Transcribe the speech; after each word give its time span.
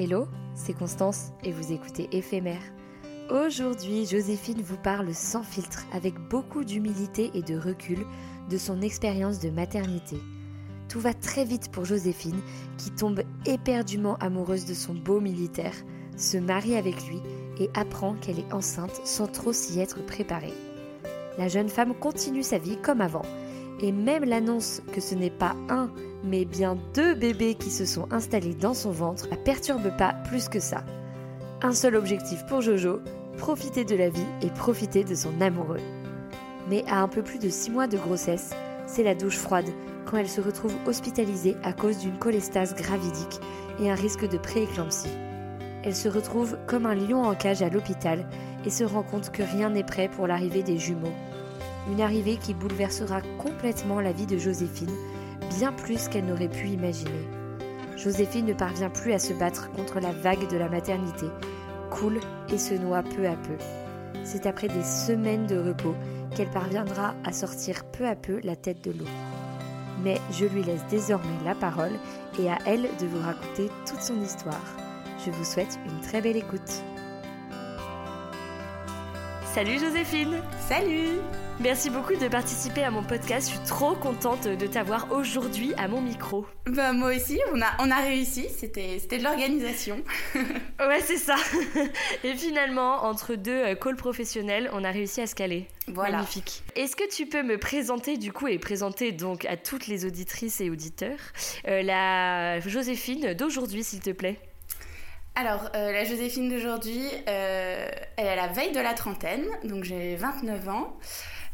Hello, 0.00 0.28
c'est 0.54 0.74
Constance 0.74 1.32
et 1.42 1.50
vous 1.50 1.72
écoutez 1.72 2.08
Éphémère. 2.12 2.62
Aujourd'hui, 3.30 4.06
Joséphine 4.06 4.62
vous 4.62 4.76
parle 4.76 5.12
sans 5.12 5.42
filtre, 5.42 5.86
avec 5.92 6.14
beaucoup 6.30 6.62
d'humilité 6.62 7.32
et 7.34 7.42
de 7.42 7.58
recul, 7.58 8.06
de 8.48 8.58
son 8.58 8.80
expérience 8.80 9.40
de 9.40 9.50
maternité. 9.50 10.16
Tout 10.88 11.00
va 11.00 11.14
très 11.14 11.44
vite 11.44 11.72
pour 11.72 11.84
Joséphine, 11.84 12.38
qui 12.76 12.92
tombe 12.92 13.22
éperdument 13.44 14.14
amoureuse 14.18 14.66
de 14.66 14.74
son 14.74 14.94
beau 14.94 15.18
militaire, 15.18 15.74
se 16.16 16.38
marie 16.38 16.76
avec 16.76 17.04
lui 17.08 17.18
et 17.58 17.68
apprend 17.74 18.14
qu'elle 18.14 18.38
est 18.38 18.52
enceinte 18.52 19.00
sans 19.02 19.26
trop 19.26 19.52
s'y 19.52 19.80
être 19.80 20.06
préparée. 20.06 20.54
La 21.38 21.48
jeune 21.48 21.68
femme 21.68 21.94
continue 21.94 22.44
sa 22.44 22.58
vie 22.58 22.76
comme 22.76 23.00
avant, 23.00 23.22
et 23.80 23.90
même 23.90 24.24
l'annonce 24.24 24.80
que 24.92 25.00
ce 25.00 25.16
n'est 25.16 25.28
pas 25.28 25.56
un, 25.68 25.90
mais 26.24 26.44
bien 26.44 26.76
deux 26.94 27.14
bébés 27.14 27.54
qui 27.54 27.70
se 27.70 27.84
sont 27.84 28.08
installés 28.12 28.54
dans 28.54 28.74
son 28.74 28.90
ventre 28.90 29.26
la 29.30 29.36
perturbe 29.36 29.96
pas 29.96 30.14
plus 30.28 30.48
que 30.48 30.60
ça. 30.60 30.84
Un 31.62 31.72
seul 31.72 31.96
objectif 31.96 32.44
pour 32.46 32.60
Jojo, 32.60 33.00
profiter 33.36 33.84
de 33.84 33.96
la 33.96 34.08
vie 34.08 34.26
et 34.42 34.50
profiter 34.50 35.04
de 35.04 35.14
son 35.14 35.40
amoureux. 35.40 35.80
Mais 36.68 36.84
à 36.88 37.00
un 37.00 37.08
peu 37.08 37.22
plus 37.22 37.38
de 37.38 37.48
6 37.48 37.70
mois 37.70 37.86
de 37.86 37.96
grossesse, 37.96 38.50
c'est 38.86 39.02
la 39.02 39.14
douche 39.14 39.36
froide 39.36 39.68
quand 40.06 40.16
elle 40.16 40.28
se 40.28 40.40
retrouve 40.40 40.74
hospitalisée 40.86 41.56
à 41.62 41.72
cause 41.72 41.98
d'une 41.98 42.18
cholestase 42.18 42.74
gravidique 42.74 43.40
et 43.80 43.90
un 43.90 43.94
risque 43.94 44.28
de 44.28 44.38
prééclampsie. 44.38 45.08
Elle 45.84 45.94
se 45.94 46.08
retrouve 46.08 46.58
comme 46.66 46.86
un 46.86 46.94
lion 46.94 47.22
en 47.22 47.34
cage 47.34 47.62
à 47.62 47.68
l'hôpital 47.68 48.26
et 48.64 48.70
se 48.70 48.84
rend 48.84 49.02
compte 49.02 49.30
que 49.30 49.42
rien 49.42 49.70
n'est 49.70 49.84
prêt 49.84 50.08
pour 50.08 50.26
l'arrivée 50.26 50.62
des 50.62 50.78
jumeaux. 50.78 51.12
Une 51.90 52.00
arrivée 52.00 52.36
qui 52.36 52.54
bouleversera 52.54 53.22
complètement 53.38 54.00
la 54.00 54.12
vie 54.12 54.26
de 54.26 54.36
Joséphine, 54.36 54.94
bien 55.48 55.72
plus 55.72 56.08
qu'elle 56.08 56.26
n'aurait 56.26 56.48
pu 56.48 56.68
imaginer. 56.68 57.28
Joséphine 57.96 58.46
ne 58.46 58.52
parvient 58.52 58.90
plus 58.90 59.12
à 59.12 59.18
se 59.18 59.32
battre 59.32 59.70
contre 59.72 60.00
la 60.00 60.12
vague 60.12 60.48
de 60.48 60.56
la 60.56 60.68
maternité, 60.68 61.26
coule 61.90 62.20
et 62.52 62.58
se 62.58 62.74
noie 62.74 63.02
peu 63.02 63.26
à 63.26 63.34
peu. 63.34 63.56
C'est 64.24 64.46
après 64.46 64.68
des 64.68 64.84
semaines 64.84 65.46
de 65.46 65.58
repos 65.58 65.94
qu'elle 66.36 66.50
parviendra 66.50 67.14
à 67.24 67.32
sortir 67.32 67.84
peu 67.84 68.06
à 68.06 68.14
peu 68.14 68.40
la 68.44 68.56
tête 68.56 68.84
de 68.84 68.92
l'eau. 68.92 69.08
Mais 70.04 70.20
je 70.30 70.44
lui 70.44 70.62
laisse 70.62 70.86
désormais 70.88 71.26
la 71.44 71.54
parole 71.54 71.98
et 72.38 72.48
à 72.48 72.58
elle 72.66 72.88
de 73.00 73.06
vous 73.06 73.20
raconter 73.20 73.68
toute 73.86 74.00
son 74.00 74.20
histoire. 74.20 74.76
Je 75.24 75.30
vous 75.32 75.44
souhaite 75.44 75.78
une 75.86 76.00
très 76.00 76.20
belle 76.20 76.36
écoute. 76.36 76.84
Salut 79.54 79.80
Joséphine 79.80 80.36
Salut 80.68 81.18
Merci 81.60 81.90
beaucoup 81.90 82.14
de 82.14 82.28
participer 82.28 82.84
à 82.84 82.92
mon 82.92 83.02
podcast. 83.02 83.48
Je 83.48 83.56
suis 83.56 83.66
trop 83.66 83.96
contente 83.96 84.46
de 84.46 84.66
t'avoir 84.68 85.10
aujourd'hui 85.10 85.74
à 85.76 85.88
mon 85.88 86.00
micro. 86.00 86.46
Bah 86.66 86.92
moi 86.92 87.12
aussi, 87.16 87.40
on 87.52 87.60
a, 87.60 87.66
on 87.80 87.90
a 87.90 87.96
réussi. 87.96 88.46
C'était, 88.48 88.98
c'était 89.00 89.18
de 89.18 89.24
l'organisation. 89.24 90.04
ouais, 90.34 91.00
c'est 91.02 91.16
ça. 91.16 91.34
Et 92.24 92.34
finalement, 92.34 93.02
entre 93.04 93.34
deux 93.34 93.50
euh, 93.50 93.74
calls 93.74 93.96
professionnels, 93.96 94.70
on 94.72 94.84
a 94.84 94.92
réussi 94.92 95.20
à 95.20 95.26
se 95.26 95.34
caler. 95.34 95.66
Voilà. 95.88 96.18
Magnifique. 96.18 96.62
Est-ce 96.76 96.94
que 96.94 97.08
tu 97.12 97.26
peux 97.26 97.42
me 97.42 97.58
présenter 97.58 98.18
du 98.18 98.32
coup 98.32 98.46
et 98.46 98.60
présenter 98.60 99.10
donc 99.10 99.44
à 99.44 99.56
toutes 99.56 99.88
les 99.88 100.04
auditrices 100.04 100.60
et 100.60 100.70
auditeurs 100.70 101.18
euh, 101.66 101.82
la 101.82 102.60
Joséphine 102.60 103.34
d'aujourd'hui, 103.34 103.82
s'il 103.82 104.00
te 104.00 104.10
plaît? 104.10 104.38
Alors, 105.40 105.70
euh, 105.76 105.92
la 105.92 106.02
Joséphine 106.02 106.48
d'aujourd'hui, 106.48 107.04
euh, 107.28 107.88
elle 108.16 108.26
est 108.26 108.30
à 108.30 108.34
la 108.34 108.48
veille 108.48 108.72
de 108.72 108.80
la 108.80 108.92
trentaine, 108.92 109.46
donc 109.62 109.84
j'ai 109.84 110.16
29 110.16 110.68
ans. 110.68 110.96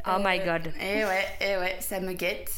Oh 0.07 0.19
my 0.19 0.39
Euh, 0.41 0.45
god. 0.45 0.73
Et 0.81 1.05
ouais, 1.05 1.27
et 1.41 1.57
ouais, 1.57 1.77
ça 1.81 2.01
me 2.01 2.13
guette. 2.13 2.51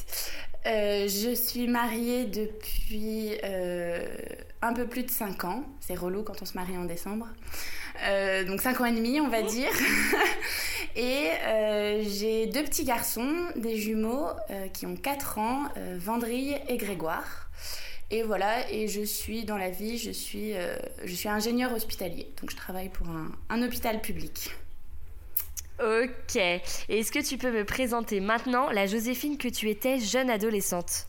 Euh, 0.67 1.07
je 1.07 1.33
suis 1.35 1.69
mariée 1.69 2.25
depuis 2.25 3.37
euh, 3.45 4.05
un 4.63 4.73
peu 4.73 4.87
plus 4.87 5.05
de 5.05 5.11
5 5.11 5.45
ans. 5.45 5.65
C'est 5.81 5.95
relou 5.95 6.25
quand 6.25 6.43
on 6.43 6.45
se 6.45 6.55
marie 6.55 6.77
en 6.77 6.85
décembre. 6.85 7.29
Euh, 8.03 8.45
donc 8.45 8.61
5 8.61 8.81
ans 8.81 8.87
et 8.87 8.93
demi, 8.93 9.21
on 9.21 9.29
va 9.29 9.43
dire. 9.43 9.71
et 10.97 11.29
j'ai 12.09 12.47
deux 12.47 12.65
petits 12.65 12.85
garçons, 12.85 13.33
des 13.55 13.77
jumeaux 13.77 14.27
qui 14.73 14.87
ont 14.87 14.97
4 14.97 15.39
ans, 15.39 15.63
Vendrille 15.97 16.59
et 16.69 16.77
Grégoire. 16.79 17.49
Et 18.11 18.23
voilà, 18.23 18.71
et 18.71 18.87
je 18.87 19.03
suis 19.03 19.45
dans 19.45 19.57
la 19.57 19.71
vie, 19.71 19.99
je 19.99 20.11
suis, 20.11 20.55
je 21.05 21.15
suis 21.15 21.29
ingénieur 21.29 21.73
hospitalier. 21.73 22.29
Donc 22.41 22.51
je 22.51 22.57
travaille 22.57 22.89
pour 22.89 23.09
un, 23.09 23.31
un 23.51 23.63
hôpital 23.63 24.01
public. 24.01 24.51
Ok. 25.79 26.37
Est-ce 26.37 27.13
que 27.13 27.27
tu 27.27 27.37
peux 27.37 27.51
me 27.51 27.65
présenter 27.65 28.21
maintenant 28.21 28.71
la 28.71 28.87
Joséphine 28.87 29.37
que 29.37 29.49
tu 29.49 29.69
étais 29.69 29.99
jeune 29.99 30.31
adolescente 30.31 31.07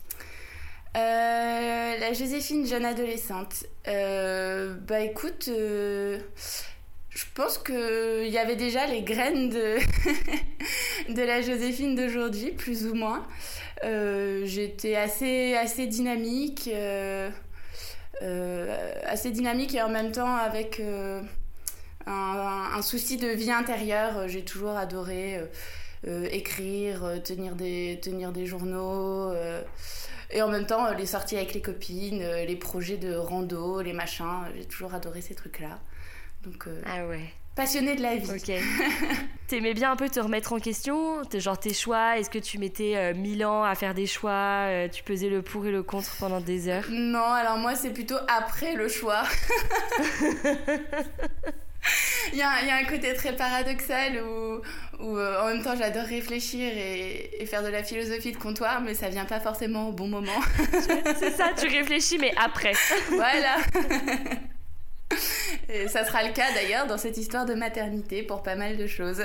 Euh, 0.96 1.96
la 1.98 2.12
Joséphine 2.12 2.66
jeune 2.66 2.84
adolescente. 2.84 3.64
Euh, 3.86 4.74
bah 4.86 5.00
écoute, 5.00 5.48
euh, 5.48 6.18
je 7.08 7.24
pense 7.34 7.56
qu'il 7.58 8.28
y 8.28 8.36
avait 8.36 8.56
déjà 8.56 8.86
les 8.86 9.02
graines 9.02 9.48
de, 9.48 9.78
de 11.14 11.22
la 11.22 11.40
Joséphine 11.40 11.94
d'aujourd'hui, 11.94 12.50
plus 12.50 12.86
ou 12.86 12.94
moins. 12.94 13.26
J'étais 13.82 14.96
assez, 14.96 15.54
assez 15.54 15.86
dynamique, 15.86 16.68
assez 18.20 19.30
dynamique 19.30 19.74
et 19.74 19.82
en 19.82 19.88
même 19.88 20.12
temps 20.12 20.34
avec 20.34 20.82
un, 22.08 22.70
un 22.78 22.82
souci 22.82 23.16
de 23.16 23.28
vie 23.28 23.50
intérieure. 23.52 24.28
J'ai 24.28 24.44
toujours 24.44 24.76
adoré 24.76 25.36
euh, 25.38 25.46
euh, 26.06 26.28
écrire, 26.30 27.04
euh, 27.04 27.18
tenir 27.18 27.54
des, 27.54 27.98
tenir 28.02 28.32
des 28.32 28.46
journaux. 28.46 29.30
euh, 29.32 29.62
et 30.30 30.42
en 30.42 30.48
même 30.48 30.66
temps, 30.66 30.84
euh, 30.86 30.94
les 30.94 31.06
sorties 31.06 31.36
avec 31.36 31.54
les 31.54 31.62
copines, 31.62 32.20
euh, 32.22 32.44
les 32.44 32.56
projets 32.56 32.98
de 32.98 33.14
rando, 33.14 33.80
les 33.80 33.92
machins, 33.94 34.24
euh, 34.46 34.50
j'ai 34.56 34.64
toujours 34.66 34.94
adoré 34.94 35.20
ces 35.22 35.34
trucs-là. 35.34 35.78
Donc, 36.44 36.66
euh, 36.66 36.80
Ah 36.86 37.06
ouais. 37.06 37.20
passionnée 37.56 37.96
de 37.96 38.02
la 38.02 38.16
vie. 38.16 38.30
Ok. 38.30 38.52
T'aimais 39.48 39.72
bien 39.72 39.90
un 39.90 39.96
peu 39.96 40.10
te 40.10 40.20
remettre 40.20 40.52
en 40.52 40.58
question 40.58 41.22
Genre 41.34 41.58
tes 41.58 41.72
choix 41.72 42.18
Est-ce 42.18 42.28
que 42.28 42.38
tu 42.38 42.58
mettais 42.58 42.92
euh, 42.96 43.14
mille 43.14 43.42
ans 43.46 43.64
à 43.64 43.74
faire 43.74 43.94
des 43.94 44.06
choix 44.06 44.66
euh, 44.68 44.88
Tu 44.88 45.02
pesais 45.02 45.30
le 45.30 45.40
pour 45.40 45.64
et 45.66 45.70
le 45.70 45.82
contre 45.82 46.14
pendant 46.20 46.40
des 46.42 46.68
heures? 46.68 46.84
Non, 46.90 47.24
alors 47.32 47.56
moi, 47.56 47.74
c'est 47.74 47.90
plutôt 47.94 48.18
après 48.28 48.74
le 48.74 48.88
choix. 48.88 49.22
Il 52.32 52.38
y, 52.38 52.42
a, 52.42 52.62
y, 52.64 52.70
a 52.70 52.76
un 52.76 52.84
côté 52.84 53.14
très 53.14 53.34
paradoxal 53.34 54.22
où, 54.22 54.60
où 55.00 55.18
en 55.18 55.46
même 55.46 55.62
temps 55.62 55.74
j'adore 55.76 56.04
réfléchir 56.04 56.70
et, 56.76 57.42
et, 57.42 57.46
faire 57.46 57.62
de 57.62 57.68
la 57.68 57.82
philosophie 57.82 58.32
de 58.32 58.36
comptoir, 58.36 58.80
mais 58.82 58.94
ça 58.94 59.08
vient 59.08 59.24
pas 59.24 59.40
forcément 59.40 59.88
au 59.88 59.92
bon 59.92 60.08
moment. 60.08 60.40
C'est 61.18 61.30
ça, 61.30 61.50
tu 61.56 61.66
réfléchis, 61.68 62.18
mais 62.18 62.34
après. 62.36 62.72
Voilà. 63.10 63.56
Et 65.70 65.88
ça 65.88 66.04
sera 66.04 66.22
le 66.24 66.32
cas 66.32 66.52
d'ailleurs 66.52 66.86
dans 66.86 66.98
cette 66.98 67.16
histoire 67.16 67.46
de 67.46 67.54
maternité 67.54 68.22
pour 68.22 68.42
pas 68.42 68.56
mal 68.56 68.76
de 68.76 68.86
choses. 68.86 69.22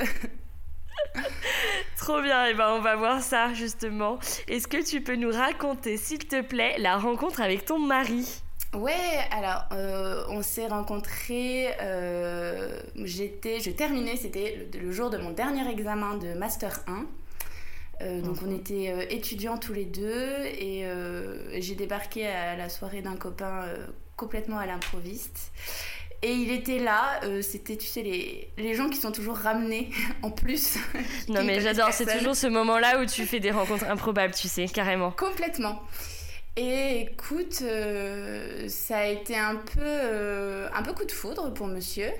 Trop 1.98 2.22
bien, 2.22 2.48
et 2.48 2.52
eh 2.52 2.54
ben 2.54 2.70
on 2.72 2.82
va 2.82 2.96
voir 2.96 3.22
ça 3.22 3.54
justement. 3.54 4.20
Est-ce 4.48 4.68
que 4.68 4.84
tu 4.86 5.02
peux 5.02 5.16
nous 5.16 5.32
raconter, 5.32 5.98
s'il 5.98 6.26
te 6.26 6.42
plaît, 6.42 6.76
la 6.78 6.98
rencontre 6.98 7.42
avec 7.42 7.66
ton 7.66 7.80
mari? 7.80 8.43
Ouais, 8.74 9.20
alors 9.32 9.66
euh, 9.72 10.24
on 10.30 10.42
s'est 10.42 10.68
rencontrés, 10.68 11.68
euh, 11.82 12.80
j'étais, 13.04 13.60
je 13.60 13.70
terminais, 13.70 14.16
c'était 14.16 14.68
le, 14.74 14.92
jour 14.92 15.10
de 15.10 15.18
mon 15.18 15.32
dernier 15.32 15.70
examen 15.72 16.16
de 16.18 16.34
Master 16.34 16.80
1. 16.88 17.06
Euh, 18.02 18.22
donc 18.22 18.38
on 18.46 18.54
était 18.54 19.14
étudiants 19.14 19.58
tous 19.58 19.74
les 19.74 19.86
deux 19.86 20.46
et 20.60 20.86
j'ai 21.62 21.76
débarqué 21.76 22.28
à 22.28 22.56
la 22.56 22.70
soirée 22.70 23.02
d'un 23.02 23.16
copain 23.16 23.66
complètement 24.16 24.58
à 24.58 24.66
l'improviste. 24.66 25.52
Et 26.24 26.32
il 26.32 26.52
était 26.52 26.80
là, 26.80 27.20
euh, 27.26 27.42
c'était, 27.42 27.76
tu 27.76 27.86
sais, 27.86 28.02
les, 28.02 28.50
les 28.58 28.76
gens 28.76 28.88
qui 28.88 28.96
sont 28.96 29.12
toujours 29.12 29.36
ramenés 29.36 29.90
en 30.22 30.32
plus. 30.32 30.78
non, 31.28 31.44
mais 31.46 31.60
j'adore, 31.60 31.92
c'est 31.92 32.18
toujours 32.18 32.34
ce 32.34 32.48
moment-là 32.48 33.02
où 33.02 33.06
tu 33.06 33.26
fais 33.26 33.42
des 33.42 33.52
rencontres 33.52 33.84
improbables, 33.90 34.34
tu 34.34 34.48
sais, 34.48 34.66
carrément. 34.68 35.12
Complètement. 35.12 35.84
Et 36.56 37.02
écoute, 37.02 37.60
euh, 37.64 38.68
ça 38.70 39.00
a 39.00 39.06
été 39.06 39.36
un 39.36 39.56
peu, 39.56 39.82
euh, 39.82 40.70
un 40.74 40.84
peu 40.84 40.94
coup 40.94 41.06
de 41.06 41.12
foudre 41.12 41.54
pour 41.54 41.68
monsieur. 41.68 42.12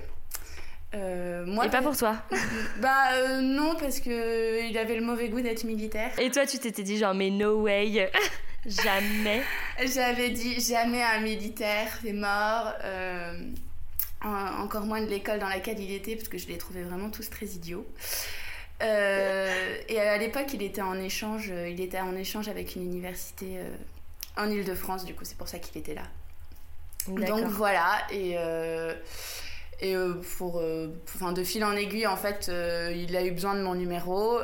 moi, 0.92 1.66
Et 1.66 1.70
pas 1.70 1.82
pour 1.82 1.96
toi 1.96 2.16
Bah 2.80 3.40
non, 3.40 3.76
parce 3.76 4.00
que 4.00 4.68
il 4.68 4.76
avait 4.76 4.96
le 4.96 5.04
mauvais 5.04 5.28
goût 5.28 5.40
d'être 5.40 5.64
militaire. 5.64 6.10
Et 6.18 6.30
toi, 6.30 6.46
tu 6.46 6.58
t'étais 6.58 6.82
dit 6.82 6.98
genre, 6.98 7.14
mais 7.14 7.30
no 7.30 7.62
way 7.62 8.10
Jamais. 8.66 9.42
J'avais 9.84 10.30
dit 10.30 10.58
jamais 10.58 11.02
un 11.02 11.20
militaire, 11.20 11.88
c'est 12.02 12.14
mort 12.14 12.72
encore 14.24 14.86
moins 14.86 15.02
de 15.02 15.06
l'école 15.06 15.38
dans 15.38 15.48
laquelle 15.48 15.78
il 15.80 15.92
était, 15.92 16.16
parce 16.16 16.28
que 16.28 16.38
je 16.38 16.48
les 16.48 16.58
trouvais 16.58 16.82
vraiment 16.82 17.10
tous 17.10 17.28
très 17.28 17.46
idiots. 17.46 17.86
Euh, 18.82 19.76
et 19.88 20.00
à 20.00 20.18
l'époque, 20.18 20.46
il 20.52 20.62
était 20.62 20.82
en 20.82 20.98
échange, 20.98 21.52
il 21.68 21.80
était 21.80 22.00
en 22.00 22.16
échange 22.16 22.48
avec 22.48 22.74
une 22.74 22.82
université 22.82 23.58
euh, 23.58 23.70
en 24.36 24.50
Ile-de-France, 24.50 25.04
du 25.04 25.14
coup, 25.14 25.24
c'est 25.24 25.38
pour 25.38 25.48
ça 25.48 25.58
qu'il 25.58 25.78
était 25.80 25.94
là. 25.94 26.04
Donc 27.08 27.46
voilà, 27.48 27.98
et 28.10 28.34
euh, 28.38 28.94
et 29.80 29.94
euh, 29.94 30.14
pour, 30.38 30.60
euh, 30.60 30.88
enfin, 31.14 31.32
de 31.32 31.44
fil 31.44 31.64
en 31.64 31.72
aiguille, 31.72 32.06
en 32.06 32.16
fait, 32.16 32.50
il 32.94 33.14
a 33.16 33.24
eu 33.24 33.32
besoin 33.32 33.54
de 33.54 33.62
mon 33.62 33.74
numéro 33.74 34.38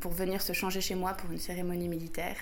pour 0.00 0.12
venir 0.12 0.42
se 0.42 0.52
changer 0.52 0.80
chez 0.80 0.94
moi 0.94 1.14
pour 1.14 1.30
une 1.30 1.38
cérémonie 1.38 1.88
militaire. 1.88 2.36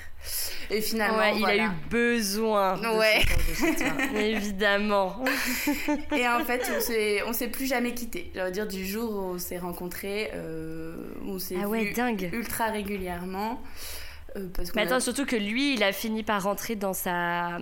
Et 0.70 0.80
finalement, 0.80 1.18
ouais, 1.18 1.38
il 1.38 1.44
a 1.44 1.56
eu 1.66 1.70
besoin. 1.90 2.78
De 2.78 2.88
ouais. 2.98 3.22
Se 3.54 4.16
Évidemment. 4.16 5.22
et 6.16 6.26
en 6.26 6.44
fait, 6.44 6.62
on 7.26 7.32
s'est, 7.32 7.48
plus 7.48 7.66
jamais 7.66 7.94
quitté. 7.94 8.32
Je 8.34 8.50
dire, 8.50 8.66
du 8.66 8.84
jour 8.84 9.12
où 9.12 9.34
on 9.34 9.38
s'est 9.38 9.58
rencontrés, 9.58 10.32
on 11.24 11.38
s'est 11.38 11.56
ah 11.62 11.68
ouais, 11.68 11.92
dingue. 11.92 12.30
ultra 12.32 12.66
régulièrement. 12.66 13.62
Euh, 14.36 14.48
mais 14.74 14.82
attends, 14.82 15.00
surtout 15.00 15.26
que 15.26 15.36
lui, 15.36 15.74
il 15.74 15.82
a 15.82 15.92
fini 15.92 16.22
par 16.22 16.42
rentrer 16.42 16.76
dans 16.76 16.92
sa, 16.92 17.58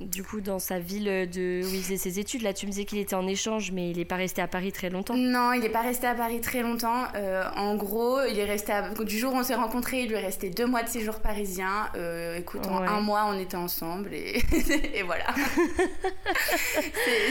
du 0.00 0.22
coup, 0.22 0.40
dans 0.40 0.58
sa 0.58 0.78
ville 0.78 1.28
de 1.30 1.62
où 1.64 1.74
il 1.74 1.82
faisait 1.82 1.96
ses 1.96 2.18
études. 2.18 2.42
Là, 2.42 2.52
tu 2.52 2.66
me 2.66 2.70
disais 2.70 2.84
qu'il 2.84 2.98
était 2.98 3.14
en 3.14 3.26
échange, 3.26 3.72
mais 3.72 3.90
il 3.90 3.98
n'est 3.98 4.04
pas 4.04 4.16
resté 4.16 4.40
à 4.42 4.48
Paris 4.48 4.72
très 4.72 4.90
longtemps. 4.90 5.14
Non, 5.16 5.52
il 5.52 5.60
n'est 5.60 5.68
pas 5.68 5.82
resté 5.82 6.06
à 6.06 6.14
Paris 6.14 6.40
très 6.40 6.62
longtemps. 6.62 7.04
Euh, 7.16 7.44
en 7.56 7.74
gros, 7.76 8.22
il 8.24 8.38
est 8.38 8.44
resté 8.44 8.72
du 9.04 9.18
jour 9.18 9.34
où 9.34 9.36
on 9.36 9.42
s'est 9.42 9.54
rencontrés, 9.54 10.02
il 10.02 10.08
lui 10.08 10.16
est 10.16 10.24
resté 10.24 10.50
deux 10.50 10.66
mois 10.66 10.82
de 10.82 10.88
séjour 10.88 11.20
parisien. 11.20 11.88
Euh, 11.96 12.38
écoute, 12.38 12.66
en 12.66 12.82
un 12.82 13.00
mois, 13.00 13.26
on 13.28 13.38
était 13.38 13.56
ensemble 13.56 14.14
et, 14.14 14.42
et 14.94 15.02
voilà. 15.02 15.26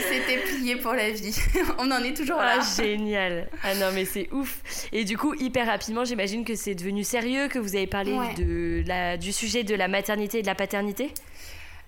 C'était 0.08 0.38
plié 0.38 0.76
pour 0.76 0.92
la 0.92 1.10
vie. 1.10 1.36
on 1.78 1.90
en 1.90 2.02
est 2.02 2.16
toujours 2.16 2.38
là. 2.38 2.58
Ah, 2.60 2.82
génial. 2.82 3.48
Ah 3.62 3.74
non, 3.74 3.86
mais 3.94 4.04
c'est 4.04 4.28
ouf. 4.32 4.60
Et 4.92 5.04
du 5.04 5.18
coup, 5.18 5.34
hyper 5.34 5.66
rapidement, 5.66 6.04
j'imagine 6.04 6.44
que 6.44 6.54
c'est 6.54 6.74
devenu 6.74 7.04
sérieux, 7.04 7.48
que 7.48 7.58
vous 7.58 7.74
avez 7.76 7.86
parlé 7.86 8.12
de 8.36 8.43
la, 8.86 9.16
du 9.16 9.32
sujet 9.32 9.64
de 9.64 9.74
la 9.74 9.88
maternité 9.88 10.38
et 10.38 10.42
de 10.42 10.46
la 10.46 10.54
paternité? 10.54 11.12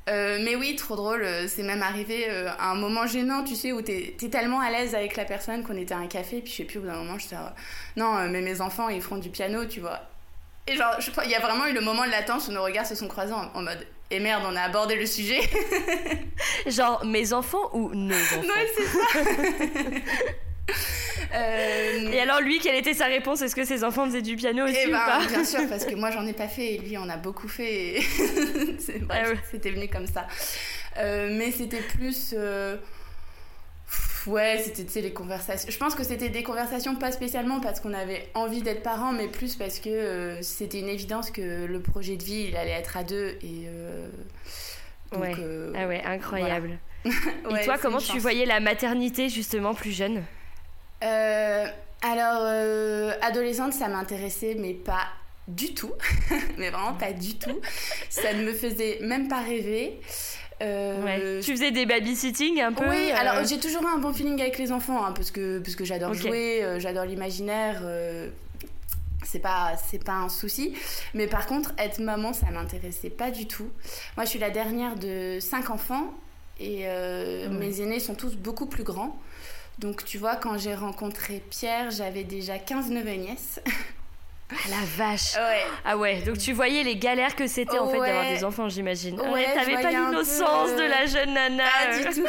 Euh, 0.09 0.39
mais 0.41 0.55
oui, 0.55 0.77
trop 0.77 0.95
drôle. 0.95 1.27
C'est 1.49 1.63
même 1.63 1.83
arrivé 1.83 2.27
euh, 2.29 2.49
à 2.59 2.71
un 2.71 2.75
moment 2.75 3.07
gênant, 3.07 3.43
tu 3.43 3.57
sais, 3.57 3.73
où 3.73 3.83
t'es 3.83 4.15
es 4.21 4.29
tellement 4.29 4.61
à 4.61 4.71
l'aise 4.71 4.95
avec 4.95 5.17
la 5.17 5.25
personne 5.25 5.65
qu'on 5.65 5.77
était 5.77 5.95
à 5.95 5.99
un 5.99 6.07
café, 6.07 6.41
puis 6.41 6.53
je 6.53 6.57
sais 6.59 6.65
plus, 6.65 6.79
au 6.79 6.83
bout 6.83 6.89
d'un 6.89 6.97
moment, 6.97 7.19
je 7.19 7.25
disais, 7.25 7.37
non, 7.97 8.17
euh, 8.17 8.29
mais 8.31 8.41
mes 8.41 8.61
enfants, 8.61 8.89
ils 8.89 9.03
feront 9.03 9.19
du 9.19 9.31
piano, 9.31 9.65
tu 9.67 9.81
vois. 9.81 10.01
Et 10.69 10.77
genre, 10.77 10.97
il 11.25 11.31
y 11.31 11.35
a 11.35 11.41
vraiment 11.41 11.67
eu 11.67 11.73
le 11.73 11.81
moment 11.81 12.05
de 12.05 12.11
latence 12.11 12.49
où 12.49 12.53
nos 12.53 12.63
regards 12.63 12.87
se 12.87 12.95
sont 12.95 13.09
croisés 13.09 13.33
en, 13.33 13.63
mode, 13.63 13.87
et 14.11 14.21
merde, 14.21 14.45
on 14.47 14.55
a 14.55 14.63
abordé 14.63 14.95
le 14.95 15.07
sujet. 15.07 15.41
genre, 16.67 17.05
mes 17.05 17.33
enfants 17.33 17.71
ou 17.73 17.93
nos 17.93 18.15
enfants? 18.15 18.43
Non, 18.43 18.55
c'est 18.77 18.85
ça. 18.85 20.33
Euh, 21.35 22.11
et 22.13 22.21
alors 22.21 22.41
lui, 22.41 22.59
quelle 22.59 22.77
était 22.77 22.95
sa 22.95 23.07
réponse? 23.07 23.43
Est-ce 23.43 23.57
que 23.57 23.65
ses 23.65 23.85
enfants 23.85 24.07
faisaient 24.07 24.23
du 24.23 24.37
piano 24.37 24.65
aussi 24.65 24.77
eh 24.85 24.89
ou 24.89 24.93
ben, 24.93 25.05
pas? 25.05 25.27
Bien 25.27 25.45
sûr, 25.45 25.61
parce 25.69 25.85
que 25.85 25.95
moi 25.97 26.11
j'en 26.11 26.27
ai 26.27 26.33
pas 26.33 26.49
fait 26.49 26.75
et 26.75 26.79
lui 26.79 26.97
en 26.97 27.09
a 27.09 27.17
beaucoup 27.17 27.49
fait. 27.49 28.01
Ah 29.09 29.25
c'était 29.51 29.71
venu 29.71 29.89
comme 29.89 30.07
ça. 30.07 30.27
Euh, 30.99 31.29
mais 31.37 31.51
c'était 31.51 31.81
plus... 31.81 32.35
Euh, 32.37 32.77
ouais, 34.27 34.63
c'était 34.65 35.01
les 35.01 35.13
conversations. 35.13 35.71
Je 35.71 35.79
pense 35.79 35.95
que 35.95 36.05
c'était 36.05 36.29
des 36.29 36.43
conversations 36.43 36.97
pas 36.97 37.13
spécialement 37.13 37.61
parce 37.61 37.81
qu'on 37.81 37.95
avait 37.95 38.29
envie 38.35 38.63
d'être 38.63 38.83
parents, 38.83 39.13
mais 39.13 39.29
plus 39.29 39.57
parce 39.57 39.79
que 39.79 40.39
c'était 40.43 40.81
une 40.81 40.89
évidence 40.89 41.31
que 41.31 41.65
le 41.67 41.81
projet 41.81 42.17
de 42.17 42.25
vie, 42.25 42.47
il 42.49 42.57
allait 42.57 42.71
être 42.71 42.97
à 42.97 43.05
deux. 43.05 43.39
Et, 43.43 43.69
ouais. 45.17 45.35
ah 45.77 45.87
ouais, 45.87 46.03
incroyable. 46.05 46.79
et 47.05 47.65
toi, 47.65 47.79
comment 47.79 47.99
tu 47.99 48.19
voyais 48.19 48.47
la 48.47 48.61
maternité 48.61 49.29
justement 49.29 49.75
plus 49.75 49.93
jeune? 49.93 50.23
Euh, 51.03 51.67
alors, 52.03 52.43
euh, 52.43 53.13
adolescente, 53.23 53.73
ça 53.73 53.89
m'intéressait, 53.89 54.57
mais 54.59 54.75
pas 54.75 55.07
du 55.49 55.75
tout. 55.75 55.93
mais 56.59 56.71
vraiment 56.71 56.95
pas 56.95 57.13
du 57.13 57.37
tout. 57.37 57.61
Ça 58.09 58.33
ne 58.33 58.43
me 58.43 58.53
faisait 58.53 58.99
même 59.03 59.29
pas 59.29 59.41
rêver. 59.41 60.01
Euh, 60.63 61.43
tu 61.43 61.53
faisais 61.53 61.71
des 61.71 61.85
babysitting 61.85 62.63
un 62.63 62.73
peu 62.73 62.89
Oui, 62.89 63.11
alors 63.11 63.45
j'ai 63.45 63.59
toujours 63.59 63.83
eu 63.83 63.95
un 63.95 63.99
bon 63.99 64.15
feeling 64.15 64.41
avec 64.41 64.57
les 64.57 64.73
enfants, 64.73 65.05
hein, 65.05 65.13
parce 65.13 65.31
que, 65.31 65.59
parce 65.59 65.77
que 65.77 65.85
j'adore 65.85 66.15
jouer, 66.15 66.65
j'adore 66.79 67.05
l'imaginaire. 67.05 67.83
c'est 69.23 69.41
pas 69.41 69.75
c'est 69.77 70.03
pas 70.03 70.15
un 70.15 70.29
souci 70.31 70.73
mais 71.13 71.27
par 71.27 71.47
contre 71.47 71.73
être 71.79 71.99
maman 71.99 72.33
ça 72.33 72.47
m'intéressait 72.53 73.11
pas 73.11 73.33
du 73.33 73.47
tout 73.47 73.69
moi 74.17 74.25
je 74.25 74.31
suis 74.31 74.39
la 74.39 74.51
dernière 74.51 74.95
de 74.95 75.39
cinq 75.41 75.69
enfants 75.69 76.15
et 76.61 76.87
mes 77.51 77.81
aînés 77.83 78.01
sont 78.01 78.15
tous 78.15 78.37
beaucoup 78.37 78.67
plus 78.67 78.85
grands 78.85 79.19
donc 79.79 80.05
tu 80.05 80.19
vois, 80.19 80.37
quand 80.37 80.59
j'ai 80.59 80.75
rencontré 80.75 81.43
Pierre, 81.51 81.91
j'avais 81.91 82.25
déjà 82.25 82.59
15 82.59 82.91
neveux 82.91 83.15
nièces. 83.15 83.61
Ah 84.49 84.55
la 84.71 84.87
vache 84.97 85.35
Ah 85.85 85.97
ouais, 85.97 86.23
donc 86.23 86.39
tu 86.39 86.53
voyais 86.53 86.85
les 86.85 86.97
galères 86.97 87.35
que 87.35 87.49
c'était 87.49 87.81
en 87.81 87.89
fait 87.89 87.99
d'avoir 87.99 88.29
des 88.29 88.45
enfants, 88.45 88.69
j'imagine. 88.69 89.21
Ouais, 89.21 89.45
t'avais 89.53 89.83
pas 89.83 89.91
l'innocence 89.91 90.71
de 90.77 90.85
la 90.85 91.05
jeune 91.05 91.35
nana. 91.35 91.65
Pas 91.65 91.99
du 91.99 92.05
tout. 92.15 92.23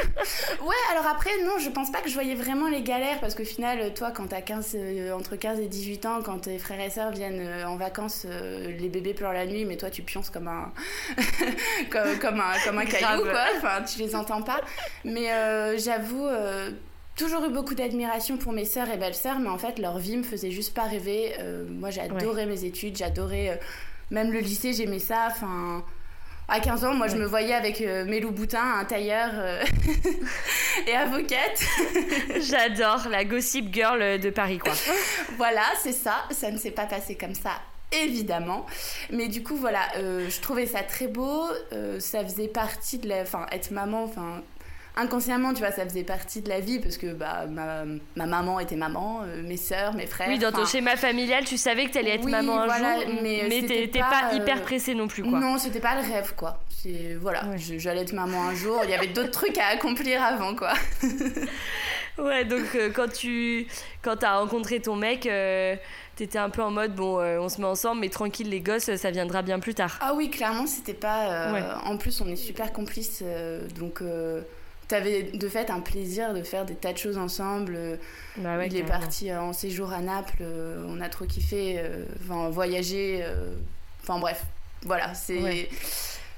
ouais, 0.65 0.75
alors 0.91 1.05
après, 1.05 1.29
non, 1.43 1.59
je 1.59 1.69
pense 1.69 1.91
pas 1.91 2.01
que 2.01 2.09
je 2.09 2.15
voyais 2.15 2.33
vraiment 2.33 2.69
les 2.69 2.81
galères 2.81 3.19
parce 3.19 3.35
qu'au 3.35 3.45
final, 3.45 3.93
toi, 3.93 4.09
quand 4.09 4.27
t'as 4.27 4.41
15, 4.41 4.75
euh, 4.75 5.11
entre 5.11 5.35
15 5.35 5.59
et 5.59 5.67
18 5.67 6.05
ans, 6.07 6.21
quand 6.23 6.39
tes 6.39 6.57
frères 6.57 6.81
et 6.81 6.89
sœurs 6.89 7.11
viennent 7.11 7.39
euh, 7.39 7.67
en 7.67 7.75
vacances, 7.75 8.25
euh, 8.25 8.75
les 8.75 8.89
bébés 8.89 9.13
pleurent 9.13 9.33
la 9.33 9.45
nuit, 9.45 9.65
mais 9.65 9.77
toi, 9.77 9.91
tu 9.91 10.01
pionces 10.01 10.31
comme 10.31 10.47
un, 10.47 10.73
comme, 11.91 12.41
un, 12.41 12.59
comme 12.65 12.79
un 12.79 12.85
caillou, 12.85 13.25
quoi. 13.25 13.45
Enfin, 13.57 13.83
tu 13.83 13.99
les 13.99 14.15
entends 14.15 14.41
pas. 14.41 14.61
Mais 15.05 15.27
j'avoue 15.77 16.27
toujours 17.17 17.43
eu 17.45 17.49
beaucoup 17.49 17.75
d'admiration 17.75 18.37
pour 18.37 18.53
mes 18.53 18.63
sœurs 18.63 18.89
et 18.89 18.97
belles-sœurs, 18.97 19.39
mais 19.39 19.49
en 19.49 19.57
fait, 19.57 19.79
leur 19.79 19.97
vie 19.97 20.15
me 20.15 20.23
faisait 20.23 20.51
juste 20.51 20.73
pas 20.73 20.83
rêver. 20.83 21.33
Euh, 21.39 21.65
moi, 21.67 21.89
j'adorais 21.89 22.45
mes 22.45 22.63
études, 22.63 22.95
j'adorais. 22.95 23.49
Euh, 23.49 23.55
même 24.11 24.31
le 24.31 24.39
lycée, 24.39 24.71
j'aimais 24.71 24.99
ça. 24.99 25.27
Enfin. 25.29 25.83
À 26.49 26.61
15 26.61 26.85
ans, 26.85 26.93
moi, 26.93 27.09
je 27.09 27.17
me 27.17 27.25
voyais 27.25 27.53
avec 27.53 27.81
euh, 27.81 28.05
mes 28.05 28.21
loups 28.21 28.31
boutins, 28.31 28.79
un 28.79 28.85
tailleur 28.85 29.31
et 30.87 30.93
avocate. 30.93 31.61
J'adore 32.39 33.09
la 33.09 33.25
gossip 33.25 33.73
girl 33.73 34.17
de 34.17 34.29
Paris, 34.29 34.57
quoi. 34.57 34.71
voilà, 35.35 35.63
c'est 35.83 35.91
ça. 35.91 36.23
Ça 36.31 36.49
ne 36.49 36.57
s'est 36.57 36.71
pas 36.71 36.85
passé 36.85 37.15
comme 37.15 37.35
ça 37.35 37.51
évidemment. 37.91 38.65
Mais 39.11 39.29
du 39.29 39.43
coup, 39.43 39.55
voilà, 39.55 39.79
je 39.95 40.41
trouvais 40.41 40.65
ça 40.65 40.83
très 40.83 41.07
beau. 41.07 41.47
ça 41.99 42.23
faisait 42.23 42.49
partie 42.49 42.97
de 42.99 43.09
la. 43.09 43.21
Enfin, 43.21 43.45
être 43.51 43.71
maman, 43.71 44.03
enfin, 44.03 44.41
inconsciemment, 44.97 45.53
tu 45.53 45.59
vois, 45.59 45.71
ça 45.71 45.85
faisait 45.85 46.03
partie 46.03 46.41
de 46.41 46.49
la 46.49 46.59
vie 46.59 46.79
parce 46.79 46.97
que 46.97 47.13
bah, 47.13 47.45
ma, 47.47 47.83
ma 48.15 48.25
maman 48.25 48.59
était 48.59 48.75
maman, 48.75 49.21
euh, 49.23 49.43
mes 49.43 49.57
sœurs, 49.57 49.93
mes 49.93 50.07
frères. 50.07 50.27
Oui, 50.29 50.39
dans 50.39 50.51
ton 50.51 50.65
schéma 50.65 50.95
familial, 50.95 51.45
tu 51.45 51.57
savais 51.57 51.85
que 51.85 51.91
tu 51.91 51.97
allais 51.99 52.15
être 52.15 52.27
maman 52.27 52.61
un 52.61 52.67
jour, 52.67 53.13
mais, 53.21 53.45
mais 53.47 53.61
t'étais 53.61 53.99
pas, 53.99 54.33
hyper 54.33 54.57
euh, 54.57 54.61
pressée 54.61 54.95
non 54.95 55.07
plus, 55.07 55.23
quoi. 55.23 55.39
Non, 55.39 55.57
c'était 55.57 55.79
pas 55.79 55.95
le 55.95 56.01
rêve, 56.01 56.33
quoi. 56.35 56.59
Voilà, 57.19 57.43
j'allais 57.57 58.01
être 58.01 58.13
maman 58.13 58.43
un 58.43 58.55
jour, 58.55 58.79
il 58.85 58.89
y 58.89 58.93
avait 58.93 59.07
d'autres 59.07 59.31
trucs 59.31 59.57
à 59.57 59.67
accomplir 59.67 60.23
avant, 60.23 60.55
quoi. 60.55 60.71
ouais, 62.17 62.45
donc 62.45 62.77
quand 62.95 63.11
tu 63.11 63.67
quand 64.01 64.23
as 64.23 64.37
rencontré 64.37 64.79
ton 64.79 64.95
mec, 64.95 65.29
t'étais 66.15 66.39
un 66.39 66.49
peu 66.49 66.61
en 66.61 66.71
mode 66.71 66.95
bon, 66.95 67.19
on 67.19 67.49
se 67.49 67.59
met 67.59 67.67
ensemble, 67.67 67.99
mais 68.01 68.09
tranquille, 68.09 68.49
les 68.49 68.61
gosses, 68.61 68.95
ça 68.95 69.11
viendra 69.11 69.41
bien 69.41 69.59
plus 69.59 69.73
tard. 69.73 69.99
Ah 69.99 70.13
oui, 70.15 70.29
clairement, 70.29 70.65
c'était 70.65 70.93
pas. 70.93 71.51
En 71.83 71.97
plus, 71.97 72.21
on 72.21 72.27
est 72.27 72.37
super 72.37 72.71
complices, 72.71 73.21
donc 73.77 74.01
t'avais 74.87 75.23
de 75.23 75.49
fait 75.49 75.69
un 75.69 75.79
plaisir 75.79 76.33
de 76.33 76.43
faire 76.43 76.65
des 76.65 76.75
tas 76.75 76.93
de 76.93 76.97
choses 76.97 77.17
ensemble. 77.17 77.77
Bah 78.37 78.65
il 78.65 78.75
est 78.75 78.83
parti 78.83 79.33
en 79.33 79.53
séjour 79.53 79.91
à 79.91 80.01
Naples, 80.01 80.43
on 80.87 81.01
a 81.01 81.09
trop 81.09 81.25
kiffé, 81.25 81.81
enfin 82.21 82.49
voyager, 82.49 83.25
enfin 84.01 84.19
bref, 84.19 84.43
voilà, 84.83 85.13
c'est. 85.13 85.69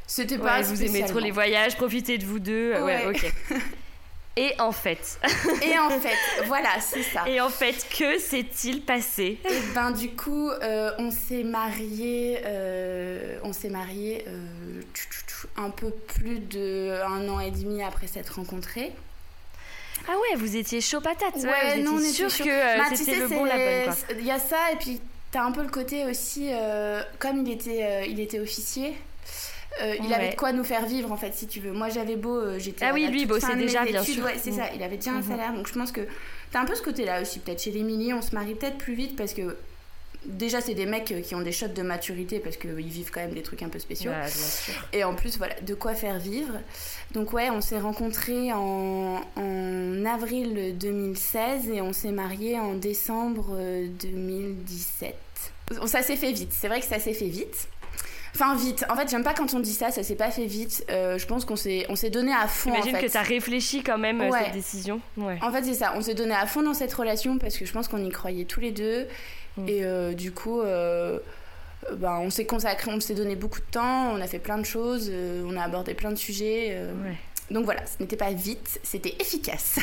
C'était 0.08 0.40
pas. 0.40 0.62
vous 0.64 0.84
aimez 0.84 1.06
trop 1.06 1.20
les 1.20 1.30
voyages, 1.32 1.76
profitez 1.76 2.18
de 2.18 2.26
vous 2.26 2.40
deux. 2.40 2.74
Ouais, 2.82 3.06
ok. 3.06 3.32
Et 4.40 4.54
en 4.58 4.72
fait. 4.72 5.20
Et 5.62 5.78
en 5.78 5.90
fait, 5.90 6.18
voilà, 6.46 6.80
c'est 6.80 7.04
ça. 7.04 7.28
Et 7.28 7.42
en 7.42 7.50
fait, 7.50 7.86
que 7.90 8.18
s'est-il 8.18 8.86
passé 8.86 9.38
Et 9.44 9.50
eh 9.50 9.74
ben 9.76 9.92
du 9.92 10.12
coup, 10.12 10.50
euh, 10.50 10.92
on 10.98 11.12
s'est 11.12 11.44
marié, 11.44 12.40
euh, 12.46 13.38
on 13.44 13.52
s'est 13.52 13.68
marié 13.68 14.24
euh, 14.30 14.82
un 15.58 15.70
peu 15.70 15.92
plus 15.92 16.40
de 16.40 17.02
un 17.06 17.28
an 17.28 17.42
et 17.42 17.52
demi 17.52 17.84
après 17.84 18.08
s'être 18.08 18.36
rencontrés. 18.36 18.94
Ah 20.08 20.14
ouais, 20.14 20.38
vous 20.38 20.56
étiez 20.56 20.80
chaud 20.80 21.02
patate. 21.02 21.36
Ouais, 21.36 21.80
non, 21.80 21.96
on 21.96 22.00
sûr 22.00 22.30
que 22.30 22.78
bah, 22.78 22.96
c'était 22.96 23.20
le 23.20 23.28
bon 23.28 23.44
la 23.44 23.58
bonne. 23.58 23.96
Il 24.20 24.26
y 24.26 24.32
a 24.32 24.40
ça 24.40 24.72
et 24.72 24.78
puis 24.78 25.02
t'as 25.32 25.44
un 25.44 25.52
peu 25.52 25.64
le 25.64 25.70
côté 25.70 26.06
aussi, 26.06 26.50
comme 27.20 27.46
il 27.46 27.52
était, 27.52 28.10
il 28.10 28.22
était 28.22 28.40
officier. 28.40 28.96
Euh, 29.82 29.96
il 30.04 30.14
avait 30.14 30.32
de 30.32 30.36
quoi 30.36 30.52
nous 30.52 30.64
faire 30.64 30.86
vivre 30.86 31.12
en 31.12 31.18
fait 31.18 31.34
si 31.34 31.48
tu 31.48 31.60
veux. 31.60 31.72
Moi 31.72 31.90
j'avais 31.90 32.16
beau 32.16 32.38
euh, 32.38 32.60
j'étais 32.60 32.86
ah 32.86 32.92
oui 32.94 33.08
lui 33.08 33.26
bossait 33.26 33.56
déjà 33.56 33.86
bien 33.86 34.04
sûr. 34.04 34.26
c'est 34.38 34.52
ça 34.52 34.70
il 34.76 34.84
avait 34.84 34.98
déjà 34.98 35.12
un 35.12 35.22
mhm. 35.22 35.30
salaire. 35.30 35.54
Donc 35.54 35.68
je 35.68 35.74
pense 35.74 35.92
que 35.92 36.02
t'as 36.52 36.62
un 36.62 36.66
peu 36.66 36.76
ce 36.76 36.82
côté 36.82 37.06
là 37.06 37.22
aussi 37.22 37.40
peut-être 37.40 37.62
chez 37.62 37.72
les 37.72 38.14
on 38.14 38.22
se 38.22 38.36
marie 38.36 38.56
peut-être 38.56 38.78
plus 38.78 38.94
vite 38.94 39.16
parce 39.16 39.34
que 39.34 39.56
déjà 40.26 40.60
c'est 40.60 40.74
des 40.74 40.86
mecs 40.86 41.14
qui 41.24 41.34
ont 41.34 41.42
des 41.42 41.54
shots 41.54 41.70
de 41.70 41.82
maturité 41.82 42.40
parce 42.40 42.58
qu'ils 42.58 42.74
vivent 42.74 43.12
quand 43.12 43.22
même 43.22 43.34
des 43.34 43.42
trucs 43.42 43.64
un 43.64 43.70
peu 43.70 43.80
spéciaux. 43.80 44.12
Et 44.92 45.04
en 45.04 45.14
plus 45.14 45.38
voilà 45.38 45.56
de 45.62 45.74
quoi 45.76 45.94
faire 45.94 46.20
vivre. 46.20 46.56
Donc 47.14 47.32
ouais 47.32 47.50
on 47.50 47.62
s'est 47.62 47.80
rencontrés 47.80 48.52
en, 48.52 49.22
en, 49.38 50.06
avril 50.06 50.78
2016 50.78 51.70
et 51.70 51.82
on 51.82 51.94
s'est 51.94 52.12
mariés 52.12 52.60
en 52.60 52.74
décembre 52.74 53.58
2017 54.02 55.16
ça 55.86 56.02
s'est 56.02 56.16
fait 56.16 56.32
vite. 56.32 56.52
C'est 56.52 56.68
vrai 56.68 56.80
que 56.80 56.88
ça 56.88 57.00
s'est 57.00 57.14
fait 57.14 57.28
vite 57.28 57.68
Enfin, 58.36 58.56
vite. 58.56 58.86
En 58.90 58.96
fait, 58.96 59.10
j'aime 59.10 59.24
pas 59.24 59.34
quand 59.34 59.54
on 59.54 59.60
dit 59.60 59.74
ça, 59.74 59.92
ça 59.92 60.04
s'est 60.04 60.16
pas 60.16 60.32
fait 60.32 60.46
vite. 60.46 60.86
Euh, 60.90 61.18
je 61.18 61.26
pense 61.26 61.46
qu'on 61.46 61.56
s'est, 61.56 61.86
on 61.90 61.96
s'est 61.96 62.10
donné 62.10 62.32
à 62.34 62.48
fond. 62.48 62.72
J'imagine 62.72 62.96
en 62.96 63.00
fait. 63.00 63.08
que 63.08 63.12
t'as 63.12 63.22
réfléchi 63.22 63.84
quand 63.84 63.98
même 63.98 64.22
à 64.22 64.32
cette 64.44 64.54
décision. 64.54 65.02
Ouais. 65.18 65.38
En 65.42 65.52
fait, 65.52 65.64
c'est 65.64 65.74
ça. 65.74 65.94
On 65.96 66.02
s'est 66.02 66.14
donné 66.14 66.34
à 66.34 66.46
fond 66.46 66.62
dans 66.62 66.74
cette 66.74 66.94
relation 66.94 67.38
parce 67.38 67.58
que 67.58 67.66
je 67.66 67.74
pense 67.74 67.88
qu'on 67.88 68.04
y 68.04 68.10
croyait 68.10 68.46
tous 68.46 68.60
les 68.60 68.72
deux. 68.72 69.08
Mm. 69.58 69.68
Et 69.68 69.84
euh, 69.84 70.14
du 70.14 70.32
coup, 70.32 70.62
euh, 70.62 71.20
ben, 71.94 72.20
on 72.22 72.30
s'est 72.30 72.46
consacré, 72.46 72.92
on 72.92 73.00
s'est 73.00 73.16
donné 73.16 73.36
beaucoup 73.36 73.60
de 73.60 73.72
temps, 73.72 74.12
on 74.12 74.22
a 74.22 74.28
fait 74.28 74.40
plein 74.40 74.58
de 74.58 74.66
choses, 74.66 75.12
on 75.46 75.58
a 75.58 75.64
abordé 75.64 75.94
plein 75.94 76.12
de 76.12 76.18
sujets. 76.18 76.78
Donc 77.52 77.66
voilà, 77.66 77.84
ce 77.88 77.96
n'était 78.00 78.16
pas 78.16 78.32
vite, 78.32 78.80
c'était 78.84 79.16
efficace. 79.20 79.80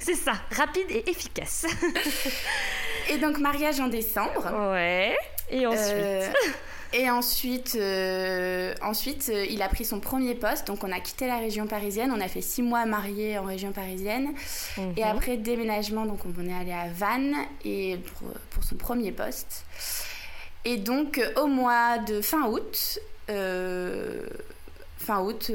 c'est 0.00 0.16
ça, 0.16 0.32
rapide 0.50 0.86
et 0.90 1.08
efficace. 1.08 1.64
et 3.10 3.18
donc 3.18 3.38
mariage 3.38 3.78
en 3.78 3.86
décembre. 3.86 4.72
Ouais. 4.72 5.16
Et 5.48 5.64
ensuite 5.68 6.32
et 6.92 7.10
ensuite, 7.10 7.76
euh, 7.80 8.74
ensuite 8.82 9.30
euh, 9.32 9.44
il 9.50 9.62
a 9.62 9.68
pris 9.68 9.84
son 9.84 10.00
premier 10.00 10.34
poste. 10.34 10.66
Donc, 10.66 10.84
on 10.84 10.92
a 10.92 11.00
quitté 11.00 11.26
la 11.26 11.38
région 11.38 11.66
parisienne. 11.66 12.12
On 12.14 12.20
a 12.20 12.28
fait 12.28 12.40
six 12.40 12.62
mois 12.62 12.86
mariés 12.86 13.38
en 13.38 13.44
région 13.44 13.72
parisienne. 13.72 14.28
Et 14.78 15.02
mhm. 15.02 15.10
après, 15.10 15.36
déménagement, 15.36 16.06
donc 16.06 16.20
on 16.26 16.46
est 16.46 16.54
allé 16.54 16.72
à 16.72 16.88
Vannes 16.88 17.34
et 17.64 17.98
pour, 18.50 18.64
son 18.64 18.76
premier 18.76 19.12
poste. 19.12 19.64
Et 20.64 20.76
donc, 20.76 21.20
au 21.36 21.46
mois 21.46 21.98
de 21.98 22.20
fin 22.20 22.48
août, 22.48 22.98
euh, 23.30 24.26
fin 25.06 25.20
août, 25.20 25.50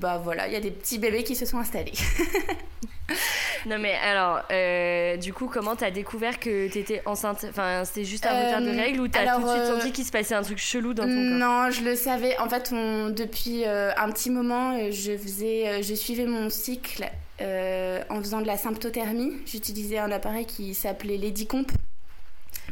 bah 0.00 0.20
voilà, 0.22 0.48
il 0.48 0.52
y 0.52 0.56
a 0.56 0.60
des 0.60 0.70
petits 0.70 0.98
bébés 0.98 1.22
qui 1.22 1.36
se 1.36 1.46
sont 1.46 1.58
installés. 1.58 1.92
non 3.66 3.78
mais 3.78 3.94
alors, 3.94 4.42
euh, 4.50 5.16
du 5.16 5.32
coup, 5.32 5.46
comment 5.46 5.76
t'as 5.76 5.90
découvert 5.90 6.38
que 6.38 6.68
t'étais 6.68 7.02
enceinte? 7.06 7.46
Enfin, 7.48 7.84
c'était 7.84 8.04
juste 8.04 8.26
un 8.26 8.46
retard 8.46 8.60
de 8.60 8.68
euh, 8.68 8.76
règles 8.76 9.00
ou 9.00 9.08
t'as 9.08 9.34
tout 9.36 9.42
de 9.42 9.48
suite 9.48 9.66
senti 9.66 9.88
euh, 9.88 9.90
qu'il 9.90 10.04
se 10.04 10.12
passait 10.12 10.34
un 10.34 10.42
truc 10.42 10.58
chelou 10.58 10.94
dans 10.94 11.04
ton 11.04 11.08
corps? 11.08 11.38
Non, 11.38 11.70
je 11.70 11.82
le 11.84 11.94
savais. 11.94 12.36
En 12.38 12.48
fait, 12.48 12.72
depuis 12.72 13.64
un 13.64 14.10
petit 14.10 14.30
moment, 14.30 14.90
je 14.90 15.16
faisais, 15.16 15.82
je 15.82 15.94
suivais 15.94 16.26
mon 16.26 16.50
cycle 16.50 17.04
en 17.40 18.20
faisant 18.20 18.40
de 18.40 18.46
la 18.46 18.56
symptothermie. 18.56 19.32
J'utilisais 19.46 19.98
un 19.98 20.10
appareil 20.10 20.46
qui 20.46 20.74
s'appelait 20.74 21.18
Comp 21.48 21.70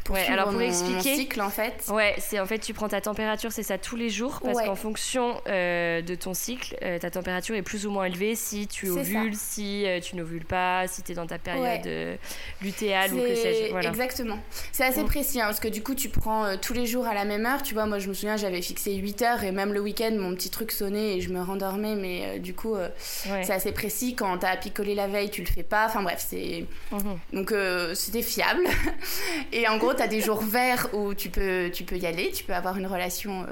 ouais, 0.09 0.25
alors 0.27 0.49
pour 0.49 0.61
expliquer, 0.61 1.15
cycle 1.15 1.41
en 1.41 1.49
fait. 1.49 1.85
Ouais, 1.89 2.15
c'est 2.17 2.39
en 2.39 2.45
fait 2.45 2.59
tu 2.59 2.73
prends 2.73 2.87
ta 2.87 3.01
température, 3.01 3.51
c'est 3.51 3.63
ça 3.63 3.77
tous 3.77 3.95
les 3.95 4.09
jours, 4.09 4.39
parce 4.43 4.61
qu'en 4.61 4.75
fonction 4.75 5.41
euh, 5.47 6.01
de 6.01 6.15
ton 6.15 6.33
cycle, 6.33 6.75
euh, 6.83 6.99
ta 6.99 7.09
température 7.09 7.55
est 7.55 7.61
plus 7.61 7.85
ou 7.85 7.91
moins 7.91 8.05
élevée 8.05 8.35
si 8.35 8.67
tu 8.67 8.89
ovules, 8.89 9.35
si 9.35 9.85
euh, 9.85 9.99
tu 9.99 10.15
n'ovules 10.15 10.45
pas, 10.45 10.87
si 10.87 11.03
tu 11.03 11.11
es 11.11 11.15
dans 11.15 11.27
ta 11.27 11.37
période 11.37 12.17
lutéale 12.61 13.13
ou 13.13 13.17
que 13.17 13.35
sais-je. 13.35 13.71
Voilà. 13.71 13.89
Exactement. 13.89 14.39
C'est 14.71 14.83
assez 14.83 15.03
précis, 15.03 15.41
hein, 15.41 15.45
parce 15.45 15.59
que 15.59 15.67
du 15.67 15.83
coup 15.83 15.95
tu 15.95 16.09
prends 16.09 16.57
tous 16.57 16.73
les 16.73 16.85
jours 16.85 17.07
à 17.07 17.13
la 17.13 17.25
même 17.25 17.45
heure. 17.45 17.61
Tu 17.63 17.73
vois, 17.73 17.85
moi 17.85 17.99
je 17.99 18.07
me 18.09 18.13
souviens, 18.13 18.37
j'avais 18.37 18.61
fixé 18.61 18.95
8 18.95 19.21
heures 19.21 19.43
et 19.43 19.51
même 19.51 19.73
le 19.73 19.79
week-end, 19.79 20.11
mon 20.17 20.33
petit 20.35 20.49
truc 20.49 20.71
sonnait 20.71 21.17
et 21.17 21.21
je 21.21 21.29
me 21.29 21.41
rendormais, 21.41 21.95
mais 21.95 22.39
du 22.39 22.53
coup 22.53 22.75
c'est 22.97 23.51
assez 23.51 23.71
précis. 23.71 24.15
Quand 24.15 24.37
t'as 24.39 24.57
picolé 24.57 24.95
la 24.95 25.07
veille, 25.07 25.29
tu 25.29 25.41
le 25.41 25.47
fais 25.47 25.63
pas. 25.63 25.85
Enfin 25.85 26.01
bref, 26.01 26.25
c'est. 26.27 26.65
Mhm. 26.91 27.19
Donc 27.33 27.53
c'était 27.93 28.21
fiable. 28.21 28.63
et 29.51 29.67
en 29.67 29.77
gros, 29.77 29.93
tu 29.99 30.03
as 30.03 30.07
des 30.07 30.21
jours 30.21 30.41
verts 30.41 30.87
où 30.93 31.13
tu 31.13 31.29
peux, 31.29 31.69
tu 31.73 31.83
peux 31.83 31.97
y 31.97 32.05
aller, 32.05 32.31
tu 32.31 32.45
peux 32.45 32.53
avoir 32.53 32.77
une 32.77 32.87
relation 32.87 33.45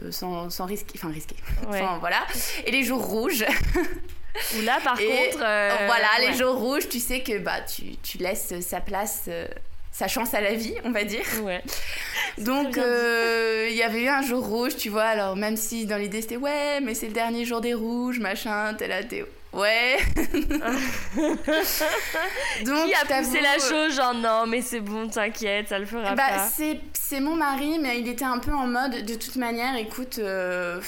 euh, 0.00 0.10
sans, 0.12 0.48
sans 0.48 0.64
risque, 0.64 0.86
enfin 0.94 1.10
risquer. 1.10 1.34
voilà. 1.66 2.24
Et 2.64 2.70
les 2.70 2.84
jours 2.84 3.04
rouges. 3.04 3.44
Où 4.56 4.62
là, 4.62 4.78
par 4.82 4.96
contre. 4.96 5.42
Euh, 5.42 5.76
voilà, 5.86 6.08
les 6.20 6.34
jours 6.34 6.56
rouges, 6.56 6.88
tu 6.88 7.00
sais 7.00 7.20
que 7.20 7.38
bah, 7.38 7.60
tu, 7.60 7.96
tu 8.02 8.18
laisses 8.18 8.54
sa 8.60 8.80
place. 8.80 9.24
Euh, 9.28 9.46
sa 9.94 10.08
chance 10.08 10.32
à 10.32 10.40
la 10.40 10.54
vie, 10.54 10.74
on 10.84 10.90
va 10.90 11.04
dire. 11.04 11.26
Ouais. 11.42 11.62
Donc, 12.38 12.76
il 12.78 13.76
y 13.76 13.82
avait 13.82 14.04
eu 14.04 14.08
un 14.08 14.22
jour 14.22 14.42
rouge, 14.42 14.74
tu 14.76 14.88
vois. 14.88 15.04
Alors, 15.04 15.36
même 15.36 15.58
si 15.58 15.84
dans 15.84 15.98
l'idée 15.98 16.22
c'était 16.22 16.38
ouais, 16.38 16.80
mais 16.80 16.94
c'est 16.94 17.08
le 17.08 17.12
dernier 17.12 17.44
jour 17.44 17.60
des 17.60 17.74
rouges, 17.74 18.18
machin, 18.18 18.72
t'es 18.72 18.88
là, 18.88 19.04
t'es 19.04 19.22
Ouais. 19.52 19.98
Donc, 22.64 22.86
Qui 22.86 22.94
a 22.94 23.04
poussé 23.04 23.40
la 23.42 23.58
chose 23.58 23.94
genre 23.94 24.14
non 24.14 24.46
mais 24.46 24.62
c'est 24.62 24.80
bon 24.80 25.08
t'inquiète 25.08 25.68
ça 25.68 25.78
le 25.78 25.84
fera 25.84 26.14
bah, 26.14 26.22
pas. 26.28 26.48
C'est 26.94 27.20
mon 27.20 27.36
mari 27.36 27.78
mais 27.78 28.00
il 28.00 28.08
était 28.08 28.24
un 28.24 28.38
peu 28.38 28.52
en 28.52 28.66
mode 28.66 29.04
de 29.04 29.14
toute 29.14 29.36
manière 29.36 29.76
écoute 29.76 30.18
euh, 30.18 30.80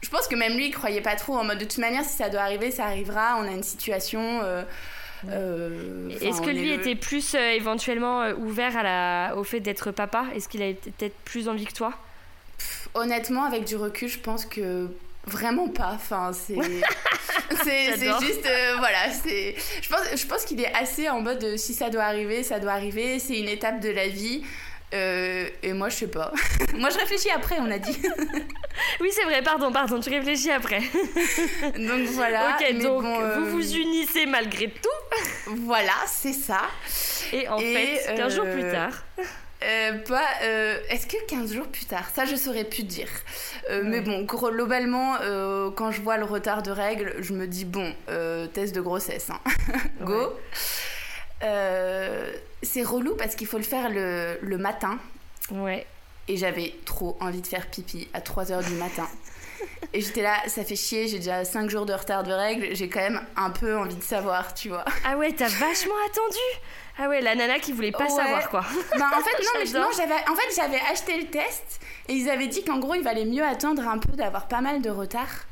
je 0.00 0.08
pense 0.08 0.26
que 0.26 0.34
même 0.34 0.56
lui 0.56 0.66
il 0.66 0.72
croyait 0.72 1.00
pas 1.00 1.14
trop 1.14 1.36
en 1.36 1.44
mode 1.44 1.58
de 1.58 1.64
toute 1.64 1.78
manière 1.78 2.04
si 2.04 2.16
ça 2.16 2.28
doit 2.28 2.40
arriver 2.40 2.72
ça 2.72 2.86
arrivera 2.86 3.36
on 3.38 3.46
a 3.46 3.52
une 3.52 3.62
situation 3.62 4.40
euh, 4.42 4.64
euh, 5.28 6.10
Est-ce 6.20 6.40
que 6.40 6.50
lui 6.50 6.72
était 6.72 6.96
plus 6.96 7.34
éventuellement 7.34 8.28
ouvert 8.30 8.76
à 8.76 8.82
la, 8.82 9.36
au 9.36 9.44
fait 9.44 9.60
d'être 9.60 9.92
papa? 9.92 10.24
Est-ce 10.34 10.48
qu'il 10.48 10.60
a 10.62 10.72
peut-être 10.72 11.14
plus 11.24 11.48
envie 11.48 11.66
que 11.66 11.74
toi? 11.74 11.92
Honnêtement, 12.94 13.44
avec 13.44 13.64
du 13.64 13.76
recul, 13.76 14.08
je 14.08 14.18
pense 14.18 14.44
que 14.44 14.88
Vraiment 15.26 15.68
pas. 15.68 15.92
Enfin, 15.94 16.32
c'est 16.32 16.56
c'est 17.64 17.94
juste 18.20 18.46
euh, 18.46 18.76
voilà. 18.78 19.10
C'est 19.10 19.54
je 19.80 19.88
pense 19.88 20.00
je 20.16 20.26
pense 20.26 20.44
qu'il 20.44 20.60
est 20.60 20.74
assez 20.74 21.08
en 21.08 21.20
mode 21.20 21.42
euh, 21.44 21.56
si 21.56 21.74
ça 21.74 21.90
doit 21.90 22.02
arriver, 22.02 22.42
ça 22.42 22.58
doit 22.58 22.72
arriver. 22.72 23.18
C'est 23.18 23.38
une 23.38 23.48
étape 23.48 23.80
de 23.80 23.90
la 23.90 24.08
vie. 24.08 24.42
Euh, 24.94 25.48
et 25.62 25.72
moi, 25.72 25.88
je 25.88 25.96
sais 25.96 26.06
pas. 26.08 26.32
moi, 26.74 26.90
je 26.90 26.98
réfléchis 26.98 27.30
après, 27.30 27.56
on 27.60 27.70
a 27.70 27.78
dit. 27.78 27.98
oui, 29.00 29.08
c'est 29.10 29.24
vrai, 29.24 29.40
pardon, 29.42 29.72
pardon, 29.72 29.98
tu 30.00 30.10
réfléchis 30.10 30.50
après. 30.50 30.80
donc 31.78 32.08
voilà. 32.08 32.58
Ok, 32.60 32.78
donc 32.78 33.02
vous 33.02 33.46
vous 33.46 33.74
unissez 33.74 34.26
malgré 34.26 34.68
tout. 34.68 35.52
voilà, 35.64 35.94
c'est 36.06 36.34
ça. 36.34 36.62
Et 37.32 37.48
en 37.48 37.58
fait, 37.58 38.14
15 38.16 38.34
jours 38.34 38.44
plus 38.44 38.70
tard. 38.70 39.02
Euh, 39.64 39.98
pas. 39.98 40.26
Euh, 40.42 40.78
est-ce 40.88 41.06
que 41.06 41.16
15 41.26 41.52
jours 41.52 41.66
plus 41.66 41.84
tard 41.84 42.08
Ça, 42.14 42.24
je 42.24 42.36
saurais 42.36 42.64
plus 42.64 42.84
dire. 42.84 43.08
Euh, 43.70 43.82
mais 43.84 44.00
bon, 44.00 44.22
globalement, 44.22 45.16
quand 45.76 45.90
je 45.90 46.00
vois 46.00 46.16
le 46.16 46.24
retard 46.24 46.62
de 46.62 46.70
règles, 46.70 47.14
je 47.20 47.32
me 47.32 47.46
dis 47.46 47.64
bon, 47.64 47.94
test 48.52 48.74
de 48.74 48.80
grossesse. 48.80 49.30
Hein. 49.30 49.40
Go. 50.00 50.32
c'est 52.62 52.82
relou 52.82 53.14
parce 53.16 53.34
qu'il 53.34 53.46
faut 53.46 53.58
le 53.58 53.64
faire 53.64 53.88
le, 53.90 54.38
le 54.40 54.58
matin. 54.58 54.98
Ouais. 55.50 55.86
Et 56.28 56.36
j'avais 56.36 56.72
trop 56.84 57.16
envie 57.20 57.40
de 57.40 57.46
faire 57.46 57.66
pipi 57.66 58.08
à 58.14 58.20
3h 58.20 58.64
du 58.64 58.74
matin. 58.74 59.08
Et 59.92 60.00
j'étais 60.00 60.22
là, 60.22 60.36
ça 60.46 60.64
fait 60.64 60.76
chier, 60.76 61.06
j'ai 61.08 61.18
déjà 61.18 61.44
5 61.44 61.68
jours 61.68 61.84
de 61.84 61.92
retard 61.92 62.22
de 62.22 62.32
règles, 62.32 62.74
j'ai 62.74 62.88
quand 62.88 63.00
même 63.00 63.20
un 63.36 63.50
peu 63.50 63.76
envie 63.76 63.94
de 63.94 64.02
savoir, 64.02 64.54
tu 64.54 64.68
vois. 64.68 64.84
Ah 65.04 65.16
ouais, 65.16 65.32
t'as 65.32 65.48
vachement 65.48 65.94
attendu 66.06 66.38
ah 66.98 67.08
ouais, 67.08 67.22
la 67.22 67.34
nana 67.34 67.58
qui 67.58 67.72
voulait 67.72 67.92
pas 67.92 68.08
savoir 68.08 68.48
quoi. 68.50 68.60
Bah 68.98 69.06
en 69.16 69.20
fait 69.20 69.72
non, 69.72 69.86
j'avais 69.96 70.12
en 70.30 70.34
fait 70.34 70.54
j'avais 70.54 70.80
acheté 70.92 71.18
le 71.18 71.26
test 71.26 71.80
et 72.08 72.12
ils 72.12 72.28
avaient 72.28 72.48
dit 72.48 72.62
qu'en 72.64 72.78
gros 72.78 72.94
il 72.94 73.02
valait 73.02 73.24
mieux 73.24 73.42
attendre 73.42 73.88
un 73.88 73.98
peu 73.98 74.12
d'avoir 74.12 74.46
pas 74.46 74.60
mal 74.60 74.82
de 74.82 74.90
retard 74.90 75.46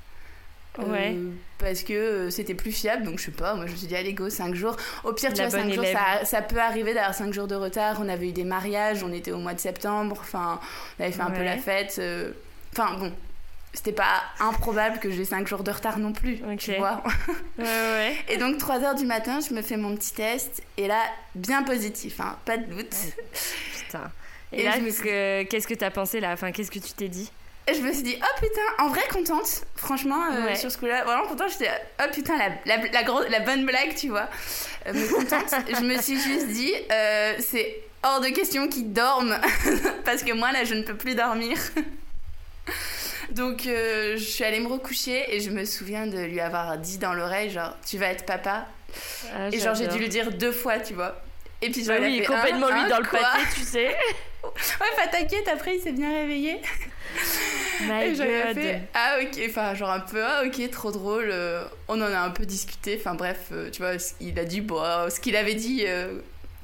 Ouais. 0.78 1.16
parce 1.58 1.82
que 1.82 2.30
c'était 2.30 2.54
plus 2.54 2.72
fiable, 2.72 3.02
donc 3.02 3.18
je 3.18 3.26
sais 3.26 3.30
pas, 3.32 3.54
moi 3.54 3.66
je 3.66 3.72
me 3.72 3.76
suis 3.76 3.86
dit 3.86 3.96
allez 3.96 4.14
go 4.14 4.30
5 4.30 4.54
jours. 4.54 4.76
Au 5.04 5.12
pire, 5.12 5.32
tu 5.32 5.42
vois, 5.42 5.50
5 5.50 5.70
jours, 5.72 5.84
ça, 5.84 6.24
ça, 6.24 6.42
peut 6.42 6.60
arriver 6.60 6.94
d'avoir 6.94 7.12
5 7.12 7.32
jours 7.34 7.48
de 7.48 7.54
retard. 7.54 7.98
On 8.00 8.08
avait 8.08 8.28
eu 8.28 8.32
des 8.32 8.44
mariages, 8.44 9.02
on 9.02 9.12
était 9.12 9.32
au 9.32 9.38
mois 9.38 9.52
de 9.52 9.58
septembre, 9.58 10.16
enfin, 10.20 10.60
on 10.98 11.02
avait 11.02 11.12
fait 11.12 11.22
un 11.22 11.30
peu 11.30 11.42
la 11.42 11.58
fête. 11.58 12.00
Enfin 12.72 12.96
bon, 12.98 13.12
c'était 13.72 13.92
pas 13.92 14.22
improbable 14.40 14.98
que 14.98 15.10
j'ai 15.10 15.24
5 15.24 15.46
jours 15.46 15.62
de 15.62 15.70
retard 15.70 15.98
non 15.98 16.12
plus, 16.12 16.40
tu 16.58 16.74
vois. 16.76 17.02
ouais, 17.58 17.64
ouais. 17.64 18.16
Et 18.28 18.36
donc 18.36 18.58
3 18.58 18.80
heures 18.84 18.94
du 18.94 19.06
matin, 19.06 19.38
je 19.46 19.54
me 19.54 19.62
fais 19.62 19.76
mon 19.76 19.94
petit 19.96 20.12
test 20.12 20.62
et 20.76 20.86
là, 20.88 21.02
bien 21.34 21.62
positif, 21.62 22.20
hein, 22.20 22.36
pas 22.44 22.56
de 22.56 22.64
doute. 22.64 22.94
Putain. 23.78 24.10
Et, 24.52 24.64
là, 24.64 24.72
qu'est-ce 25.44 25.66
que 25.66 25.74
t'as 25.74 25.90
pensé 25.90 26.18
là? 26.18 26.32
Enfin, 26.32 26.50
qu'est-ce 26.50 26.70
que 26.70 26.80
tu 26.80 26.92
t'es 26.92 27.08
dit? 27.08 27.30
Et 27.68 27.74
je 27.74 27.82
me 27.82 27.92
suis 27.92 28.02
dit, 28.02 28.16
oh 28.20 28.40
putain, 28.40 28.84
en 28.84 28.88
vrai 28.88 29.02
contente, 29.12 29.64
franchement, 29.76 30.24
euh, 30.32 30.54
sur 30.56 30.72
ce 30.72 30.78
coup-là, 30.78 31.04
vraiment 31.04 31.26
contente. 31.26 31.50
J'étais, 31.52 31.70
oh 32.02 32.06
putain, 32.12 32.36
la, 32.36 32.48
la, 32.64 32.82
la, 32.88 33.28
la, 33.28 33.40
bonne 33.40 33.64
blague, 33.64 33.94
tu 33.94 34.08
vois. 34.08 34.28
Euh, 34.86 34.92
mais 34.92 35.06
contente, 35.06 35.54
je 35.68 35.84
me 35.84 36.00
suis 36.00 36.20
juste 36.20 36.48
dit, 36.48 36.72
euh, 36.90 37.34
c'est 37.38 37.82
hors 38.02 38.20
de 38.20 38.28
question 38.28 38.66
qu'ils 38.68 38.92
dorment, 38.92 39.38
parce 40.04 40.24
que 40.24 40.32
moi 40.32 40.50
là, 40.50 40.64
je 40.64 40.74
ne 40.74 40.82
peux 40.82 40.96
plus 40.96 41.14
dormir. 41.14 41.56
Donc 43.30 43.66
euh, 43.66 44.16
je 44.16 44.22
suis 44.22 44.44
allée 44.44 44.60
me 44.60 44.68
recoucher 44.68 45.34
et 45.34 45.40
je 45.40 45.50
me 45.50 45.64
souviens 45.64 46.06
de 46.06 46.18
lui 46.18 46.40
avoir 46.40 46.78
dit 46.78 46.98
dans 46.98 47.12
l'oreille 47.12 47.50
genre 47.50 47.76
tu 47.86 47.98
vas 47.98 48.08
être 48.08 48.24
papa. 48.24 48.66
Ah, 49.34 49.48
et 49.52 49.58
genre 49.58 49.74
j'ai 49.74 49.86
dû 49.86 49.98
lui 49.98 50.08
dire 50.08 50.32
deux 50.32 50.52
fois, 50.52 50.80
tu 50.80 50.94
vois. 50.94 51.22
Et 51.62 51.70
puis 51.70 51.84
bah 51.84 51.94
oui, 52.00 52.22
complètement 52.26 52.68
lui 52.68 52.88
dans 52.88 52.98
le 52.98 53.08
pâté, 53.08 53.42
tu 53.54 53.60
sais. 53.60 53.88
ouais, 54.44 54.96
pas 54.96 55.06
t'inquiète, 55.08 55.46
après 55.46 55.76
il 55.76 55.80
s'est 55.80 55.92
bien 55.92 56.12
réveillé. 56.12 56.60
My 57.82 58.04
et 58.04 58.14
j'avais 58.14 58.54
fait 58.54 58.82
ah 58.94 59.16
ok, 59.20 59.40
enfin 59.48 59.74
genre 59.74 59.90
un 59.90 60.00
peu 60.00 60.24
ah 60.24 60.42
ok 60.46 60.70
trop 60.70 60.90
drôle. 60.90 61.28
Euh, 61.30 61.64
on 61.88 62.00
en 62.00 62.12
a 62.12 62.18
un 62.18 62.30
peu 62.30 62.46
discuté. 62.46 62.96
Enfin 62.98 63.14
bref, 63.14 63.48
euh, 63.52 63.70
tu 63.70 63.82
vois, 63.82 63.92
il 64.20 64.38
a 64.38 64.44
dit 64.44 64.60
bon, 64.60 64.82
ce 65.08 65.20
qu'il 65.20 65.36
avait 65.36 65.54
dit 65.54 65.84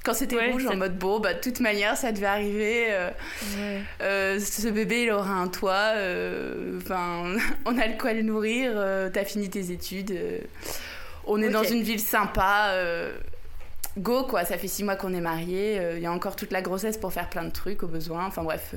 quand 0.07 0.15
c'était 0.15 0.51
rouge, 0.51 0.67
en 0.67 0.77
mode 0.77 0.97
bon, 0.97 1.19
bah, 1.19 1.35
de 1.35 1.41
toute 1.41 1.59
manière, 1.59 1.97
ça 1.97 2.13
devait 2.13 2.27
arriver. 2.27 2.87
Euh, 2.91 3.11
euh, 4.01 4.39
ce 4.39 4.69
bébé, 4.69 5.03
il 5.03 5.11
aura 5.11 5.33
un 5.33 5.49
toit. 5.49 5.95
Euh, 5.97 6.79
enfin, 6.81 7.25
on 7.67 7.77
a 7.77 7.89
le 7.89 7.99
quoi 7.99 8.13
le 8.13 8.23
nourrir. 8.23 8.73
T'as 9.13 9.25
fini 9.25 9.51
tes 9.51 9.73
études. 9.73 10.17
on 11.27 11.43
est 11.43 11.49
dans 11.49 11.65
une 11.65 11.83
ville 11.83 12.01
sympa. 12.01 12.73
go, 13.99 14.23
quoi. 14.25 14.45
Ça 14.45 14.57
fait 14.57 14.69
six 14.69 14.85
mois 14.85 14.95
qu'on 14.95 15.13
est 15.13 15.21
mariés. 15.21 15.81
Il 15.97 16.03
y 16.03 16.07
a 16.07 16.13
encore 16.13 16.37
toute 16.37 16.53
la 16.53 16.63
grossesse 16.63 16.97
pour 16.97 17.13
faire 17.13 17.29
plein 17.29 17.45
de 17.45 17.51
trucs 17.53 17.83
au 17.83 17.89
besoin. 17.89 18.27
Enfin, 18.27 18.45
bref. 18.45 18.75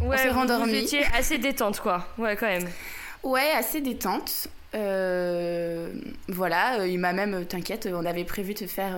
on 0.00 0.16
s'est 0.16 0.30
rendormi. 0.30 0.70
Vous 0.70 0.84
étiez 0.84 1.02
assez 1.18 1.38
détente, 1.38 1.80
quoi. 1.80 2.06
Ouais, 2.18 2.36
quand 2.36 2.46
même. 2.46 2.68
Ouais, 3.24 3.50
assez 3.58 3.80
détente. 3.80 4.46
voilà, 6.28 6.86
il 6.86 7.00
m'a 7.00 7.12
même, 7.12 7.46
t'inquiète, 7.46 7.88
on 7.92 8.06
avait 8.06 8.24
prévu 8.24 8.54
de 8.54 8.66
faire 8.66 8.94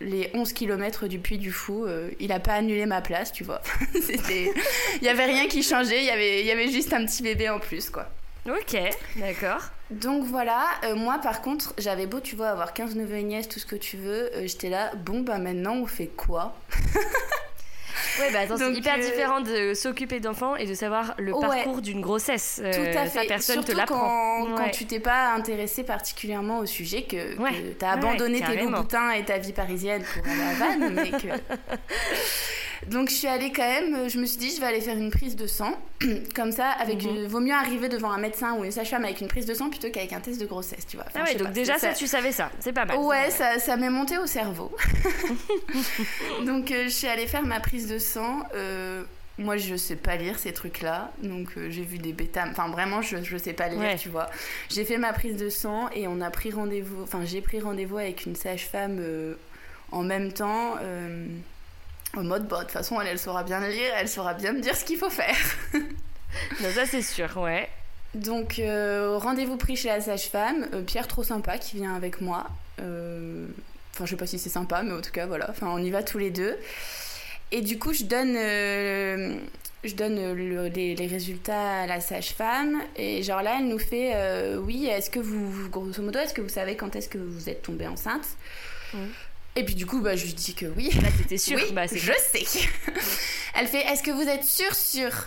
les 0.00 0.30
11 0.34 0.52
km 0.52 1.06
du 1.06 1.18
Puy 1.18 1.38
du 1.38 1.52
Fou, 1.52 1.84
euh, 1.84 2.10
il 2.20 2.32
a 2.32 2.40
pas 2.40 2.54
annulé 2.54 2.86
ma 2.86 3.00
place, 3.00 3.32
tu 3.32 3.44
vois. 3.44 3.60
C'était 4.00 4.52
il 4.96 5.04
y 5.04 5.08
avait 5.08 5.24
rien 5.24 5.48
qui 5.48 5.62
changeait, 5.62 6.00
il 6.00 6.06
y 6.06 6.10
avait 6.10 6.40
il 6.40 6.46
y 6.46 6.50
avait 6.50 6.70
juste 6.70 6.92
un 6.92 7.04
petit 7.04 7.22
bébé 7.22 7.48
en 7.48 7.58
plus 7.58 7.90
quoi. 7.90 8.08
OK, 8.48 8.78
d'accord. 9.16 9.62
Donc 9.90 10.24
voilà, 10.24 10.64
euh, 10.84 10.94
moi 10.94 11.18
par 11.22 11.42
contre, 11.42 11.74
j'avais 11.78 12.06
beau 12.06 12.20
tu 12.20 12.36
vois 12.36 12.48
avoir 12.48 12.72
15 12.74 12.94
neveux 12.94 13.16
et 13.16 13.22
nièces, 13.22 13.48
tout 13.48 13.58
ce 13.58 13.66
que 13.66 13.76
tu 13.76 13.96
veux, 13.96 14.34
euh, 14.34 14.46
j'étais 14.46 14.70
là 14.70 14.92
bon 14.94 15.20
bah 15.20 15.38
maintenant 15.38 15.76
on 15.76 15.86
fait 15.86 16.08
quoi? 16.08 16.54
Ouais, 18.20 18.32
bah 18.32 18.56
c'est 18.56 18.72
hyper 18.72 18.96
euh, 18.96 18.98
différent 18.98 19.40
de 19.40 19.74
s'occuper 19.74 20.20
d'enfants 20.20 20.56
et 20.56 20.66
de 20.66 20.74
savoir 20.74 21.14
le 21.18 21.32
parcours 21.32 21.80
d'une 21.80 22.00
grossesse. 22.00 22.60
Euh, 22.62 22.72
Tout 22.72 22.98
à 22.98 23.06
fait. 23.06 23.26
personne 23.26 23.56
Surtout 23.56 23.72
te 23.72 23.76
l'apprend. 23.76 24.44
Quand, 24.46 24.56
quand 24.56 24.70
tu 24.70 24.86
t'es 24.86 25.00
pas 25.00 25.32
intéressé 25.34 25.84
particulièrement 25.84 26.58
au 26.58 26.66
sujet, 26.66 27.02
que, 27.02 27.36
tu 27.36 27.84
as 27.84 27.90
abandonné 27.90 28.40
tes 28.40 28.66
boutins 28.66 29.12
et 29.12 29.24
ta 29.24 29.38
vie 29.38 29.52
parisienne 29.52 30.02
pour 30.02 30.30
aller 30.30 30.42
à 30.42 30.54
Vannes, 30.54 30.94
mais 30.94 31.10
que. 31.10 31.28
Donc 32.86 33.10
je 33.10 33.14
suis 33.14 33.26
allée 33.26 33.52
quand 33.52 33.62
même, 33.62 34.08
je 34.08 34.18
me 34.18 34.26
suis 34.26 34.38
dit 34.38 34.54
je 34.54 34.60
vais 34.60 34.66
aller 34.66 34.80
faire 34.80 34.96
une 34.96 35.10
prise 35.10 35.36
de 35.36 35.46
sang. 35.46 35.72
Comme 36.34 36.52
ça, 36.52 36.70
avec 36.70 37.02
mhm. 37.02 37.26
vaut 37.26 37.40
mieux 37.40 37.54
arriver 37.54 37.88
devant 37.88 38.10
un 38.10 38.18
médecin 38.18 38.54
ou 38.54 38.64
une 38.64 38.70
sage-femme 38.70 39.04
avec 39.04 39.20
une 39.20 39.28
prise 39.28 39.46
de 39.46 39.54
sang 39.54 39.68
plutôt 39.68 39.90
qu'avec 39.90 40.12
un 40.12 40.20
test 40.20 40.40
de 40.40 40.46
grossesse, 40.46 40.86
tu 40.86 40.96
vois. 40.96 41.06
ah 41.14 41.24
ouais, 41.24 41.34
donc 41.34 41.52
déjà 41.52 41.78
ça, 41.78 41.92
tu 41.92 42.06
savais 42.06 42.32
ça, 42.32 42.50
c'est 42.60 42.72
pas 42.72 42.84
mal. 42.84 42.98
Ouais, 42.98 43.30
ça, 43.30 43.58
ça 43.58 43.76
m'est 43.76 43.90
monté 43.90 44.18
au 44.18 44.26
cerveau. 44.26 44.74
donc 46.46 46.70
euh, 46.70 46.84
je 46.84 46.90
suis 46.90 47.08
allée 47.08 47.26
faire 47.26 47.44
ma 47.44 47.60
prise 47.60 47.88
de 47.88 47.98
sang. 47.98 48.42
Euh, 48.54 49.02
moi, 49.38 49.56
je 49.56 49.76
sais 49.76 49.94
pas 49.94 50.16
lire 50.16 50.36
ces 50.36 50.52
trucs-là, 50.52 51.12
donc 51.22 51.50
euh, 51.56 51.70
j'ai 51.70 51.82
vu 51.82 51.98
des 51.98 52.12
bêta. 52.12 52.44
Enfin, 52.50 52.68
vraiment, 52.68 53.02
je, 53.02 53.22
je 53.22 53.36
sais 53.36 53.52
pas 53.52 53.68
lire, 53.68 53.96
tu 53.96 54.08
vois. 54.08 54.28
J'ai 54.68 54.84
fait 54.84 54.98
ma 54.98 55.12
prise 55.12 55.36
de 55.36 55.48
sang 55.48 55.88
et 55.94 56.08
on 56.08 56.20
a 56.20 56.30
pris 56.30 56.50
rendez-vous. 56.50 57.02
Enfin, 57.04 57.20
j'ai 57.24 57.40
pris 57.40 57.60
rendez-vous 57.60 57.98
avec 57.98 58.26
une 58.26 58.34
sage-femme 58.34 59.00
en 59.92 60.02
même 60.02 60.32
temps 60.32 60.74
en 62.16 62.24
mode, 62.24 62.48
bah, 62.48 62.58
de 62.58 62.62
toute 62.62 62.72
façon, 62.72 63.00
elle, 63.00 63.08
elle 63.08 63.18
saura 63.18 63.42
bien 63.42 63.60
lire, 63.60 63.92
elle 63.96 64.08
saura 64.08 64.34
bien 64.34 64.52
me 64.52 64.60
dire 64.60 64.76
ce 64.76 64.84
qu'il 64.84 64.98
faut 64.98 65.10
faire. 65.10 65.36
non, 65.74 66.70
ça, 66.74 66.86
c'est 66.86 67.02
sûr, 67.02 67.36
ouais. 67.36 67.68
Donc, 68.14 68.58
euh, 68.58 69.18
rendez-vous 69.18 69.56
pris 69.56 69.76
chez 69.76 69.88
la 69.88 70.00
sage-femme. 70.00 70.66
Euh, 70.72 70.82
Pierre, 70.82 71.06
trop 71.06 71.22
sympa, 71.22 71.58
qui 71.58 71.76
vient 71.76 71.94
avec 71.94 72.20
moi. 72.20 72.46
Euh, 72.80 73.46
enfin, 73.94 74.06
je 74.06 74.10
sais 74.10 74.16
pas 74.16 74.26
si 74.26 74.38
c'est 74.38 74.48
sympa, 74.48 74.82
mais 74.82 74.92
en 74.92 75.02
tout 75.02 75.12
cas, 75.12 75.26
voilà. 75.26 75.48
Enfin, 75.50 75.68
on 75.70 75.78
y 75.78 75.90
va 75.90 76.02
tous 76.02 76.18
les 76.18 76.30
deux. 76.30 76.56
Et 77.52 77.60
du 77.60 77.78
coup, 77.78 77.92
je 77.92 78.04
donne, 78.04 78.34
je 79.84 79.94
donne 79.94 80.34
les, 80.34 80.94
les, 80.94 81.06
résultats 81.06 81.82
à 81.82 81.86
la 81.86 82.00
sage-femme. 82.00 82.82
Et 82.96 83.22
genre 83.22 83.42
là, 83.42 83.56
elle 83.58 83.68
nous 83.68 83.78
fait 83.78 84.56
Oui, 84.56 84.86
est-ce 84.86 85.08
que 85.08 85.18
vous, 85.18 85.68
grosso 85.70 86.02
modo, 86.02 86.18
est-ce 86.18 86.34
que 86.34 86.42
vous 86.42 86.48
savez 86.50 86.76
quand 86.76 86.94
est-ce 86.94 87.08
que 87.08 87.16
vous 87.16 87.48
êtes 87.48 87.62
tombée 87.62 87.86
enceinte? 87.86 88.26
Et 89.58 89.64
puis 89.64 89.74
du 89.74 89.86
coup, 89.86 90.00
bah, 90.00 90.14
je 90.14 90.24
lui 90.24 90.34
dis 90.34 90.54
que 90.54 90.66
oui. 90.66 90.90
Là, 91.02 91.08
t'étais 91.16 91.36
sûre 91.36 91.58
Oui, 91.60 91.72
bah, 91.72 91.86
je 91.92 92.12
sais. 92.12 92.68
Elle 93.54 93.66
fait 93.66 93.80
Est-ce 93.80 94.04
que 94.04 94.12
vous 94.12 94.28
êtes 94.28 94.44
sûre, 94.44 94.74
sûre? 94.74 95.26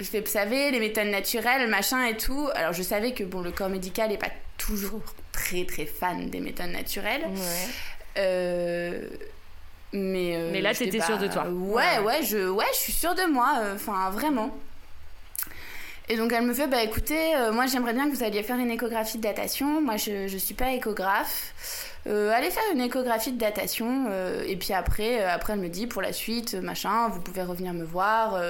Je 0.00 0.04
fais 0.04 0.20
Vous 0.20 0.30
savez, 0.30 0.70
les 0.70 0.80
méthodes 0.80 1.08
naturelles, 1.08 1.68
machin 1.68 2.06
et 2.06 2.16
tout. 2.16 2.48
Alors, 2.54 2.72
je 2.72 2.82
savais 2.82 3.12
que 3.12 3.22
bon, 3.22 3.42
le 3.42 3.52
corps 3.52 3.68
médical 3.68 4.08
n'est 4.08 4.18
pas 4.18 4.30
toujours 4.56 5.02
très 5.30 5.66
très 5.66 5.84
fan 5.84 6.30
des 6.30 6.40
méthodes 6.40 6.70
naturelles. 6.70 7.24
Ouais. 7.26 7.68
Euh, 8.16 9.08
mais, 9.92 10.36
euh, 10.36 10.50
mais 10.50 10.62
là, 10.62 10.74
t'étais 10.74 11.00
sûre 11.00 11.18
de 11.18 11.28
toi. 11.28 11.46
Ouais, 11.48 11.98
ouais, 11.98 12.22
je, 12.22 12.48
ouais, 12.48 12.64
je 12.72 12.78
suis 12.78 12.92
sûre 12.92 13.14
de 13.14 13.30
moi. 13.30 13.58
Euh, 13.60 13.74
enfin, 13.74 14.08
vraiment. 14.10 14.56
Et 16.08 16.16
donc 16.16 16.32
elle 16.32 16.44
me 16.44 16.52
fait, 16.52 16.66
bah 16.66 16.82
écoutez, 16.82 17.32
moi 17.54 17.64
j'aimerais 17.66 17.94
bien 17.94 18.10
que 18.10 18.14
vous 18.14 18.22
alliez 18.22 18.42
faire 18.42 18.58
une 18.58 18.70
échographie 18.70 19.16
de 19.16 19.22
datation. 19.22 19.80
Moi 19.80 19.96
je, 19.96 20.28
je 20.28 20.36
suis 20.36 20.52
pas 20.52 20.72
échographe. 20.72 21.93
Euh, 22.06 22.30
allez 22.34 22.50
faire 22.50 22.62
une 22.72 22.80
échographie 22.80 23.32
de 23.32 23.38
datation. 23.38 24.06
Euh, 24.10 24.44
et 24.46 24.56
puis 24.56 24.72
après, 24.72 25.22
euh, 25.22 25.30
après, 25.30 25.54
elle 25.54 25.60
me 25.60 25.68
dit 25.68 25.86
pour 25.86 26.02
la 26.02 26.12
suite, 26.12 26.54
machin, 26.54 27.08
vous 27.08 27.20
pouvez 27.20 27.42
revenir 27.42 27.72
me 27.72 27.84
voir. 27.84 28.40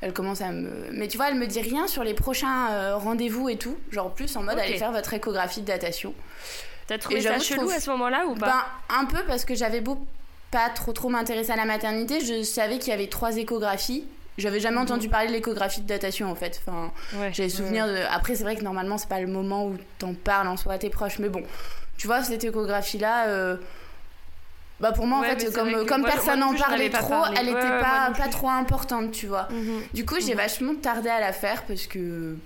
elle 0.00 0.12
commence 0.12 0.40
à 0.40 0.50
me. 0.52 0.70
Mais 0.92 1.08
tu 1.08 1.16
vois, 1.16 1.28
elle 1.28 1.36
me 1.36 1.46
dit 1.46 1.60
rien 1.60 1.86
sur 1.86 2.04
les 2.04 2.14
prochains 2.14 2.94
rendez-vous 2.96 3.48
et 3.48 3.56
tout. 3.56 3.76
Genre 3.90 4.10
plus 4.12 4.34
en 4.36 4.42
mode, 4.42 4.58
allez 4.58 4.78
faire 4.78 4.92
votre 4.92 5.12
échographie 5.12 5.60
de 5.60 5.66
datation. 5.66 6.14
T'as 6.86 6.98
trouvé 6.98 7.20
ça 7.20 7.38
chelou 7.38 7.68
à 7.70 7.80
ce 7.80 7.90
moment-là 7.90 8.26
ou 8.26 8.34
pas? 8.34 8.46
Ben, 8.46 8.96
un 9.00 9.04
peu 9.06 9.24
parce 9.26 9.44
que 9.44 9.54
j'avais 9.54 9.80
beau 9.80 9.98
pas 10.52 10.70
trop 10.70 10.92
trop 10.92 11.08
m'intéresser 11.08 11.50
à 11.50 11.56
la 11.56 11.64
maternité, 11.64 12.20
je 12.20 12.44
savais 12.44 12.78
qu'il 12.78 12.90
y 12.90 12.92
avait 12.92 13.08
trois 13.08 13.36
échographies. 13.36 14.04
J'avais 14.38 14.60
jamais 14.60 14.76
mhm. 14.76 14.82
entendu 14.82 15.08
parler 15.08 15.28
de 15.28 15.32
l'échographie 15.32 15.80
de 15.80 15.86
datation 15.86 16.30
en 16.30 16.34
fait. 16.34 16.60
Enfin, 16.64 16.92
j'avais 17.32 17.48
souvenir 17.48 17.86
de. 17.86 17.96
Après, 18.10 18.34
c'est 18.34 18.44
vrai 18.44 18.54
que 18.54 18.62
normalement, 18.62 18.98
c'est 18.98 19.08
pas 19.08 19.20
le 19.20 19.26
moment 19.26 19.66
où 19.66 19.76
t'en 19.98 20.14
parles 20.14 20.46
en 20.46 20.56
soi 20.56 20.74
à 20.74 20.78
tes 20.78 20.90
proches, 20.90 21.18
mais 21.18 21.30
bon, 21.30 21.42
tu 21.96 22.06
vois, 22.06 22.22
cette 22.22 22.44
échographie-là, 22.44 23.28
euh, 23.28 23.56
bah 24.80 24.92
pour 24.92 25.06
moi, 25.06 25.20
en 25.20 25.22
fait, 25.22 25.52
comme, 25.52 25.86
comme 25.86 26.04
personne 26.04 26.40
n'en 26.40 26.54
parlait 26.54 26.90
trop, 26.90 27.24
elle 27.36 27.48
était 27.48 27.80
pas, 27.80 28.12
pas 28.16 28.28
trop 28.28 28.50
importante, 28.50 29.12
tu 29.12 29.26
vois. 29.26 29.48
Mhm. 29.50 29.82
Du 29.94 30.04
coup, 30.04 30.16
j'ai 30.20 30.32
mhm. 30.32 30.40
vachement 30.40 30.74
tardé 30.74 31.08
à 31.08 31.20
la 31.20 31.32
faire 31.32 31.62
parce 31.64 31.86
que. 31.86 32.36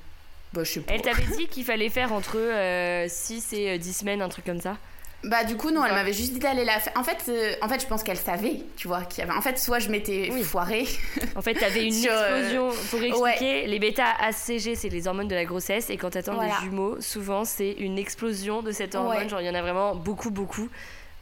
Bah, 0.53 0.65
je 0.65 0.73
sais 0.73 0.81
pas. 0.81 0.95
Elle 0.95 1.03
t'avait 1.03 1.27
dit 1.37 1.47
qu'il 1.47 1.65
fallait 1.65 1.91
faire 1.91 2.13
entre 2.13 2.35
6 2.35 2.39
euh, 2.39 3.57
et 3.57 3.79
10 3.79 3.89
euh, 3.89 3.93
semaines, 3.93 4.23
un 4.23 4.29
truc 4.29 4.45
comme 4.45 4.61
ça? 4.61 4.77
Bah 5.25 5.45
du 5.45 5.57
coup 5.57 5.71
non, 5.71 5.85
elle 5.85 5.93
m'avait 5.93 6.13
juste 6.13 6.33
dit 6.33 6.39
d'aller 6.39 6.65
la 6.65 6.79
faire. 6.79 6.93
En 6.97 7.05
fait, 7.05 7.31
en 7.61 7.69
fait, 7.69 7.81
je 7.81 7.87
pense 7.87 8.03
qu'elle 8.03 8.17
savait, 8.17 8.63
tu 8.77 8.89
vois, 8.89 9.03
qu'il 9.03 9.23
y 9.23 9.27
avait. 9.29 9.37
En 9.37 9.43
fait, 9.43 9.59
soit 9.59 9.79
je 9.79 9.89
m'étais 9.89 10.31
foirée. 10.43 10.87
En 11.37 11.43
fait, 11.43 11.55
t'avais 11.55 11.87
une 11.87 11.95
explosion. 12.05 12.71
Pour 12.91 13.03
expliquer, 13.03 13.67
les 13.67 13.79
bêta 13.79 14.07
ACG, 14.21 14.75
c'est 14.75 14.89
les 14.89 15.07
hormones 15.07 15.29
de 15.29 15.35
la 15.35 15.45
grossesse, 15.45 15.91
et 15.91 15.97
quand 15.97 16.11
t'attends 16.11 16.41
des 16.41 16.51
jumeaux, 16.63 17.01
souvent 17.01 17.45
c'est 17.45 17.73
une 17.73 17.99
explosion 17.99 18.63
de 18.63 18.73
cette 18.73 18.95
hormone. 18.95 19.29
Genre, 19.29 19.41
il 19.41 19.47
y 19.47 19.51
en 19.51 19.55
a 19.55 19.63
vraiment 19.63 19.95
beaucoup, 19.95 20.31
beaucoup. 20.31 20.69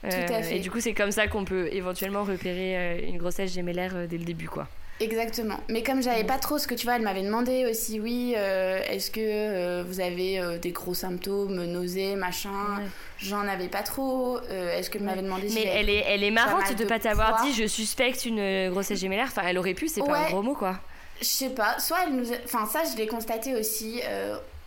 Tout 0.02 0.08
à 0.08 0.42
fait. 0.42 0.56
Et 0.56 0.60
du 0.60 0.70
coup, 0.70 0.80
c'est 0.80 0.94
comme 0.94 1.10
ça 1.10 1.26
qu'on 1.26 1.44
peut 1.44 1.68
éventuellement 1.72 2.22
repérer 2.22 3.04
une 3.06 3.18
grossesse 3.18 3.52
gémellaire 3.52 4.06
dès 4.08 4.18
le 4.18 4.24
début, 4.24 4.48
quoi. 4.48 4.68
Exactement. 5.00 5.60
Mais 5.68 5.82
comme 5.82 6.02
j'avais 6.02 6.24
pas 6.24 6.38
trop 6.38 6.58
ce 6.58 6.66
que 6.66 6.74
tu 6.74 6.84
vois, 6.86 6.96
elle 6.96 7.02
m'avait 7.02 7.22
demandé 7.22 7.66
aussi, 7.70 8.00
oui, 8.00 8.34
euh, 8.36 8.80
est-ce 8.88 9.10
que 9.10 9.20
euh, 9.20 9.84
vous 9.86 10.00
avez 10.00 10.40
euh, 10.40 10.58
des 10.58 10.72
gros 10.72 10.94
symptômes, 10.94 11.64
nausées, 11.64 12.16
machin? 12.16 12.80
J'en 13.18 13.46
avais 13.46 13.68
pas 13.68 13.82
trop. 13.82 14.38
est-ce 14.50 14.90
que 14.90 14.98
m'avait 14.98 15.22
demandé 15.22 15.48
Mais 15.54 15.66
elle 15.66 15.88
est, 15.88 16.04
elle 16.06 16.24
est 16.24 16.30
marrante 16.30 16.74
de, 16.74 16.84
pas 16.84 16.98
t'avoir 16.98 17.42
dit, 17.42 17.52
je 17.52 17.66
suspecte 17.66 18.24
une 18.24 18.70
grossesse 18.70 18.98
gémellaire. 18.98 19.28
Enfin, 19.28 19.42
elle 19.46 19.58
aurait 19.58 19.74
pu, 19.74 19.88
c'est 19.88 20.02
pas 20.02 20.18
un 20.18 20.30
gros 20.30 20.42
mot, 20.42 20.54
quoi. 20.54 20.78
Je 21.20 21.26
sais 21.26 21.50
pas. 21.50 21.78
Soit 21.78 21.98
elle 22.06 22.14
nous. 22.14 22.32
Enfin, 22.44 22.66
ça, 22.66 22.82
je 22.90 22.96
l'ai 22.96 23.06
constaté 23.06 23.54
aussi 23.54 24.00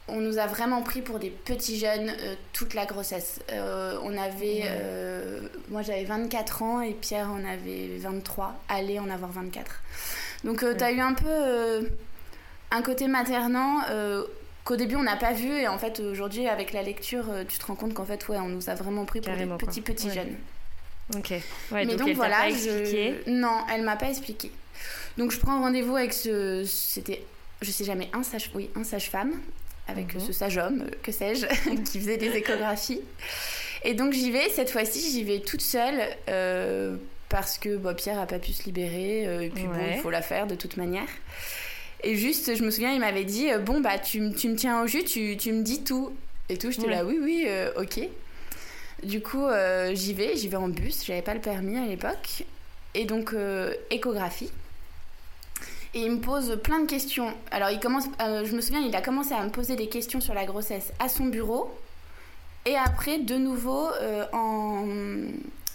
on 0.08 0.20
nous 0.20 0.38
a 0.40 0.48
vraiment 0.48 0.82
pris 0.82 1.02
pour 1.02 1.20
des 1.20 1.30
petits 1.30 1.80
jeunes 1.80 2.12
toute 2.54 2.74
la 2.74 2.86
grossesse. 2.86 3.40
on 3.50 4.18
avait, 4.18 4.64
moi 5.70 5.82
j'avais 5.82 6.04
24 6.04 6.64
ans 6.64 6.82
et 6.82 6.94
Pierre 6.94 7.30
en 7.30 7.46
avait 7.46 7.98
23, 7.98 8.62
allait 8.68 9.00
en 9.00 9.10
avoir 9.10 9.32
24. 9.32 9.82
Donc 10.44 10.60
tu 10.60 10.84
as 10.84 10.92
eu 10.92 11.00
un 11.00 11.14
peu 11.14 11.90
un 12.72 12.82
côté 12.82 13.08
maternant 13.08 13.82
qu'au 14.66 14.76
début 14.76 14.96
on 14.96 15.04
n'a 15.04 15.18
pas 15.18 15.34
vu 15.34 15.50
et 15.50 15.68
en 15.68 15.78
fait 15.78 16.00
aujourd'hui 16.00 16.48
avec 16.48 16.74
la 16.74 16.84
lecture 16.84 17.26
tu 17.48 17.58
te 17.58 17.66
rends 17.66 17.76
compte 17.76 17.94
qu'en 17.94 18.06
fait 18.06 18.28
ouais 18.28 18.38
on 18.38 18.50
nous 18.50 18.70
a 18.70 18.76
vraiment 18.76 19.06
pris 19.06 19.22
pour 19.22 19.36
des 19.36 19.46
petits 19.46 19.82
petits 19.82 20.12
jeunes. 20.12 20.36
Ok. 21.16 21.32
Ouais, 21.72 21.86
Mais 21.86 21.96
donc, 21.96 22.10
voilà, 22.16 22.38
pas 22.38 22.50
expliqué. 22.50 23.16
non, 23.28 23.66
elle 23.74 23.84
m'a 23.84 23.98
pas 23.98 24.10
expliqué. 24.10 24.52
Donc 25.18 25.32
je 25.32 25.40
prends 25.40 25.60
rendez-vous 25.60 25.96
avec 25.96 26.14
ce, 26.14 26.64
c'était, 26.66 27.26
je 27.62 27.70
sais 27.70 27.84
jamais 27.84 28.10
un 28.14 28.24
sage, 28.24 28.50
oui, 28.56 28.70
un 28.76 28.84
sage-femme 28.84 29.34
avec 29.92 30.16
mhm. 30.16 30.22
ce 30.22 30.34
sage-homme, 30.34 30.86
que 31.04 31.12
sais-je, 31.12 31.46
qui 31.92 32.00
faisait 32.00 32.18
des 32.18 32.36
échographies. 32.36 33.02
Et 33.84 33.94
donc 33.94 34.14
j'y 34.14 34.32
vais 34.32 34.50
cette 34.50 34.70
fois-ci, 34.70 35.12
j'y 35.12 35.24
vais 35.24 35.40
toute 35.40 35.62
seule. 35.62 36.02
Euh, 36.30 36.96
parce 37.30 37.58
que 37.58 37.78
bah, 37.78 37.94
Pierre 37.94 38.20
a 38.20 38.26
pas 38.26 38.40
pu 38.40 38.52
se 38.52 38.64
libérer 38.64 39.26
euh, 39.26 39.40
et 39.40 39.50
puis 39.50 39.64
bon 39.64 39.80
il 39.90 40.02
faut 40.02 40.10
la 40.10 40.22
faire 40.22 40.48
de 40.48 40.56
toute 40.56 40.76
manière 40.76 41.08
et 42.04 42.18
juste 42.18 42.58
je 42.58 42.62
me 42.62 42.70
souviens 42.70 42.92
il 42.92 43.00
m'avait 43.00 43.24
dit 43.24 43.50
euh, 43.50 43.60
bon 43.60 43.80
bah 43.80 43.98
tu, 44.00 44.34
tu, 44.34 44.50
me 44.50 44.56
tiens 44.58 44.84
au 44.84 44.88
jus 44.88 45.06
tu, 45.06 45.38
tu 45.38 45.54
me 45.54 45.64
dis 45.64 45.82
tout 45.82 46.14
et 46.50 46.58
tout 46.58 46.72
j'étais 46.72 46.90
là 46.90 47.06
oui 47.06 47.20
oui 47.22 47.48
ok 47.78 48.02
du 49.04 49.22
coup, 49.22 49.46
euh, 49.46 49.96
j'y 49.96 50.14
vais, 50.14 50.36
j'y 50.36 50.48
vais 50.48 50.58
en 50.58 50.70
bus, 50.70 51.04
j'avais 51.06 51.24
pas 51.24 51.34
le 51.34 51.42
permis 51.42 51.78
à 51.78 51.86
l'époque. 51.86 52.44
Et 52.94 53.06
donc, 53.06 53.34
euh, 53.34 53.74
échographie. 53.90 54.52
Et 55.94 56.02
il 56.02 56.12
me 56.12 56.20
pose 56.20 56.60
plein 56.64 56.80
de 56.80 56.88
questions. 56.88 57.34
Alors, 57.52 57.70
il 57.70 57.80
commence, 57.80 58.06
euh, 58.22 58.46
je 58.46 58.56
me 58.56 58.62
souviens, 58.62 58.80
il 58.80 58.96
a 58.96 59.02
commencé 59.02 59.34
à 59.34 59.44
me 59.44 59.50
poser 59.50 59.76
des 59.76 59.88
questions 59.88 60.22
sur 60.22 60.34
la 60.34 60.46
grossesse 60.46 60.94
à 61.00 61.10
son 61.10 61.26
bureau. 61.26 61.70
Et 62.66 62.76
après, 62.78 63.18
de 63.20 63.36
nouveau, 63.36 63.90
en, 64.32 64.86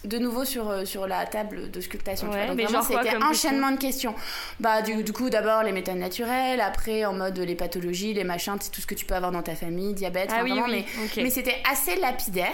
de 0.07 0.17
nouveau 0.17 0.45
sur, 0.45 0.87
sur 0.87 1.07
la 1.07 1.25
table 1.25 1.69
de 1.71 1.81
sculptation. 1.81 2.29
Ouais, 2.29 2.47
Donc 2.47 2.59
vraiment, 2.59 2.81
c'était 2.81 3.17
enchaînement 3.17 3.71
de 3.71 3.77
questions. 3.77 4.15
Bah, 4.59 4.81
du, 4.81 5.03
du 5.03 5.13
coup, 5.13 5.29
d'abord 5.29 5.63
les 5.63 5.71
méthodes 5.71 5.97
naturelles, 5.97 6.61
après 6.61 7.05
en 7.05 7.13
mode 7.13 7.37
les 7.37 7.55
pathologies, 7.55 8.13
les 8.13 8.23
machins, 8.23 8.57
tout 8.57 8.81
ce 8.81 8.87
que 8.87 8.95
tu 8.95 9.05
peux 9.05 9.15
avoir 9.15 9.31
dans 9.31 9.43
ta 9.43 9.55
famille, 9.55 9.93
diabète, 9.93 10.29
ah, 10.33 10.43
oui, 10.43 10.53
oui. 10.53 10.85
mais, 10.97 11.23
mais 11.23 11.29
c'était 11.29 11.61
assez 11.69 11.95
lapidaire. 11.99 12.53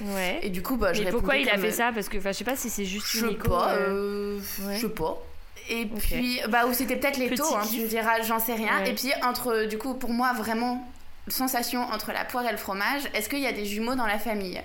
Ouais. 0.00 0.40
Et 0.42 0.50
du 0.50 0.62
coup, 0.62 0.76
bah, 0.76 0.92
je 0.92 1.02
Mais 1.02 1.10
pourquoi 1.10 1.36
il 1.36 1.48
a 1.48 1.56
fait 1.56 1.72
ça? 1.72 1.90
Parce 1.94 2.08
que, 2.08 2.20
je 2.20 2.32
sais 2.32 2.44
pas 2.44 2.56
si 2.56 2.68
c'est 2.68 2.84
juste 2.84 3.06
je 3.08 3.28
sais 3.28 3.34
pas, 3.34 3.72
euh, 3.72 4.38
je 4.72 4.80
sais 4.80 4.88
pas. 4.88 5.22
Et 5.68 5.86
puis, 5.86 6.40
bah, 6.48 6.66
ou 6.66 6.72
c'était 6.72 6.96
peut-être 6.96 7.18
les 7.18 7.30
taux, 7.30 7.54
hein, 7.54 7.62
tu 7.70 7.80
me 7.80 7.88
diras, 7.88 8.20
j'en 8.22 8.38
sais 8.38 8.54
rien. 8.54 8.84
Et 8.84 8.94
puis, 8.94 9.12
entre, 9.22 9.64
du 9.64 9.78
coup, 9.78 9.94
pour 9.94 10.10
moi, 10.10 10.32
vraiment, 10.32 10.86
sensation 11.28 11.82
entre 11.82 12.12
la 12.12 12.24
poire 12.24 12.46
et 12.46 12.52
le 12.52 12.56
fromage, 12.56 13.02
est-ce 13.14 13.28
qu'il 13.28 13.40
y 13.40 13.46
a 13.46 13.52
des 13.52 13.64
jumeaux 13.64 13.94
dans 13.94 14.06
la 14.06 14.18
famille? 14.18 14.60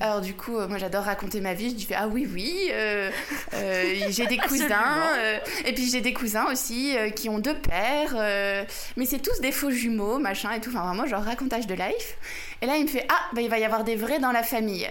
Alors 0.00 0.20
du 0.20 0.34
coup, 0.34 0.58
euh, 0.58 0.66
moi 0.66 0.78
j'adore 0.78 1.04
raconter 1.04 1.40
ma 1.40 1.54
vie. 1.54 1.70
Je 1.70 1.74
dis 1.74 1.88
ah 1.94 2.08
oui 2.08 2.28
oui, 2.28 2.70
euh, 2.72 3.10
euh, 3.54 3.94
j'ai 4.08 4.26
des 4.26 4.38
cousins 4.38 5.00
et 5.64 5.72
puis 5.72 5.88
j'ai 5.88 6.00
des 6.00 6.12
cousins 6.12 6.46
aussi 6.50 6.96
qui 7.14 7.28
ont 7.28 7.38
deux 7.38 7.54
pères, 7.54 8.16
mais 8.96 9.06
c'est 9.06 9.20
tous 9.20 9.40
des 9.40 9.52
faux 9.52 9.70
jumeaux 9.70 10.18
machin 10.18 10.50
et 10.52 10.60
tout. 10.60 10.70
Enfin 10.70 10.86
vraiment 10.86 11.06
genre 11.06 11.22
racontage 11.22 11.66
de 11.66 11.74
life. 11.74 12.16
Et 12.62 12.66
là 12.66 12.76
il 12.76 12.84
me 12.84 12.88
fait 12.88 13.06
ah 13.08 13.30
bah 13.32 13.42
il 13.42 13.48
va 13.50 13.58
y 13.58 13.64
avoir 13.64 13.84
des 13.84 13.94
vrais 13.94 14.18
dans 14.18 14.32
la 14.32 14.42
famille. 14.42 14.90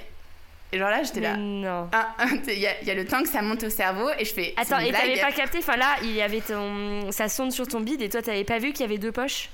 Et 0.74 0.78
genre 0.78 0.90
là, 0.90 1.04
j'étais 1.04 1.20
là. 1.20 1.36
Non. 1.38 1.90
Ah, 1.92 2.16
il 2.48 2.60
y, 2.60 2.68
a 2.68 2.94
le 2.94 3.06
temps 3.06 3.22
que 3.24 3.30
ça 3.30 3.42
monte 3.42 3.64
au 3.64 3.70
cerveau 3.70 4.10
et 4.18 4.26
je 4.26 4.34
fais. 4.34 4.54
Attends, 4.58 4.80
et 4.80 4.92
t'avais 4.92 5.20
pas 5.20 5.32
capté 5.32 5.60
Enfin 5.60 5.78
là, 5.78 5.96
il 6.02 6.12
y 6.12 6.22
avait 6.22 6.42
ton. 6.42 7.12
Ça 7.12 7.28
sonde 7.28 7.52
sur 7.52 7.68
ton 7.68 7.82
bide 7.82 8.02
et 8.02 8.10
toi, 8.10 8.22
t'avais 8.22 8.44
pas 8.44 8.60
vu 8.60 8.72
qu'il 8.72 8.82
y 8.82 8.90
avait 8.90 8.98
deux 8.98 9.12
poches? 9.12 9.50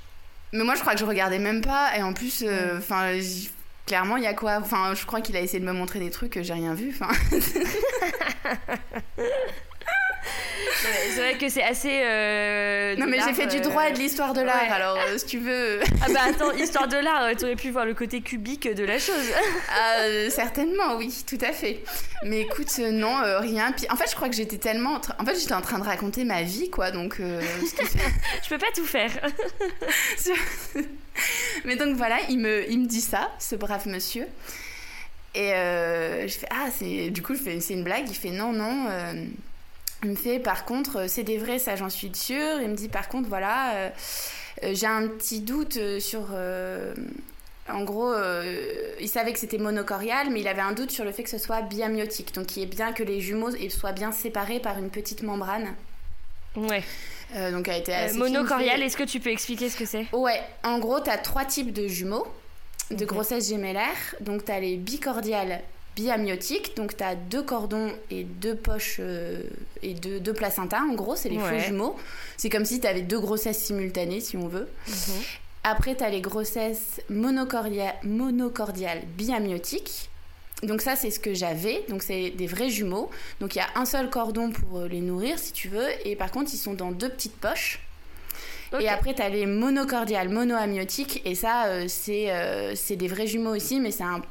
Mais 0.53 0.63
moi, 0.63 0.75
je 0.75 0.81
crois 0.81 0.93
que 0.93 0.99
je 0.99 1.05
regardais 1.05 1.39
même 1.39 1.61
pas. 1.61 1.97
Et 1.97 2.03
en 2.03 2.13
plus, 2.13 2.45
enfin, 2.77 3.13
clairement, 3.85 4.17
il 4.17 4.23
y 4.23 4.27
a 4.27 4.33
quoi? 4.33 4.59
Enfin, 4.61 4.93
je 4.93 5.05
crois 5.05 5.21
qu'il 5.21 5.35
a 5.35 5.41
essayé 5.41 5.59
de 5.59 5.65
me 5.65 5.73
montrer 5.73 5.99
des 5.99 6.11
trucs 6.11 6.33
que 6.33 6.43
j'ai 6.43 6.53
rien 6.53 6.73
vu. 6.73 6.93
Enfin. 6.93 7.11
c'est 11.13 11.19
vrai 11.19 11.37
que 11.37 11.49
c'est 11.49 11.63
assez. 11.63 12.01
Euh, 12.03 12.95
non, 12.95 13.07
mais 13.07 13.19
j'ai 13.25 13.33
fait 13.33 13.47
du 13.47 13.59
droit 13.59 13.89
et 13.89 13.93
de 13.93 13.97
l'histoire 13.97 14.33
de 14.33 14.41
l'art, 14.41 14.71
alors 14.71 14.97
euh, 14.97 15.17
si 15.17 15.25
tu 15.25 15.39
veux. 15.39 15.79
ah 16.01 16.07
bah 16.13 16.19
attends, 16.29 16.51
histoire 16.53 16.87
de 16.87 16.97
l'art, 16.97 17.35
tu 17.35 17.45
aurais 17.45 17.55
pu 17.55 17.71
voir 17.71 17.85
le 17.85 17.93
côté 17.93 18.21
cubique 18.21 18.71
de 18.71 18.83
la 18.83 18.99
chose. 18.99 19.15
ah, 19.69 20.01
euh, 20.01 20.29
certainement, 20.29 20.95
oui, 20.97 21.23
tout 21.27 21.37
à 21.41 21.51
fait. 21.51 21.81
Mais 22.23 22.41
écoute, 22.41 22.77
non, 22.79 23.21
rien. 23.39 23.71
Puis 23.71 23.85
en 23.89 23.95
fait, 23.95 24.09
je 24.09 24.15
crois 24.15 24.29
que 24.29 24.35
j'étais 24.35 24.57
tellement. 24.57 25.01
En, 25.19 25.25
fait, 25.25 25.39
j'étais 25.39 25.53
en 25.53 25.61
train 25.61 25.79
de 25.79 25.83
raconter 25.85 26.23
ma 26.23 26.43
vie, 26.43 26.69
quoi, 26.69 26.91
donc. 26.91 27.17
je 27.19 28.49
peux 28.49 28.57
pas 28.57 28.71
tout 28.75 28.85
faire. 28.85 29.11
mais 31.65 31.75
donc 31.75 31.95
voilà, 31.95 32.17
il 32.29 32.39
me, 32.39 32.69
il 32.69 32.81
me 32.81 32.87
dit 32.87 33.01
ça, 33.01 33.31
ce 33.39 33.55
brave 33.55 33.87
monsieur. 33.87 34.27
Et 35.35 35.49
je 35.49 36.35
fais, 36.39 36.47
ah, 36.51 36.67
c'est. 36.77 37.09
Du 37.09 37.21
coup, 37.21 37.35
c'est 37.35 37.73
une 37.73 37.83
blague. 37.83 38.09
Il 38.09 38.15
fait, 38.15 38.31
non, 38.31 38.53
non. 38.53 38.87
Il 40.03 40.11
me 40.11 40.15
fait 40.15 40.39
par 40.39 40.65
contre, 40.65 40.97
euh, 40.97 41.05
c'est 41.07 41.23
des 41.23 41.37
vrais, 41.37 41.59
ça 41.59 41.75
j'en 41.75 41.89
suis 41.89 42.11
sûre. 42.13 42.61
Il 42.61 42.69
me 42.69 42.75
dit 42.75 42.89
par 42.89 43.09
contre, 43.09 43.29
voilà, 43.29 43.75
euh, 43.75 43.89
euh, 44.63 44.71
j'ai 44.73 44.85
un 44.85 45.07
petit 45.07 45.39
doute 45.39 45.79
sur. 45.99 46.27
en 47.69 47.83
gros, 47.83 48.13
il 48.99 49.09
savait 49.09 49.33
que 49.33 49.39
c'était 49.39 49.57
monocorial, 49.57 50.29
mais 50.29 50.41
il 50.41 50.47
avait 50.47 50.61
un 50.61 50.73
doute 50.73 50.91
sur 50.91 51.03
le 51.03 51.11
fait 51.11 51.23
que 51.23 51.29
ce 51.29 51.37
soit 51.37 51.61
biamiotique. 51.61 52.33
Donc 52.33 52.55
il 52.57 52.63
est 52.63 52.67
bien 52.67 52.93
que 52.93 53.03
les 53.03 53.21
jumeaux 53.21 53.51
soient 53.69 53.91
bien 53.91 54.11
séparés 54.11 54.59
par 54.59 54.77
une 54.77 54.89
petite 54.89 55.23
membrane. 55.23 55.73
Ouais. 56.55 56.83
donc 57.51 57.67
a 57.67 57.77
été 57.77 57.93
assez 57.93 58.17
monocorial, 58.17 58.81
est-ce 58.81 58.97
que 58.97 59.03
tu 59.03 59.19
peux 59.19 59.29
expliquer 59.29 59.69
ce 59.69 59.77
que 59.77 59.85
c'est? 59.85 60.07
Ouais, 60.11 60.41
en 60.63 60.79
gros, 60.79 60.99
tu 60.99 61.09
as 61.09 61.17
trois 61.17 61.45
types 61.45 61.71
de 61.71 61.87
jumeaux 61.87 62.25
de 62.91 63.05
grossesse 63.05 63.49
gémellaire. 63.49 64.15
Donc 64.21 64.45
tu 64.45 64.51
as 64.51 64.59
les 64.59 64.77
bicordiales 64.77 65.61
biamiotique. 65.97 66.77
Donc, 66.77 66.95
tu 66.95 67.03
as 67.03 67.15
deux 67.15 67.41
cordons 67.41 67.91
et 68.11 68.23
deux 68.23 68.55
poches 68.55 68.97
euh, 68.99 69.41
et 69.81 69.95
deux, 69.95 70.19
deux 70.19 70.33
placentas. 70.33 70.81
En 70.81 70.93
gros, 70.93 71.15
c'est 71.15 71.29
les 71.29 71.39
faux 71.39 71.59
jumeaux. 71.59 71.97
C'est 72.37 72.49
comme 72.49 72.65
si 72.65 72.79
tu 72.79 72.87
avais 72.87 73.01
deux 73.01 73.19
grossesses 73.19 73.57
simultanées, 73.57 74.21
si 74.21 74.37
on 74.37 74.47
veut. 74.47 74.69
Mhm. 74.87 74.95
Après, 75.63 75.95
tu 75.95 76.03
as 76.03 76.09
les 76.09 76.21
grossesses 76.21 77.01
monocordiales, 77.09 77.95
monocordiales 78.03 79.01
biamiotiques. 79.17 80.09
Donc 80.63 80.81
ça, 80.81 80.95
c'est 80.95 81.11
ce 81.11 81.19
que 81.19 81.33
j'avais. 81.33 81.83
Donc 81.89 82.03
c'est 82.03 82.29
des 82.29 82.47
vrais 82.47 82.69
jumeaux. 82.69 83.09
Donc 83.41 83.55
il 83.55 83.59
y 83.59 83.61
a 83.61 83.67
un 83.75 83.85
seul 83.85 84.09
cordon 84.09 84.51
pour 84.51 84.79
euh, 84.79 84.87
les 84.87 85.01
nourrir, 85.01 85.37
si 85.39 85.51
tu 85.51 85.67
veux. 85.67 85.87
Et 86.05 86.15
par 86.15 86.31
contre, 86.31 86.51
ils 86.53 86.57
sont 86.57 86.73
dans 86.73 86.91
deux 86.91 87.09
petites 87.09 87.35
poches. 87.35 87.79
Et 88.79 88.89
après, 88.89 89.13
tu 89.13 89.21
as 89.21 89.29
les 89.29 89.45
monocordiales 89.45 90.29
monoamiotiques. 90.29 91.21
Et 91.25 91.35
ça, 91.35 91.67
euh, 91.67 91.87
c'est 91.87 92.95
des 92.95 93.07
vrais 93.07 93.27
jumeaux 93.27 93.55
aussi, 93.55 93.79
mais 93.79 93.91
c'est 93.91 94.03
un 94.03 94.21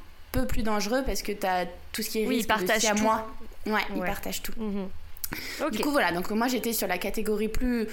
peu 0.40 0.46
plus 0.46 0.62
dangereux 0.62 1.03
parce 1.05 1.22
que 1.22 1.33
tu 1.33 1.46
as 1.46 1.66
tout 1.92 2.03
ce 2.03 2.11
qui 2.11 2.22
est 2.22 2.27
oui, 2.27 2.37
risque 2.37 2.49
de 2.49 2.87
à 2.87 2.94
moi. 2.94 3.27
Ouais, 3.66 3.81
ils 3.94 4.03
partagent 4.03 4.42
tout. 4.42 4.53
Mhm. 4.57 5.70
Du 5.70 5.81
coup, 5.81 5.90
voilà, 5.90 6.12
donc 6.12 6.31
moi 6.31 6.49
j'étais 6.49 6.72
sur 6.72 6.87
la 6.87 6.99
catégorie 6.99 7.49
plus 7.49 7.88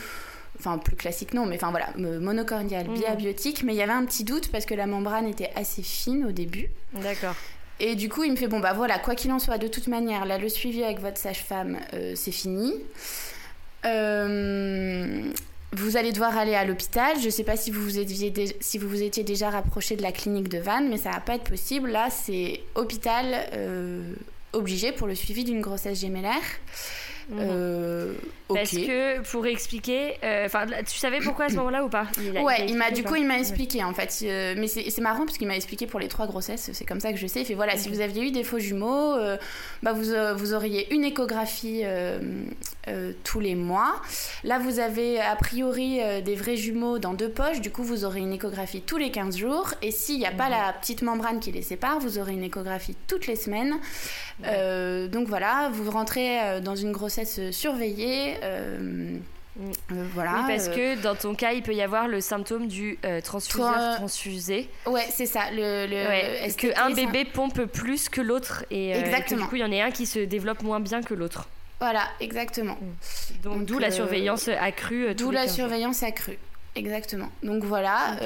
enfin 0.59 0.77
plus 0.77 0.95
classique 0.95 1.33
non 1.33 1.47
mais 1.47 1.55
enfin 1.55 1.71
voilà 1.71 1.89
monocordial 1.97 2.87
mmh. 2.87 2.93
biabiotique 2.93 3.63
mais 3.63 3.73
il 3.73 3.77
y 3.77 3.81
avait 3.81 3.91
un 3.91 4.05
petit 4.05 4.23
doute 4.23 4.51
parce 4.51 4.67
que 4.67 4.75
la 4.75 4.85
membrane 4.85 5.27
était 5.27 5.49
assez 5.55 5.81
fine 5.81 6.25
au 6.25 6.31
début 6.31 6.69
d'accord 6.93 7.35
et 7.79 7.95
du 7.95 8.07
coup 8.07 8.23
il 8.23 8.31
me 8.31 8.35
fait 8.35 8.47
bon 8.47 8.59
bah 8.59 8.73
voilà 8.73 8.99
quoi 8.99 9.15
qu'il 9.15 9.31
en 9.31 9.39
soit 9.39 9.57
de 9.57 9.67
toute 9.67 9.87
manière 9.87 10.25
là 10.25 10.37
le 10.37 10.49
suivi 10.49 10.83
avec 10.83 10.99
votre 10.99 11.17
sage-femme 11.17 11.79
euh, 11.93 12.13
c'est 12.15 12.31
fini 12.31 12.71
euh, 13.85 15.23
vous 15.75 15.97
allez 15.97 16.11
devoir 16.11 16.37
aller 16.37 16.55
à 16.55 16.65
l'hôpital. 16.65 17.19
Je 17.19 17.25
ne 17.25 17.31
sais 17.31 17.43
pas 17.43 17.57
si 17.57 17.71
vous, 17.71 17.81
vous 17.81 17.99
étiez, 17.99 18.57
si 18.59 18.77
vous 18.77 18.87
vous 18.87 19.01
étiez 19.01 19.23
déjà 19.23 19.49
rapproché 19.49 19.95
de 19.95 20.01
la 20.01 20.11
clinique 20.11 20.49
de 20.49 20.59
Vannes, 20.59 20.89
mais 20.89 20.97
ça 20.97 21.11
va 21.11 21.19
pas 21.19 21.35
être 21.35 21.49
possible. 21.49 21.89
Là, 21.89 22.09
c'est 22.09 22.61
hôpital 22.75 23.47
euh, 23.53 24.13
obligé 24.53 24.91
pour 24.91 25.07
le 25.07 25.15
suivi 25.15 25.43
d'une 25.43 25.61
grossesse 25.61 25.99
gémellaire. 25.99 26.41
Mhm. 27.29 27.39
Euh, 27.39 28.13
Parce 28.47 28.71
que 28.71 29.21
pour 29.31 29.45
expliquer, 29.45 30.15
euh, 30.23 30.45
enfin, 30.45 30.65
tu 30.85 30.97
savais 30.97 31.19
pourquoi 31.19 31.45
à 31.45 31.49
ce 31.49 31.55
moment-là 31.55 31.83
ou 31.83 31.89
pas? 31.89 32.07
Ouais, 32.43 32.65
il 32.67 32.77
m'a 32.77 32.91
du 32.91 33.03
coup 33.03 33.15
il 33.15 33.25
m'a 33.25 33.39
expliqué 33.39 33.83
en 33.83 33.93
fait, 33.93 34.19
euh, 34.23 34.53
mais 34.57 34.67
c'est 34.67 35.01
marrant 35.01 35.25
parce 35.25 35.37
qu'il 35.37 35.47
m'a 35.47 35.55
expliqué 35.55 35.87
pour 35.87 35.99
les 35.99 36.07
trois 36.07 36.27
grossesses, 36.27 36.69
c'est 36.73 36.85
comme 36.85 36.99
ça 36.99 37.11
que 37.11 37.17
je 37.17 37.27
sais. 37.27 37.41
Il 37.41 37.45
fait 37.45 37.53
voilà, 37.53 37.77
si 37.77 37.89
vous 37.89 38.01
aviez 38.01 38.27
eu 38.27 38.31
des 38.31 38.43
faux 38.43 38.59
jumeaux, 38.59 39.15
bah 39.81 39.93
vous 39.93 40.13
vous 40.35 40.53
auriez 40.53 40.93
une 40.93 41.03
échographie 41.03 41.83
tous 43.23 43.39
les 43.39 43.55
mois. 43.55 44.01
Là 44.43 44.59
vous 44.59 44.79
avez 44.79 45.19
a 45.19 45.35
priori 45.35 45.99
des 46.23 46.35
vrais 46.35 46.57
jumeaux 46.57 46.99
dans 46.99 47.13
deux 47.13 47.29
poches, 47.29 47.61
du 47.61 47.71
coup 47.71 47.83
vous 47.83 48.05
aurez 48.05 48.19
une 48.19 48.33
échographie 48.33 48.81
tous 48.81 48.97
les 48.97 49.11
15 49.11 49.37
jours. 49.37 49.73
Et 49.81 49.91
s'il 49.91 50.19
n'y 50.19 50.25
a 50.25 50.31
pas 50.31 50.45
mhm. 50.45 50.51
la 50.51 50.73
petite 50.73 51.01
membrane 51.01 51.39
qui 51.39 51.51
les 51.51 51.61
sépare, 51.61 51.99
vous 51.99 52.19
aurez 52.19 52.33
une 52.33 52.43
échographie 52.43 52.95
toutes 53.07 53.27
les 53.27 53.35
semaines. 53.35 53.75
donc 55.09 55.27
voilà, 55.27 55.69
vous 55.73 55.89
rentrez 55.89 56.61
dans 56.61 56.75
une 56.75 56.91
grossesse 56.91 57.22
grossesse 57.23 57.55
surveillée. 57.55 58.37
Euh, 58.43 59.17
euh, 59.59 60.05
voilà. 60.13 60.45
parce 60.47 60.67
euh, 60.69 60.95
que 60.95 61.01
dans 61.01 61.15
ton 61.15 61.35
cas, 61.35 61.53
il 61.53 61.61
peut 61.61 61.75
y 61.75 61.81
avoir 61.81 62.07
le 62.07 62.21
symptôme 62.21 62.67
du 62.67 62.97
transfuseur 63.23 63.97
transfusé. 63.97 64.69
Ouais, 64.85 65.05
c'est 65.09 65.25
ça. 65.25 65.51
Le, 65.51 65.91
Est-ce 65.91 66.57
que 66.57 66.67
un 66.79 66.91
bébé 66.91 67.25
pompe 67.25 67.65
plus 67.65 68.09
que 68.09 68.21
l'autre 68.21 68.65
et, 68.71 68.91
exactement. 68.91 69.43
du 69.43 69.47
coup, 69.47 69.55
il 69.55 69.61
y 69.61 69.65
en 69.65 69.71
a 69.71 69.85
un 69.85 69.91
qui 69.91 70.05
se 70.05 70.19
développe 70.19 70.63
moins 70.63 70.79
bien 70.79 71.01
que 71.01 71.13
l'autre. 71.13 71.47
Voilà, 71.79 72.07
exactement. 72.21 72.77
Mm. 72.79 73.41
Donc, 73.43 73.65
d'où 73.65 73.79
la 73.79 73.91
surveillance 73.91 74.47
accrue. 74.47 75.13
D'où 75.15 75.31
la 75.31 75.47
surveillance 75.47 76.03
accrue. 76.03 76.37
exactement. 76.75 77.29
Donc 77.43 77.63
voilà. 77.63 78.17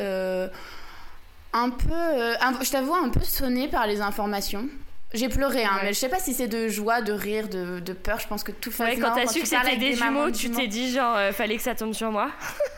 un 1.53 1.69
peu, 1.69 2.33
je 2.61 2.71
t'avoue, 2.71 2.93
un 2.93 3.09
peu 3.09 3.23
sonné 3.23 3.67
par 3.67 3.87
les 3.87 4.01
informations. 4.01 4.67
J'ai 5.13 5.29
pleuré, 5.29 5.63
hein, 5.63 5.79
mais 5.83 5.93
je 5.93 5.99
sais 5.99 6.09
pas 6.09 6.19
si 6.19 6.33
c'est 6.33 6.49
de 6.49 6.67
joie, 6.67 7.01
de 7.01 7.13
rire, 7.13 7.47
de, 7.47 7.79
de 7.79 7.93
peur. 7.93 8.19
Je 8.19 8.27
pense 8.27 8.43
que 8.43 8.51
tout 8.51 8.71
fait. 8.71 8.83
Ouais, 8.83 8.97
quand 8.97 9.15
t'as 9.15 9.25
su 9.25 9.39
que 9.39 9.47
c'était 9.47 9.77
des, 9.77 9.93
jumeaux, 9.93 10.31
tu 10.31 10.51
t'es 10.51 10.67
dit 10.67 10.91
genre, 10.91 11.15
euh, 11.15 11.31
fallait 11.31 11.55
que 11.55 11.61
ça 11.61 11.75
tombe 11.75 11.93
sur 11.93 12.11
moi. 12.11 12.29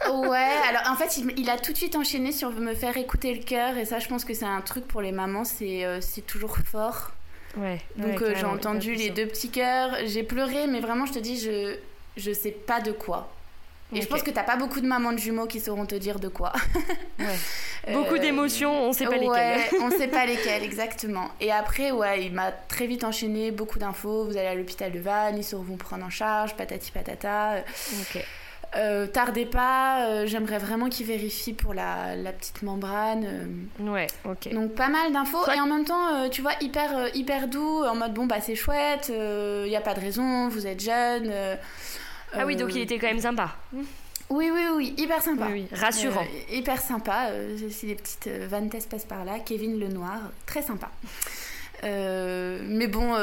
ouais, 0.07 0.51
alors 0.69 0.83
en 0.91 0.95
fait, 0.95 1.17
il, 1.37 1.49
a 1.49 1.57
tout 1.57 1.71
de 1.71 1.77
suite 1.77 1.95
enchaîné 1.95 2.31
sur 2.31 2.51
me 2.51 2.75
faire 2.75 2.97
écouter 2.97 3.33
le 3.33 3.43
cœur, 3.43 3.77
et 3.77 3.85
ça, 3.85 3.97
je 3.97 4.07
pense 4.07 4.25
que 4.25 4.35
c'est 4.35 4.45
un 4.45 4.61
truc 4.61 4.87
pour 4.87 5.01
les 5.01 5.11
mamans, 5.11 5.43
c'est 5.43 5.85
euh, 5.85 6.01
c'est 6.01 6.21
toujours 6.21 6.57
fort. 6.57 7.11
Ouais. 7.57 7.81
Donc 7.95 8.21
euh, 8.21 8.35
j'ai 8.35 8.45
entendu 8.45 8.93
les 8.93 9.09
deux 9.09 9.25
petits 9.25 9.49
cœurs, 9.49 9.97
j'ai 10.05 10.21
pleuré, 10.21 10.67
mais 10.67 10.81
vraiment, 10.81 11.07
je 11.07 11.13
te 11.13 11.19
dis, 11.19 11.39
je 11.39 11.77
je 12.15 12.31
sais 12.31 12.51
pas 12.51 12.79
de 12.79 12.91
quoi. 12.91 13.31
Et 13.93 14.02
je 14.02 14.08
pense 14.08 14.21
que 14.21 14.30
t'as 14.30 14.43
pas 14.43 14.56
beaucoup 14.56 14.82
de 14.82 14.88
mamans 14.88 15.12
de 15.12 15.17
jumeaux 15.17 15.47
qui 15.47 15.60
sauront 15.60 15.86
te 15.86 15.95
dire 15.95 16.19
de 16.19 16.28
quoi. 16.28 16.54
ouais. 17.19 17.93
Beaucoup 17.93 18.15
euh, 18.15 18.19
d'émotions, 18.19 18.84
on 18.84 18.93
sait 18.93 19.06
pas 19.06 19.17
lesquelles. 19.17 19.62
on 19.82 19.89
sait 19.89 20.08
pas 20.08 20.25
lesquelles, 20.28 20.63
exactement. 20.63 21.30
Et 21.41 21.52
après, 21.52 21.91
ouais, 21.91 22.25
il 22.25 22.34
m'a 22.34 22.52
très 22.52 22.86
vite 22.86 23.04
enchaîné 23.04 23.52
beaucoup 23.52 23.80
d'infos. 23.80 24.25
Vous 24.25 24.38
allez 24.38 24.47
à 24.47 24.56
l'hôpital 24.56 24.91
de 24.91 24.99
Vannes, 24.99 25.38
ils 25.38 25.43
sauront 25.43 25.63
vous 25.63 25.75
prendre 25.75 26.06
en 26.06 26.10
charge, 26.10 26.56
patati 26.56 26.91
patata. 26.91 27.63
Ok. 28.02 28.23
Euh, 28.75 29.08
tardez 29.08 29.47
pas, 29.47 30.06
euh, 30.06 30.28
j'aimerais 30.28 30.60
vraiment 30.60 30.89
qu'ils 30.89 31.08
vérifient 31.08 31.56
pour 31.56 31.73
la, 31.73 32.15
la 32.15 32.32
petite 32.32 32.62
membrane. 32.62 33.67
ouais, 33.80 34.06
ok. 34.25 34.54
Donc 34.54 34.75
pas 34.75 34.89
mal 34.89 35.12
d'infos 35.12 35.49
et 35.52 35.60
en 35.60 35.65
même 35.65 35.86
temps, 35.86 36.30
tu 36.30 36.43
vois, 36.43 36.52
hyper, 36.62 37.15
hyper 37.15 37.47
doux, 37.47 37.84
en 37.84 37.95
mode 37.95 38.13
bon 38.13 38.28
bah 38.28 38.41
c'est 38.41 38.54
chouette, 38.54 39.12
il 39.12 39.69
n'y 39.69 39.75
a 39.75 39.82
pas 39.82 39.95
de 39.95 40.02
raison, 40.02 40.49
vous 40.49 40.67
êtes 40.67 40.84
jeune. 40.84 41.34
Ah 42.33 42.45
oui, 42.45 42.55
donc 42.55 42.73
il 42.73 42.79
euh, 42.79 42.83
était 42.83 42.99
quand 42.99 43.07
même 43.07 43.19
sympa. 43.19 43.55
Oui, 44.29 44.51
oui, 44.53 44.61
oui, 44.75 44.93
hyper 44.97 45.21
sympa. 45.21 45.47
Oui, 45.51 45.67
Rassurant. 45.71 46.21
Euh, 46.21 46.55
hyper 46.55 46.79
sympa. 46.79 47.29
Euh, 47.29 47.57
si 47.69 47.87
les 47.87 47.95
petites 47.95 48.27
vannes 48.27 48.69
passent 48.69 49.05
par 49.05 49.25
là. 49.25 49.39
Kevin 49.43 49.79
Lenoir, 49.79 50.19
très 50.45 50.61
sympa. 50.61 50.89
mais 51.83 52.87
bon, 52.87 53.15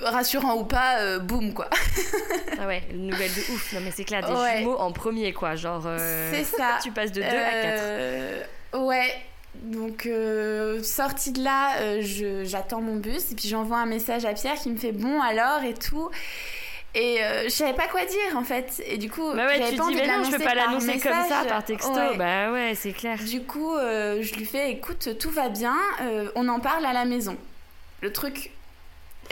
rassurant 0.00 0.56
ou 0.56 0.64
pas, 0.64 1.18
boum 1.18 1.52
quoi. 1.52 1.68
ah 2.60 2.66
ouais, 2.66 2.82
une 2.92 3.08
nouvelle 3.08 3.32
de 3.32 3.52
ouf. 3.52 3.72
Non 3.74 3.80
mais 3.84 3.90
c'est 3.90 4.04
clair, 4.04 4.22
des 4.22 4.58
jumeaux 4.58 4.78
en 4.78 4.92
premier 4.92 5.32
quoi. 5.32 5.56
Genre. 5.56 5.86
c'est 5.98 6.44
ça. 6.44 6.78
tu 6.82 6.90
passes 6.92 7.12
de 7.12 7.20
2 7.20 7.26
à 7.26 8.42
4. 8.72 8.80
Ouais. 8.82 9.12
Donc, 9.52 10.08
sortie 10.82 11.32
de 11.32 11.42
là, 11.42 12.00
j'attends 12.44 12.80
mon 12.80 12.96
bus 12.96 13.32
et 13.32 13.34
puis 13.34 13.48
j'envoie 13.48 13.78
un 13.78 13.86
message 13.86 14.24
à 14.24 14.32
Pierre 14.32 14.54
qui 14.54 14.70
me 14.70 14.78
fait 14.78 14.92
bon 14.92 15.20
alors 15.20 15.62
et 15.64 15.74
tout. 15.74 16.08
Et 16.94 17.22
euh, 17.22 17.44
je 17.44 17.50
savais 17.50 17.74
pas 17.74 17.86
quoi 17.86 18.04
dire 18.04 18.36
en 18.36 18.42
fait. 18.42 18.82
Et 18.84 18.98
du 18.98 19.08
coup, 19.08 19.32
bah 19.34 19.46
ouais, 19.46 19.70
tu 19.70 19.76
pas 19.76 19.86
dis, 19.86 19.94
mais 19.94 20.08
non, 20.08 20.24
je 20.24 20.36
peux 20.36 20.42
pas 20.42 20.54
l'annoncer 20.54 20.98
comme 20.98 21.24
ça 21.28 21.44
par 21.48 21.64
texto. 21.64 21.94
Bah 22.16 22.50
ouais, 22.52 22.72
c'est 22.74 22.92
clair. 22.92 23.18
Du 23.18 23.42
coup, 23.42 23.76
euh, 23.76 24.22
je 24.22 24.34
lui 24.34 24.44
fais 24.44 24.72
écoute, 24.72 25.16
tout 25.18 25.30
va 25.30 25.48
bien, 25.48 25.76
euh, 26.02 26.30
on 26.34 26.48
en 26.48 26.58
parle 26.58 26.84
à 26.84 26.92
la 26.92 27.04
maison. 27.04 27.36
Le 28.00 28.12
truc. 28.12 28.50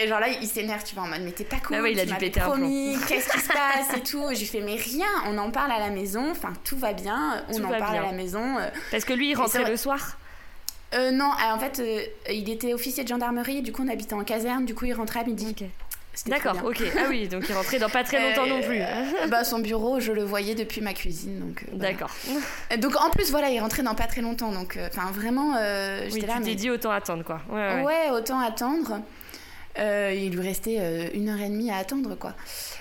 Et 0.00 0.06
genre 0.06 0.20
là, 0.20 0.28
il 0.28 0.46
s'énerve, 0.46 0.84
tu 0.84 0.94
vois, 0.94 1.04
en 1.04 1.08
mode, 1.08 1.22
mais 1.22 1.32
t'es 1.32 1.42
pas 1.42 1.56
cool, 1.56 1.78
bah 1.78 1.82
ouais, 1.82 1.90
il 1.90 1.98
a 1.98 2.06
dû 2.06 2.14
péter 2.14 2.38
promis, 2.38 2.96
qu'est-ce 3.08 3.32
qui 3.32 3.40
se 3.40 3.48
passe 3.48 3.96
et 3.96 4.00
tout. 4.02 4.22
Je 4.32 4.38
lui 4.38 4.46
fais, 4.46 4.60
mais 4.60 4.76
rien, 4.76 5.08
on 5.26 5.36
en 5.38 5.50
parle 5.50 5.72
à 5.72 5.80
la 5.80 5.90
maison, 5.90 6.30
enfin, 6.30 6.52
tout 6.62 6.78
va 6.78 6.92
bien, 6.92 7.44
on 7.48 7.64
en 7.64 7.68
parle 7.68 7.96
à 7.96 8.02
la 8.02 8.12
maison. 8.12 8.58
Parce 8.92 9.04
que 9.04 9.12
lui, 9.12 9.30
il 9.30 9.34
rentrait 9.34 9.68
le 9.68 9.76
soir 9.76 10.16
Non, 10.92 11.32
en 11.42 11.58
fait, 11.58 11.82
il 12.30 12.48
était 12.48 12.72
officier 12.74 13.02
de 13.02 13.08
gendarmerie, 13.08 13.62
du 13.62 13.72
coup, 13.72 13.82
on 13.84 13.88
habitait 13.88 14.14
en 14.14 14.22
caserne, 14.22 14.64
du 14.64 14.76
coup, 14.76 14.84
il 14.84 14.94
rentrait 14.94 15.20
à 15.20 15.24
midi. 15.24 15.56
D'accord, 16.26 16.56
ok. 16.64 16.82
Ah 16.96 17.04
oui, 17.08 17.28
donc 17.28 17.44
il 17.48 17.54
rentrait 17.54 17.78
dans 17.78 17.88
pas 17.88 18.04
très 18.04 18.20
longtemps 18.20 18.46
non 18.46 18.60
plus. 18.60 18.80
Euh, 18.80 19.26
bah, 19.28 19.44
son 19.44 19.58
bureau, 19.58 20.00
je 20.00 20.12
le 20.12 20.22
voyais 20.22 20.54
depuis 20.54 20.80
ma 20.80 20.94
cuisine. 20.94 21.38
donc. 21.40 21.64
Euh, 21.72 21.76
D'accord. 21.76 22.10
Donc 22.78 22.96
en 22.96 23.10
plus, 23.10 23.30
voilà, 23.30 23.50
il 23.50 23.60
rentrait 23.60 23.82
dans 23.82 23.94
pas 23.94 24.06
très 24.06 24.20
longtemps. 24.20 24.52
Donc, 24.52 24.76
euh, 24.76 24.88
enfin, 24.90 25.10
vraiment, 25.12 25.54
j'étais 26.08 26.26
là. 26.26 26.34
Tu 26.38 26.42
t'es 26.44 26.54
dit 26.54 26.70
autant 26.70 26.90
attendre, 26.90 27.24
quoi. 27.24 27.40
Ouais, 27.50 28.10
autant 28.10 28.40
attendre. 28.40 29.00
il 29.78 30.30
lui 30.30 30.40
restait 30.40 31.10
une 31.14 31.28
heure 31.28 31.40
et 31.40 31.48
demie 31.48 31.70
à 31.70 31.76
attendre, 31.76 32.16
quoi. 32.16 32.34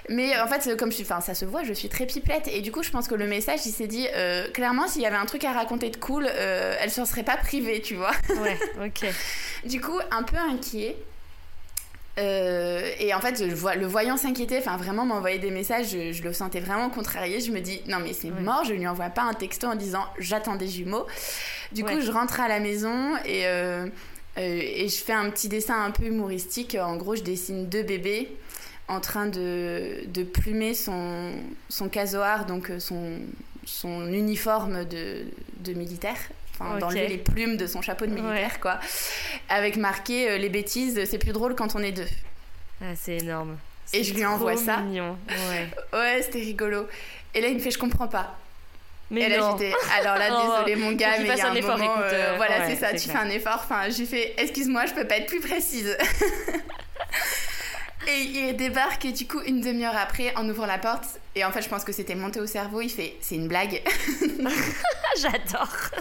Mais 0.09 0.39
en 0.39 0.47
fait, 0.47 0.77
comme 0.77 0.89
je 0.89 0.95
suis, 0.95 1.03
enfin, 1.03 1.21
ça 1.21 1.33
se 1.35 1.45
voit, 1.45 1.63
je 1.63 1.73
suis 1.73 1.89
très 1.89 2.05
pipelette. 2.05 2.47
Et 2.47 2.61
du 2.61 2.71
coup, 2.71 2.81
je 2.81 2.89
pense 2.91 3.07
que 3.07 3.15
le 3.15 3.27
message, 3.27 3.59
il 3.65 3.71
s'est 3.71 3.87
dit, 3.87 4.07
clairement, 4.53 4.87
s'il 4.87 5.01
y 5.01 5.05
avait 5.05 5.17
un 5.17 5.25
truc 5.25 5.43
à 5.43 5.51
raconter 5.53 5.89
de 5.89 5.97
cool, 5.97 6.27
elle 6.27 6.91
s'en 6.91 7.05
serait 7.05 7.23
pas 7.23 7.37
privée, 7.37 7.81
tu 7.81 7.95
vois. 7.95 8.11
Ouais, 8.41 8.57
ok. 8.85 9.09
du 9.65 9.81
coup, 9.81 9.99
un 10.11 10.23
peu 10.23 10.37
inquiet. 10.37 10.95
Euh, 12.17 12.91
et 12.99 13.13
en 13.13 13.19
fait, 13.19 13.47
je 13.47 13.53
vois, 13.53 13.75
le 13.75 13.85
voyant 13.85 14.17
s'inquiéter, 14.17 14.57
enfin 14.57 14.75
vraiment 14.77 15.05
m'envoyer 15.05 15.37
des 15.37 15.51
messages, 15.51 15.89
je, 15.89 16.23
le 16.23 16.33
sentais 16.33 16.59
vraiment 16.59 16.89
contrarié. 16.89 17.39
Je 17.39 17.51
me 17.51 17.59
dis, 17.59 17.81
non 17.87 17.99
mais 17.99 18.13
c'est 18.13 18.31
mort, 18.31 18.63
je 18.65 18.73
lui 18.73 18.87
envoie 18.87 19.09
pas 19.09 19.23
un 19.23 19.33
texto 19.33 19.67
en 19.67 19.75
disant 19.75 20.03
j'attends 20.17 20.55
des 20.55 20.67
jumeaux. 20.67 21.05
Du 21.71 21.83
coup, 21.83 21.99
je 22.01 22.11
rentre 22.11 22.39
à 22.39 22.47
la 22.47 22.59
maison 22.59 23.15
et, 23.25 23.45
euh, 23.45 23.87
euh, 24.37 24.61
et 24.61 24.87
je 24.87 24.95
fais 24.95 25.13
un 25.13 25.29
petit 25.29 25.47
dessin 25.47 25.83
un 25.83 25.91
peu 25.91 26.05
humoristique. 26.05 26.75
En 26.79 26.95
gros, 26.95 27.15
je 27.15 27.23
dessine 27.23 27.67
deux 27.67 27.83
bébés 27.83 28.31
en 28.87 28.99
train 28.99 29.27
de, 29.27 30.05
de 30.07 30.23
plumer 30.23 30.73
son, 30.73 31.33
son 31.69 31.89
casoar, 31.89 32.45
donc 32.45 32.71
son, 32.79 33.19
son 33.65 34.07
uniforme 34.11 34.85
de, 34.85 35.25
de 35.59 35.73
militaire 35.73 36.17
enfin, 36.59 36.77
d'enlever 36.77 37.07
les 37.07 37.17
plumes 37.17 37.57
de 37.57 37.67
son 37.67 37.81
chapeau 37.81 38.05
de 38.05 38.11
militaire, 38.11 38.59
quoi. 38.59 38.79
Avec 39.49 39.77
marqué 39.77 40.29
euh, 40.29 40.37
les 40.37 40.49
bêtises, 40.49 41.03
c'est 41.05 41.17
plus 41.17 41.33
drôle 41.33 41.55
quand 41.55 41.75
on 41.75 41.79
est 41.79 41.91
deux. 41.91 42.07
Ah, 42.81 42.95
c'est 42.95 43.17
énorme. 43.17 43.57
Et 43.93 44.03
je 44.03 44.13
lui 44.13 44.25
envoie 44.25 44.57
ça. 44.57 44.77
Mignon. 44.77 45.17
Ouais, 45.29 45.67
ouais 45.97 46.21
c'était 46.21 46.39
rigolo. 46.39 46.87
Et 47.33 47.41
là, 47.41 47.47
il 47.47 47.55
me 47.55 47.59
fait, 47.59 47.71
je 47.71 47.79
comprends 47.79 48.07
pas. 48.07 48.35
Mais 49.09 49.21
et 49.21 49.29
là, 49.29 49.51
j'étais, 49.51 49.73
alors 49.99 50.17
là, 50.17 50.27
oh, 50.31 50.63
désolé 50.65 50.75
mon 50.75 50.91
gars, 50.93 51.11
mais 51.19 51.29
il 51.29 51.37
y 51.37 51.41
a 51.41 51.49
un, 51.49 51.55
effort, 51.55 51.77
moment, 51.77 51.97
euh, 51.99 52.11
euh, 52.11 52.33
voilà, 52.35 52.67
c'est 52.67 52.75
ça, 52.75 52.91
tu 52.91 53.09
fais 53.09 53.17
un 53.17 53.29
effort. 53.29 53.61
Enfin, 53.63 53.89
j'ai 53.89 54.05
fait, 54.05 54.33
excuse-moi, 54.37 54.85
je 54.85 54.93
peux 54.93 55.07
pas 55.07 55.17
être 55.17 55.27
plus 55.27 55.39
précise. 55.39 55.95
Et 58.07 58.21
il 58.21 58.55
débarque 58.55 59.03
et 59.05 59.11
du 59.11 59.27
coup 59.27 59.41
une 59.45 59.59
demi-heure 59.59 59.95
après 59.95 60.33
en 60.35 60.47
ouvrant 60.49 60.65
la 60.65 60.77
porte. 60.77 61.19
Et 61.35 61.43
en 61.43 61.51
fait 61.51 61.61
je 61.61 61.69
pense 61.69 61.83
que 61.83 61.91
c'était 61.91 62.15
monté 62.15 62.39
au 62.39 62.45
cerveau. 62.47 62.81
Il 62.81 62.89
fait 62.89 63.15
c'est 63.19 63.35
une 63.35 63.47
blague. 63.47 63.81
J'adore. 65.17 65.91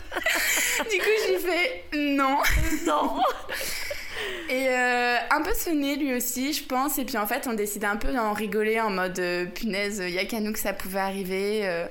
Du 0.90 0.98
coup 0.98 1.16
j'ai 1.26 1.38
fait 1.38 1.84
non. 1.94 2.38
Non. 2.86 3.20
Et 4.48 4.68
euh, 4.68 5.16
un 5.30 5.42
peu 5.42 5.52
sonné 5.52 5.96
lui 5.96 6.14
aussi 6.14 6.52
je 6.52 6.64
pense. 6.64 6.98
Et 6.98 7.04
puis 7.04 7.18
en 7.18 7.26
fait 7.26 7.48
on 7.48 7.54
décidait 7.54 7.86
un 7.86 7.96
peu 7.96 8.12
d'en 8.12 8.32
rigoler 8.32 8.80
en 8.80 8.90
mode 8.90 9.18
euh, 9.18 9.46
punaise 9.46 10.02
il 10.06 10.14
y 10.14 10.18
a 10.18 10.24
qu'à 10.24 10.40
nous 10.40 10.52
que 10.52 10.60
ça 10.60 10.72
pouvait 10.72 11.00
arriver 11.00 11.62
euh 11.64 11.86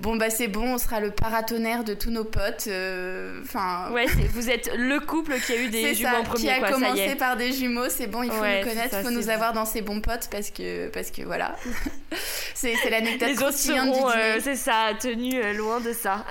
bon 0.00 0.16
bah 0.16 0.30
c'est 0.30 0.48
bon, 0.48 0.74
on 0.74 0.78
sera 0.78 1.00
le 1.00 1.10
paratonnerre 1.10 1.84
de 1.84 1.94
tous 1.94 2.10
nos 2.10 2.24
potes. 2.24 2.66
Euh, 2.68 3.40
enfin. 3.42 3.90
ouais, 3.92 4.06
vous 4.32 4.50
êtes 4.50 4.70
le 4.76 4.98
couple 5.00 5.38
qui 5.40 5.52
a 5.52 5.56
eu 5.56 5.68
des 5.68 5.94
jumeaux 5.94 6.16
en 6.16 6.24
premier. 6.24 6.42
Qui 6.42 6.50
a 6.50 6.70
commencé 6.70 7.14
par 7.14 7.36
des 7.36 7.52
jumeaux, 7.52 7.88
c'est 7.88 8.06
bon, 8.06 8.22
il 8.22 8.30
faut 8.30 8.36
nous 8.36 8.68
connaître, 8.68 8.96
il 8.98 9.04
faut 9.04 9.10
nous 9.10 9.28
avoir 9.28 9.52
dans 9.52 9.64
ses 9.64 9.82
bons 9.82 10.00
potes 10.00 10.28
parce 10.30 10.50
que 10.50 10.88
parce 10.88 11.10
que 11.10 11.22
voilà. 11.22 11.56
c'est 12.54 12.74
l'anecdote. 12.90 13.28
Les 13.28 13.42
autres 13.42 13.56
seront, 13.56 14.10
euh, 14.10 14.38
c'est 14.40 14.56
ça, 14.56 14.90
tenus 14.98 15.34
euh, 15.36 15.52
loin 15.52 15.80
de 15.80 15.92
ça. 15.92 16.24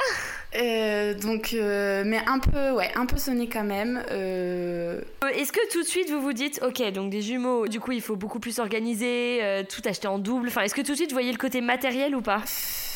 donc, 1.21 1.53
mais 1.53 2.21
un 2.27 2.39
peu, 2.39 2.71
ouais, 2.71 2.91
un 2.95 3.05
peu 3.05 3.17
sonné 3.17 3.47
quand 3.47 3.63
même. 3.63 3.97
Est-ce 4.07 5.51
que 5.51 5.71
tout 5.71 5.81
de 5.81 5.87
suite 5.87 6.09
vous 6.09 6.21
vous 6.21 6.33
dites, 6.33 6.61
ok, 6.63 6.91
donc 6.91 7.09
des 7.09 7.21
jumeaux, 7.21 7.67
du 7.67 7.79
coup 7.79 7.91
il 7.91 8.01
faut 8.01 8.15
beaucoup 8.15 8.39
plus 8.39 8.59
organiser, 8.59 9.65
tout 9.69 9.81
acheter 9.85 10.07
en 10.07 10.19
double. 10.19 10.49
Enfin, 10.49 10.61
est-ce 10.61 10.75
que 10.75 10.81
tout 10.81 10.91
de 10.91 10.97
suite 10.97 11.09
vous 11.09 11.15
voyez 11.15 11.31
le 11.31 11.37
côté 11.37 11.61
matériel 11.61 12.15
ou 12.15 12.21
pas? 12.21 12.43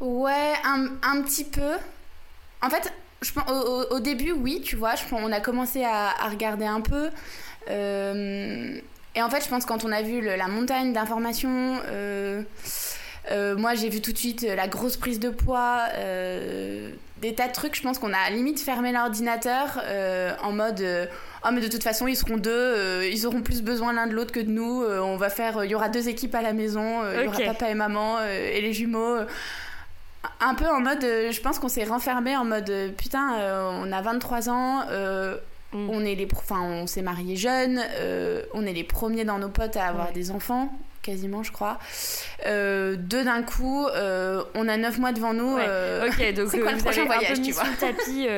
Ouais, 0.00 0.54
un, 0.64 0.90
un, 1.02 1.22
petit 1.22 1.44
peu. 1.44 1.72
En 2.62 2.70
fait, 2.70 2.92
je 3.22 3.30
au, 3.50 3.96
au, 3.96 4.00
début, 4.00 4.32
oui, 4.32 4.60
tu 4.64 4.76
vois, 4.76 4.94
je 4.94 5.02
on 5.12 5.32
a 5.32 5.40
commencé 5.40 5.84
à, 5.84 6.10
à 6.20 6.28
regarder 6.28 6.66
un 6.66 6.80
peu. 6.80 7.10
Euh, 7.70 8.78
et 9.14 9.22
en 9.22 9.30
fait, 9.30 9.42
je 9.42 9.48
pense 9.48 9.64
quand 9.64 9.84
on 9.84 9.92
a 9.92 10.02
vu 10.02 10.20
la 10.20 10.48
montagne 10.48 10.92
d'informations, 10.92 11.80
euh, 11.88 12.42
euh, 13.30 13.56
moi 13.56 13.74
j'ai 13.74 13.88
vu 13.88 14.00
tout 14.00 14.12
de 14.12 14.18
suite 14.18 14.42
la 14.42 14.68
grosse 14.68 14.96
prise 14.96 15.18
de 15.18 15.30
poids, 15.30 15.86
des 15.96 17.34
tas 17.34 17.48
de 17.48 17.52
trucs. 17.52 17.74
Je 17.74 17.82
pense 17.82 17.98
qu'on 17.98 18.12
a 18.12 18.30
limite 18.30 18.60
fermé 18.60 18.92
l'ordinateur 18.92 19.82
en 20.42 20.52
mode 20.52 20.84
oh 21.44 21.48
mais 21.52 21.60
de 21.60 21.68
toute 21.68 21.82
façon 21.82 22.06
ils 22.06 22.16
seront 22.16 22.36
deux, 22.36 23.04
ils 23.10 23.26
auront 23.26 23.42
plus 23.42 23.62
besoin 23.62 23.92
l'un 23.92 24.06
de 24.06 24.12
l'autre 24.12 24.32
que 24.32 24.40
de 24.40 24.50
nous. 24.50 24.84
on 24.84 25.16
va 25.16 25.30
faire, 25.30 25.64
il 25.64 25.70
y 25.70 25.74
aura 25.74 25.88
deux 25.88 26.08
équipes 26.08 26.36
à 26.36 26.42
la 26.42 26.52
maison, 26.52 27.02
il 27.12 27.24
y 27.24 27.26
aura 27.26 27.40
papa 27.40 27.70
et 27.70 27.74
maman 27.74 28.22
et 28.22 28.60
les 28.60 28.72
jumeaux 28.72 29.18
un 30.40 30.54
peu 30.54 30.66
en 30.66 30.80
mode, 30.80 31.04
euh, 31.04 31.32
je 31.32 31.40
pense 31.40 31.58
qu'on 31.58 31.68
s'est 31.68 31.84
renfermé 31.84 32.36
en 32.36 32.44
mode, 32.44 32.70
euh, 32.70 32.90
putain, 32.90 33.38
euh, 33.38 33.82
on 33.82 33.92
a 33.92 34.00
23 34.02 34.48
ans, 34.48 34.84
mm. 35.72 35.90
on 35.90 36.04
est 36.04 36.14
les, 36.14 36.28
enfin, 36.34 36.62
on 36.62 36.86
s'est 36.86 37.02
marié 37.02 37.36
jeune, 37.36 37.80
on 38.54 38.66
est 38.66 38.72
les 38.72 38.84
premiers 38.84 39.24
dans 39.24 39.38
nos 39.38 39.48
potes 39.48 39.76
à 39.76 39.86
avoir 39.86 40.12
des 40.12 40.30
enfants, 40.30 40.72
quasiment, 41.02 41.42
je 41.42 41.52
crois. 41.52 41.78
deux 42.44 43.24
d'un 43.24 43.42
coup, 43.42 43.86
on 43.86 44.68
a 44.68 44.76
9 44.76 44.98
mois 44.98 45.12
devant 45.12 45.34
nous. 45.34 45.54
ok, 45.54 46.34
donc 46.34 46.48
c'est 46.50 46.60
quoi 46.60 46.72
le 46.72 46.78
prochain 46.78 47.04
voyage, 47.04 47.32
un 47.32 47.34
peu 47.36 47.42
tu 47.42 47.52
vois 47.52 47.64
le 47.64 47.76
tapis 47.76 48.28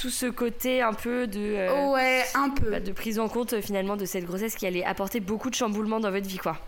tout, 0.00 0.10
ce 0.10 0.26
côté 0.26 0.82
un 0.82 0.94
peu 0.94 1.26
de. 1.26 1.90
ouais, 1.92 2.24
un 2.34 2.50
peu. 2.50 2.70
Bah, 2.70 2.80
de 2.80 2.92
prise 2.92 3.18
en 3.18 3.28
compte 3.28 3.60
finalement 3.60 3.96
de 3.96 4.04
cette 4.04 4.24
grossesse 4.24 4.54
qui 4.54 4.66
allait 4.66 4.84
apporter 4.84 5.20
beaucoup 5.20 5.50
de 5.50 5.54
chamboulements 5.54 6.00
dans 6.00 6.10
votre 6.10 6.26
vie, 6.26 6.38
quoi. 6.38 6.58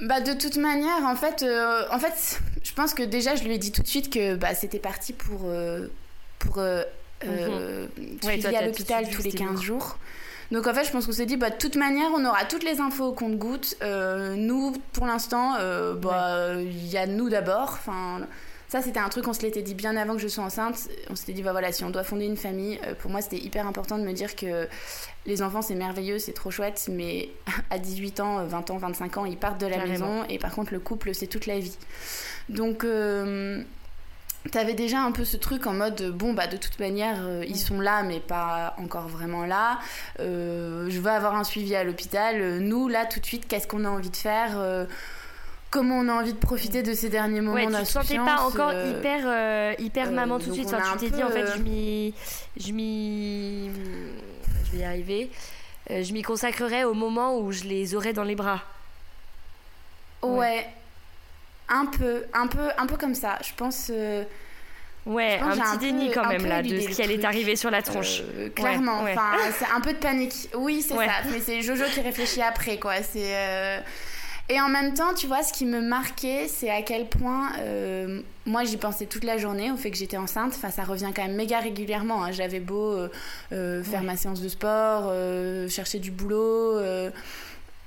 Bah 0.00 0.20
de 0.20 0.32
toute 0.32 0.56
manière, 0.56 1.04
en 1.04 1.16
fait, 1.16 1.44
en 1.90 1.98
fait, 1.98 2.40
pense 2.74 2.94
que 2.94 3.02
déjà, 3.02 3.34
je 3.34 3.42
lui 3.42 3.54
ai 3.54 3.58
dit 3.58 3.72
tout 3.72 3.82
de 3.82 3.88
suite 3.88 4.12
que 4.12 4.36
bah, 4.36 4.54
c'était 4.54 4.78
parti 4.78 5.12
pour, 5.12 5.50
pour 6.38 6.60
euh, 7.24 7.86
mhm. 8.00 8.54
à 8.54 8.64
l'hôpital 8.64 9.08
tous 9.10 9.22
les 9.22 9.32
15 9.32 9.60
jours. 9.60 9.98
Donc 10.50 10.66
en 10.66 10.72
fait, 10.72 10.84
je 10.84 10.92
pense 10.92 11.06
qu'on 11.06 11.12
s'est 11.12 11.26
dit, 11.26 11.36
bah, 11.36 11.50
de 11.50 11.56
toute 11.56 11.76
manière, 11.76 12.08
on 12.14 12.24
aura 12.24 12.44
toutes 12.44 12.64
les 12.64 12.80
infos 12.80 13.06
au 13.06 13.12
compte-gouttes. 13.12 13.76
Euh, 13.82 14.34
nous, 14.36 14.72
pour 14.92 15.06
l'instant, 15.06 15.56
euh, 15.58 15.94
bah, 15.94 16.54
il 16.60 16.86
y 16.86 16.96
a 16.96 17.06
nous 17.06 17.28
d'abord. 17.28 17.70
Enfin, 17.72 18.20
ça, 18.68 18.82
c'était 18.82 19.00
un 19.00 19.08
truc 19.08 19.24
qu'on 19.24 19.32
se 19.32 19.42
l'était 19.42 19.62
dit 19.62 19.74
bien 19.74 19.96
avant 19.96 20.14
que 20.14 20.20
je 20.20 20.28
sois 20.28 20.44
enceinte. 20.44 20.88
On 21.10 21.16
s'était 21.16 21.32
dit, 21.32 21.42
bah 21.42 21.52
voilà, 21.52 21.72
si 21.72 21.84
on 21.84 21.90
doit 21.90 22.04
fonder 22.04 22.26
une 22.26 22.36
famille, 22.36 22.78
euh, 22.86 22.94
pour 22.94 23.10
moi, 23.10 23.20
c'était 23.20 23.38
hyper 23.38 23.66
important 23.66 23.98
de 23.98 24.04
me 24.04 24.12
dire 24.12 24.36
que 24.36 24.68
les 25.26 25.42
enfants, 25.42 25.62
c'est 25.62 25.74
merveilleux, 25.74 26.18
c'est 26.18 26.32
trop 26.32 26.50
chouette, 26.50 26.88
mais 26.90 27.30
à 27.70 27.78
18 27.78 28.20
ans, 28.20 28.44
20 28.44 28.70
ans, 28.70 28.76
25 28.78 29.16
ans, 29.18 29.24
ils 29.24 29.36
partent 29.36 29.60
de 29.60 29.66
la 29.66 29.84
maison. 29.84 30.24
Et 30.28 30.38
par 30.38 30.54
contre, 30.54 30.72
le 30.72 30.80
couple, 30.80 31.14
c'est 31.14 31.26
toute 31.26 31.46
la 31.46 31.58
vie. 31.58 31.76
Donc 32.48 32.84
T'avais 34.52 34.74
déjà 34.74 35.00
un 35.00 35.12
peu 35.12 35.24
ce 35.24 35.36
truc 35.36 35.66
en 35.66 35.74
mode 35.74 36.10
bon 36.10 36.32
bah 36.32 36.46
de 36.46 36.56
toute 36.56 36.78
manière 36.78 37.18
euh, 37.20 37.44
ils 37.46 37.58
sont 37.58 37.80
là 37.80 38.02
mais 38.02 38.20
pas 38.20 38.74
encore 38.78 39.08
vraiment 39.08 39.44
là. 39.44 39.78
Euh, 40.20 40.88
je 40.88 41.00
veux 41.00 41.10
avoir 41.10 41.34
un 41.34 41.44
suivi 41.44 41.74
à 41.74 41.84
l'hôpital. 41.84 42.58
Nous 42.60 42.88
là 42.88 43.04
tout 43.04 43.20
de 43.20 43.26
suite 43.26 43.46
qu'est-ce 43.46 43.66
qu'on 43.66 43.84
a 43.84 43.90
envie 43.90 44.10
de 44.10 44.16
faire? 44.16 44.52
Euh, 44.56 44.86
Comment 45.70 45.98
on 45.98 46.08
a 46.08 46.12
envie 46.12 46.32
de 46.32 46.38
profiter 46.38 46.82
de 46.82 46.94
ces 46.94 47.10
derniers 47.10 47.42
moments 47.42 47.56
ouais, 47.56 47.66
Tu 47.66 47.72
te 47.72 47.84
sentais 47.84 48.16
pas 48.16 48.40
encore 48.40 48.72
hyper 48.72 49.74
hyper 49.78 50.10
maman 50.10 50.38
tout 50.38 50.50
de 50.50 50.54
suite. 50.54 50.74
tu 50.92 50.98
t'es 50.98 51.10
dit 51.10 51.22
en 51.22 51.30
fait 51.30 51.46
je 51.56 51.62
m'y 51.62 52.14
je 52.56 52.72
m'y 52.72 53.70
je 54.64 54.72
vais 54.72 54.78
y 54.78 54.84
arriver. 54.84 55.30
je 55.90 56.12
m'y 56.12 56.22
consacrerai 56.22 56.84
au 56.84 56.94
moment 56.94 57.38
où 57.38 57.52
je 57.52 57.64
les 57.64 57.94
aurai 57.94 58.12
dans 58.12 58.24
les 58.24 58.34
bras. 58.34 58.62
ouais. 60.22 60.66
Un 61.68 61.84
peu, 61.84 62.24
un 62.32 62.46
peu, 62.46 62.70
un 62.78 62.86
peu 62.86 62.96
comme 62.96 63.14
ça. 63.14 63.38
Je 63.46 63.52
pense. 63.54 63.90
Euh, 63.90 64.24
ouais, 65.04 65.38
un 65.38 65.50
petit 65.50 65.78
déni 65.78 66.10
quand 66.10 66.26
même 66.26 66.46
là 66.46 66.62
de 66.62 66.80
ce 66.80 66.88
qui 66.88 67.02
allait 67.02 67.22
arriver 67.24 67.56
sur 67.56 67.70
la 67.70 67.82
tronche. 67.82 68.22
Euh, 68.36 68.48
clairement, 68.48 69.00
enfin, 69.02 69.32
c'est 69.58 69.70
un 69.70 69.80
peu 69.80 69.92
de 69.92 69.98
panique. 69.98 70.48
Oui, 70.54 70.80
c'est 70.80 70.94
ça. 70.94 71.22
Mais 71.30 71.40
c'est 71.40 71.60
Jojo 71.60 71.84
qui 71.92 72.00
réfléchit 72.00 72.42
après, 72.42 72.78
quoi. 72.78 73.02
C'est. 73.02 73.36
Euh, 73.36 73.80
et 74.48 74.60
en 74.60 74.68
même 74.68 74.94
temps, 74.94 75.14
tu 75.14 75.26
vois, 75.26 75.42
ce 75.42 75.52
qui 75.52 75.66
me 75.66 75.80
marquait, 75.80 76.48
c'est 76.48 76.70
à 76.70 76.82
quel 76.82 77.08
point 77.08 77.50
moi 78.46 78.64
j'y 78.64 78.78
pensais 78.78 79.06
toute 79.06 79.24
la 79.24 79.36
journée 79.36 79.70
au 79.70 79.76
fait 79.76 79.90
que 79.90 79.96
j'étais 79.96 80.16
enceinte. 80.16 80.54
Enfin, 80.56 80.70
ça 80.70 80.84
revient 80.84 81.10
quand 81.14 81.22
même 81.22 81.36
méga 81.36 81.60
régulièrement. 81.60 82.24
Hein. 82.24 82.32
J'avais 82.32 82.60
beau 82.60 82.96
faire 83.50 84.02
ma 84.02 84.16
séance 84.16 84.40
de 84.40 84.48
sport, 84.48 85.12
chercher 85.68 85.98
du 85.98 86.10
boulot. 86.10 86.80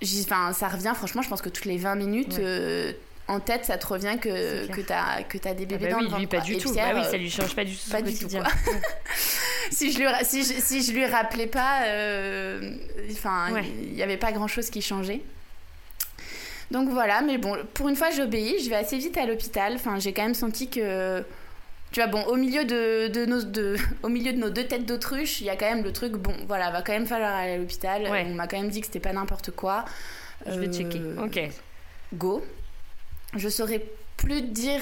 Enfin, 0.04 0.54
ça 0.54 0.68
revient, 0.68 0.94
franchement, 0.96 1.22
je 1.22 1.30
pense 1.30 1.42
que 1.42 1.50
toutes 1.50 1.66
les 1.66 1.78
20 1.78 1.96
minutes, 1.96 2.40
en 3.32 3.40
tête, 3.40 3.66
ça 3.66 3.78
te 3.78 3.88
revient 3.88 4.18
que, 4.20 4.68
que 4.68 4.82
tu 4.82 4.92
as, 4.92 5.24
que 5.24 5.38
as 5.48 5.54
des 5.54 5.66
bébés 5.66 5.88
ah 5.88 5.90
bah 5.90 5.94
dans 5.94 6.00
oui, 6.00 6.12
le 6.12 6.18
Lui, 6.20 6.28
pas 6.28 6.42
du 6.42 6.58
tout. 6.58 6.74
Bah 6.74 6.92
oui, 6.94 7.04
ça 7.10 7.18
lui 7.18 7.30
change 7.30 7.56
pas 7.56 7.64
du 7.64 7.76
tout. 7.76 7.90
Pas 7.92 8.02
du 8.02 8.14
tout. 8.14 8.28
si, 9.72 9.92
je 9.92 10.00
lui, 10.00 10.06
si, 10.24 10.44
je, 10.44 10.60
si 10.60 10.84
je 10.84 10.92
lui 10.92 11.06
rappelais 11.06 11.48
pas, 11.48 11.84
euh, 11.86 12.76
enfin, 13.12 13.48
il 13.82 13.94
n'y 13.94 14.04
avait 14.04 14.18
pas 14.18 14.32
grand 14.32 14.48
chose 14.48 14.70
qui 14.70 14.82
changeait. 14.82 15.22
Donc 16.72 16.90
voilà, 16.90 17.22
mais 17.22 17.38
bon, 17.38 17.58
pour 17.74 17.90
une 17.90 17.96
fois, 17.96 18.10
j'obéis. 18.12 18.64
Je 18.64 18.70
vais 18.70 18.78
assez 18.78 18.98
vite 18.98 19.18
à 19.18 19.26
l'hôpital. 19.26 19.74
Enfin, 19.76 20.00
j'ai 20.00 20.14
quand 20.14 20.24
même 20.24 20.34
senti 20.34 20.70
que. 20.70 21.24
Tu 21.92 22.00
vois, 22.00 22.08
bon, 22.08 22.24
au 22.24 22.38
milieu 22.38 22.64
de, 22.64 23.10
de 23.10 23.26
nos, 23.26 23.44
de, 23.44 23.76
au 24.04 24.08
milieu 24.08 24.32
de 24.32 24.38
nos 24.38 24.50
deux 24.50 24.66
têtes 24.66 24.86
d'autruche, 24.86 25.42
il 25.42 25.48
y 25.48 25.50
a 25.50 25.58
quand 25.58 25.70
même 25.70 25.84
le 25.84 25.92
truc, 25.92 26.14
bon, 26.14 26.34
voilà, 26.48 26.72
va 26.72 26.82
quand 26.82 26.94
même 26.94 27.06
falloir 27.06 27.36
aller 27.36 27.54
à 27.54 27.58
l'hôpital. 27.58 28.04
On 28.08 28.34
m'a 28.34 28.48
quand 28.48 28.58
même 28.58 28.70
dit 28.70 28.80
que 28.80 28.88
c'était 28.88 29.02
pas 29.02 29.14
n'importe 29.14 29.52
quoi. 29.52 29.86
Je 30.48 30.60
vais 30.60 30.72
checker. 30.72 31.00
Euh, 31.00 31.26
ok. 31.26 31.40
Go 32.14 32.42
je 33.36 33.50
saurais 33.50 33.86
plus 34.18 34.42
te 34.42 34.48
dire 34.48 34.82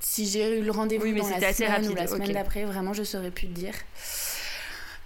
si 0.00 0.26
j'ai 0.26 0.58
eu 0.58 0.62
le 0.62 0.70
rendez-vous 0.70 1.12
dans 1.12 1.28
la 1.28 1.52
semaine 1.52 1.88
ou 1.88 1.94
la 1.94 2.06
semaine 2.06 2.32
d'après. 2.32 2.64
Vraiment, 2.64 2.92
je 2.92 3.02
saurais 3.02 3.30
plus 3.30 3.48
te 3.48 3.52
dire. 3.52 3.74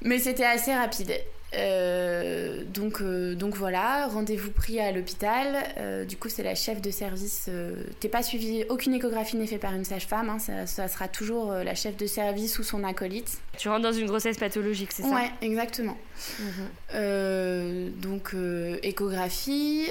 Mais 0.03 0.19
c'était 0.19 0.45
assez 0.45 0.75
rapide. 0.75 1.13
Euh, 1.55 2.63
donc, 2.65 3.01
euh, 3.01 3.35
donc 3.35 3.57
voilà, 3.57 4.07
rendez-vous 4.07 4.51
pris 4.51 4.79
à 4.79 4.93
l'hôpital. 4.93 5.57
Euh, 5.79 6.05
du 6.05 6.17
coup, 6.17 6.29
c'est 6.29 6.43
la 6.43 6.55
chef 6.55 6.81
de 6.81 6.91
service. 6.91 7.51
T'es 7.99 8.09
pas 8.09 8.23
suivi, 8.23 8.65
aucune 8.69 8.95
échographie 8.95 9.37
n'est 9.37 9.47
faite 9.47 9.61
par 9.61 9.75
une 9.75 9.85
sage-femme. 9.85 10.31
Hein, 10.31 10.39
ça, 10.67 10.89
sera 10.89 11.09
toujours 11.09 11.53
la 11.53 11.75
chef 11.75 11.97
de 11.97 12.07
service 12.07 12.59
ou 12.59 12.63
son 12.63 12.85
acolyte. 12.85 13.39
Tu 13.59 13.69
rentres 13.69 13.83
dans 13.83 13.93
une 13.93 14.07
grossesse 14.07 14.39
pathologique, 14.39 14.93
c'est 14.93 15.03
ça? 15.03 15.09
Ouais, 15.09 15.31
exactement. 15.43 15.97
Mhm. 16.41 17.91
donc, 18.01 18.35
échographie. 18.83 19.87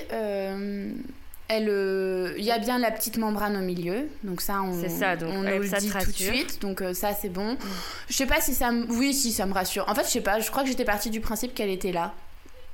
Elle, 1.52 1.64
il 1.64 1.70
euh, 1.70 2.34
y 2.38 2.52
a 2.52 2.60
bien 2.60 2.78
la 2.78 2.92
petite 2.92 3.18
membrane 3.18 3.58
au 3.58 3.62
milieu, 3.62 4.08
donc 4.24 4.40
ça 4.40 4.62
on, 4.62 4.88
ça, 4.88 5.16
donc, 5.16 5.32
on 5.34 5.42
nous 5.42 5.60
le 5.60 5.80
dit 5.80 5.90
tout 5.90 6.12
de 6.12 6.16
suite, 6.16 6.62
donc 6.62 6.84
euh, 6.84 6.94
ça 6.94 7.14
c'est 7.20 7.30
bon. 7.30 7.54
Mm. 7.54 7.58
Je 8.08 8.14
sais 8.16 8.28
pas 8.28 8.40
si 8.40 8.54
ça, 8.54 8.72
me... 8.72 8.86
oui 8.86 9.16
si 9.16 9.32
ça 9.32 9.48
me 9.48 9.54
rassure. 9.54 9.90
En 9.90 9.96
fait 9.96 10.04
je 10.04 10.12
sais 10.12 10.22
pas, 10.22 10.40
je 10.40 10.52
crois 10.52 10.62
que 10.62 10.70
j'étais 10.70 10.86
partie 10.86 11.10
du 11.10 11.22
principe 11.22 11.56
qu'elle 11.56 11.72
était 11.72 11.92
là. 11.92 12.14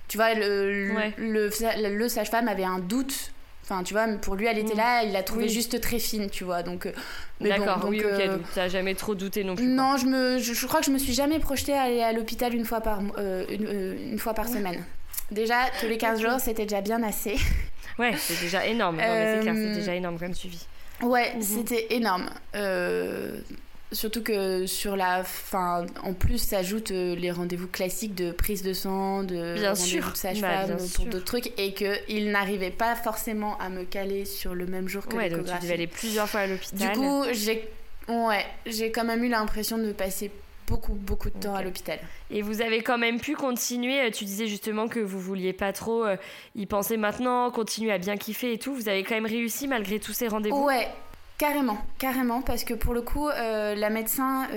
Tu 0.10 0.18
vois, 0.18 0.34
le, 0.34 0.92
le, 1.18 1.50
le, 1.90 2.10
sage-femme 2.10 2.50
avait 2.50 2.66
un 2.66 2.80
doute. 2.80 3.32
Enfin, 3.64 3.82
tu 3.82 3.94
vois, 3.94 4.08
pour 4.22 4.36
lui, 4.36 4.46
elle 4.46 4.58
était 4.58 4.74
mm. 4.74 4.78
là, 4.78 5.04
il 5.04 5.14
l'a 5.14 5.24
trouvée 5.24 5.48
juste 5.48 5.80
très 5.80 5.98
fine, 5.98 6.30
tu 6.30 6.44
vois. 6.44 6.62
Donc, 6.62 6.86
euh, 6.86 6.92
D'accord, 7.40 7.80
bon, 7.80 7.88
oui, 7.88 8.04
ok, 8.04 8.28
donc 8.28 8.42
t'as 8.54 8.68
jamais 8.68 8.94
trop 8.94 9.16
douté 9.16 9.46
non 9.46 9.56
plus. 9.56 9.66
Non, 9.66 9.96
je, 9.96 10.06
me, 10.06 10.38
je, 10.38 10.68
crois 10.68 10.82
que 10.82 10.86
je 10.86 10.92
me 10.92 11.00
suis 11.00 11.14
jamais 11.14 11.40
projetée 11.40 11.74
à 11.74 11.84
aller 11.84 12.02
à 12.02 12.12
l'hôpital 12.12 12.54
une 12.54 12.66
fois 12.66 12.82
par, 12.82 13.00
une, 13.00 13.96
une, 14.12 14.20
fois 14.20 14.34
par 14.34 14.50
semaine. 14.50 14.84
Déjà, 15.32 15.56
tous 15.80 15.88
les 15.88 15.98
15 15.98 16.22
jours, 16.22 16.40
c'était 16.40 16.66
déjà 16.66 16.82
bien 16.82 17.02
assez. 17.02 17.38
Ouais, 17.98 18.14
c'est 18.18 18.40
déjà 18.42 18.66
énorme. 18.66 19.00
c'est 19.00 19.74
déjà 19.74 19.96
énorme 19.96 20.20
comme 20.20 20.34
suivi. 20.34 20.66
Ouais, 21.02 21.36
mhm. 21.36 21.42
c'était 21.42 21.88
énorme. 21.94 22.30
Euh, 22.56 23.38
surtout 23.92 24.24
que 24.24 24.66
sur 24.66 24.96
la 24.96 25.24
fin, 25.24 25.86
en 26.04 26.14
plus 26.14 26.38
s'ajoutent 26.38 26.92
euh, 26.92 27.16
les 27.16 27.32
rendez-vous 27.32 27.68
classiques 27.68 28.16
de 28.16 28.32
prise 28.32 28.64
de 28.64 28.74
sang, 28.74 29.24
de 29.24 29.56
sûr. 29.76 30.12
de 30.12 30.16
sage-femme, 30.16 30.70
bah, 30.70 30.76
pour 30.96 31.06
d'autres 31.06 31.26
trucs, 31.26 31.52
et 31.60 31.74
qu'il 31.74 32.32
n'arrivait 32.32 32.72
pas 32.72 32.96
forcément 32.96 33.58
à 33.60 33.70
me 33.70 33.84
caler 33.84 34.26
sur 34.26 34.56
le 34.56 34.66
même 34.66 34.88
jour 34.88 35.06
que 35.06 35.16
ouais, 35.16 35.30
donc 35.30 35.46
tu 35.46 35.60
devais 35.62 35.74
aller 35.74 35.88
plusieurs 35.88 36.30
fois 36.30 36.42
à 36.42 36.48
l'hôpital. 36.48 36.94
Du 36.94 37.00
coup, 37.00 37.26
j'ai 37.34 37.70
ouais, 38.08 38.46
j'ai 38.66 38.92
quand 38.92 39.04
même 39.06 39.24
eu 39.24 39.30
l'impression 39.30 39.78
de 39.78 39.92
passer 39.92 40.32
beaucoup, 40.68 40.94
beaucoup 40.94 41.30
de 41.30 41.38
temps 41.38 41.56
à 41.56 41.64
l'hôpital. 41.64 42.00
Et 42.32 42.42
vous 42.42 42.62
avez 42.62 42.82
quand 42.82 42.98
même 42.98 43.20
pu 43.20 43.36
continuer, 43.36 44.02
euh, 44.02 44.12
tu 44.12 44.26
disais 44.26 44.48
justement 44.48 44.88
que 44.88 45.00
vous 45.00 45.20
vouliez 45.20 45.54
pas 45.54 45.74
trop 45.74 46.06
euh, 46.06 46.18
y 46.56 46.66
penser 46.66 46.98
maintenant, 46.98 47.52
continuer 47.52 47.92
à 47.92 47.98
bien 47.98 48.18
kiffer 48.18 48.54
et 48.54 48.58
tout. 48.58 48.74
Vous 48.74 48.90
avez 48.90 49.04
quand 49.04 49.16
même 49.16 49.26
réussi 49.26 49.68
malgré 49.68 50.00
tous 50.00 50.14
ces 50.14 50.28
rendez-vous? 50.28 50.66
Ouais, 50.66 50.88
Carrément, 51.38 51.78
carrément, 52.00 52.42
parce 52.42 52.64
que 52.64 52.74
pour 52.74 52.94
le 52.94 53.02
coup, 53.02 53.28
euh, 53.28 53.76
la 53.76 53.90
médecin 53.90 54.48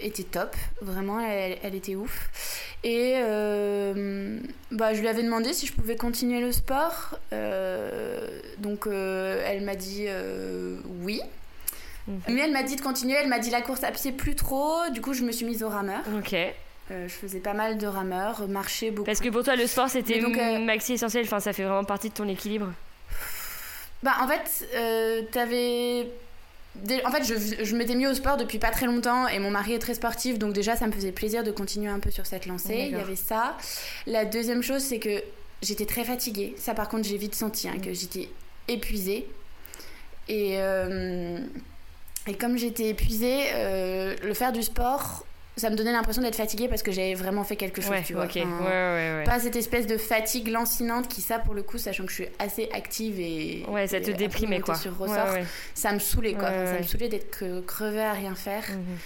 était 0.00 0.22
top, 0.22 0.56
vraiment, 0.80 1.20
elle, 1.20 1.74
était 1.74 1.94
ouf. 1.94 2.72
Et 2.82 3.16
bah, 4.70 4.94
je 4.94 5.00
lui 5.02 5.08
avais 5.08 5.22
demandé 5.22 5.52
si 5.52 5.66
je 5.66 5.74
pouvais 5.74 5.96
continuer 5.96 6.40
le 6.40 6.52
sport. 6.52 7.18
donc 8.60 8.86
elle 8.86 9.62
m'a 9.62 9.74
dit 9.76 10.06
oui. 11.02 11.20
Mhm. 12.10 12.34
Mais 12.34 12.40
elle 12.42 12.52
m'a 12.52 12.62
dit 12.62 12.76
de 12.76 12.80
continuer, 12.80 13.14
elle 13.14 13.28
m'a 13.28 13.38
dit 13.38 13.50
la 13.50 13.62
course 13.62 13.84
à 13.84 13.90
pied 13.90 14.12
plus 14.12 14.34
trop, 14.34 14.88
du 14.92 15.00
coup 15.00 15.14
je 15.14 15.22
me 15.22 15.32
suis 15.32 15.46
mise 15.46 15.62
au 15.62 15.68
rameur. 15.68 16.00
Ok. 16.18 16.34
Euh, 16.34 17.06
je 17.06 17.12
faisais 17.14 17.38
pas 17.38 17.54
mal 17.54 17.78
de 17.78 17.86
rameur, 17.86 18.48
marcher 18.48 18.90
beaucoup. 18.90 19.06
Parce 19.06 19.20
que 19.20 19.28
pour 19.28 19.44
toi 19.44 19.54
le 19.56 19.66
sport 19.66 19.88
c'était 19.88 20.22
euh, 20.22 20.58
maxi 20.58 20.94
essentiel, 20.94 21.24
enfin 21.24 21.40
ça 21.40 21.52
fait 21.52 21.62
vraiment 21.62 21.84
partie 21.84 22.08
de 22.08 22.14
ton 22.14 22.28
équilibre. 22.28 22.72
Bah 24.02 24.14
en 24.20 24.28
fait, 24.28 24.66
euh, 24.74 25.22
t'avais 25.30 26.08
en 27.04 27.10
fait, 27.10 27.24
je, 27.24 27.64
je 27.64 27.76
m'étais 27.76 27.94
mis 27.94 28.06
au 28.06 28.14
sport 28.14 28.36
depuis 28.36 28.58
pas 28.58 28.70
très 28.70 28.86
longtemps 28.86 29.26
et 29.28 29.38
mon 29.38 29.50
mari 29.50 29.74
est 29.74 29.80
très 29.80 29.94
sportif, 29.94 30.38
donc 30.38 30.52
déjà 30.52 30.76
ça 30.76 30.86
me 30.86 30.92
faisait 30.92 31.12
plaisir 31.12 31.42
de 31.42 31.50
continuer 31.50 31.90
un 31.90 31.98
peu 31.98 32.10
sur 32.10 32.26
cette 32.26 32.46
lancée. 32.46 32.88
Il 32.90 32.96
y 32.96 33.00
avait 33.00 33.16
ça. 33.16 33.56
La 34.06 34.24
deuxième 34.24 34.62
chose, 34.62 34.80
c'est 34.80 34.98
que 34.98 35.22
j'étais 35.62 35.86
très 35.86 36.04
fatiguée. 36.04 36.54
Ça, 36.56 36.74
par 36.74 36.88
contre, 36.88 37.08
j'ai 37.08 37.16
vite 37.16 37.34
senti 37.34 37.68
hein, 37.68 37.74
que 37.82 37.92
j'étais 37.92 38.28
épuisée. 38.68 39.26
Et, 40.28 40.58
et 42.30 42.34
comme 42.34 42.56
j'étais 42.56 42.90
épuisée, 42.90 43.46
euh, 43.54 44.14
le 44.22 44.34
faire 44.34 44.52
du 44.52 44.62
sport, 44.62 45.26
ça 45.56 45.68
me 45.68 45.74
donnait 45.74 45.90
l'impression 45.90 46.22
d'être 46.22 46.36
fatiguée 46.36 46.68
parce 46.68 46.84
que 46.84 46.92
j'avais 46.92 47.14
vraiment 47.14 47.42
fait 47.42 47.56
quelque 47.56 47.82
chose, 47.82 47.96
tu 48.06 48.14
vois. 48.14 48.28
pas 49.24 49.40
cette 49.40 49.56
espèce 49.56 49.88
de 49.88 49.96
fatigue 49.96 50.46
lancinante 50.46 51.08
qui, 51.08 51.22
ça, 51.22 51.40
pour 51.40 51.54
le 51.54 51.64
coup, 51.64 51.76
sachant 51.76 52.04
que 52.04 52.10
je 52.10 52.22
suis 52.22 52.28
assez 52.38 52.68
active 52.72 53.18
et. 53.18 53.64
Ouais, 53.68 53.88
ça 53.88 54.00
te 54.00 54.12
déprimait, 54.12 54.60
quoi. 54.60 54.76
Sur 54.76 54.96
ressort, 54.96 55.34
ça 55.74 55.92
me 55.92 55.98
saoulait, 55.98 56.34
quoi. 56.34 56.48
ça 56.48 56.78
me 56.78 56.84
saoulait 56.84 57.08
d'être 57.08 57.66
crevée 57.66 58.02
à 58.02 58.12
rien 58.12 58.36
faire. 58.36 58.64
Mhm. 58.70 58.96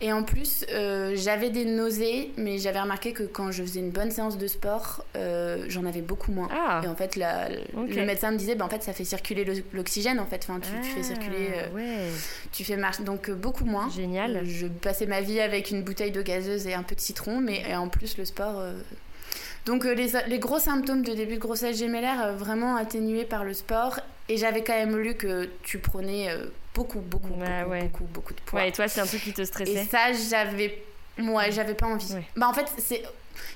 Et 0.00 0.12
en 0.12 0.22
plus, 0.22 0.66
euh, 0.70 1.12
j'avais 1.14 1.50
des 1.50 1.64
nausées, 1.64 2.32
mais 2.36 2.58
j'avais 2.58 2.80
remarqué 2.80 3.12
que 3.12 3.22
quand 3.22 3.52
je 3.52 3.62
faisais 3.62 3.80
une 3.80 3.90
bonne 3.90 4.10
séance 4.10 4.36
de 4.36 4.46
sport, 4.48 5.04
euh, 5.16 5.64
j'en 5.68 5.86
avais 5.86 6.02
beaucoup 6.02 6.32
moins. 6.32 6.48
Ah. 6.52 6.82
Et 6.84 6.88
en 6.88 6.96
fait, 6.96 7.14
la, 7.14 7.48
le 7.48 8.04
médecin 8.04 8.32
me 8.32 8.36
disait, 8.36 8.56
bah, 8.56 8.64
en 8.64 8.68
fait, 8.68 8.82
ça 8.82 8.92
fait 8.92 9.04
circuler 9.04 9.46
l'oxygène, 9.72 10.18
en 10.18 10.26
fait. 10.26 10.46
Enfin, 10.48 10.58
tu, 10.60 10.68
tu 10.82 10.90
fais 10.90 11.00
ah, 11.00 11.14
circuler, 11.14 11.48
euh, 11.76 12.10
tu 12.52 12.64
fais 12.64 12.76
marcher, 12.76 13.04
donc 13.04 13.30
beaucoup 13.30 13.64
moins. 13.64 13.88
Génial. 13.88 14.44
je 14.44 14.66
passais 14.66 15.06
ma 15.06 15.20
vie 15.20 15.40
avec 15.40 15.70
une 15.70 15.82
bouteille 15.82 16.12
de 16.12 16.22
gazeuse 16.22 16.66
et 16.66 16.74
un 16.74 16.82
peu 16.82 16.96
de 16.96 17.00
citron, 17.00 17.40
mais 17.40 17.74
en 17.74 17.88
plus 17.88 18.18
le 18.18 18.24
sport. 18.24 18.62
Donc 19.64 19.84
les, 19.84 20.08
les, 20.26 20.38
gros 20.38 20.58
symptômes 20.58 21.02
de 21.02 21.14
début 21.14 21.36
de 21.36 21.40
grossesse 21.40 21.78
gémellaire 21.78 22.34
vraiment 22.34 22.76
atténués 22.76 23.24
par 23.24 23.44
le 23.44 23.54
sport. 23.54 24.00
Et 24.28 24.36
j'avais 24.36 24.62
quand 24.62 24.74
même 24.74 24.98
lu 24.98 25.14
que 25.14 25.48
tu 25.62 25.78
prenais 25.78 26.28
beaucoup, 26.74 27.00
beaucoup, 27.00 27.28
beaucoup, 27.28 27.80
beaucoup, 27.80 28.04
beaucoup 28.04 28.34
de 28.34 28.40
poids. 28.40 28.60
Ouais, 28.60 28.68
et 28.68 28.72
toi, 28.72 28.88
c'est 28.88 29.00
un 29.00 29.06
truc 29.06 29.22
qui 29.22 29.32
te 29.32 29.44
stressait 29.44 29.72
Et 29.72 29.84
ça, 29.84 30.12
j'avais. 30.12 30.82
Moi, 31.16 31.50
j'avais 31.50 31.74
pas 31.74 31.86
envie. 31.86 32.14
Bah, 32.36 32.48
en 32.48 32.52
fait, 32.52 32.66
c'est. 32.78 33.02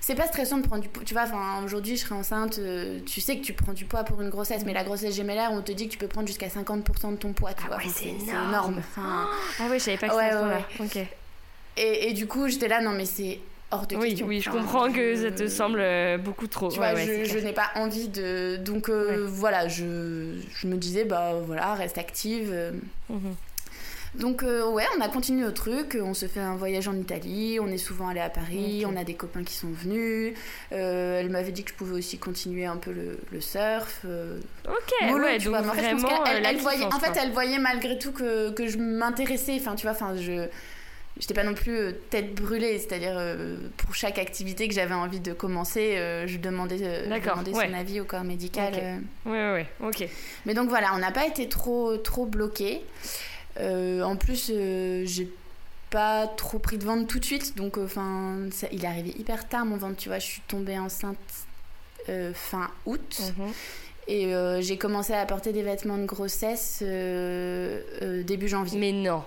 C'est 0.01 0.17
pas 0.17 0.27
stressant 0.27 0.59
de 0.59 0.67
prendre 0.67 0.83
du 0.83 0.89
poids. 0.89 1.05
Tu 1.05 1.15
vois, 1.15 1.23
enfin, 1.23 1.63
aujourd'hui, 1.65 1.97
je 1.97 2.03
serai 2.03 2.17
enceinte, 2.17 2.59
euh, 2.59 2.99
tu 3.07 3.21
sais 3.21 3.37
que 3.37 3.45
tu 3.45 3.53
prends 3.53 3.73
du 3.73 3.85
poids 3.85 4.03
pour 4.03 4.21
une 4.21 4.29
grossesse, 4.29 4.65
mais 4.65 4.73
la 4.73 4.83
grossesse 4.83 5.15
gémellaire, 5.15 5.51
on 5.53 5.63
te 5.63 5.71
dit 5.71 5.87
que 5.87 5.93
tu 5.93 5.99
peux 5.99 6.09
prendre 6.09 6.27
jusqu'à 6.27 6.49
50% 6.49 7.13
de 7.13 7.17
ton 7.17 7.33
poids, 7.33 7.55
tu 7.55 7.63
ah 7.65 7.69
vois. 7.69 7.77
Ouais, 7.77 7.85
c'est 7.87 8.09
énorme. 8.09 8.79
Enfin, 8.79 9.29
ah 9.61 9.69
ouais, 9.69 9.79
je 9.79 9.85
savais 9.85 9.97
pas 9.97 10.09
que 10.09 10.17
ouais, 10.17 10.31
c'était 10.83 10.99
ouais, 11.01 11.09
et, 11.81 12.13
du 12.13 12.27
coup, 12.27 12.49
j'étais 12.49 12.67
là, 12.67 12.81
non, 12.81 12.91
mais 12.91 13.05
c'est 13.05 13.39
hors 13.71 13.87
de 13.87 13.97
oui, 13.97 14.11
question. 14.11 14.27
Oui, 14.27 14.41
je 14.41 14.51
comprends 14.51 14.93
que 14.93 15.17
ça 15.17 15.31
te 15.31 15.47
semble 15.49 15.81
euh, 15.81 16.19
beaucoup 16.19 16.47
trop. 16.47 16.71
Tu 16.71 16.79
vois, 16.79 16.95
je, 16.95 17.25
je 17.25 17.39
n'ai 17.39 17.53
pas 17.53 17.71
envie 17.75 18.09
de. 18.09 18.57
Donc 18.57 18.89
euh, 18.89 19.27
voilà, 19.29 19.69
je, 19.69 20.39
je, 20.55 20.67
me 20.67 20.77
disais, 20.77 21.05
bah 21.05 21.35
voilà, 21.47 21.75
reste 21.75 21.99
active. 21.99 22.55
Mhm. 23.09 23.35
Donc 24.15 24.43
euh, 24.43 24.69
ouais, 24.71 24.85
on 24.97 25.01
a 25.01 25.09
continué 25.09 25.45
au 25.45 25.51
truc, 25.51 25.99
on 26.01 26.15
se 26.15 26.27
fait 26.27 26.41
un 26.41 26.57
voyage 26.57 26.89
en 26.89 26.95
Italie, 26.95 27.59
on 27.61 27.69
est 27.69 27.79
souvent 27.79 28.09
allé 28.09 28.21
à 28.21 28.31
Paris, 28.31 28.85
on 28.87 28.97
a 28.97 29.05
des 29.05 29.15
copains 29.15 29.45
qui 29.45 29.55
sont 29.55 29.69
venus. 29.69 30.35
Euh, 30.73 31.21
elle 31.21 31.29
m'avait 31.29 31.53
dit 31.53 31.63
que 31.63 31.71
je 31.71 31.75
pouvais 31.75 31.95
aussi 31.95 32.19
continuer 32.19 32.65
un 32.65 32.77
peu 32.77 32.91
le, 32.91 33.19
le 33.31 33.41
surf. 33.41 34.01
Euh. 34.07 34.41
Ok, 34.67 35.15
ouais, 35.15 35.39
donc 35.39 35.55
vraiment, 35.55 35.73
elle, 36.27 36.45
elle 36.47 36.57
voyait, 36.57 36.85
en 36.85 36.99
fait, 36.99 37.19
elle 37.21 37.33
voyait 37.33 37.59
malgré 37.59 37.99
tout 37.99 38.13
que, 38.13 38.51
que 38.51 38.67
je 38.67 38.79
m'intéressais. 38.79 39.57
Enfin, 39.61 39.75
tu 39.75 39.83
vois, 39.83 39.93
enfin, 39.93 40.17
je 40.17 40.49
j'étais 41.19 41.35
pas 41.35 41.45
non 41.45 41.55
plus 41.55 41.95
tête 42.11 42.35
brûlée, 42.35 42.79
c'est-à-dire 42.79 43.21
pour 43.77 43.95
chaque 43.95 44.19
activité 44.19 44.69
que 44.69 44.75
j'avais 44.75 44.95
envie 44.95 45.21
de 45.21 45.33
commencer, 45.33 45.97
je 46.27 46.37
demandais, 46.39 46.79
demandais 47.07 47.53
son 47.53 47.75
avis 47.75 48.01
au 48.01 48.05
corps 48.05 48.25
médical. 48.25 48.73
Oui, 49.27 49.33
Ouais, 49.33 49.53
ouais, 49.53 49.67
ok. 49.81 50.09
Mais 50.47 50.55
donc 50.55 50.69
voilà, 50.69 50.93
on 50.95 50.99
n'a 50.99 51.13
pas 51.13 51.27
été 51.27 51.49
trop, 51.49 51.97
trop 51.97 52.27
bloqués. 52.27 52.83
Euh, 53.61 54.03
en 54.03 54.17
plus, 54.17 54.51
euh, 54.53 55.03
j'ai 55.05 55.29
pas 55.91 56.27
trop 56.27 56.59
pris 56.59 56.79
de 56.79 56.85
ventre 56.85 57.07
tout 57.07 57.19
de 57.19 57.25
suite, 57.25 57.57
donc 57.57 57.79
euh, 57.79 57.85
enfin, 57.85 58.37
il 58.73 58.85
est 58.85 58.89
arrivé 58.89 59.15
hyper 59.19 59.49
tard 59.49 59.65
mon 59.65 59.77
ventre, 59.77 59.97
tu 59.97 60.09
vois. 60.09 60.19
Je 60.19 60.27
suis 60.27 60.43
tombée 60.47 60.79
enceinte 60.79 61.19
fin 62.33 62.71
août. 62.87 63.21
Mhm. 63.37 63.53
Et 64.11 64.33
j'ai 64.63 64.79
commencé 64.79 65.13
à 65.13 65.27
porter 65.27 65.53
des 65.53 65.63
vêtements 65.63 65.99
de 65.99 66.07
grossesse 66.07 66.83
début 66.83 68.49
janvier. 68.49 68.79
Mais 68.79 68.93
non. 68.93 69.23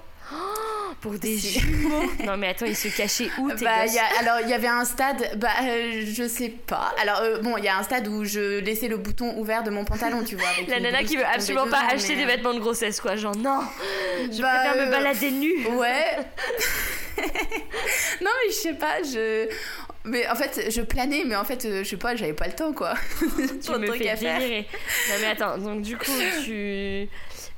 Pour 0.99 1.13
des 1.13 1.37
jumeaux 1.37 2.03
Non 2.25 2.37
mais 2.37 2.49
attends, 2.49 2.65
ils 2.65 2.75
se 2.75 2.89
cachaient 2.89 3.29
où 3.37 3.51
tes 3.51 3.65
bah, 3.65 3.85
Alors 4.19 4.39
il 4.41 4.49
y 4.49 4.53
avait 4.53 4.67
un 4.67 4.85
stade, 4.85 5.37
bah 5.37 5.49
je 5.61 6.27
sais 6.27 6.49
pas. 6.49 6.93
Alors 7.01 7.21
bon, 7.41 7.57
il 7.57 7.63
y 7.63 7.67
a 7.67 7.77
un 7.77 7.83
stade 7.83 8.07
où 8.07 8.25
je 8.25 8.59
laissais 8.59 8.87
le 8.87 8.97
bouton 8.97 9.37
ouvert 9.37 9.63
de 9.63 9.69
mon 9.69 9.85
pantalon, 9.85 10.23
tu 10.23 10.35
vois. 10.35 10.49
La 10.67 10.79
nana 10.79 11.03
qui 11.03 11.17
veut 11.17 11.25
absolument 11.25 11.67
pas 11.67 11.83
acheter 11.91 12.15
des 12.15 12.25
vêtements 12.25 12.53
de 12.53 12.59
grossesse, 12.59 12.99
quoi. 12.99 13.15
Genre 13.15 13.35
non, 13.35 13.61
je 14.31 14.41
bah, 14.41 14.59
préfère 14.59 14.85
me 14.85 14.91
balader 14.91 15.31
nue. 15.31 15.67
Ouais. 15.67 16.17
non 18.21 18.31
mais 18.43 18.49
je 18.49 18.55
sais 18.55 18.73
pas, 18.73 19.03
je. 19.03 19.49
Mais 20.03 20.27
en 20.27 20.35
fait, 20.35 20.71
je 20.71 20.81
planais, 20.81 21.23
mais 21.25 21.35
en 21.35 21.43
fait, 21.43 21.67
je 21.83 21.87
sais 21.87 21.97
pas, 21.97 22.15
j'avais 22.15 22.33
pas 22.33 22.47
le 22.47 22.53
temps, 22.53 22.73
quoi. 22.73 22.95
tu 23.19 23.71
me 23.71 23.91
fais 23.93 24.15
délirer. 24.15 24.67
Non 25.09 25.15
mais 25.21 25.27
attends, 25.27 25.57
donc 25.57 25.81
du 25.83 25.95
coup, 25.95 26.11
tu 26.43 27.07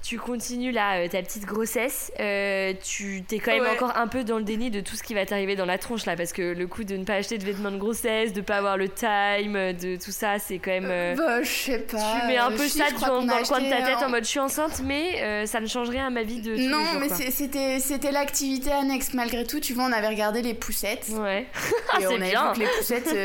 tu 0.04 0.18
continues 0.18 0.72
là 0.72 0.98
euh, 0.98 1.08
ta 1.08 1.22
petite 1.22 1.46
grossesse, 1.46 2.12
euh, 2.20 2.74
tu 2.84 3.24
t'es 3.26 3.40
quand 3.40 3.54
même 3.54 3.66
encore 3.74 3.96
un 3.96 4.08
peu 4.08 4.26
dans 4.26 4.38
le 4.38 4.44
déni 4.44 4.70
de 4.70 4.82
tout 4.82 4.98
ce 4.98 5.02
qui 5.02 5.14
va 5.14 5.26
t'arriver 5.26 5.56
dans 5.56 5.66
la 5.66 5.78
tronche 5.78 6.06
là, 6.06 6.18
parce 6.18 6.34
que 6.34 6.54
le 6.54 6.68
coup 6.68 6.84
de 6.84 6.98
ne 6.98 7.06
pas 7.06 7.14
acheter 7.14 7.38
de 7.38 7.46
vêtements 7.46 7.72
de 7.72 7.78
grossesse, 7.78 8.34
de 8.34 8.42
pas 8.42 8.58
avoir 8.58 8.76
le 8.76 8.90
time, 8.90 9.54
de 9.54 9.96
tout 9.96 10.12
ça, 10.12 10.40
c'est 10.40 10.60
quand 10.60 10.72
même. 10.72 10.90
Euh, 10.90 11.16
bah, 11.16 11.42
je 11.42 11.50
sais 11.50 11.80
pas. 11.80 12.20
Tu 12.20 12.28
mets 12.28 12.38
un 12.38 12.52
peu 12.52 12.68
ça 12.68 12.92
dans, 12.92 13.22
le 13.22 13.48
coin 13.48 13.62
de 13.62 13.70
ta 13.70 13.82
tête 13.82 14.04
en 14.06 14.10
mode 14.10 14.26
je 14.26 14.30
suis 14.30 14.40
enceinte, 14.40 14.82
mais 14.84 15.46
ça 15.48 15.62
ne 15.62 15.68
change 15.68 15.90
rien 15.90 16.08
à 16.08 16.10
ma 16.10 16.24
vie 16.24 16.42
de. 16.42 16.56
Tous 16.56 16.62
non, 16.62 16.80
les 16.80 16.86
jours, 16.86 17.00
mais 17.00 17.32
c'était 17.32 17.80
c'était 17.80 18.12
l'activité 18.12 18.72
annexe 18.72 19.14
malgré 19.14 19.46
tout. 19.46 19.62
Tu 19.62 19.74
vois, 19.74 19.86
on 19.86 19.92
avait 19.94 20.10
regardé 20.10 20.42
les 20.42 20.54
poussettes. 20.54 21.08
Ouais. 21.12 21.48
et 22.02 22.08
on 22.08 22.16
avait 22.16 22.32
bien. 22.32 22.52
vu 22.52 22.60
que 22.60 22.66
les 22.66 22.78
poussettes. 22.78 23.16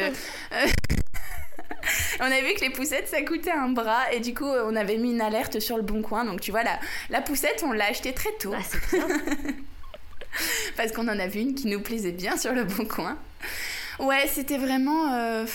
on 2.21 2.25
avait 2.25 2.43
vu 2.43 2.55
que 2.55 2.61
les 2.61 2.71
poussettes 2.71 3.09
ça 3.09 3.23
coûtait 3.23 3.51
un 3.51 3.69
bras 3.69 4.13
et 4.13 4.21
du 4.21 4.35
coup 4.35 4.45
on 4.45 4.77
avait 4.77 4.97
mis 4.97 5.13
une 5.13 5.21
alerte 5.21 5.61
sur 5.61 5.77
le 5.77 5.83
bon 5.83 6.03
coin. 6.03 6.25
Donc 6.25 6.41
tu 6.41 6.51
vois 6.51 6.63
la, 6.63 6.79
la 7.11 7.21
poussette 7.21 7.63
on 7.65 7.73
l'a 7.73 7.87
achetée 7.87 8.13
très 8.13 8.33
tôt. 8.41 8.53
Ah, 8.55 8.97
parce 10.77 10.93
qu'on 10.93 11.09
en 11.09 11.19
a 11.19 11.27
vu 11.27 11.41
une 11.41 11.55
qui 11.55 11.67
nous 11.67 11.81
plaisait 11.81 12.13
bien 12.13 12.37
sur 12.37 12.53
le 12.53 12.65
bon 12.65 12.85
coin. 12.85 13.19
Ouais 13.99 14.29
c'était 14.29 14.59
vraiment 14.59 15.15
euh, 15.15 15.47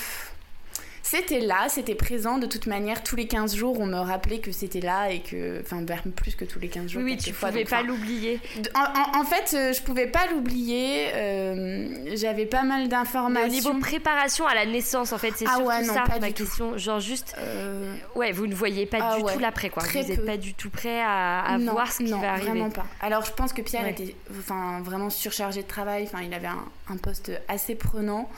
c'était 1.05 1.41
là, 1.41 1.67
c'était 1.67 1.95
présent. 1.95 2.37
De 2.37 2.47
toute 2.47 2.65
manière, 2.65 3.03
tous 3.03 3.17
les 3.17 3.27
15 3.27 3.57
jours, 3.57 3.77
on 3.81 3.85
me 3.85 3.97
rappelait 3.97 4.39
que 4.39 4.53
c'était 4.53 4.79
là 4.79 5.11
et 5.11 5.19
que. 5.19 5.59
Enfin, 5.59 5.83
plus 6.15 6.33
que 6.35 6.45
tous 6.45 6.59
les 6.59 6.69
15 6.69 6.91
jours. 6.91 7.01
Oui, 7.03 7.17
tu 7.17 7.33
fois, 7.33 7.49
pouvais 7.49 7.65
pas 7.65 7.83
l'oublier. 7.83 8.39
En, 8.73 9.25
fait, 9.25 9.53
euh, 9.53 9.73
je 9.73 9.81
pouvais 9.81 10.07
pas 10.07 10.27
l'oublier. 10.31 11.09
Euh, 11.13 12.15
j'avais 12.15 12.45
pas 12.45 12.63
mal 12.63 12.87
d'informations. 12.87 13.47
Au 13.47 13.51
niveau 13.51 13.73
préparation 13.81 14.47
à 14.47 14.55
la 14.55 14.65
naissance, 14.65 15.11
en 15.11 15.17
fait, 15.17 15.33
c'est 15.35 15.45
ah 15.45 15.55
surtout 15.55 15.67
ouais, 15.67 15.85
non, 15.85 15.93
ça 15.93 16.03
pas 16.03 16.19
ma 16.19 16.31
question. 16.31 16.71
Tout. 16.71 16.77
Genre, 16.77 17.01
juste. 17.01 17.35
Euh... 17.37 17.93
Ouais, 18.15 18.31
vous 18.31 18.47
ne 18.47 18.55
voyez 18.55 18.85
pas 18.85 18.99
ah 19.01 19.17
du 19.17 19.23
ouais, 19.23 19.33
tout 19.33 19.39
l'après, 19.39 19.69
quoi. 19.69 19.83
Très 19.83 20.03
vous 20.03 20.07
n'êtes 20.07 20.25
pas 20.25 20.37
du 20.37 20.53
tout 20.53 20.69
prêt 20.69 21.01
à, 21.01 21.41
à 21.41 21.57
non, 21.57 21.73
voir 21.73 21.91
ce 21.91 21.97
qui 21.97 22.11
non, 22.11 22.21
va 22.21 22.31
arriver. 22.31 22.47
vraiment 22.47 22.69
pas. 22.69 22.85
Alors, 23.01 23.25
je 23.25 23.33
pense 23.33 23.51
que 23.51 23.61
Pierre 23.61 23.83
ouais. 23.83 23.91
était 23.91 24.15
enfin, 24.39 24.79
vraiment 24.81 25.09
surchargé 25.09 25.63
de 25.63 25.67
travail. 25.67 26.03
Enfin, 26.03 26.23
il 26.23 26.33
avait 26.33 26.47
un, 26.47 26.63
un 26.89 26.95
poste 26.95 27.29
assez 27.49 27.75
prenant. 27.75 28.29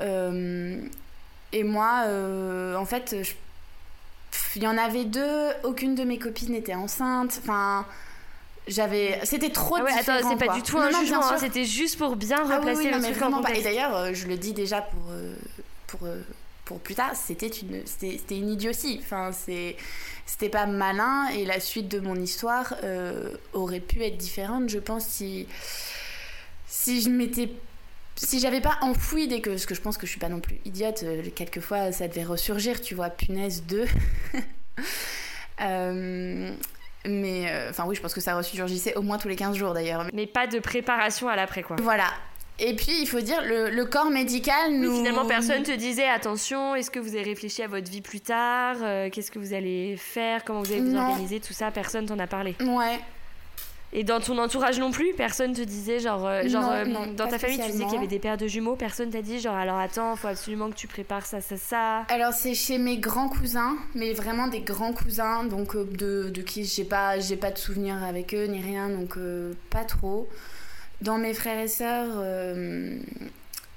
Euh, 0.00 0.80
et 1.52 1.64
moi, 1.64 2.04
euh, 2.06 2.76
en 2.76 2.84
fait, 2.84 3.14
il 4.56 4.62
y 4.62 4.66
en 4.66 4.78
avait 4.78 5.04
deux, 5.04 5.48
aucune 5.64 5.94
de 5.94 6.04
mes 6.04 6.18
copines 6.18 6.54
était 6.54 6.74
enceinte. 6.74 7.40
Enfin, 7.42 7.86
j'avais. 8.68 9.20
C'était 9.24 9.50
trop 9.50 9.76
ah 9.78 9.84
ouais, 9.84 9.92
différent. 9.92 10.18
Attends, 10.18 10.30
c'est 10.30 10.46
pas 10.46 10.54
du 10.54 10.62
tout 10.62 10.78
un 10.78 10.90
jugement, 10.90 11.22
hein, 11.22 11.36
c'était 11.38 11.64
juste 11.64 11.98
pour 11.98 12.16
bien 12.16 12.38
ah 12.48 12.56
replacer 12.56 12.80
oui, 12.80 12.86
oui, 12.86 12.94
le 12.94 13.00
non, 13.00 13.10
truc 13.10 13.22
en 13.22 13.32
contexte. 13.32 13.60
Et 13.60 13.64
d'ailleurs, 13.64 13.96
euh, 13.96 14.10
je 14.12 14.26
le 14.26 14.36
dis 14.36 14.52
déjà 14.52 14.82
pour. 14.82 15.10
Euh, 15.10 15.34
pour 15.86 16.00
pour 16.64 16.80
plus 16.80 16.94
tard, 16.94 17.14
c'était 17.14 17.48
une, 17.48 17.82
c'était 17.86 18.36
une 18.36 18.48
idiotie. 18.48 19.00
Enfin, 19.02 19.30
c'est, 19.32 19.76
c'était 20.26 20.48
pas 20.48 20.66
malin 20.66 21.28
et 21.28 21.44
la 21.44 21.60
suite 21.60 21.88
de 21.88 22.00
mon 22.00 22.14
histoire 22.16 22.74
euh, 22.84 23.36
aurait 23.52 23.80
pu 23.80 24.02
être 24.02 24.16
différente, 24.16 24.68
je 24.68 24.78
pense, 24.78 25.04
si, 25.04 25.46
si 26.66 27.02
je 27.02 27.10
m'étais 27.10 27.50
si 28.16 28.40
j'avais 28.40 28.60
pas 28.60 28.78
enfoui 28.82 29.28
dès 29.28 29.40
que 29.40 29.50
parce 29.50 29.66
que 29.66 29.74
je 29.74 29.80
pense 29.80 29.96
que 29.96 30.06
je 30.06 30.10
suis 30.10 30.20
pas 30.20 30.28
non 30.28 30.40
plus 30.40 30.58
idiote 30.64 31.02
euh, 31.02 31.22
quelquefois 31.34 31.92
ça 31.92 32.08
devait 32.08 32.24
ressurgir 32.24 32.80
tu 32.80 32.94
vois 32.94 33.10
punaise 33.10 33.64
2 33.66 33.86
euh, 35.62 36.52
mais 37.06 37.68
enfin 37.70 37.84
euh, 37.84 37.86
oui 37.88 37.96
je 37.96 38.00
pense 38.00 38.14
que 38.14 38.20
ça 38.20 38.36
ressurgissait 38.36 38.94
au 38.96 39.02
moins 39.02 39.18
tous 39.18 39.28
les 39.28 39.36
15 39.36 39.56
jours 39.56 39.74
d'ailleurs 39.74 40.06
mais 40.12 40.26
pas 40.26 40.46
de 40.46 40.58
préparation 40.58 41.28
à 41.28 41.36
l'après 41.36 41.62
quoi 41.62 41.76
voilà 41.82 42.08
et 42.58 42.76
puis, 42.76 42.92
il 43.00 43.06
faut 43.06 43.20
dire, 43.20 43.42
le, 43.44 43.70
le 43.70 43.84
corps 43.86 44.10
médical 44.10 44.72
nous... 44.72 44.90
Oui, 44.90 44.98
finalement, 44.98 45.26
personne 45.26 45.62
te 45.62 45.74
disait, 45.74 46.06
attention, 46.06 46.76
est-ce 46.76 46.90
que 46.90 47.00
vous 47.00 47.16
avez 47.16 47.24
réfléchi 47.24 47.62
à 47.62 47.66
votre 47.66 47.90
vie 47.90 48.02
plus 48.02 48.20
tard 48.20 48.76
euh, 48.82 49.08
Qu'est-ce 49.10 49.32
que 49.32 49.38
vous 49.38 49.52
allez 49.52 49.96
faire 49.96 50.44
Comment 50.44 50.62
vous 50.62 50.70
allez 50.70 50.82
vous 50.82 50.92
non. 50.92 51.08
organiser 51.08 51.40
Tout 51.40 51.54
ça, 51.54 51.72
personne 51.72 52.06
t'en 52.06 52.18
a 52.18 52.26
parlé. 52.28 52.54
Ouais. 52.60 53.00
Et 53.94 54.04
dans 54.04 54.20
ton 54.20 54.38
entourage 54.38 54.78
non 54.78 54.90
plus, 54.90 55.12
personne 55.14 55.52
te 55.52 55.60
disait 55.60 56.00
genre, 56.00 56.26
euh, 56.26 56.48
genre 56.48 56.62
non, 56.62 56.72
euh, 56.72 56.84
non, 56.84 57.06
dans 57.12 57.28
ta 57.28 57.38
famille 57.38 57.58
tu 57.58 57.70
disais 57.70 57.84
qu'il 57.84 57.94
y 57.94 57.98
avait 57.98 58.06
des 58.06 58.18
paires 58.18 58.38
de 58.38 58.46
jumeaux, 58.46 58.74
personne 58.74 59.10
t'a 59.10 59.20
dit 59.20 59.38
genre 59.38 59.54
alors 59.54 59.76
attends, 59.76 60.16
faut 60.16 60.28
absolument 60.28 60.70
que 60.70 60.76
tu 60.76 60.86
prépares 60.86 61.26
ça, 61.26 61.42
ça, 61.42 61.58
ça. 61.58 61.98
Alors 62.08 62.32
c'est 62.32 62.54
chez 62.54 62.78
mes 62.78 62.96
grands 62.96 63.28
cousins, 63.28 63.76
mais 63.94 64.14
vraiment 64.14 64.48
des 64.48 64.60
grands 64.60 64.94
cousins, 64.94 65.44
donc 65.44 65.76
euh, 65.76 65.84
de, 65.84 66.30
de 66.30 66.42
qui 66.42 66.64
j'ai 66.64 66.84
pas 66.84 67.20
j'ai 67.20 67.36
pas 67.36 67.50
de 67.50 67.58
souvenirs 67.58 68.02
avec 68.02 68.32
eux 68.32 68.46
ni 68.46 68.62
rien, 68.62 68.88
donc 68.88 69.18
pas 69.68 69.84
trop. 69.84 70.28
Dans 71.02 71.18
mes 71.18 71.34
frères 71.34 71.58
et 71.58 71.68
sœurs, 71.68 72.06
il 72.06 72.22
euh, 72.22 72.98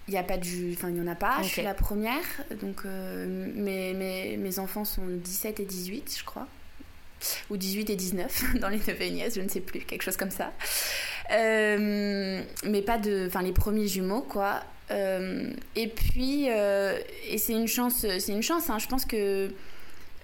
y 0.07 0.17
a 0.17 0.23
pas 0.23 0.37
de 0.37 0.73
enfin 0.73 0.89
il 0.89 0.97
y 0.97 1.01
en 1.01 1.07
a 1.07 1.15
pas, 1.15 1.37
okay. 1.37 1.43
je 1.43 1.49
suis 1.49 1.61
la 1.63 1.73
première, 1.73 2.23
donc 2.61 2.83
euh, 2.85 3.51
mes, 3.55 3.93
mes, 3.93 4.37
mes 4.37 4.59
enfants 4.59 4.85
sont 4.85 5.01
17 5.07 5.59
et 5.59 5.65
18 5.65 6.17
je 6.19 6.23
crois 6.23 6.47
ou 7.49 7.57
18 7.57 7.89
et 7.89 7.95
19 7.95 8.55
dans 8.59 8.69
les 8.69 8.77
neveux 8.77 9.01
et 9.01 9.11
nièces, 9.11 9.35
je 9.35 9.41
ne 9.41 9.49
sais 9.49 9.61
plus, 9.61 9.79
quelque 9.81 10.03
chose 10.03 10.17
comme 10.17 10.31
ça. 10.31 10.53
Euh, 11.31 12.41
mais 12.63 12.81
pas 12.81 12.97
de. 12.97 13.25
Enfin, 13.27 13.41
les 13.41 13.51
premiers 13.51 13.87
jumeaux, 13.87 14.21
quoi. 14.21 14.63
Euh, 14.91 15.51
et 15.75 15.87
puis, 15.87 16.47
euh, 16.49 16.97
et 17.27 17.37
c'est 17.37 17.53
une 17.53 17.67
chance, 17.67 18.05
c'est 18.19 18.31
une 18.31 18.43
chance, 18.43 18.69
hein, 18.69 18.77
je 18.77 18.87
pense 18.87 19.05
que 19.05 19.49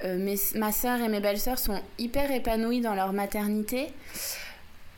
mes, 0.03 0.35
ma 0.55 0.71
sœur 0.71 0.99
et 0.99 1.07
mes 1.07 1.19
belles-sœurs 1.19 1.59
sont 1.59 1.79
hyper 1.99 2.31
épanouies 2.31 2.81
dans 2.81 2.95
leur 2.95 3.13
maternité. 3.13 3.87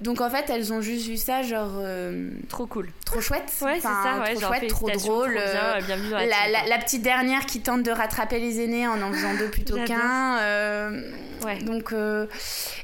Donc 0.01 0.19
en 0.21 0.29
fait, 0.29 0.49
elles 0.49 0.73
ont 0.73 0.81
juste 0.81 1.07
vu 1.07 1.17
ça, 1.17 1.43
genre. 1.43 1.71
Euh, 1.77 2.29
trop 2.49 2.65
cool. 2.65 2.89
Trop 3.05 3.21
chouette. 3.21 3.51
Ouais, 3.61 3.75
c'est 3.75 3.81
ça, 3.81 4.19
ouais, 4.19 4.31
trop 4.31 4.41
genre, 4.41 4.55
chouette, 4.55 4.69
trop 4.69 4.89
drôle. 4.89 5.35
Trop 5.35 5.85
bien, 5.85 5.97
la, 6.11 6.49
la, 6.49 6.67
la, 6.67 6.77
petite 6.77 7.03
dernière 7.03 7.45
qui 7.45 7.61
tente 7.61 7.83
de 7.83 7.91
rattraper 7.91 8.39
les 8.39 8.59
aînés 8.59 8.87
en 8.87 9.01
en 9.01 9.13
faisant 9.13 9.33
deux 9.35 9.49
plutôt 9.49 9.77
qu'un. 9.85 10.39
Euh, 10.39 11.11
ouais. 11.45 11.59
Donc. 11.59 11.93
Euh, 11.93 12.25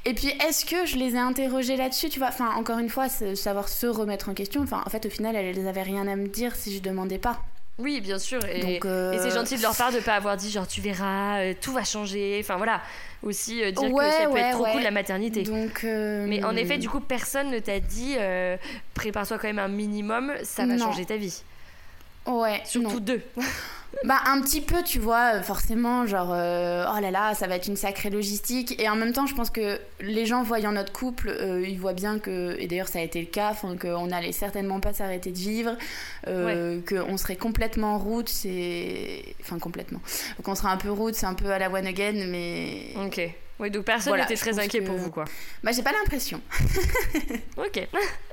et 0.06 0.14
puis, 0.14 0.30
est-ce 0.48 0.66
que 0.66 0.86
je 0.86 0.96
les 0.96 1.16
ai 1.16 1.20
interrogées 1.20 1.76
là-dessus, 1.76 2.10
tu 2.10 2.20
vois? 2.20 2.30
Enfin, 2.30 2.52
encore 2.56 2.80
une 2.80 2.90
fois, 2.90 3.08
savoir 3.10 3.68
se 3.68 3.88
remettre 3.88 4.30
en 4.30 4.34
question. 4.34 4.62
Enfin, 4.62 4.82
en 4.86 4.90
fait, 4.90 5.06
au 5.06 5.10
final, 5.10 5.36
elles 5.36 5.64
n'avaient 5.64 5.84
rien 5.84 6.08
à 6.08 6.16
me 6.16 6.28
dire 6.28 6.56
si 6.56 6.76
je 6.76 6.82
demandais 6.82 7.20
pas. 7.20 7.42
Oui, 7.80 8.02
bien 8.02 8.20
sûr. 8.20 8.40
Et, 8.46 8.80
c'est 8.82 9.32
gentil 9.32 9.58
de 9.58 9.62
leur 9.62 9.76
part 9.76 9.92
de 9.92 10.00
pas 10.00 10.16
avoir 10.16 10.38
dit 10.38 10.52
genre 10.52 10.68
tu 10.68 10.82
verras, 10.82 11.54
tout 11.56 11.72
va 11.72 11.84
changer. 11.84 12.40
Enfin 12.42 12.58
voilà, 12.58 12.82
aussi 13.24 13.56
dire 13.56 13.74
que 13.74 14.12
ça 14.12 14.28
peut 14.30 14.38
être 14.38 14.52
trop 14.52 14.66
cool 14.66 14.82
la 14.82 14.92
maternité. 14.92 15.44
Donc, 15.44 15.84
Mais 15.84 16.44
en 16.44 16.56
effet, 16.56 16.78
du 16.78 16.90
coup, 16.90 17.00
personne 17.00 17.50
ne 17.50 17.60
t'a 17.60 17.80
dit 17.80 18.18
prépare-toi 18.94 19.38
quand 19.38 19.48
même 19.48 19.60
un 19.60 19.68
minimum, 19.68 20.34
ça 20.44 20.66
va 20.66 20.78
changer 20.78 21.06
ta 21.06 21.18
vie. 21.18 21.44
Ouais. 22.26 22.62
Surtout 22.66 23.00
deux. 23.00 23.22
bah 24.06 24.22
un 24.26 24.42
petit 24.42 24.62
peu, 24.62 24.82
tu 24.84 24.98
vois, 24.98 25.42
forcément, 25.42 26.06
genre 26.06 26.32
euh, 26.32 26.86
oh 26.96 27.02
là 27.02 27.12
là, 27.12 27.34
ça 27.34 27.48
va 27.48 27.56
être 27.56 27.68
une 27.68 27.76
sacrée 27.76 28.10
logistique. 28.10 28.80
Et 28.82 28.88
en 28.88 28.96
même 28.96 29.12
temps, 29.12 29.26
je 29.26 29.36
pense 29.36 29.50
que 29.50 29.80
les 30.00 30.26
gens 30.26 30.42
voyant 30.42 30.72
notre 30.72 30.94
couple, 30.94 31.30
euh, 31.30 31.68
ils 31.68 31.78
voient 31.78 31.94
bien 31.94 32.18
que, 32.18 32.56
et 32.60 32.68
d'ailleurs 32.68 32.88
ça 32.88 33.00
a 33.00 33.02
été 33.02 33.20
le 33.20 33.28
cas, 33.28 33.54
qu'on 33.80 34.08
n'allait 34.08 34.32
certainement 34.32 34.80
pas 34.80 34.94
s'arrêter 34.94 35.32
de 35.32 35.38
vivre, 35.38 35.76
euh, 36.28 36.80
qu'on 36.88 37.18
serait 37.18 37.36
complètement 37.36 37.96
en 37.96 37.98
route, 37.98 38.30
c'est, 38.30 39.36
enfin 39.42 39.60
complètement, 39.60 40.00
qu'on 40.44 40.56
serait 40.56 40.70
un 40.70 40.78
peu 40.78 40.92
route, 40.92 41.16
c'est 41.16 41.26
un 41.26 41.34
peu 41.34 41.52
à 41.52 41.60
la 41.60 41.70
one 41.70 41.88
again, 41.88 42.26
mais. 42.28 42.94
Ok. 43.06 43.22
Oui, 43.60 43.70
donc 43.70 43.84
personne 43.84 44.18
n'était 44.18 44.36
très 44.36 44.58
inquiet 44.58 44.82
pour 44.82 44.96
vous, 44.96 45.12
quoi. 45.12 45.26
Bah, 45.64 45.72
j'ai 45.74 45.84
pas 45.84 45.92
l'impression. 45.92 46.40
ok. 47.58 47.88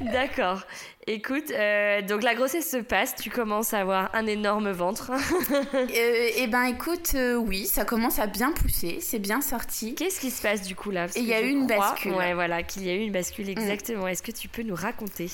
D'accord. 0.00 0.62
Écoute, 1.06 1.50
euh, 1.50 2.00
donc 2.02 2.22
la 2.22 2.34
grossesse 2.34 2.70
se 2.70 2.76
passe, 2.76 3.16
tu 3.16 3.28
commences 3.28 3.74
à 3.74 3.80
avoir 3.80 4.14
un 4.14 4.26
énorme 4.26 4.70
ventre. 4.70 5.10
euh, 5.74 6.30
eh 6.36 6.46
ben 6.46 6.62
écoute, 6.64 7.12
euh, 7.14 7.34
oui, 7.34 7.66
ça 7.66 7.84
commence 7.84 8.20
à 8.20 8.26
bien 8.26 8.52
pousser, 8.52 8.98
c'est 9.00 9.18
bien 9.18 9.40
sorti. 9.40 9.96
Qu'est-ce 9.96 10.20
qui 10.20 10.30
se 10.30 10.40
passe 10.40 10.62
du 10.62 10.76
coup 10.76 10.92
là? 10.92 11.06
Il 11.16 11.24
y 11.24 11.34
a 11.34 11.40
eu 11.40 11.48
une 11.48 11.66
bascule. 11.66 12.12
Ouais, 12.12 12.34
voilà, 12.34 12.62
qu'il 12.62 12.84
y 12.84 12.90
a 12.90 12.94
eu 12.94 13.00
une 13.00 13.12
bascule 13.12 13.46
mm. 13.46 13.50
exactement. 13.50 14.06
Est-ce 14.06 14.22
que 14.22 14.30
tu 14.30 14.46
peux 14.46 14.62
nous 14.62 14.76
raconter? 14.76 15.28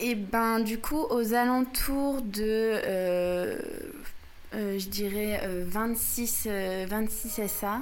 Eh 0.00 0.16
ben 0.16 0.58
du 0.58 0.78
coup, 0.78 1.06
aux 1.10 1.34
alentours 1.34 2.22
de, 2.22 2.80
euh, 2.84 3.58
je 4.52 4.88
dirais 4.88 5.40
26, 5.44 6.48
26 6.88 7.46
SA, 7.46 7.78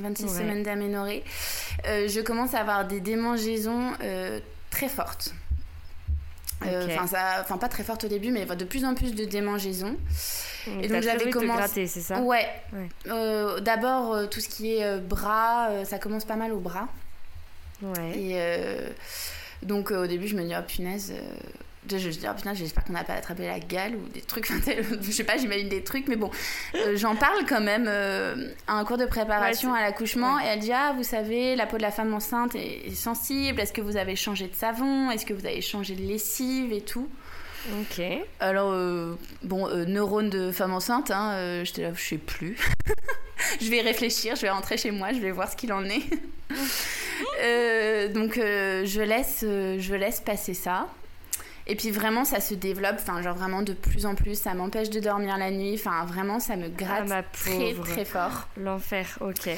26 0.00 0.28
semaines 0.28 0.62
d'aménorrhée, 0.62 1.22
je 1.84 2.20
commence 2.22 2.54
à 2.54 2.60
avoir 2.60 2.86
des 2.86 3.00
démangeaisons 3.00 3.92
très 4.76 4.88
fortes. 4.88 5.34
Euh, 6.64 6.86
enfin, 6.98 7.58
pas 7.58 7.68
très 7.68 7.82
fortes 7.82 8.04
au 8.04 8.08
début, 8.08 8.30
mais 8.30 8.44
de 8.44 8.64
plus 8.64 8.84
en 8.84 8.94
plus 8.94 9.14
de 9.14 9.24
démangeaisons. 9.24 9.96
Et 10.80 10.88
donc 10.88 11.02
j'avais 11.02 11.30
commencé. 11.30 11.86
c'est 11.86 12.00
ça? 12.00 12.20
Ouais. 12.20 12.46
D'abord 13.60 14.28
tout 14.28 14.40
ce 14.40 14.48
qui 14.48 14.76
est 14.76 14.98
bras, 14.98 15.84
ça 15.84 15.98
commence 15.98 16.24
pas 16.24 16.36
mal 16.36 16.52
au 16.52 16.60
bras. 16.60 16.88
Ouais. 17.82 18.18
Et 18.18 18.40
donc 19.62 19.90
au 19.90 20.06
début 20.06 20.28
je 20.28 20.36
me 20.36 20.42
dis 20.42 20.54
oh 20.58 20.62
punaise 20.66 21.12
je, 21.90 21.98
je 21.98 22.18
dis, 22.18 22.26
oh, 22.28 22.34
putain, 22.34 22.54
j'espère 22.54 22.84
qu'on 22.84 22.92
n'a 22.92 23.04
pas 23.04 23.14
attrapé 23.14 23.46
la 23.46 23.58
gale 23.58 23.94
ou 23.96 24.08
des 24.08 24.20
trucs. 24.20 24.46
je 25.00 25.10
sais 25.10 25.24
pas, 25.24 25.36
j'imagine 25.36 25.68
des 25.68 25.82
trucs, 25.82 26.08
mais 26.08 26.16
bon, 26.16 26.30
euh, 26.74 26.96
j'en 26.96 27.16
parle 27.16 27.44
quand 27.48 27.60
même 27.60 27.86
euh, 27.88 28.50
à 28.66 28.74
un 28.74 28.84
cours 28.84 28.98
de 28.98 29.06
préparation 29.06 29.74
à 29.74 29.80
l'accouchement. 29.80 30.40
Et 30.40 30.44
elle 30.46 30.60
dit, 30.60 30.72
ah, 30.72 30.92
vous 30.96 31.02
savez, 31.02 31.56
la 31.56 31.66
peau 31.66 31.76
de 31.76 31.82
la 31.82 31.90
femme 31.90 32.12
enceinte 32.14 32.54
est, 32.54 32.94
sensible. 32.94 33.60
Est-ce 33.60 33.72
que 33.72 33.80
vous 33.80 33.96
avez 33.96 34.16
changé 34.16 34.46
de 34.46 34.54
savon 34.54 35.10
Est-ce 35.10 35.26
que 35.26 35.34
vous 35.34 35.46
avez 35.46 35.60
changé 35.60 35.94
de 35.94 36.02
lessive 36.02 36.72
et 36.72 36.80
tout 36.80 37.08
Ok. 37.80 38.00
Alors, 38.40 38.72
euh, 38.72 39.18
bon, 39.42 39.68
neurone 39.86 40.30
de 40.30 40.52
femme 40.52 40.72
enceinte, 40.72 41.10
hein, 41.10 41.62
j'étais 41.64 41.82
là, 41.82 41.90
je 41.94 42.02
sais 42.02 42.18
plus. 42.18 42.56
je 43.60 43.70
vais 43.70 43.80
réfléchir, 43.80 44.36
je 44.36 44.42
vais 44.42 44.50
rentrer 44.50 44.76
chez 44.76 44.90
moi, 44.90 45.12
je 45.12 45.18
vais 45.18 45.32
voir 45.32 45.50
ce 45.50 45.56
qu'il 45.56 45.72
en 45.72 45.84
est. 45.84 46.02
donc, 48.14 48.36
je, 48.36 49.00
laisse, 49.00 49.40
je 49.42 49.94
laisse 49.94 50.20
passer 50.20 50.54
ça. 50.54 50.88
Et 51.68 51.74
puis 51.74 51.90
vraiment, 51.90 52.24
ça 52.24 52.40
se 52.40 52.54
développe, 52.54 52.96
enfin, 53.00 53.22
genre 53.22 53.34
vraiment 53.34 53.62
de 53.62 53.72
plus 53.72 54.06
en 54.06 54.14
plus. 54.14 54.38
Ça 54.38 54.54
m'empêche 54.54 54.90
de 54.90 55.00
dormir 55.00 55.36
la 55.36 55.50
nuit. 55.50 55.74
Enfin, 55.74 56.04
vraiment, 56.04 56.38
ça 56.38 56.56
me 56.56 56.68
gratte 56.68 57.10
ah, 57.10 57.22
très, 57.24 57.74
très 57.74 58.04
fort. 58.04 58.48
L'enfer, 58.56 59.18
ok. 59.20 59.50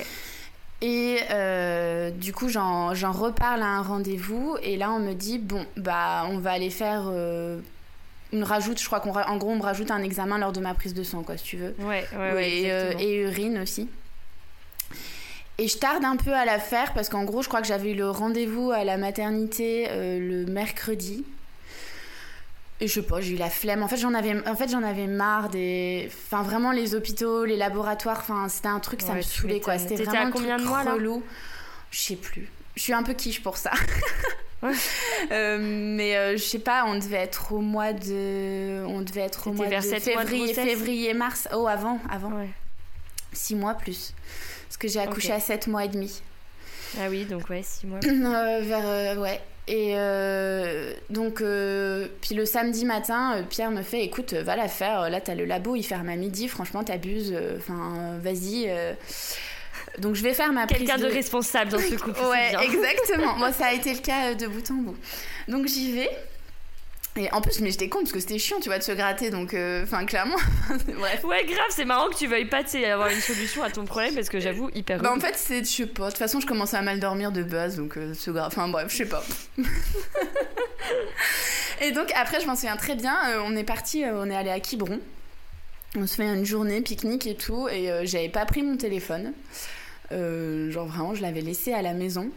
Et 0.80 1.18
euh, 1.30 2.10
du 2.10 2.32
coup, 2.32 2.48
j'en 2.48 2.92
reparle 2.92 3.62
à 3.62 3.66
un 3.66 3.82
rendez-vous. 3.82 4.56
Et 4.62 4.76
là, 4.76 4.90
on 4.90 5.00
me 5.00 5.12
dit, 5.12 5.38
bon, 5.38 5.66
bah, 5.76 6.24
on 6.30 6.38
va 6.38 6.52
aller 6.52 6.70
faire 6.70 7.08
euh, 7.08 7.60
une 8.32 8.44
rajoute. 8.44 8.80
Je 8.80 8.86
crois 8.86 9.00
qu'en 9.00 9.36
gros, 9.36 9.50
on 9.50 9.56
me 9.56 9.62
rajoute 9.62 9.90
un 9.90 10.02
examen 10.02 10.38
lors 10.38 10.52
de 10.52 10.60
ma 10.60 10.72
prise 10.72 10.94
de 10.94 11.02
sang, 11.02 11.22
quoi, 11.22 11.36
si 11.36 11.44
tu 11.44 11.56
veux. 11.58 11.74
Ouais, 11.80 12.06
ouais, 12.16 12.32
ouais. 12.32 12.50
et, 12.50 12.72
euh, 12.72 12.92
et 12.98 13.16
urine 13.16 13.58
aussi. 13.58 13.88
Et 15.58 15.68
je 15.68 15.76
tarde 15.76 16.04
un 16.04 16.16
peu 16.16 16.32
à 16.32 16.44
la 16.44 16.60
faire 16.60 16.94
parce 16.94 17.08
qu'en 17.08 17.24
gros, 17.24 17.42
je 17.42 17.48
crois 17.48 17.60
que 17.60 17.66
j'avais 17.66 17.90
eu 17.90 17.96
le 17.96 18.08
rendez-vous 18.08 18.70
à 18.70 18.84
la 18.84 18.96
maternité 18.96 19.88
le 19.90 20.46
mercredi. 20.46 21.24
Et 22.80 22.86
je 22.86 22.94
sais 22.94 23.02
pas, 23.02 23.20
j'ai 23.20 23.34
eu 23.34 23.36
la 23.36 23.50
flemme. 23.50 23.82
En 23.82 23.88
fait, 23.88 23.96
j'en 23.96 24.14
avais, 24.14 24.36
en 24.48 24.54
fait, 24.54 24.70
j'en 24.70 24.84
avais 24.84 25.08
marre 25.08 25.48
des, 25.48 26.08
enfin 26.08 26.42
vraiment 26.42 26.70
les 26.70 26.94
hôpitaux, 26.94 27.44
les 27.44 27.56
laboratoires. 27.56 28.18
Enfin, 28.20 28.48
c'était 28.48 28.68
un 28.68 28.78
truc, 28.78 29.02
ça 29.02 29.14
me 29.14 29.22
saoulait 29.22 29.60
quoi. 29.60 29.78
C'était 29.78 29.96
vraiment 30.04 30.28
à 30.28 30.30
combien 30.30 30.56
de 30.58 30.64
mois 30.64 30.84
là 30.84 30.94
Je 31.90 31.98
sais 31.98 32.16
plus. 32.16 32.48
Je 32.76 32.82
suis 32.82 32.92
un 32.92 33.02
peu 33.02 33.14
quiche 33.14 33.42
pour 33.42 33.56
ça. 33.56 33.72
euh, 35.32 35.58
mais 35.60 36.16
euh, 36.16 36.36
je 36.36 36.42
sais 36.42 36.60
pas, 36.60 36.84
on 36.86 36.94
devait 36.94 37.16
être 37.16 37.52
au 37.52 37.60
mois 37.60 37.92
de, 37.92 38.84
on 38.86 39.00
devait 39.00 39.22
être 39.22 39.48
au 39.48 39.52
mois 39.52 39.66
de 39.66 39.80
février, 39.80 40.54
février, 40.54 41.14
mars. 41.14 41.48
Oh, 41.52 41.66
avant, 41.66 41.98
avant. 42.08 42.30
Ouais. 42.30 42.50
Six 43.32 43.56
mois 43.56 43.74
plus, 43.74 44.14
parce 44.68 44.76
que 44.76 44.86
j'ai 44.86 45.00
accouché 45.00 45.32
à 45.32 45.40
sept 45.40 45.66
mois 45.66 45.84
et 45.84 45.88
demi. 45.88 46.22
Ah 46.98 47.08
oui, 47.10 47.24
donc 47.24 47.48
ouais, 47.50 47.62
six 47.62 47.86
mois. 47.86 48.00
Euh, 48.06 48.60
vers, 48.62 48.86
euh, 48.86 49.16
ouais. 49.16 49.40
Et 49.66 49.92
euh, 49.96 50.94
donc, 51.10 51.40
euh, 51.40 52.08
puis 52.22 52.34
le 52.34 52.46
samedi 52.46 52.84
matin, 52.86 53.44
Pierre 53.50 53.70
me 53.70 53.82
fait 53.82 54.02
écoute, 54.02 54.32
va 54.32 54.56
la 54.56 54.68
faire. 54.68 55.10
Là, 55.10 55.20
t'as 55.20 55.34
le 55.34 55.44
labo, 55.44 55.76
il 55.76 55.82
ferme 55.82 56.08
à 56.08 56.16
midi. 56.16 56.48
Franchement, 56.48 56.82
t'abuses. 56.84 57.36
Enfin, 57.58 58.18
vas-y. 58.22 58.70
Donc, 59.98 60.14
je 60.14 60.22
vais 60.22 60.32
faire 60.32 60.52
ma 60.52 60.66
Quelqu'un 60.66 60.96
de... 60.96 61.06
responsable 61.06 61.70
dans 61.70 61.78
ce 61.78 61.94
couple. 61.96 62.20
ouais, 62.20 62.52
exactement. 62.64 63.34
Moi, 63.38 63.52
ça 63.52 63.66
a 63.66 63.72
été 63.72 63.92
le 63.92 64.00
cas 64.00 64.34
de 64.34 64.46
bout 64.46 64.70
en 64.70 64.74
bout. 64.74 64.96
Donc, 65.48 65.66
j'y 65.66 65.92
vais. 65.92 66.10
Et 67.18 67.32
en 67.32 67.40
plus, 67.40 67.60
mais 67.60 67.72
j'étais 67.72 67.88
con 67.88 67.98
parce 67.98 68.12
que 68.12 68.20
c'était 68.20 68.38
chiant, 68.38 68.60
tu 68.60 68.68
vois, 68.68 68.78
de 68.78 68.84
se 68.84 68.92
gratter, 68.92 69.30
donc, 69.30 69.52
euh, 69.52 69.82
enfin, 69.82 70.06
clairement, 70.06 70.36
bref. 70.70 71.24
Ouais, 71.24 71.44
grave, 71.46 71.66
c'est 71.70 71.84
marrant 71.84 72.08
que 72.08 72.14
tu 72.14 72.28
veuilles 72.28 72.44
pas 72.44 72.62
avoir 72.92 73.08
une 73.08 73.20
solution 73.20 73.64
à 73.64 73.70
ton 73.70 73.84
problème 73.84 74.14
parce 74.14 74.28
que 74.28 74.38
j'avoue, 74.38 74.70
hyper. 74.72 75.02
Bah, 75.02 75.12
en 75.12 75.18
fait, 75.18 75.34
c'est, 75.36 75.64
je 75.64 75.68
sais 75.68 75.86
pas, 75.86 76.06
de 76.06 76.10
toute 76.10 76.18
façon, 76.18 76.38
je 76.38 76.46
commençais 76.46 76.76
à 76.76 76.82
mal 76.82 77.00
dormir 77.00 77.32
de 77.32 77.42
base, 77.42 77.76
donc 77.76 77.96
euh, 77.96 78.14
c'est 78.14 78.32
grave, 78.32 78.46
enfin, 78.46 78.68
bref, 78.68 78.86
je 78.92 78.98
sais 78.98 79.08
pas. 79.08 79.24
et 81.80 81.90
donc, 81.90 82.12
après, 82.14 82.40
je 82.40 82.46
m'en 82.46 82.54
souviens 82.54 82.76
très 82.76 82.94
bien, 82.94 83.16
euh, 83.30 83.42
on 83.44 83.56
est 83.56 83.64
parti, 83.64 84.04
on 84.04 84.30
est 84.30 84.36
allé 84.36 84.50
à 84.50 84.60
Quiberon, 84.60 85.00
on 85.96 86.06
se 86.06 86.14
fait 86.14 86.24
une 86.24 86.44
journée 86.44 86.82
pique-nique 86.82 87.26
et 87.26 87.34
tout, 87.34 87.68
et 87.68 87.90
j'avais 88.04 88.28
pas 88.28 88.46
pris 88.46 88.62
mon 88.62 88.76
téléphone. 88.76 89.32
genre, 90.12 90.86
vraiment, 90.86 91.14
je 91.16 91.22
l'avais 91.22 91.40
laissé 91.40 91.72
à 91.72 91.82
la 91.82 91.94
maison. 91.94 92.30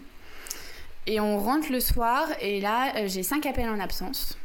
Et 1.06 1.20
on 1.20 1.38
rentre 1.40 1.72
le 1.72 1.80
soir, 1.80 2.28
et 2.42 2.62
là, 2.62 3.06
j'ai 3.06 3.22
cinq 3.22 3.46
appels 3.46 3.70
en 3.70 3.80
absence. 3.80 4.38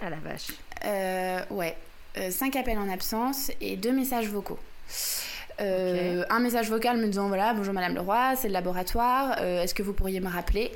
Ah 0.00 0.10
la 0.10 0.16
vache. 0.16 0.48
Euh, 0.84 1.40
ouais. 1.50 1.76
Euh, 2.18 2.30
cinq 2.30 2.56
appels 2.56 2.78
en 2.78 2.88
absence 2.90 3.50
et 3.60 3.76
deux 3.76 3.92
messages 3.92 4.28
vocaux. 4.28 4.58
Euh, 5.60 6.24
un 6.28 6.38
message 6.38 6.68
vocal 6.68 6.98
me 6.98 7.06
disant 7.06 7.28
voilà 7.28 7.54
bonjour 7.54 7.72
Madame 7.72 7.94
Leroy 7.94 8.36
c'est 8.36 8.48
le 8.48 8.52
laboratoire 8.52 9.38
est-ce 9.40 9.74
que 9.74 9.82
vous 9.82 9.94
pourriez 9.94 10.20
me 10.20 10.28
rappeler? 10.28 10.70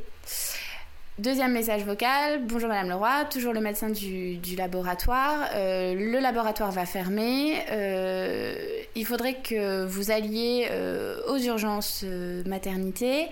Deuxième 1.21 1.53
message 1.53 1.85
vocal, 1.85 2.47
bonjour 2.47 2.71
Madame 2.71 2.89
Leroy, 2.89 3.27
toujours 3.31 3.53
le 3.53 3.61
médecin 3.61 3.91
du, 3.91 4.39
du 4.39 4.57
laboratoire. 4.57 5.51
Euh, 5.55 5.95
le 5.95 6.19
laboratoire 6.19 6.71
va 6.71 6.87
fermer. 6.87 7.57
Euh, 7.71 8.55
il 8.95 9.05
faudrait 9.05 9.35
que 9.35 9.85
vous 9.85 10.11
alliez 10.11 10.69
euh, 10.71 11.21
aux 11.29 11.37
urgences 11.37 12.07
maternité 12.47 13.29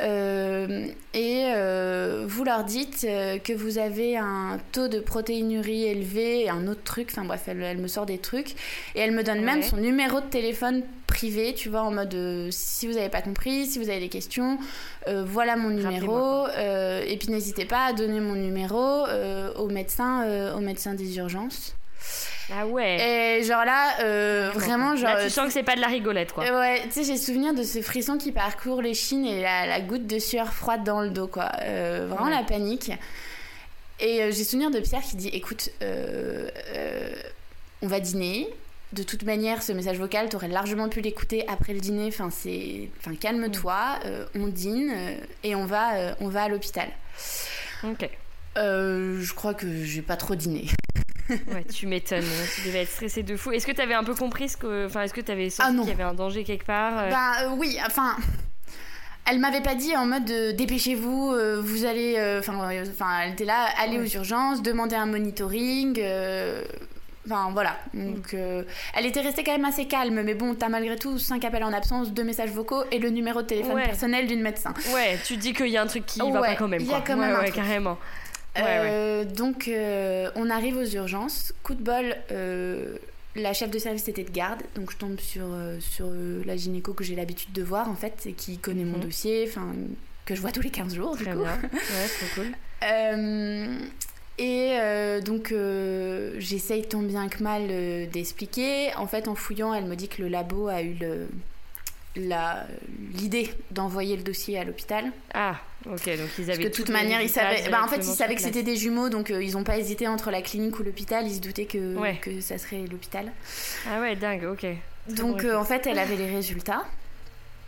et 0.00 1.52
vous 2.26 2.44
leur 2.44 2.64
dites 2.64 3.02
que 3.44 3.52
vous 3.52 3.78
avez 3.78 4.16
un 4.16 4.58
taux 4.72 4.88
de 4.88 5.00
protéinurie 5.00 5.84
élevé 5.84 6.44
et 6.44 6.50
un 6.50 6.66
autre 6.66 6.82
truc. 6.84 7.08
Enfin 7.10 7.24
bref, 7.24 7.42
elle, 7.48 7.78
me 7.78 7.88
sort 7.88 8.06
des 8.06 8.18
trucs 8.18 8.52
et 8.94 9.00
elle 9.00 9.12
me 9.12 9.22
donne 9.22 9.42
même 9.42 9.62
son 9.62 9.76
numéro 9.76 10.20
de 10.20 10.26
téléphone 10.26 10.82
privé, 11.06 11.54
tu 11.54 11.68
vois, 11.68 11.82
en 11.82 11.90
mode 11.90 12.48
si 12.50 12.86
vous 12.86 12.94
n'avez 12.94 13.08
pas 13.08 13.22
compris, 13.22 13.66
si 13.66 13.78
vous 13.78 13.88
avez 13.88 14.00
des 14.00 14.08
questions, 14.08 14.58
voilà 15.06 15.56
mon 15.56 15.70
numéro. 15.70 16.46
et 16.48 17.16
puis 17.18 17.30
n'hésitez 17.30 17.64
pas 17.64 17.86
à 17.86 17.92
donner 17.92 18.20
mon 18.20 18.34
numéro 18.34 19.06
euh, 19.08 19.52
au 19.54 19.68
médecin, 19.68 20.24
euh, 20.24 20.54
au 20.54 20.60
médecin 20.60 20.94
des 20.94 21.16
urgences. 21.16 21.74
Ah 22.52 22.66
ouais. 22.66 23.38
Et 23.40 23.44
genre 23.44 23.64
là, 23.64 24.00
euh, 24.00 24.50
vraiment, 24.54 24.96
genre. 24.96 25.14
Là, 25.14 25.24
tu 25.24 25.30
sens 25.30 25.46
que 25.46 25.52
c'est 25.52 25.62
pas 25.62 25.76
de 25.76 25.80
la 25.80 25.88
rigolette, 25.88 26.32
quoi. 26.32 26.44
ouais, 26.44 26.82
tu 26.84 26.92
sais, 26.92 27.04
j'ai 27.04 27.16
souvenir 27.16 27.54
de 27.54 27.62
ce 27.62 27.82
frisson 27.82 28.16
qui 28.16 28.32
parcourt 28.32 28.80
les 28.80 28.94
chines 28.94 29.26
et 29.26 29.42
la, 29.42 29.80
goutte 29.80 30.06
de 30.06 30.18
sueur 30.18 30.52
froide 30.52 30.84
dans 30.84 31.02
le 31.02 31.10
dos, 31.10 31.26
quoi. 31.26 31.52
vraiment 31.56 32.28
la 32.28 32.42
panique. 32.42 32.92
Et 34.00 34.30
j'ai 34.30 34.44
souvenir 34.44 34.70
de 34.70 34.80
Pierre 34.80 35.02
qui 35.02 35.16
dit 35.16 35.28
écoute, 35.28 35.70
on 37.82 37.86
va 37.86 38.00
dîner. 38.00 38.48
De 38.94 39.02
toute 39.02 39.24
manière, 39.24 39.62
ce 39.62 39.72
message 39.72 39.98
vocal, 39.98 40.30
tu 40.30 40.36
aurais 40.36 40.48
largement 40.48 40.88
pu 40.88 41.02
l'écouter 41.02 41.46
après 41.46 41.74
le 41.74 41.80
dîner. 41.80 42.06
Enfin, 42.08 42.30
c'est, 42.30 42.88
enfin, 42.98 43.14
calme-toi, 43.14 43.98
on 44.34 44.46
dîne 44.46 44.94
et 45.44 45.54
on 45.54 45.66
va, 45.66 46.14
on 46.20 46.28
va 46.28 46.44
à 46.44 46.48
l'hôpital. 46.48 46.88
Ok. 47.84 48.08
Euh, 48.56 49.20
je 49.20 49.34
crois 49.34 49.54
que 49.54 49.84
j'ai 49.84 50.02
pas 50.02 50.16
trop 50.16 50.34
dîné. 50.34 50.66
ouais, 51.52 51.64
tu 51.72 51.86
m'étonnes. 51.86 52.24
Hein. 52.24 52.46
Tu 52.54 52.68
devais 52.68 52.82
être 52.82 52.90
stressée 52.90 53.22
de 53.22 53.36
fou. 53.36 53.52
Est-ce 53.52 53.66
que 53.66 53.72
tu 53.72 53.80
avais 53.80 53.94
un 53.94 54.04
peu 54.04 54.14
compris 54.14 54.48
ce 54.48 54.56
que. 54.56 54.86
Enfin, 54.86 55.02
est-ce 55.02 55.14
que 55.14 55.20
tu 55.20 55.32
avais 55.32 55.50
senti 55.50 55.70
ah 55.70 55.80
qu'il 55.80 55.88
y 55.88 55.92
avait 55.92 56.02
un 56.02 56.14
danger 56.14 56.44
quelque 56.44 56.66
part 56.66 56.98
euh 56.98 57.10
Bah 57.10 57.54
oui, 57.56 57.78
enfin. 57.86 58.16
Elle 59.30 59.40
m'avait 59.40 59.60
pas 59.60 59.74
dit 59.74 59.94
en 59.94 60.06
mode 60.06 60.24
dépêchez-vous, 60.24 61.34
vous 61.60 61.84
allez. 61.84 62.16
Enfin, 62.38 62.70
elle 63.22 63.32
était 63.32 63.44
là, 63.44 63.68
allez 63.78 63.98
aux 63.98 64.06
urgences, 64.06 64.62
demandez 64.62 64.96
un 64.96 65.04
monitoring. 65.04 66.00
Enfin 67.28 67.50
voilà. 67.52 67.76
Donc 67.92 68.32
euh, 68.34 68.62
elle 68.94 69.06
était 69.06 69.20
restée 69.20 69.44
quand 69.44 69.52
même 69.52 69.64
assez 69.64 69.86
calme, 69.86 70.22
mais 70.22 70.34
bon, 70.34 70.54
t'as 70.54 70.68
malgré 70.68 70.96
tout 70.96 71.18
5 71.18 71.44
appels 71.44 71.64
en 71.64 71.72
absence, 71.72 72.12
2 72.12 72.24
messages 72.24 72.50
vocaux 72.50 72.84
et 72.90 72.98
le 72.98 73.10
numéro 73.10 73.42
de 73.42 73.46
téléphone 73.46 73.82
personnel 73.82 74.26
d'une 74.26 74.40
médecin. 74.40 74.72
Ouais, 74.94 75.18
tu 75.24 75.36
dis 75.36 75.52
qu'il 75.52 75.68
y 75.68 75.76
a 75.76 75.82
un 75.82 75.86
truc 75.86 76.06
qui 76.06 76.18
va 76.18 76.40
pas 76.40 76.54
quand 76.54 76.68
même. 76.68 76.80
Il 76.80 76.88
y 76.88 76.94
a 76.94 77.00
quand 77.00 77.16
même 77.16 77.38
ouais, 77.38 77.50
carrément. 77.50 77.98
Euh, 78.58 79.24
donc 79.24 79.68
euh, 79.68 80.30
on 80.34 80.50
arrive 80.50 80.76
aux 80.76 80.86
urgences. 80.86 81.52
Coup 81.62 81.74
de 81.74 81.82
bol, 81.82 82.16
la 83.36 83.52
chef 83.52 83.70
de 83.70 83.78
service 83.78 84.08
était 84.08 84.24
de 84.24 84.30
garde, 84.30 84.62
donc 84.74 84.90
je 84.90 84.96
tombe 84.96 85.20
sur, 85.20 85.46
sur 85.80 86.06
la 86.44 86.56
gynéco 86.56 86.92
que 86.92 87.04
j'ai 87.04 87.14
l'habitude 87.14 87.52
de 87.52 87.62
voir 87.62 87.88
en 87.88 87.94
fait, 87.94 88.26
et 88.26 88.32
qui 88.32 88.58
connaît 88.58 88.84
mon 88.84 88.98
mhm. 88.98 89.04
dossier, 89.04 89.44
enfin 89.48 89.74
que 90.24 90.34
je 90.34 90.40
vois 90.40 90.52
tous 90.52 90.60
les 90.60 90.70
15 90.70 90.94
jours 90.94 91.16
du 91.16 91.24
coup. 91.24 91.30
Bien. 91.30 91.58
Ouais, 91.72 92.08
trop 92.08 92.42
cool. 92.42 92.52
Et 94.38 94.78
euh, 94.80 95.20
donc, 95.20 95.50
euh, 95.50 96.34
j'essaye 96.38 96.86
tant 96.86 97.02
bien 97.02 97.28
que 97.28 97.42
mal 97.42 97.62
euh, 97.70 98.06
d'expliquer. 98.06 98.94
En 98.94 99.08
fait, 99.08 99.26
en 99.26 99.34
fouillant, 99.34 99.74
elle 99.74 99.86
me 99.86 99.96
dit 99.96 100.08
que 100.08 100.22
le 100.22 100.28
labo 100.28 100.68
a 100.68 100.82
eu 100.82 100.96
l'idée 102.16 103.50
d'envoyer 103.70 104.16
le 104.16 104.22
dossier 104.22 104.58
à 104.58 104.64
l'hôpital. 104.64 105.12
Ah, 105.34 105.56
ok, 105.86 106.04
donc 106.16 106.28
ils 106.38 106.44
avaient. 106.44 106.46
Parce 106.46 106.58
que 106.58 106.64
de 106.64 106.68
toute 106.68 106.90
manière, 106.90 107.20
ils 107.20 107.28
savaient. 107.28 107.68
Bah, 107.70 107.82
en 107.84 107.88
fait, 107.88 107.98
ils 107.98 108.14
savaient 108.14 108.34
que 108.34 108.42
c'était 108.42 108.62
des 108.62 108.76
jumeaux, 108.76 109.08
donc 109.08 109.30
ils 109.30 109.52
n'ont 109.52 109.64
pas 109.64 109.78
hésité 109.78 110.08
entre 110.08 110.30
la 110.30 110.42
clinique 110.42 110.78
ou 110.78 110.82
l'hôpital. 110.82 111.26
Ils 111.26 111.36
se 111.36 111.40
doutaient 111.40 111.66
que, 111.66 112.18
que 112.20 112.40
ça 112.40 112.58
serait 112.58 112.84
l'hôpital. 112.90 113.30
Ah 113.88 114.00
ouais, 114.00 114.16
dingue, 114.16 114.44
ok. 114.44 114.66
donc, 115.14 115.44
en 115.44 115.64
fait, 115.64 115.86
elle 115.86 115.98
avait 115.98 116.16
les 116.16 116.30
résultats. 116.30 116.84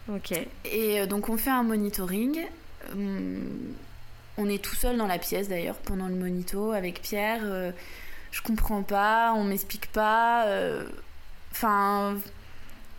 Ok. 0.08 0.32
Et 0.64 1.06
donc, 1.06 1.28
on 1.28 1.36
fait 1.36 1.50
un 1.50 1.62
monitoring. 1.62 2.40
On 4.40 4.48
est 4.48 4.62
tout 4.62 4.74
seul 4.74 4.96
dans 4.96 5.06
la 5.06 5.18
pièce 5.18 5.48
d'ailleurs 5.48 5.76
pendant 5.76 6.08
le 6.08 6.14
monito 6.14 6.72
avec 6.72 7.02
Pierre. 7.02 7.42
Euh, 7.44 7.72
je 8.30 8.40
comprends 8.40 8.82
pas, 8.82 9.34
on 9.36 9.44
m'explique 9.44 9.92
pas. 9.92 10.46
Euh, 10.46 10.88
enfin, 11.52 12.16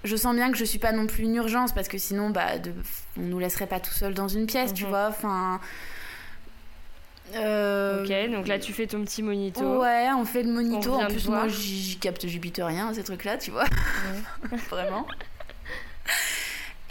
je 0.03 0.15
sens 0.15 0.35
bien 0.35 0.51
que 0.51 0.57
je 0.57 0.65
suis 0.65 0.79
pas 0.79 0.91
non 0.91 1.07
plus 1.07 1.23
une 1.23 1.35
urgence 1.35 1.73
parce 1.73 1.87
que 1.87 1.97
sinon, 1.97 2.29
bah, 2.29 2.57
de, 2.57 2.71
on 3.17 3.21
nous 3.21 3.39
laisserait 3.39 3.67
pas 3.67 3.79
tout 3.79 3.93
seul 3.93 4.13
dans 4.13 4.27
une 4.27 4.45
pièce, 4.45 4.73
tu 4.73 4.83
mhm. 4.83 4.89
vois. 4.89 5.07
Enfin. 5.07 5.59
Euh, 7.35 8.03
ok, 8.03 8.31
donc 8.31 8.47
là 8.47 8.59
tu 8.59 8.73
fais 8.73 8.87
ton 8.87 9.01
petit 9.03 9.23
monito. 9.23 9.79
Ouais, 9.79 10.09
on 10.17 10.25
fait 10.25 10.43
le 10.43 10.51
monito. 10.51 10.93
En 10.93 11.07
plus, 11.07 11.27
moi 11.27 11.47
j'y 11.47 11.97
capte, 11.97 12.27
j'y 12.27 12.41
rien, 12.57 12.93
ces 12.93 13.03
trucs-là, 13.03 13.37
tu 13.37 13.51
vois. 13.51 13.65
Vraiment. 14.69 15.07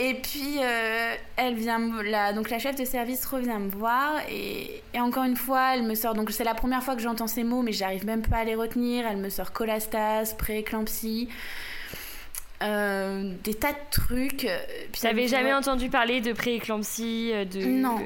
Et 0.03 0.15
puis, 0.15 0.57
euh, 0.63 1.15
elle 1.37 1.57
vient, 1.57 1.79
la, 2.03 2.33
donc 2.33 2.49
la 2.49 2.59
chef 2.59 2.75
de 2.75 2.87
service 2.87 3.27
revient 3.27 3.59
me 3.59 3.69
voir 3.69 4.15
et, 4.31 4.83
encore 4.99 5.25
une 5.25 5.37
fois, 5.37 5.75
elle 5.75 5.83
me 5.83 5.95
sort. 5.95 6.15
Donc 6.15 6.31
c'est 6.31 6.43
la 6.43 6.55
première 6.55 6.83
fois 6.83 6.97
que 6.97 7.03
j'entends 7.03 7.27
ces 7.27 7.45
mots, 7.45 7.61
mais 7.61 7.73
j'arrive 7.73 8.07
même 8.07 8.23
pas 8.23 8.39
à 8.39 8.45
les 8.45 8.55
retenir. 8.55 9.07
Elle 9.07 9.19
me 9.19 9.29
sort 9.29 9.53
colastas, 9.53 10.35
prééclampsie, 10.39 11.29
euh, 12.63 13.33
des 13.45 13.55
tas 13.55 13.73
de 13.73 13.91
trucs. 13.91 14.47
Tu 14.93 15.07
n'avais 15.07 15.29
jamais 15.29 15.53
entendu 15.53 15.89
parler 15.89 16.21
de 16.21 16.33
prééclampsie, 16.33 17.31
euh, 17.33 17.45
de 17.45 17.65
non, 17.65 17.99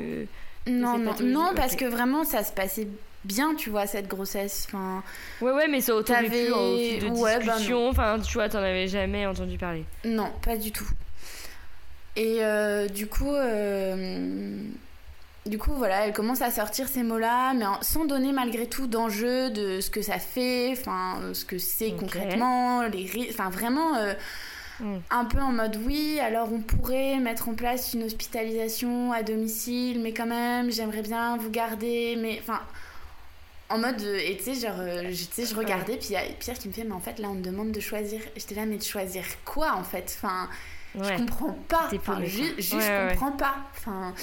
non, 0.67 0.99
non, 0.99 1.15
non, 1.23 1.51
parce 1.55 1.77
que 1.77 1.85
vraiment 1.85 2.25
ça 2.25 2.43
se 2.45 2.53
passait 2.53 2.89
bien, 3.25 3.55
tu 3.55 3.71
vois, 3.71 3.87
cette 3.87 4.07
grossesse. 4.07 4.67
Enfin, 4.69 5.03
ouais, 5.41 5.53
ouais, 5.53 5.69
mais 5.69 5.81
ça 5.81 5.95
aurait 5.95 6.05
pu 6.05 6.53
en 6.53 6.59
de 6.59 7.19
ouais, 7.19 7.39
bah 7.39 7.45
discussion. 7.55 7.89
enfin, 7.89 8.19
tu 8.21 8.35
vois, 8.35 8.49
t'en 8.49 8.59
avais 8.59 8.87
jamais 8.87 9.27
entendu 9.27 9.59
parler. 9.59 9.85
Non, 10.05 10.31
pas 10.43 10.57
du 10.57 10.71
tout. 10.73 10.89
Et 12.17 12.39
euh, 12.45 12.87
du 12.87 13.07
coup, 13.09 13.35
euh, 13.35 14.57
du 15.47 15.59
coup, 15.59 15.73
voilà, 15.75 16.07
elle 16.07 16.13
commence 16.13 16.41
à 16.41 16.51
sortir 16.51 16.89
ces 16.89 17.03
mots-là, 17.03 17.53
mais 17.55 17.67
sans 17.83 18.07
donner 18.07 18.33
malgré 18.33 18.67
tout 18.67 18.87
d'enjeu 18.87 19.51
de 19.51 19.81
ce 19.81 19.91
que 19.91 20.01
ça 20.01 20.19
fait, 20.19 20.73
enfin, 20.73 21.21
ce 21.35 21.45
que 21.45 21.59
c'est 21.59 21.93
concrètement, 21.93 22.83
les 22.83 23.29
enfin 23.31 23.51
vraiment. 23.51 23.97
Euh, 23.97 24.15
hmm. 24.81 24.97
Un 25.11 25.25
peu 25.27 25.41
en 25.41 25.53
mode 25.53 25.79
oui, 25.85 26.19
alors 26.21 26.51
on 26.53 26.61
pourrait 26.61 27.19
mettre 27.19 27.49
en 27.49 27.55
place 27.55 27.93
une 27.93 28.05
hospitalisation 28.05 29.13
à 29.13 29.23
domicile, 29.23 30.01
mais 30.01 30.13
quand 30.13 30.27
même, 30.27 30.71
j'aimerais 30.71 31.03
bien 31.03 31.37
vous 31.37 31.51
garder, 31.51 32.17
mais 32.19 32.41
enfin, 32.41 32.61
en 33.69 33.79
mode, 33.79 34.01
et 34.01 34.37
tu 34.39 34.55
sais, 34.55 34.67
genre, 34.67 34.77
je, 34.79 35.45
je 35.45 35.55
regardais, 35.55 35.97
puis 35.97 36.09
il 36.11 36.13
y 36.13 36.17
a 36.17 36.23
Pierre 36.39 36.59
qui 36.59 36.69
me 36.69 36.73
fait, 36.73 36.85
mais 36.85 36.93
en 36.93 37.01
fait, 37.01 37.19
là, 37.19 37.29
on 37.29 37.35
me 37.35 37.43
demande 37.43 37.73
de 37.73 37.81
choisir. 37.81 38.21
J'étais 38.37 38.55
là, 38.55 38.67
mais 38.67 38.77
de 38.77 38.83
choisir 38.83 39.25
quoi, 39.45 39.75
en 39.75 39.85
fait? 39.85 40.17
Enfin, 40.19 40.49
je 40.95 41.17
comprends 41.17 41.57
pas. 41.69 41.89
Enfin, 41.95 42.23
juste, 42.25 42.55
je 42.59 43.11
comprends 43.11 43.33
pas. 43.33 43.57
Enfin. 43.77 44.15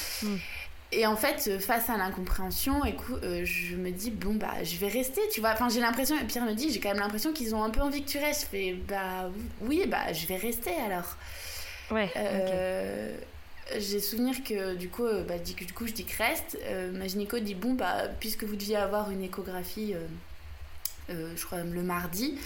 Et 0.94 1.06
en 1.06 1.16
fait, 1.16 1.58
face 1.60 1.89
à 1.89 1.98
l'incompréhension, 1.98 2.84
écoute, 2.84 3.24
euh, 3.24 3.46
je 3.46 3.78
me 3.78 3.92
dis, 3.92 4.12
bon, 4.12 4.36
bah, 4.36 4.62
je 4.64 4.76
vais 4.76 4.89
rester, 4.89 5.22
tu 5.32 5.39
vois. 5.39 5.52
Enfin, 5.52 5.70
j'ai 5.70 5.80
l'impression, 5.80 6.18
et 6.20 6.26
Pierre 6.26 6.44
me 6.44 6.54
dit, 6.54 6.72
j'ai 6.72 6.82
quand 6.82 6.89
même 6.89 7.00
l'impression 7.00 7.32
qu'ils 7.32 7.56
ont 7.56 7.64
un 7.64 7.70
peu 7.70 7.80
envie 7.80 8.04
que 8.04 8.10
tu 8.10 8.18
restes. 8.18 8.42
Je 8.42 8.48
fais, 8.48 8.74
bah, 8.88 9.32
oui, 9.62 9.86
bah, 9.88 10.12
je 10.12 10.28
vais 10.28 10.36
rester 10.36 10.72
alors. 10.86 11.16
Ouais. 11.92 12.12
Euh, 12.18 13.16
j'ai 13.78 14.02
souvenir 14.02 14.44
que, 14.44 14.76
du 14.76 14.89
coup, 14.89 15.06
euh, 15.06 15.24
bah, 15.24 15.38
du 15.38 15.74
coup, 15.74 15.88
je 15.88 15.94
dis 15.94 16.04
que 16.04 16.18
reste. 16.18 16.58
ma 16.92 17.08
gynéco 17.08 17.39
dit, 17.39 17.56
bon, 17.56 17.74
bah, 17.74 18.10
puisque 18.20 18.44
vous 18.44 18.58
deviez 18.58 18.76
avoir 18.76 19.12
une 19.12 19.24
échographie, 19.24 19.96
je 21.08 21.46
crois, 21.46 21.60
le 21.60 21.84
mardi, 21.84 22.38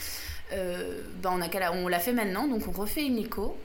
bah, 0.51 1.31
on, 1.31 1.41
a, 1.41 1.71
on 1.71 1.87
l'a 1.87 1.99
fait 1.99 2.13
maintenant, 2.13 2.47
donc 2.47 2.67
on 2.67 2.71
refait 2.71 3.05
une 3.05 3.17
écho. 3.17 3.57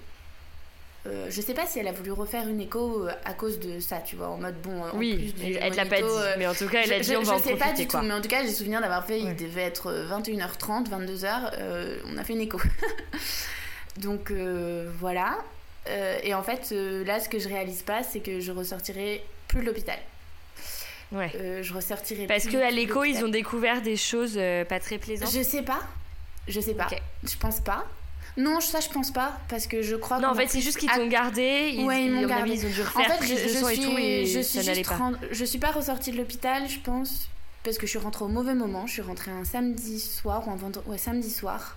Euh, 1.06 1.28
je 1.30 1.40
sais 1.40 1.54
pas 1.54 1.66
si 1.66 1.78
elle 1.78 1.88
a 1.88 1.92
voulu 1.92 2.12
refaire 2.12 2.46
une 2.46 2.60
écho 2.60 3.06
euh, 3.06 3.12
à 3.24 3.32
cause 3.32 3.58
de 3.58 3.80
ça, 3.80 4.00
tu 4.00 4.16
vois, 4.16 4.28
en 4.28 4.36
mode 4.36 4.60
bon. 4.60 4.84
En 4.84 4.98
oui, 4.98 5.32
plus 5.32 5.54
elle, 5.54 5.74
l'a 5.74 5.86
pas 5.86 5.96
dit, 5.96 6.02
euh, 6.04 6.34
mais 6.38 6.46
en 6.46 6.54
tout 6.54 6.68
cas, 6.68 6.82
elle 6.84 6.92
a 6.92 7.00
dit 7.00 7.16
on 7.16 7.22
va 7.22 7.38
je 7.38 7.42
sais 7.42 7.56
pas 7.56 7.72
du 7.72 7.86
tout, 7.86 7.98
mais 7.98 8.12
en 8.12 8.20
tout 8.20 8.28
cas, 8.28 8.42
j'ai 8.44 8.52
souvenir 8.52 8.80
d'avoir 8.80 9.06
fait, 9.06 9.18
il 9.18 9.34
devait 9.34 9.62
être 9.62 9.90
21h30, 9.90 10.90
22h, 10.90 12.00
on 12.06 12.18
a 12.18 12.24
fait 12.24 12.34
une 12.34 12.42
écho. 12.42 12.60
Donc 13.96 14.32
voilà. 14.98 15.38
et 16.22 16.34
en 16.34 16.42
fait, 16.42 16.70
là, 17.06 17.18
ce 17.18 17.28
que 17.28 17.38
je 17.38 17.48
réalise 17.48 17.82
pas, 17.82 18.02
c'est 18.02 18.20
que 18.20 18.40
je 18.40 18.52
ressortirai 18.52 19.24
plus 19.48 19.60
de 19.60 19.66
l'hôpital. 19.66 19.98
Ouais. 21.12 21.30
je 21.62 21.72
ressortirai 21.72 22.26
Parce 22.26 22.46
qu'à 22.46 22.70
l'écho, 22.70 23.04
ils 23.04 23.24
ont 23.24 23.28
découvert 23.28 23.80
des 23.80 23.96
choses 23.96 24.38
pas 24.68 24.80
très 24.80 24.98
plaisantes. 24.98 25.32
Je 25.32 25.42
sais 25.42 25.62
pas. 25.62 25.80
Je 26.46 26.60
sais 26.60 26.74
pas. 26.74 26.88
Je 27.22 27.36
pense 27.38 27.60
pas. 27.60 27.86
Non, 28.40 28.60
ça 28.60 28.80
je 28.80 28.88
pense 28.88 29.10
pas 29.10 29.38
parce 29.48 29.66
que 29.66 29.82
je 29.82 29.96
crois. 29.96 30.18
Non, 30.18 30.28
en 30.28 30.34
fait, 30.34 30.48
c'est 30.48 30.60
juste 30.60 30.78
qu'ils 30.78 30.90
t'ont 30.90 31.08
gardé. 31.08 31.72
Ils, 31.74 31.84
ouais, 31.84 32.04
ils 32.04 32.12
m'ont 32.12 32.26
gardé. 32.26 32.52
Ils 32.52 32.66
ont 32.66 32.70
dû 32.70 32.82
refaire 32.82 33.10
en 33.10 33.18
fait, 33.18 33.26
je, 33.26 33.34
je 33.36 33.64
suis, 33.64 33.82
et 33.82 33.84
tout 33.84 33.98
et 33.98 34.26
je 34.26 34.40
suis 34.40 34.62
ça 34.62 34.96
pas. 34.96 35.10
Je 35.30 35.44
suis 35.44 35.58
pas 35.58 35.70
ressortie 35.70 36.12
de 36.12 36.16
l'hôpital, 36.16 36.68
je 36.68 36.78
pense, 36.80 37.28
parce 37.64 37.78
que 37.78 37.86
je 37.86 37.90
suis 37.90 37.98
rentrée 37.98 38.24
au 38.24 38.28
mauvais 38.28 38.54
moment. 38.54 38.86
Je 38.86 38.92
suis 38.94 39.02
rentrée 39.02 39.30
un 39.30 39.44
samedi 39.44 40.00
soir 40.00 40.46
ou 40.46 40.50
un 40.50 40.56
vendredi, 40.56 40.88
ouais, 40.88 40.98
samedi 40.98 41.30
soir. 41.30 41.76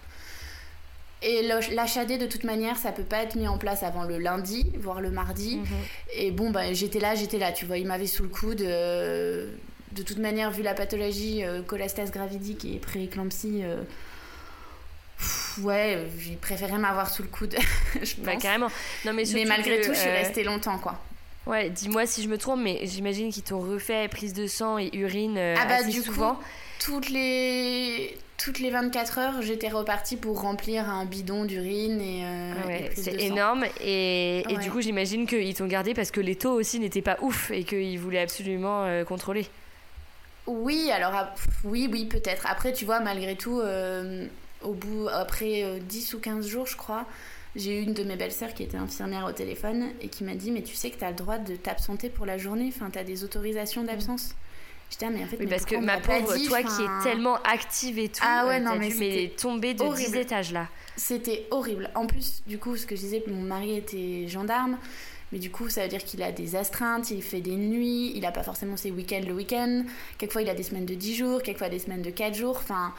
Et 1.26 1.42
l'HAD, 1.42 2.20
de 2.20 2.26
toute 2.26 2.44
manière, 2.44 2.76
ça 2.78 2.92
peut 2.92 3.04
pas 3.04 3.24
être 3.24 3.36
mis 3.36 3.48
en 3.48 3.58
place 3.58 3.82
avant 3.82 4.04
le 4.04 4.18
lundi, 4.18 4.66
voire 4.78 5.00
le 5.00 5.10
mardi. 5.10 5.58
Mhm. 5.58 5.66
Et 6.16 6.32
bon, 6.32 6.52
bah, 6.52 6.74
j'étais 6.74 7.00
là, 7.00 7.16
j'étais 7.16 7.38
là, 7.38 7.54
tu 7.54 7.66
vois, 7.66 7.78
il 7.78 7.88
m'avait 7.88 8.08
sous 8.08 8.24
le 8.24 8.30
coude. 8.30 8.62
Euh, 8.62 9.50
de 9.94 10.02
toute 10.02 10.18
manière, 10.18 10.52
vu 10.52 10.64
la 10.64 10.74
pathologie, 10.74 11.44
euh, 11.44 11.62
cholestase 11.62 12.12
gravidique 12.12 12.66
et 12.66 12.78
prééclampsie, 12.78 13.62
euh, 13.64 13.84
ouais, 15.62 16.06
j'ai 16.20 16.36
préféré 16.36 16.78
m'avoir 16.78 17.10
sous 17.10 17.24
le 17.24 17.30
coude, 17.30 17.56
je 18.02 18.16
bah, 18.18 18.36
carrément. 18.36 18.70
Non, 19.06 19.14
mais, 19.14 19.24
mais 19.34 19.46
malgré 19.46 19.82
tout, 19.82 19.94
je 19.94 20.00
suis 20.00 20.10
euh, 20.10 20.18
restée 20.18 20.44
longtemps, 20.44 20.78
quoi. 20.78 21.00
Ouais, 21.46 21.70
dis-moi 21.70 22.06
si 22.06 22.24
je 22.24 22.30
me 22.30 22.38
trompe, 22.38 22.62
mais 22.62 22.82
j'imagine 22.84 23.32
qu'ils 23.32 23.44
t'ont 23.44 23.60
refait 23.60 24.08
prise 24.08 24.34
de 24.34 24.48
sang 24.48 24.78
et 24.78 24.90
urine 24.94 25.38
euh, 25.38 25.56
ah 25.60 25.66
bah, 25.66 25.84
du 25.84 26.02
souvent. 26.02 26.36
Coup, 26.36 26.44
toutes 26.80 27.10
les 27.10 28.18
toutes 28.38 28.60
les 28.60 28.72
24 28.72 29.18
heures, 29.20 29.42
j'étais 29.42 29.70
repartie 29.70 30.18
pour 30.18 30.42
remplir 30.42 30.90
un 30.90 31.06
bidon 31.06 31.46
d'urine 31.46 32.02
et, 32.02 32.24
euh, 32.26 32.68
ouais, 32.68 32.92
c'est 32.96 33.22
énorme 33.22 33.66
et, 33.82 34.44
et 34.50 34.58
du 34.58 34.70
coup 34.72 34.82
j'imagine 34.82 35.28
qu'ils 35.28 35.54
t'ont 35.54 35.68
gardé 35.68 35.94
parce 35.94 36.12
que 36.12 36.20
les 36.20 36.36
taux 36.36 36.52
aussi 36.52 36.80
n'étaient 36.80 37.02
pas 37.02 37.18
ouf 37.22 37.52
et 37.52 37.64
qu'ils 37.64 38.00
voulaient 38.00 38.22
absolument 38.22 39.04
contrôler. 39.06 39.48
Oui, 40.46 40.92
alors 40.92 41.14
oui, 41.64 41.88
oui, 41.90 42.06
peut-être. 42.06 42.46
Après, 42.50 42.74
tu 42.74 42.84
vois, 42.84 43.00
malgré 43.00 43.36
tout, 43.36 43.62
au 44.64 44.74
bout, 44.74 45.08
après 45.12 45.80
10 45.82 46.14
euh, 46.14 46.18
ou 46.18 46.20
15 46.20 46.48
jours, 46.48 46.68
je 46.68 46.78
crois, 46.78 47.06
j'ai 47.56 47.80
eu 47.80 47.84
une 47.84 47.94
de 47.94 48.04
mes 48.04 48.16
belles-sœurs 48.16 48.54
qui 48.54 48.64
était 48.64 48.78
infirmière 48.78 49.26
au 49.26 49.32
téléphone 49.32 49.92
et 50.02 50.08
qui 50.08 50.24
m'a 50.24 50.36
dit 50.36 50.52
Mais 50.52 50.64
tu 50.64 50.76
sais 50.76 50.90
que 50.90 50.98
tu 50.98 51.04
as 51.04 51.12
le 51.12 51.16
droit 51.16 51.38
de 51.38 51.56
t'absenter 51.56 52.10
pour 52.10 52.26
la 52.26 52.38
journée, 52.38 52.72
enfin, 52.76 52.90
tu 52.90 53.00
as 53.00 53.04
des 53.04 53.24
autorisations 53.24 53.84
d'absence. 53.84 54.36
J'étais, 54.90 55.06
ah, 55.06 55.10
mais 55.10 55.24
en 55.24 55.28
fait, 55.28 55.38
parce 55.48 55.66
que 55.66 55.76
ma 55.76 55.98
pauvre, 56.00 56.36
toi 56.48 56.62
qui 56.62 56.82
es 56.82 57.04
tellement 57.04 57.38
active 57.44 57.98
et 57.98 58.10
tout, 58.10 58.22
ah 58.24 58.46
ouais, 58.48 58.58
euh, 58.58 58.60
non, 58.60 58.76
mais 58.78 58.90
dû 58.90 59.30
tomber 59.30 59.74
de 59.74 59.96
10 59.96 60.16
étages 60.16 60.52
là. 60.52 60.68
C'était 60.96 61.48
horrible. 61.50 61.90
En 61.96 62.06
plus, 62.06 62.44
du 62.46 62.60
coup, 62.60 62.78
ce 62.78 62.86
que 62.86 62.96
je 62.96 63.02
disais, 63.02 63.24
mon 63.28 63.42
mari 63.42 63.78
était 63.78 64.28
gendarme. 64.28 64.78
Mais 65.34 65.40
du 65.40 65.50
coup, 65.50 65.68
ça 65.68 65.82
veut 65.82 65.88
dire 65.88 66.04
qu'il 66.04 66.22
a 66.22 66.32
des 66.32 66.56
astreintes, 66.56 67.10
il 67.10 67.24
fait 67.24 67.42
des 67.42 67.56
nuits, 67.56 68.12
il 68.14 68.22
n'a 68.22 68.32
pas 68.32 68.44
forcément 68.44 68.78
ses 68.78 68.92
week-ends 68.92 69.24
le 69.26 69.34
week-end. 69.34 69.84
Quelquefois, 70.20 70.44
il 70.44 70.50
a 70.50 70.54
des 70.54 70.62
semaines 70.62 70.86
de 70.86 70.94
10 70.94 71.16
jours, 71.16 71.42
quelquefois 71.42 71.70
des 71.70 71.80
semaines 71.80 72.04
de 72.04 72.12
4 72.12 72.36
jours. 72.36 72.56
Enfin, 72.58 72.94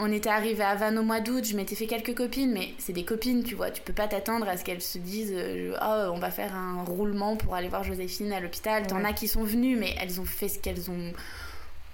on 0.00 0.10
était 0.10 0.28
arrivé 0.28 0.64
à 0.64 0.74
Vannes 0.74 0.98
au 0.98 1.04
mois 1.04 1.20
d'août, 1.20 1.44
je 1.44 1.54
m'étais 1.54 1.76
fait 1.76 1.86
quelques 1.86 2.16
copines, 2.16 2.52
mais 2.52 2.74
c'est 2.78 2.92
des 2.92 3.04
copines, 3.04 3.44
tu 3.44 3.54
vois. 3.54 3.70
Tu 3.70 3.80
peux 3.80 3.92
pas 3.92 4.08
t'attendre 4.08 4.48
à 4.48 4.56
ce 4.56 4.64
qu'elles 4.64 4.82
se 4.82 4.98
disent 4.98 5.32
Oh, 5.80 6.10
on 6.12 6.18
va 6.18 6.32
faire 6.32 6.52
un 6.52 6.82
roulement 6.82 7.36
pour 7.36 7.54
aller 7.54 7.68
voir 7.68 7.84
Joséphine 7.84 8.32
à 8.32 8.40
l'hôpital. 8.40 8.84
T'en 8.88 9.04
as 9.04 9.12
qui 9.12 9.28
sont 9.28 9.44
venues, 9.44 9.76
mais 9.76 9.94
elles 10.02 10.20
ont 10.20 10.24
fait 10.26 10.48
ce 10.48 10.58
qu'elles 10.58 10.90
ont 10.90 11.12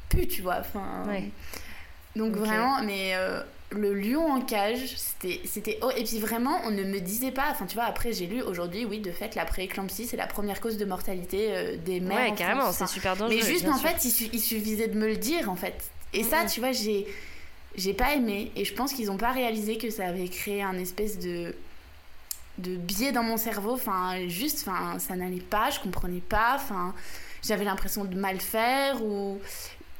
pu, 0.08 0.26
tu 0.26 0.40
vois. 0.40 0.60
Enfin, 0.60 1.04
Donc 2.16 2.36
vraiment, 2.36 2.82
mais 2.82 3.12
euh, 3.16 3.42
le 3.70 3.94
lion 3.94 4.32
en 4.32 4.40
cage, 4.40 4.94
c'était, 4.96 5.40
c'était. 5.44 5.78
Oh, 5.82 5.90
et 5.96 6.04
puis 6.04 6.18
vraiment, 6.18 6.60
on 6.64 6.70
ne 6.70 6.84
me 6.84 7.00
disait 7.00 7.30
pas. 7.30 7.46
Enfin, 7.50 7.66
tu 7.66 7.74
vois, 7.74 7.84
après, 7.84 8.12
j'ai 8.12 8.26
lu 8.26 8.42
aujourd'hui, 8.42 8.84
oui, 8.84 9.00
de 9.00 9.10
fait, 9.10 9.34
la 9.34 9.44
pré-éclampsie, 9.44 10.06
c'est 10.06 10.16
la 10.16 10.26
première 10.26 10.60
cause 10.60 10.76
de 10.76 10.84
mortalité 10.84 11.48
euh, 11.50 11.76
des 11.76 12.00
mères. 12.00 12.30
Ouais, 12.30 12.34
carrément, 12.34 12.70
c'est 12.72 12.86
super 12.86 13.16
dangereux. 13.16 13.40
Mais 13.40 13.46
juste, 13.46 13.68
en 13.68 13.78
fait, 13.78 14.04
il, 14.04 14.40
suffisait 14.40 14.88
de 14.88 14.98
me 14.98 15.06
le 15.06 15.16
dire, 15.16 15.50
en 15.50 15.56
fait. 15.56 15.90
Et 16.12 16.22
ça, 16.22 16.44
tu 16.44 16.60
vois, 16.60 16.72
j'ai, 16.72 17.06
j'ai 17.74 17.94
pas 17.94 18.14
aimé. 18.14 18.52
Et 18.54 18.64
je 18.64 18.74
pense 18.74 18.92
qu'ils 18.92 19.10
ont 19.10 19.16
pas 19.16 19.32
réalisé 19.32 19.78
que 19.78 19.90
ça 19.90 20.06
avait 20.06 20.28
créé 20.28 20.62
un 20.62 20.78
espèce 20.78 21.18
de 21.18 21.54
de 22.58 22.76
biais 22.76 23.10
dans 23.10 23.24
mon 23.24 23.36
cerveau 23.36 23.72
enfin 23.72 24.28
juste 24.28 24.64
enfin 24.68 25.00
ça 25.00 25.16
n'allait 25.16 25.40
pas 25.40 25.70
je 25.70 25.80
comprenais 25.80 26.20
pas 26.20 26.52
enfin 26.54 26.94
j'avais 27.42 27.64
l'impression 27.64 28.04
de 28.04 28.16
mal 28.16 28.40
faire 28.40 29.02
ou 29.02 29.40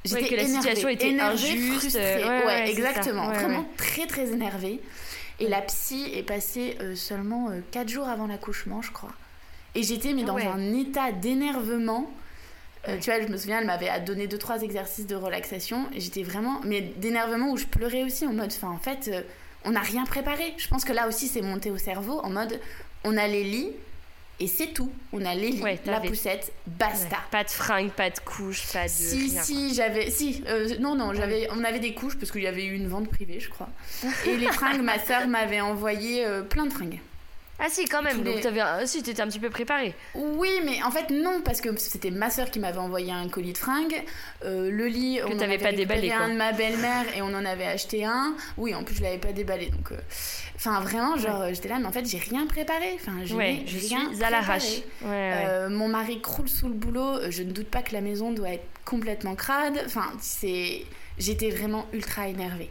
J'étais 0.04 0.28
que 0.28 0.34
la 0.34 0.46
situation 0.46 0.88
était 0.88 1.18
injuste. 1.18 1.96
Ouais, 1.96 2.70
exactement. 2.70 3.30
Vraiment 3.30 3.66
très 3.76 4.06
très 4.06 4.32
énervée. 4.32 4.80
Et 5.40 5.48
la 5.48 5.62
psy 5.62 6.10
est 6.14 6.22
passée 6.22 6.76
euh, 6.80 6.94
seulement 6.94 7.50
4 7.72 7.86
euh, 7.86 7.92
jours 7.92 8.08
avant 8.08 8.26
l'accouchement, 8.26 8.82
je 8.82 8.92
crois. 8.92 9.12
Et 9.74 9.82
j'étais 9.82 10.12
mais 10.12 10.22
dans 10.22 10.36
un 10.36 10.72
état 10.72 11.10
d'énervement. 11.10 12.08
Euh, 12.86 12.98
tu 13.00 13.10
vois, 13.10 13.20
je 13.20 13.26
me 13.26 13.36
souviens, 13.36 13.60
elle 13.60 13.66
m'avait 13.66 13.88
donné 14.00 14.28
2-3 14.28 14.62
exercices 14.62 15.06
de 15.06 15.16
relaxation. 15.16 15.86
Et 15.92 16.00
j'étais 16.00 16.22
vraiment. 16.22 16.60
Mais 16.64 16.82
d'énervement 16.82 17.50
où 17.50 17.56
je 17.56 17.66
pleurais 17.66 18.04
aussi 18.04 18.26
en 18.26 18.32
mode. 18.32 18.52
Enfin, 18.54 18.68
en 18.68 18.78
fait, 18.78 19.10
on 19.64 19.70
n'a 19.70 19.80
rien 19.80 20.04
préparé. 20.04 20.54
Je 20.58 20.68
pense 20.68 20.84
que 20.84 20.92
là 20.92 21.08
aussi, 21.08 21.26
c'est 21.26 21.42
monté 21.42 21.70
au 21.70 21.78
cerveau 21.78 22.20
en 22.22 22.30
mode. 22.30 22.60
On 23.02 23.16
a 23.16 23.26
les 23.26 23.42
lits, 23.42 23.72
et 24.40 24.46
c'est 24.48 24.68
tout. 24.68 24.90
On 25.12 25.24
a 25.24 25.34
les 25.34 25.50
lits, 25.50 25.62
la 25.86 26.00
poussette, 26.00 26.52
basta. 26.66 27.18
Pas 27.30 27.44
de 27.44 27.50
fringues, 27.50 27.90
pas 27.90 28.10
de 28.10 28.18
couches, 28.18 28.72
pas 28.72 28.84
de. 28.84 28.88
Si, 28.88 29.30
si, 29.30 29.74
j'avais. 29.74 30.10
Si, 30.10 30.42
euh, 30.48 30.76
non, 30.80 30.96
non, 30.96 31.14
j'avais. 31.14 31.48
On 31.52 31.62
avait 31.62 31.78
des 31.78 31.94
couches 31.94 32.16
parce 32.16 32.32
qu'il 32.32 32.42
y 32.42 32.46
avait 32.46 32.64
eu 32.64 32.74
une 32.74 32.88
vente 32.88 33.08
privée, 33.08 33.38
je 33.38 33.48
crois. 33.48 33.68
Et 34.26 34.36
les 34.36 34.46
fringues, 34.52 34.82
ma 34.82 34.98
soeur 34.98 35.28
m'avait 35.28 35.60
envoyé 35.60 36.24
euh, 36.24 36.42
plein 36.42 36.66
de 36.66 36.72
fringues. 36.72 36.98
Ah 37.58 37.66
si, 37.68 37.84
quand 37.86 38.02
même. 38.02 38.22
Donc 38.22 38.44
avais, 38.44 38.86
si, 38.86 39.02
t'étais 39.02 39.22
un 39.22 39.28
petit 39.28 39.38
peu 39.38 39.50
préparée. 39.50 39.94
Oui, 40.14 40.50
mais 40.64 40.82
en 40.82 40.90
fait 40.90 41.10
non, 41.10 41.40
parce 41.44 41.60
que 41.60 41.76
c'était 41.78 42.10
ma 42.10 42.30
soeur 42.30 42.50
qui 42.50 42.58
m'avait 42.58 42.78
envoyé 42.78 43.12
un 43.12 43.28
colis 43.28 43.52
de 43.52 43.58
fringues. 43.58 44.02
Euh, 44.44 44.70
le 44.70 44.86
lit, 44.86 45.20
que 45.24 45.32
on 45.32 45.36
t'avais 45.36 45.58
pas 45.58 45.72
déballé. 45.72 46.10
un 46.10 46.30
de 46.30 46.34
ma 46.34 46.52
belle-mère 46.52 47.04
et 47.16 47.22
on 47.22 47.26
en 47.26 47.44
avait 47.44 47.66
acheté 47.66 48.04
un. 48.04 48.34
Oui, 48.56 48.74
en 48.74 48.82
plus 48.82 48.96
je 48.96 49.02
l'avais 49.02 49.18
pas 49.18 49.32
déballé, 49.32 49.70
donc. 49.70 49.92
Euh, 49.92 50.00
enfin 50.56 50.80
vraiment, 50.80 51.16
genre 51.16 51.46
j'étais 51.52 51.68
là, 51.68 51.78
mais 51.78 51.86
en 51.86 51.92
fait 51.92 52.06
j'ai 52.06 52.18
rien 52.18 52.46
préparé. 52.46 52.96
Enfin, 52.96 53.24
je, 53.24 53.34
ouais, 53.34 53.62
je 53.66 53.78
suis 53.78 53.94
à 54.22 54.30
l'arrache. 54.30 54.82
Euh, 55.04 55.68
mon 55.68 55.88
mari 55.88 56.20
croule 56.20 56.48
sous 56.48 56.68
le 56.68 56.74
boulot. 56.74 57.30
Je 57.30 57.44
ne 57.44 57.52
doute 57.52 57.68
pas 57.68 57.82
que 57.82 57.92
la 57.92 58.00
maison 58.00 58.32
doit 58.32 58.50
être 58.50 58.66
complètement 58.84 59.36
crade. 59.36 59.80
Enfin, 59.86 60.12
c'est, 60.20 60.84
j'étais 61.18 61.50
vraiment 61.50 61.86
ultra 61.92 62.26
énervée. 62.28 62.70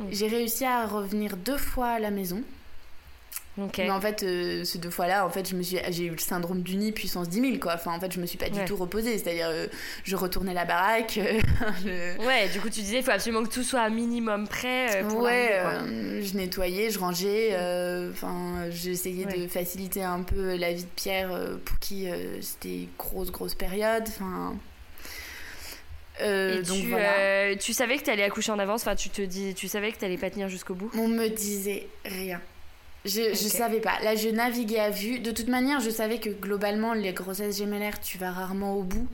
Mm. 0.00 0.04
J'ai 0.10 0.26
réussi 0.26 0.64
à 0.64 0.86
revenir 0.86 1.36
deux 1.36 1.56
fois 1.56 1.88
à 1.90 1.98
la 2.00 2.10
maison. 2.10 2.42
Mais 3.78 3.90
en 3.90 4.00
fait, 4.00 4.22
euh, 4.22 4.64
ces 4.64 4.78
deux 4.78 4.90
fois-là, 4.90 5.26
en 5.26 5.30
fait, 5.30 5.48
je 5.48 5.56
me 5.56 5.62
suis, 5.62 5.78
j'ai 5.90 6.04
eu 6.04 6.10
le 6.10 6.18
syndrome 6.18 6.62
du 6.62 6.76
nid 6.76 6.92
puissance 6.92 7.28
10 7.28 7.40
000, 7.40 7.58
quoi. 7.58 7.74
Enfin, 7.74 7.92
en 7.92 8.00
fait, 8.00 8.12
je 8.12 8.20
me 8.20 8.26
suis 8.26 8.38
pas 8.38 8.48
du 8.50 8.64
tout 8.64 8.76
reposée. 8.76 9.18
C'est-à-dire, 9.18 9.48
euh, 9.50 9.66
je 10.04 10.16
retournais 10.16 10.54
la 10.54 10.64
baraque. 10.64 11.18
Euh, 11.18 12.16
ouais, 12.26 12.48
du 12.48 12.60
coup, 12.60 12.68
tu 12.68 12.80
disais, 12.80 12.98
il 12.98 13.02
faut 13.02 13.10
absolument 13.10 13.42
que 13.42 13.52
tout 13.52 13.62
soit 13.62 13.80
un 13.80 13.90
minimum 13.90 14.46
prêt. 14.46 15.04
Pour 15.08 15.22
ouais, 15.22 15.60
je 16.22 16.36
nettoyais, 16.36 16.90
je 16.90 16.98
rangeais. 16.98 17.56
Enfin, 18.12 18.70
j'essayais 18.70 19.24
de 19.24 19.48
faciliter 19.48 20.02
un 20.02 20.22
peu 20.22 20.56
la 20.56 20.72
vie 20.72 20.84
de 20.84 20.90
Pierre 20.94 21.30
pour 21.64 21.78
qui 21.78 22.08
c'était 22.40 22.88
grosse, 22.98 23.30
grosse 23.32 23.54
période. 23.54 24.04
Enfin. 24.06 24.56
donc 26.20 26.64
tu, 26.64 26.88
voilà. 26.88 27.56
tu 27.56 27.72
savais 27.72 27.98
que 27.98 28.04
tu 28.04 28.10
allais 28.10 28.24
accoucher 28.24 28.52
en 28.52 28.58
avance, 28.58 28.82
enfin 28.82 28.94
tu 28.94 29.10
te 29.10 29.22
dis, 29.22 29.54
tu 29.54 29.68
savais 29.68 29.92
que 29.92 29.98
tu 29.98 30.04
allais 30.04 30.18
pas 30.18 30.30
tenir 30.30 30.48
jusqu'au 30.48 30.74
bout? 30.74 30.90
On 30.96 31.08
me 31.08 31.28
disait 31.28 31.88
rien. 32.04 32.40
Je, 33.08 33.30
je 33.30 33.48
savais 33.48 33.80
pas. 33.80 33.98
Là, 34.02 34.14
je 34.14 34.28
naviguais 34.28 34.80
à 34.80 34.90
vue. 34.90 35.18
De 35.18 35.30
toute 35.30 35.48
manière, 35.48 35.80
je 35.80 35.90
savais 35.90 36.18
que 36.18 36.30
globalement, 36.30 36.92
les 36.92 37.12
grossesses 37.12 37.58
gémellaires, 37.58 38.00
tu 38.00 38.18
vas 38.18 38.30
rarement 38.30 38.74
au 38.76 38.82
bout. 38.82 39.08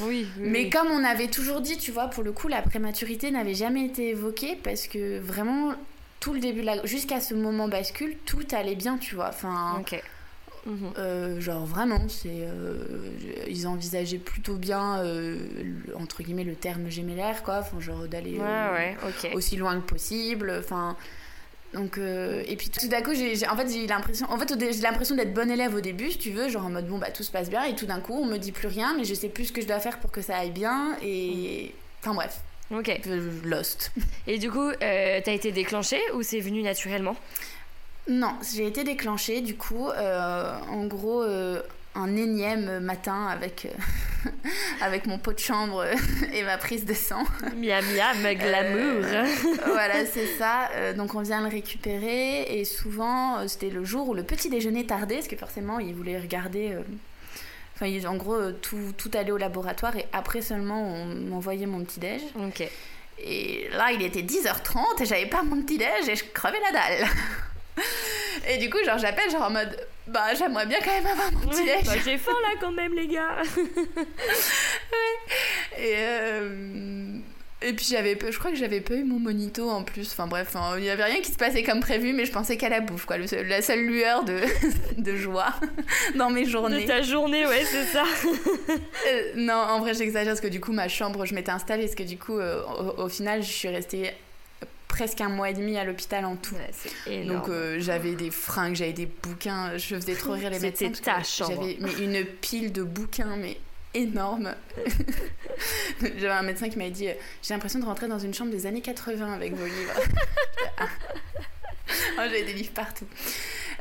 Oui. 0.00 0.26
Mais 0.38 0.70
comme 0.70 0.88
on 0.88 1.04
avait 1.04 1.28
toujours 1.28 1.60
dit, 1.60 1.76
tu 1.76 1.90
vois, 1.90 2.08
pour 2.08 2.22
le 2.22 2.32
coup, 2.32 2.48
la 2.48 2.62
prématurité 2.62 3.30
n'avait 3.30 3.54
jamais 3.54 3.84
été 3.84 4.10
évoquée 4.10 4.58
parce 4.62 4.86
que 4.86 5.18
vraiment, 5.18 5.74
tout 6.20 6.32
le 6.32 6.40
début, 6.40 6.64
jusqu'à 6.84 7.20
ce 7.20 7.34
moment 7.34 7.68
bascule, 7.68 8.16
tout 8.26 8.46
allait 8.52 8.76
bien, 8.76 8.98
tu 8.98 9.14
vois. 9.14 9.28
Enfin. 9.28 9.78
Ok. 9.80 10.02
Mhm. 10.66 10.92
Euh, 10.98 11.40
genre 11.40 11.64
vraiment, 11.64 12.06
c'est 12.08 12.28
euh, 12.28 12.76
ils 13.48 13.66
envisageaient 13.66 14.18
plutôt 14.18 14.56
bien 14.56 14.98
euh, 14.98 15.38
entre 15.94 16.22
guillemets 16.22 16.44
le 16.44 16.54
terme 16.54 16.90
gémellaire 16.90 17.42
quoi, 17.42 17.60
enfin 17.60 17.80
genre 17.80 18.06
d'aller 18.06 18.38
ouais, 18.38 18.96
aussi 19.32 19.56
loin 19.56 19.80
que 19.80 19.86
possible. 19.86 20.54
Enfin, 20.58 20.98
donc, 21.72 21.98
euh, 21.98 22.42
et 22.46 22.56
puis 22.56 22.68
tout 22.68 22.88
d'un 22.88 23.00
coup, 23.00 23.14
j'ai, 23.14 23.46
en 23.46 23.56
fait, 23.56 23.68
j'ai 23.68 23.86
l'impression, 23.86 24.26
en 24.28 24.38
fait, 24.38 24.52
j'ai 24.58 24.82
l'impression 24.82 25.14
d'être 25.14 25.32
bonne 25.32 25.50
élève 25.50 25.74
au 25.74 25.80
début, 25.80 26.10
si 26.10 26.18
tu 26.18 26.30
veux, 26.30 26.48
genre 26.48 26.66
en 26.66 26.70
mode 26.70 26.88
bon, 26.88 26.98
bah 26.98 27.10
tout 27.10 27.22
se 27.22 27.30
passe 27.30 27.48
bien, 27.48 27.64
et 27.64 27.76
tout 27.76 27.86
d'un 27.86 28.00
coup, 28.00 28.14
on 28.14 28.26
me 28.26 28.38
dit 28.38 28.50
plus 28.50 28.68
rien, 28.68 28.94
mais 28.96 29.04
je 29.04 29.14
sais 29.14 29.28
plus 29.28 29.46
ce 29.46 29.52
que 29.52 29.60
je 29.60 29.68
dois 29.68 29.78
faire 29.78 30.00
pour 30.00 30.10
que 30.10 30.20
ça 30.20 30.36
aille 30.36 30.50
bien, 30.50 30.96
et. 31.02 31.74
Enfin 32.00 32.14
bref. 32.14 32.40
Ok. 32.72 33.00
Lost. 33.44 33.90
Et 34.28 34.38
du 34.38 34.48
coup, 34.48 34.68
euh, 34.68 35.20
t'as 35.24 35.32
été 35.32 35.50
déclenchée 35.50 36.00
ou 36.14 36.22
c'est 36.22 36.38
venu 36.38 36.62
naturellement? 36.62 37.16
Non, 38.08 38.36
j'ai 38.54 38.66
été 38.66 38.84
déclenchée, 38.84 39.40
du 39.40 39.56
coup, 39.56 39.88
euh, 39.88 40.56
en 40.68 40.86
gros, 40.86 41.24
un 41.94 42.16
énième 42.16 42.80
matin 42.80 43.26
avec, 43.26 43.66
euh, 43.66 44.30
avec 44.80 45.06
mon 45.06 45.18
pot 45.18 45.32
de 45.32 45.38
chambre 45.38 45.84
et 46.32 46.42
ma 46.42 46.56
prise 46.56 46.84
de 46.84 46.94
sang. 46.94 47.24
Miam 47.56 47.84
miam, 47.94 48.34
glamour. 48.34 49.04
Euh, 49.04 49.24
voilà, 49.66 50.06
c'est 50.06 50.26
ça. 50.38 50.70
Euh, 50.74 50.92
donc 50.92 51.14
on 51.14 51.22
vient 51.22 51.40
le 51.42 51.48
récupérer 51.48 52.42
et 52.42 52.64
souvent 52.64 53.46
c'était 53.48 53.70
le 53.70 53.84
jour 53.84 54.08
où 54.08 54.14
le 54.14 54.22
petit 54.22 54.48
déjeuner 54.48 54.86
tardait 54.86 55.16
parce 55.16 55.28
que 55.28 55.36
forcément 55.36 55.78
il 55.78 55.94
voulait 55.94 56.18
regarder. 56.18 56.76
Enfin, 57.74 57.86
en 58.06 58.16
gros, 58.16 58.52
tout, 58.52 58.92
tout 58.96 59.10
allait 59.14 59.32
au 59.32 59.38
laboratoire 59.38 59.96
et 59.96 60.06
après 60.12 60.42
seulement 60.42 60.82
on 60.82 61.06
m'envoyait 61.06 61.66
mon 61.66 61.82
petit 61.84 61.98
déj. 61.98 62.22
Ok. 62.38 62.68
Et 63.22 63.68
là, 63.72 63.92
il 63.92 64.02
était 64.02 64.22
10h30 64.22 65.02
et 65.02 65.04
j'avais 65.04 65.26
pas 65.26 65.42
mon 65.42 65.60
petit 65.62 65.76
déj 65.76 66.08
et 66.08 66.16
je 66.16 66.24
crevais 66.32 66.60
la 66.60 66.72
dalle. 66.72 67.08
Et 68.48 68.58
du 68.58 68.70
coup, 68.70 68.78
genre, 68.84 68.98
j'appelle, 68.98 69.30
genre 69.30 69.42
en 69.42 69.50
mode, 69.50 69.76
bah, 70.12 70.34
j'aimerais 70.36 70.66
bien 70.66 70.78
quand 70.84 70.92
même 70.92 71.06
avoir 71.06 71.32
mon 71.32 71.48
petit 71.48 71.64
déj. 71.64 71.84
Bah, 71.84 71.92
j'ai 72.04 72.18
faim 72.18 72.32
là 72.42 72.58
quand 72.60 72.72
même, 72.72 72.94
les 72.94 73.08
gars. 73.08 73.42
ouais. 73.56 74.04
Et, 75.78 75.94
euh, 75.96 77.18
et 77.62 77.74
puis, 77.74 77.86
j'avais, 77.90 78.18
je 78.30 78.38
crois 78.38 78.50
que 78.50 78.56
j'avais 78.56 78.80
pas 78.80 78.94
eu 78.94 79.04
mon 79.04 79.18
monito 79.18 79.68
en 79.68 79.82
plus. 79.82 80.10
Enfin, 80.12 80.26
bref, 80.26 80.56
il 80.78 80.84
y 80.84 80.90
avait 80.90 81.04
rien 81.04 81.20
qui 81.20 81.30
se 81.30 81.36
passait 81.36 81.62
comme 81.62 81.80
prévu, 81.80 82.12
mais 82.14 82.24
je 82.24 82.32
pensais 82.32 82.56
qu'à 82.56 82.70
la 82.70 82.80
bouffe, 82.80 83.04
quoi. 83.04 83.18
la 83.18 83.62
seule 83.62 83.84
lueur 83.84 84.24
de, 84.24 84.40
de 84.98 85.16
joie 85.16 85.52
dans 86.16 86.30
mes 86.30 86.46
journées. 86.46 86.82
De 86.82 86.86
ta 86.86 87.02
journée, 87.02 87.46
ouais, 87.46 87.64
c'est 87.64 87.84
ça. 87.84 88.04
Euh, 89.08 89.32
non, 89.36 89.54
en 89.54 89.80
vrai, 89.80 89.92
j'exagère 89.94 90.32
parce 90.32 90.40
que 90.40 90.48
du 90.48 90.60
coup, 90.60 90.72
ma 90.72 90.88
chambre, 90.88 91.26
je 91.26 91.34
m'étais 91.34 91.50
installée 91.50 91.84
parce 91.84 91.94
que 91.94 92.02
du 92.02 92.18
coup, 92.18 92.38
euh, 92.38 92.62
au, 92.64 93.02
au, 93.02 93.08
final, 93.08 93.42
je 93.42 93.50
suis 93.50 93.68
restée 93.68 94.10
presque 94.90 95.20
un 95.20 95.28
mois 95.28 95.48
et 95.50 95.54
demi 95.54 95.78
à 95.78 95.84
l'hôpital 95.84 96.24
en 96.24 96.36
tout. 96.36 96.56
Donc 97.26 97.48
euh, 97.48 97.76
j'avais 97.78 98.14
des 98.14 98.30
fringues, 98.30 98.74
j'avais 98.74 98.92
des 98.92 99.06
bouquins, 99.06 99.78
je 99.78 99.94
faisais 99.94 100.14
trop 100.14 100.32
rire 100.32 100.50
les 100.50 100.58
médecins. 100.58 100.92
J'avais 101.38 101.78
une 102.00 102.24
pile 102.24 102.72
de 102.72 102.82
bouquins, 102.82 103.36
mais 103.36 103.56
énorme. 103.94 104.54
j'avais 106.00 106.28
un 106.28 106.42
médecin 106.42 106.68
qui 106.68 106.76
m'a 106.76 106.90
dit 106.90 107.08
euh, 107.08 107.14
J'ai 107.42 107.54
l'impression 107.54 107.78
de 107.78 107.84
rentrer 107.84 108.08
dans 108.08 108.18
une 108.18 108.34
chambre 108.34 108.50
des 108.50 108.66
années 108.66 108.82
80 108.82 109.32
avec 109.32 109.54
vos 109.54 109.66
livres. 109.66 109.94
Ah. 110.82 110.86
oh, 112.18 112.20
j'avais 112.24 112.44
des 112.44 112.52
livres 112.52 112.72
partout. 112.72 113.06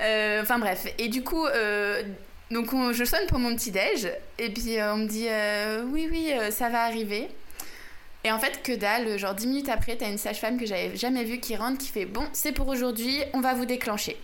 Euh, 0.02 0.42
enfin 0.42 0.58
bref. 0.60 0.88
Et 0.98 1.10
du 1.10 1.24
coup. 1.24 1.46
donc 2.50 2.72
je 2.94 3.04
sonne 3.04 3.26
pour 3.28 3.40
mon 3.40 3.56
petit 3.56 3.72
déj 3.72 4.10
et 4.38 4.50
puis 4.50 4.78
on 4.82 4.98
me 4.98 5.08
dit 5.08 5.28
oui 5.92 6.08
oui 6.10 6.32
ça 6.52 6.70
va 6.70 6.84
arriver 6.84 7.30
et 8.24 8.32
en 8.32 8.40
fait, 8.40 8.62
que 8.64 8.74
dalle, 8.74 9.18
genre 9.18 9.34
10 9.34 9.48
minutes 9.48 9.70
après, 9.70 9.96
t'as 9.96 10.10
une 10.10 10.18
sage-femme 10.18 10.60
que 10.60 10.66
j'avais 10.66 10.96
jamais 10.96 11.24
vue 11.24 11.40
qui 11.40 11.56
rentre, 11.56 11.78
qui 11.78 11.88
fait 11.88 12.06
Bon, 12.06 12.26
c'est 12.34 12.52
pour 12.52 12.68
aujourd'hui, 12.68 13.20
on 13.34 13.42
va 13.42 13.54
vous 13.54 13.66
déclencher. 13.66 14.18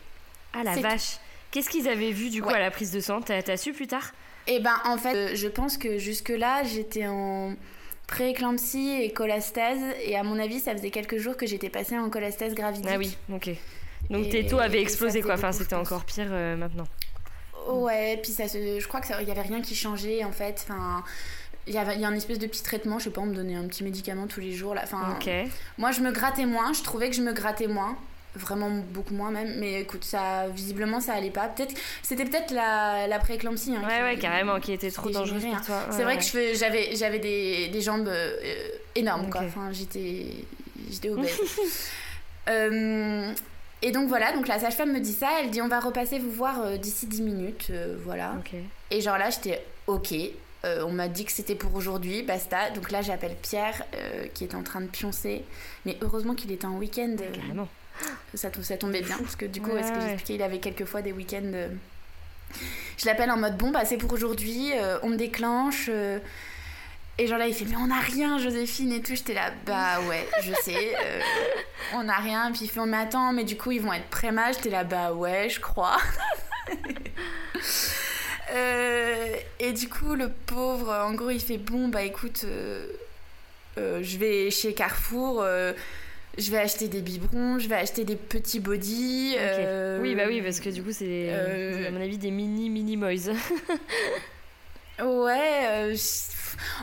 Ah 0.54 0.64
la 0.64 0.76
vache 0.76 1.18
Qu'est-ce 1.52 1.70
qu'ils 1.70 1.88
avaient 1.88 2.12
vu 2.12 2.30
du 2.30 2.41
coup 2.41 2.50
à 2.50 2.60
la 2.60 2.72
prise 2.72 2.91
de 2.91 3.00
sang? 3.00 3.22
T'as 3.22 3.56
su 3.56 3.72
plus 3.72 3.88
tard? 3.88 4.12
Eh 4.48 4.60
ben, 4.60 4.76
en 4.86 4.98
fait, 4.98 5.16
euh, 5.16 5.36
je 5.36 5.48
pense 5.48 5.78
que 5.78 5.98
jusque-là, 5.98 6.64
j'étais 6.64 7.08
en 7.08 7.56
pré-éclampsie 8.08 9.02
et 9.02 9.12
cholestase. 9.12 9.80
Et 10.04 10.18
à 10.18 10.24
mon 10.24 10.38
avis, 10.38 10.60
ça 10.60 10.74
faisait 10.74 10.91
quelques 10.91 11.18
jours 11.18 11.38
que 11.38 11.46
j'étais 11.46 11.70
passée 11.70 11.98
en 11.98 12.10
cholestase 12.10 12.54
gravidique. 12.54 12.91
Ah 12.91 12.98
oui, 12.98 13.18
ok. 13.34 13.50
Donc 14.10 14.30
tes 14.30 14.46
taux 14.46 14.60
avaient 14.60 14.82
explosé 14.82 15.22
quoi, 15.22 15.34
enfin 15.34 15.52
c'était 15.52 15.76
encore 15.76 16.06
pire 16.06 16.28
euh, 16.30 16.56
maintenant. 16.56 16.88
Ouais, 17.68 18.20
puis 18.22 18.32
ça 18.32 18.46
je 18.46 18.88
crois 18.88 19.02
qu'il 19.02 19.18
n'y 19.26 19.32
avait 19.32 19.41
rien 19.41 19.62
qui 19.62 19.74
changeait 19.74 20.24
en 20.24 20.32
fait. 20.32 20.64
Enfin, 20.64 21.04
il 21.68 21.74
y, 21.74 21.78
avait, 21.78 21.95
il 21.95 22.01
y 22.01 22.05
a 22.05 22.07
un 22.07 22.13
espèce 22.13 22.38
de 22.38 22.47
petit 22.47 22.61
traitement, 22.61 22.99
je 22.99 23.05
sais 23.05 23.09
pas, 23.09 23.22
on 23.22 23.26
me 23.26 23.36
donnait 23.36 23.55
un 23.55 23.66
petit 23.68 23.84
médicament 23.84 24.28
tous 24.28 24.39
les 24.39 24.51
jours. 24.51 24.76
Là. 24.76 24.82
Enfin, 24.84 25.18
Moi, 25.78 25.91
je 25.91 26.01
me 26.01 26.11
grattais 26.11 26.45
moins, 26.45 26.74
je 26.74 26.84
trouvais 26.84 27.09
que 27.09 27.16
je 27.16 27.22
me 27.22 27.34
grattais 27.34 27.68
moins. 27.68 27.97
Vraiment 28.36 28.70
beaucoup 28.70 29.13
moins 29.13 29.32
même, 29.32 29.59
mais 29.59 29.80
écoute, 29.80 30.03
ça 30.03 30.49
visiblement 30.49 30.99
ça 30.99 31.13
allait 31.13 31.30
pas. 31.30 31.47
Peut-être 31.47 31.74
c'était 32.03 32.26
peut-être 32.26 32.51
la, 32.51 33.07
la 33.07 33.18
prééclampsie. 33.18 33.74
Hein, 33.74 33.88
ouais, 33.88 34.03
ouais, 34.03 34.18
carrément, 34.18 34.59
qui 34.59 34.74
était 34.74 34.91
trop 34.91 35.09
dangereux 35.09 35.39
pour 35.39 35.61
toi. 35.66 35.88
c'est 35.89 36.03
vrai 36.03 36.18
que 36.18 36.53
j'avais 36.53 36.97
j'avais 36.97 37.20
des, 37.20 37.70
des, 37.70 37.80
jambes 37.80 38.09
euh, 38.09 38.68
énormes, 38.93 39.30
quoi. 39.30 39.39
Enfin, 39.45 39.70
j'étais 39.72 40.26
j'étais 40.91 41.11
obèse. 41.11 41.32
euh, 42.49 43.32
et 43.82 43.91
donc 43.91 44.09
voilà, 44.09 44.34
donc 44.34 44.49
la 44.49 44.59
sage-femme 44.59 44.91
me 44.91 44.99
dit 44.99 45.13
ça, 45.13 45.30
elle 45.39 45.49
dit 45.49 45.61
on 45.61 45.70
va 45.70 45.80
repasser 45.80 46.20
vous 46.20 46.32
voir 46.32 46.59
euh, 46.61 46.76
d'ici 46.76 47.07
10 47.07 47.22
minutes, 47.22 47.72
voilà. 48.03 48.34
Et 48.91 48.99
genre 48.99 49.18
là 49.18 49.30
j'étais 49.30 49.63
ok, 49.88 50.13
euh, 50.66 50.84
on 50.86 50.91
m'a 50.91 51.07
dit 51.07 51.26
que 51.26 51.32
c'était 51.32 51.55
pour 51.55 51.74
aujourd'hui, 51.76 52.24
basta. 52.24 52.70
Donc 52.72 52.91
là 52.91 53.01
j'appelle 53.01 53.36
Pierre 53.41 53.84
qui 54.34 54.43
est 54.43 54.55
en 54.55 54.63
train 54.63 54.82
de 54.82 54.88
pioncer, 54.88 55.43
mais 55.86 55.97
heureusement 56.01 56.36
qu'il 56.36 56.51
était 56.51 56.66
en 56.66 56.78
week-end. 56.78 57.16
Carrément. 57.18 57.68
Ça, 58.34 58.49
ça, 58.61 58.76
tombait 58.76 59.01
bien, 59.01 59.18
parce 59.18 59.38
que 59.38 59.45
du 59.45 59.61
coup, 59.61 59.72
est-ce 59.78 59.93
que 59.93 60.01
j'expliquais, 60.01 60.36
il 60.36 60.41
avait 60.41 60.59
quelques 60.59 60.84
fois 60.84 61.01
des 61.01 61.13
week-ends. 61.13 61.70
Je 62.97 63.05
l'appelle 63.05 63.32
en 63.32 63.38
mode 63.38 63.55
bon, 63.55 63.72
bah 63.72 63.86
c'est 63.86 63.97
pour 63.97 64.11
aujourd'hui, 64.11 64.72
on 65.03 65.09
me 65.09 65.16
déclenche. 65.16 65.89
Et 67.18 67.28
genre 67.28 67.38
là, 67.38 67.47
il 67.47 67.53
fait, 67.53 67.63
mais 67.66 67.78
on 67.78 67.88
n'a 67.88 68.01
rien, 68.01 68.38
Joséphine 68.39 68.91
et 68.91 69.01
tout. 69.01 69.16
J'étais 69.16 69.34
là, 69.34 69.51
bah 69.66 70.01
ouais, 70.09 70.28
je 70.41 70.51
sais, 70.63 70.95
euh, 71.01 71.22
on 71.93 72.03
n'a 72.03 72.18
rien. 72.18 72.51
Puis 72.51 72.66
il 72.66 72.70
fait, 72.70 72.82
on 72.82 72.88
m'attend, 72.88 73.32
mais 73.32 73.45
du 73.45 73.55
coup, 73.55 73.72
ils 73.72 73.82
vont 73.82 73.93
être 73.93 74.09
pré-mâts. 74.09 74.51
J'étais 74.51 74.70
là, 74.70 74.84
bah 74.84 75.13
ouais, 75.13 75.49
je 75.49 75.61
crois. 75.61 75.97
Euh, 78.54 79.36
et 79.60 79.72
du 79.74 79.88
coup, 79.88 80.16
le 80.16 80.30
pauvre, 80.30 80.91
en 80.91 81.14
gros, 81.14 81.30
il 81.30 81.39
fait, 81.39 81.58
bon, 81.58 81.88
bah 81.88 82.04
écoute, 82.04 82.46
euh, 82.46 82.88
je 83.78 84.18
vais 84.18 84.52
chez 84.52 84.74
Carrefour. 84.74 85.46
je 86.38 86.52
vais 86.52 86.58
acheter 86.58 86.88
des 86.88 87.02
biberons, 87.02 87.60
je 87.60 87.68
vais 87.68 87.76
acheter 87.76 88.04
des 88.04 88.16
petits 88.16 88.60
bodys. 88.60 89.36
Oui, 90.00 90.16
bah 90.16 90.24
oui, 90.28 90.41
parce 90.41 90.60
que 90.60 90.70
du 90.70 90.84
coup, 90.84 90.91
c'est, 90.91 91.34
à 91.34 91.91
mon 91.91 92.02
avis, 92.02 92.18
des 92.18 92.32
mini 92.32 92.70
mini 92.70 92.98
moys. 92.98 93.32
ouais, 95.00 95.96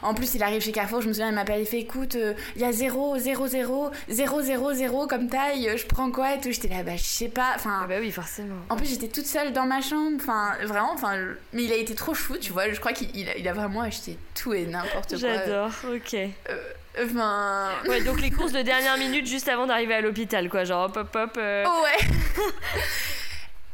en 0.03 0.15
plus, 0.15 0.35
il 0.35 0.43
arrive 0.43 0.63
chez 0.63 0.73
Carrefour, 0.73 1.03
je 1.03 1.09
me 1.09 1.13
souviens, 1.13 1.29
il 1.29 1.35
m'appelle, 1.35 1.61
il 1.61 1.67
fait 1.67 1.81
écoute, 1.81 2.17
euh, 2.17 2.35
il 2.57 2.63
y 2.63 2.65
a 2.65 2.73
0, 2.73 3.19
0, 3.19 3.47
0, 3.47 3.91
0, 4.09 4.43
0, 4.43 4.73
0 4.73 5.07
comme 5.07 5.29
taille, 5.29 5.71
je 5.77 5.87
prends 5.87 6.11
quoi 6.11 6.35
et 6.35 6.41
tout. 6.41 6.51
J'étais 6.51 6.69
là, 6.69 6.83
bah, 6.83 6.97
je 6.97 7.03
sais 7.03 7.29
pas. 7.29 7.53
Enfin, 7.57 7.81
ah 7.85 7.87
bah 7.87 7.97
oui, 8.01 8.11
forcément. 8.11 8.57
En 8.69 8.77
plus, 8.77 8.87
j'étais 8.87 9.09
toute 9.09 9.27
seule 9.27 9.53
dans 9.53 9.67
ma 9.67 9.81
chambre, 9.81 10.17
enfin, 10.17 10.53
vraiment, 10.65 10.93
enfin, 10.93 11.17
mais 11.53 11.65
il 11.65 11.73
a 11.73 11.77
été 11.77 11.95
trop 11.95 12.15
chou, 12.15 12.37
tu 12.39 12.53
vois. 12.53 12.71
Je 12.71 12.81
crois 12.81 12.93
qu'il 12.93 13.11
il 13.15 13.49
a, 13.49 13.53
vraiment 13.53 13.83
acheté 13.83 14.19
tout 14.35 14.55
et 14.55 14.67
n'importe 14.67 15.11
quoi. 15.11 15.19
J'adore, 15.19 15.71
ok. 15.93 16.15
Euh, 16.15 17.05
enfin. 17.05 17.71
Ouais, 17.87 18.03
donc 18.03 18.21
les 18.21 18.31
courses 18.31 18.53
de 18.53 18.63
dernière 18.63 18.97
minute 18.99 19.27
juste 19.27 19.49
avant 19.49 19.67
d'arriver 19.67 19.95
à 19.95 20.01
l'hôpital, 20.01 20.49
quoi, 20.49 20.65
genre 20.65 20.87
hop 20.87 20.97
hop 20.97 21.17
hop. 21.17 21.37
Ouais. 21.37 22.07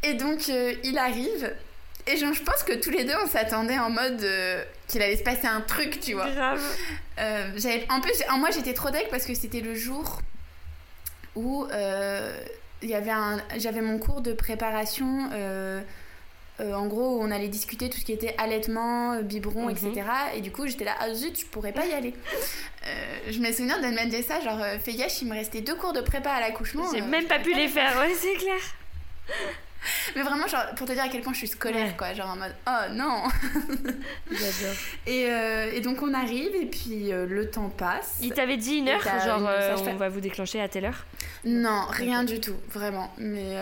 et 0.11 0.15
donc, 0.15 0.49
il 0.49 0.99
arrive. 0.99 1.53
Et 2.09 2.17
je 2.17 2.43
pense 2.43 2.63
que 2.63 2.73
tous 2.73 2.91
les 2.91 3.05
deux, 3.05 3.15
on 3.23 3.29
s'attendait 3.29 3.79
en 3.79 3.91
mode 3.91 4.23
euh, 4.23 4.65
qu'il 4.87 5.03
allait 5.03 5.17
se 5.17 5.23
passer 5.23 5.47
un 5.47 5.61
truc, 5.61 6.01
tu 6.01 6.15
vois. 6.15 6.31
Grave. 6.31 6.63
Euh, 7.19 7.51
en 7.91 8.01
plus, 8.01 8.23
moi, 8.39 8.51
j'étais 8.51 8.73
trop 8.73 8.91
deck 8.91 9.09
parce 9.11 9.27
que 9.27 9.35
c'était 9.35 9.61
le 9.61 9.75
jour 9.75 10.21
où 11.35 11.67
euh, 11.71 12.41
y 12.83 12.95
avait 12.95 13.11
un, 13.11 13.43
j'avais 13.59 13.83
mon 13.83 13.99
cours 13.99 14.23
de 14.23 14.33
préparation. 14.33 15.29
en 16.61 16.87
gros, 16.87 17.19
où 17.19 17.23
on 17.23 17.31
allait 17.31 17.49
discuter 17.49 17.91
tout 17.91 17.99
ce 17.99 18.05
qui 18.05 18.13
était 18.13 18.35
allaitement, 18.39 19.21
biberon, 19.21 19.67
mhm. 19.67 19.71
etc. 19.71 20.07
Et 20.35 20.41
du 20.41 20.51
coup, 20.51 20.67
j'étais 20.67 20.85
là, 20.85 20.95
ah 20.99 21.13
zut, 21.13 21.39
je 21.39 21.47
pourrais 21.47 21.73
pas 21.73 21.85
y 21.85 21.93
aller. 21.93 22.15
je 23.29 23.39
me 23.39 23.53
souviens 23.53 23.79
d'elle 23.81 23.95
m'a 23.95 24.07
dit 24.07 24.23
ça, 24.23 24.41
genre, 24.41 24.65
fais 24.83 24.93
il 24.93 25.29
me 25.29 25.35
restait 25.35 25.61
deux 25.61 25.75
cours 25.75 25.93
de 25.93 26.01
prépa 26.01 26.31
à 26.31 26.41
l'accouchement. 26.41 26.91
J'ai 26.95 27.03
même 27.03 27.27
pas 27.27 27.39
pu 27.39 27.55
les 27.55 27.69
faire, 27.69 27.99
ouais, 27.99 28.15
c'est 28.15 28.35
clair. 28.37 28.61
Mais 30.17 30.23
vraiment, 30.23 30.47
genre, 30.47 30.67
pour 30.77 30.87
te 30.87 30.93
dire 30.93 31.03
à 31.03 31.09
quel 31.09 31.23
point 31.23 31.33
je 31.33 31.39
suis 31.39 31.49
scolaire, 31.49 31.97
quoi. 31.97 32.13
Genre 32.15 32.29
en 32.29 32.37
mode, 32.37 32.55
oh 32.67 32.93
non 32.93 33.25
J'adore. 34.31 34.77
Et, 35.07 35.27
euh, 35.29 35.73
et, 35.73 35.81
donc 35.81 36.03
on 36.03 36.15
arrive, 36.15 36.55
et 36.55 36.67
puis 36.67 37.13
euh, 37.13 37.27
le 37.27 37.51
temps 37.51 37.69
passe. 37.69 38.19
Il 38.23 38.33
t'avait 38.33 38.57
dit 38.57 38.77
une 38.77 38.89
heure, 38.89 39.03
genre 39.03 39.47
euh, 39.49 39.77
on 39.87 39.97
va 39.97 40.09
vous 40.09 40.21
déclencher 40.21 40.61
à 40.61 40.69
telle 40.69 40.87
heure? 40.87 41.07
Non, 41.45 41.87
rien 41.91 42.25
du 42.25 42.41
tout, 42.41 42.57
vraiment. 42.71 43.13
Mais. 43.19 43.57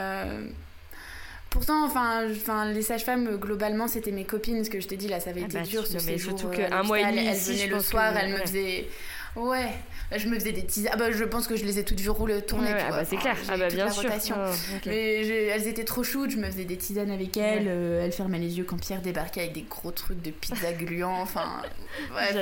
Pourtant, 1.49 1.87
enfin, 1.87 2.29
enfin, 2.31 2.71
les 2.71 2.83
sages-femmes, 2.83 3.37
globalement, 3.37 3.89
c'était 3.89 4.11
mes 4.11 4.25
copines, 4.25 4.63
ce 4.63 4.69
que 4.69 4.79
je 4.79 4.89
te 4.89 4.95
dis 4.95 5.09
là, 5.09 5.21
ça 5.21 5.31
avait 5.31 5.41
ah 5.43 5.47
été 5.47 5.59
bah, 5.59 5.65
dur 5.65 5.87
ce 5.87 6.05
mais 6.05 6.19
Surtout 6.19 6.49
qu'un 6.49 6.83
mois 6.83 7.01
et 7.01 7.07
demi, 7.07 7.27
elles 7.27 7.37
venaient 7.37 7.67
le 7.69 7.81
soir, 7.81 8.15
elles 8.15 8.33
me 8.33 8.39
faisaient. 8.39 8.89
Ouais, 9.37 9.71
je 10.15 10.29
me 10.29 10.35
faisais 10.35 10.53
des 10.53 10.65
tisanes. 10.65 10.93
Ah 10.95 10.97
bah, 10.97 11.11
je 11.11 11.25
pense 11.25 11.47
que 11.47 11.57
je 11.57 11.65
les 11.65 11.79
ai 11.79 11.85
toutes 11.85 12.01
vues 12.01 12.11
rouler, 12.11 12.41
tourner. 12.43 12.73
ah 12.73 12.91
bah, 12.91 13.05
c'est 13.05 13.17
clair. 13.17 13.37
Ah 13.49 13.57
bah, 13.57 13.69
bien 13.69 13.91
sûr. 13.91 14.11
Oh, 14.31 14.51
Mais 14.87 15.27
elles 15.49 15.67
étaient 15.67 15.85
trop 15.85 16.05
choues. 16.05 16.31
Je 16.31 16.37
me 16.37 16.47
faisais 16.47 16.65
des 16.65 16.77
tisanes 16.77 17.11
avec 17.11 17.37
elles. 17.37 17.67
Euh, 17.67 18.05
elles 18.05 18.13
fermaient 18.13 18.39
les 18.39 18.59
yeux 18.59 18.65
quand 18.65 18.81
Pierre 18.81 19.03
débarquait 19.03 19.41
avec 19.41 19.53
des 19.53 19.67
gros 19.69 19.91
trucs 19.91 20.23
de 20.23 20.31
pizza 20.31 20.73
gluant. 20.73 21.21
Enfin, 21.21 21.63
bref, 22.11 22.37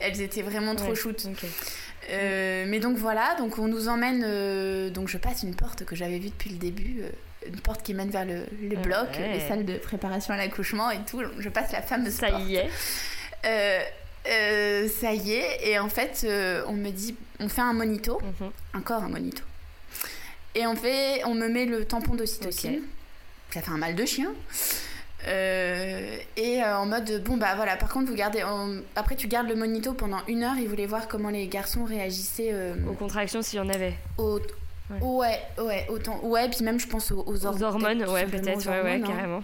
elles, 0.00 0.20
étaient 0.20 0.42
vraiment 0.42 0.74
trop 0.74 0.94
shootes. 0.94 1.26
Euh, 2.10 2.64
mais 2.66 2.80
donc 2.80 2.96
voilà, 2.96 3.34
donc 3.38 3.58
on 3.58 3.68
nous 3.68 3.88
emmène. 3.88 4.24
Euh, 4.24 4.90
donc 4.90 5.08
je 5.08 5.18
passe 5.18 5.42
une 5.42 5.54
porte 5.54 5.84
que 5.84 5.96
j'avais 5.96 6.18
vue 6.18 6.30
depuis 6.30 6.50
le 6.50 6.56
début 6.56 7.02
une 7.46 7.58
porte 7.60 7.82
qui 7.82 7.94
mène 7.94 8.10
vers 8.10 8.26
le, 8.26 8.44
le 8.62 8.76
bloc, 8.76 9.08
les 9.18 9.40
salles 9.40 9.64
de 9.64 9.78
préparation 9.78 10.34
à 10.34 10.36
l'accouchement 10.36 10.90
et 10.90 10.98
tout. 11.10 11.22
Je 11.38 11.48
passe 11.48 11.72
la 11.72 11.80
fameuse 11.80 12.12
Ça 12.12 12.28
porte. 12.28 12.42
y 12.44 12.56
est. 12.56 12.68
Euh, 14.28 14.88
ça 14.88 15.14
y 15.14 15.32
est, 15.32 15.68
et 15.68 15.78
en 15.78 15.88
fait, 15.88 16.22
euh, 16.24 16.62
on 16.68 16.74
me 16.74 16.90
dit, 16.90 17.16
on 17.38 17.48
fait 17.48 17.62
un 17.62 17.72
monito, 17.72 18.20
mhm. 18.20 18.50
encore 18.74 19.02
un 19.02 19.08
monito. 19.08 19.42
Et 20.54 20.66
on 20.66 20.76
fait, 20.76 21.22
on 21.24 21.34
me 21.34 21.48
met 21.48 21.64
le 21.64 21.84
tampon 21.84 22.14
d'ocytocine. 22.14 22.82
Ça 23.52 23.62
fait 23.62 23.70
un 23.70 23.78
mal 23.78 23.94
de 23.94 24.04
chien. 24.04 24.30
Euh, 25.26 26.16
et 26.36 26.62
en 26.62 26.86
mode, 26.86 27.22
bon 27.24 27.36
bah 27.36 27.54
voilà, 27.54 27.76
par 27.76 27.88
contre, 27.88 28.08
vous 28.08 28.16
gardez. 28.16 28.42
Après, 28.96 29.16
tu 29.16 29.28
gardes 29.28 29.48
le 29.48 29.54
monito 29.54 29.92
pendant 29.92 30.20
une 30.28 30.42
heure. 30.42 30.56
Ils 30.58 30.68
voulaient 30.68 30.86
voir 30.86 31.08
comment 31.08 31.30
les 31.30 31.46
garçons 31.46 31.84
réagissaient. 31.84 32.54
aux 32.88 32.94
contractions, 32.94 33.42
s'il 33.42 33.58
y 33.58 33.62
en 33.62 33.68
avait. 33.68 33.94
Ouais. 34.18 35.38
ouais, 35.58 35.86
autant. 35.88 36.20
Ouais, 36.24 36.48
puis 36.48 36.64
même, 36.64 36.80
je 36.80 36.88
pense 36.88 37.12
aux, 37.12 37.24
aux, 37.26 37.46
hormones. 37.46 38.04
ouais, 38.04 38.26
peut-être, 38.26 38.68
ouais, 38.68 38.82
ouais, 38.82 39.02
hein. 39.04 39.42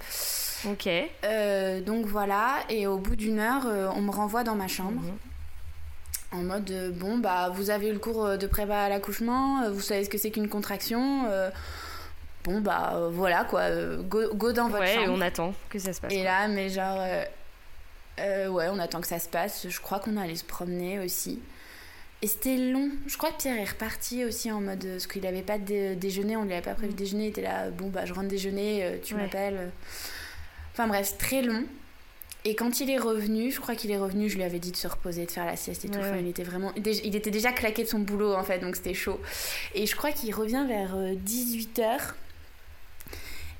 Ok. 0.64 0.88
Euh, 1.24 1.80
donc 1.80 2.06
voilà, 2.06 2.58
et 2.68 2.86
au 2.86 2.98
bout 2.98 3.16
d'une 3.16 3.38
heure, 3.38 3.66
euh, 3.66 3.88
on 3.94 4.00
me 4.00 4.10
renvoie 4.10 4.44
dans 4.44 4.54
ma 4.54 4.68
chambre. 4.68 5.02
Mhm. 5.02 5.18
En 6.32 6.42
mode, 6.42 6.70
euh, 6.70 6.90
bon, 6.90 7.18
bah, 7.18 7.50
vous 7.54 7.70
avez 7.70 7.88
eu 7.88 7.92
le 7.92 7.98
cours 7.98 8.36
de 8.36 8.46
prépa 8.46 8.76
à 8.76 8.88
l'accouchement, 8.88 9.70
vous 9.70 9.80
savez 9.80 10.04
ce 10.04 10.10
que 10.10 10.18
c'est 10.18 10.30
qu'une 10.30 10.48
contraction. 10.48 11.28
bon, 12.44 12.60
bah, 12.60 13.08
voilà, 13.10 13.44
quoi, 13.44 13.70
go, 14.02 14.34
go 14.34 14.52
dans 14.52 14.68
votre 14.68 14.86
chambre. 14.86 15.08
Ouais, 15.08 15.16
on 15.16 15.20
attend 15.20 15.54
que 15.68 15.78
ça 15.78 15.92
se 15.92 16.00
passe. 16.00 16.12
Et 16.12 16.22
là, 16.22 16.48
mais 16.48 16.68
genre, 16.68 17.00
ouais, 18.18 18.68
on 18.70 18.78
attend 18.78 19.00
que 19.00 19.06
ça 19.06 19.18
se 19.18 19.28
passe. 19.28 19.68
Je 19.68 19.80
crois 19.80 20.00
qu'on 20.00 20.16
allait 20.16 20.36
se 20.36 20.44
promener 20.44 20.98
aussi. 20.98 21.40
Et 22.22 22.28
c'était 22.28 22.56
long. 22.56 22.90
Je 23.06 23.18
crois 23.18 23.30
que 23.30 23.36
Pierre 23.36 23.58
est 23.60 23.70
reparti 23.70 24.24
aussi 24.24 24.50
en 24.50 24.60
mode. 24.60 24.84
Parce 24.84 25.06
qu'il 25.06 25.22
n'avait 25.22 25.42
pas 25.42 25.58
de 25.58 25.94
déjeuner, 25.94 26.36
on 26.36 26.44
lui 26.44 26.54
avait 26.54 26.62
pas 26.62 26.74
prévu 26.74 26.92
de 26.92 26.98
déjeuner. 26.98 27.26
Il 27.26 27.28
était 27.28 27.42
là, 27.42 27.70
bon, 27.70 27.88
bah, 27.88 28.04
je 28.04 28.12
rentre 28.12 28.28
déjeuner, 28.28 29.00
tu 29.04 29.14
m'appelles. 29.14 29.70
Enfin 30.76 30.88
bref, 30.88 31.16
très 31.16 31.40
long. 31.40 31.64
Et 32.44 32.54
quand 32.54 32.80
il 32.80 32.90
est 32.90 32.98
revenu, 32.98 33.50
je 33.50 33.58
crois 33.58 33.74
qu'il 33.74 33.90
est 33.90 33.96
revenu, 33.96 34.28
je 34.28 34.36
lui 34.36 34.42
avais 34.42 34.58
dit 34.58 34.72
de 34.72 34.76
se 34.76 34.86
reposer, 34.86 35.24
de 35.24 35.30
faire 35.30 35.46
la 35.46 35.56
sieste 35.56 35.86
et 35.86 35.88
tout. 35.88 35.98
il 36.20 36.28
était 36.28 36.42
vraiment. 36.42 36.70
Il 36.76 37.16
était 37.16 37.30
déjà 37.30 37.50
claqué 37.50 37.82
de 37.82 37.88
son 37.88 38.00
boulot 38.00 38.34
en 38.34 38.44
fait, 38.44 38.58
donc 38.58 38.76
c'était 38.76 38.92
chaud. 38.92 39.18
Et 39.74 39.86
je 39.86 39.96
crois 39.96 40.12
qu'il 40.12 40.34
revient 40.34 40.66
vers 40.68 40.94
18h. 41.24 42.12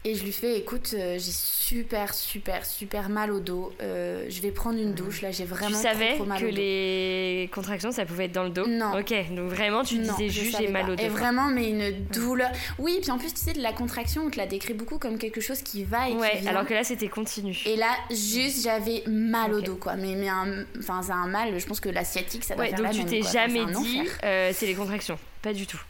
Et 0.09 0.15
je 0.15 0.23
lui 0.23 0.31
fais, 0.31 0.57
écoute, 0.57 0.95
euh, 0.95 1.15
j'ai 1.19 1.33
super, 1.33 2.15
super, 2.15 2.65
super 2.65 3.09
mal 3.09 3.33
au 3.33 3.41
dos. 3.41 3.73
Euh, 3.83 4.25
je 4.29 4.41
vais 4.41 4.53
prendre 4.53 4.79
une 4.79 4.95
douche. 4.95 5.21
Là, 5.21 5.33
j'ai 5.33 5.45
vraiment 5.45 5.77
tu 5.77 5.83
savais 5.83 6.15
trop, 6.15 6.25
mal 6.25 6.41
que 6.41 6.47
les 6.47 7.51
contractions, 7.53 7.91
ça 7.91 8.07
pouvait 8.07 8.27
être 8.27 8.33
dans 8.33 8.45
le 8.45 8.51
dos 8.51 8.69
Non. 8.69 8.97
Ok, 8.97 9.13
donc 9.35 9.51
vraiment, 9.51 9.83
tu 9.83 9.99
disais 9.99 10.29
juste 10.29 10.59
j'ai 10.61 10.69
mal 10.69 10.89
au 10.89 10.95
dos. 10.95 11.03
Et 11.03 11.09
vraiment, 11.09 11.49
mais 11.49 11.71
une 11.71 12.05
douleur. 12.13 12.53
Oui, 12.79 13.01
puis 13.03 13.11
en 13.11 13.19
plus, 13.19 13.35
tu 13.35 13.41
sais, 13.41 13.53
de 13.53 13.61
la 13.61 13.73
contraction, 13.73 14.27
on 14.27 14.31
te 14.31 14.37
la 14.37 14.47
décrit 14.47 14.75
beaucoup 14.75 15.01
comme 15.01 15.19
quelque 15.19 15.41
chose 15.41 15.61
qui 15.61 15.83
va 15.83 16.09
et 16.09 16.13
ouais, 16.13 16.37
qui 16.37 16.43
vient. 16.43 16.51
alors 16.53 16.67
que 16.67 16.75
là, 16.75 16.85
c'était 16.85 17.09
continu. 17.09 17.59
Et 17.67 17.75
là, 17.75 17.91
juste, 18.11 18.63
j'avais 18.63 19.03
mal 19.09 19.55
au 19.55 19.61
dos, 19.61 19.75
quoi. 19.75 19.97
Mais, 19.97 20.15
mais 20.15 20.31
enfin, 20.79 21.03
c'est 21.03 21.11
un 21.11 21.27
mal, 21.27 21.59
je 21.59 21.67
pense 21.67 21.81
que 21.81 21.89
l'asiatique, 21.89 22.45
ça 22.45 22.55
doit 22.55 22.63
ouais, 22.63 22.71
faire 22.71 22.79
donc 22.79 22.93
tu 22.93 23.05
t'es 23.07 23.23
jamais 23.23 23.67
dit, 23.67 24.03
euh, 24.23 24.53
c'est 24.55 24.67
les 24.67 24.75
contractions. 24.75 25.19
Pas 25.43 25.53
du 25.53 25.67
tout. 25.67 25.81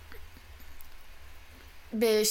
Ben, 1.93 2.25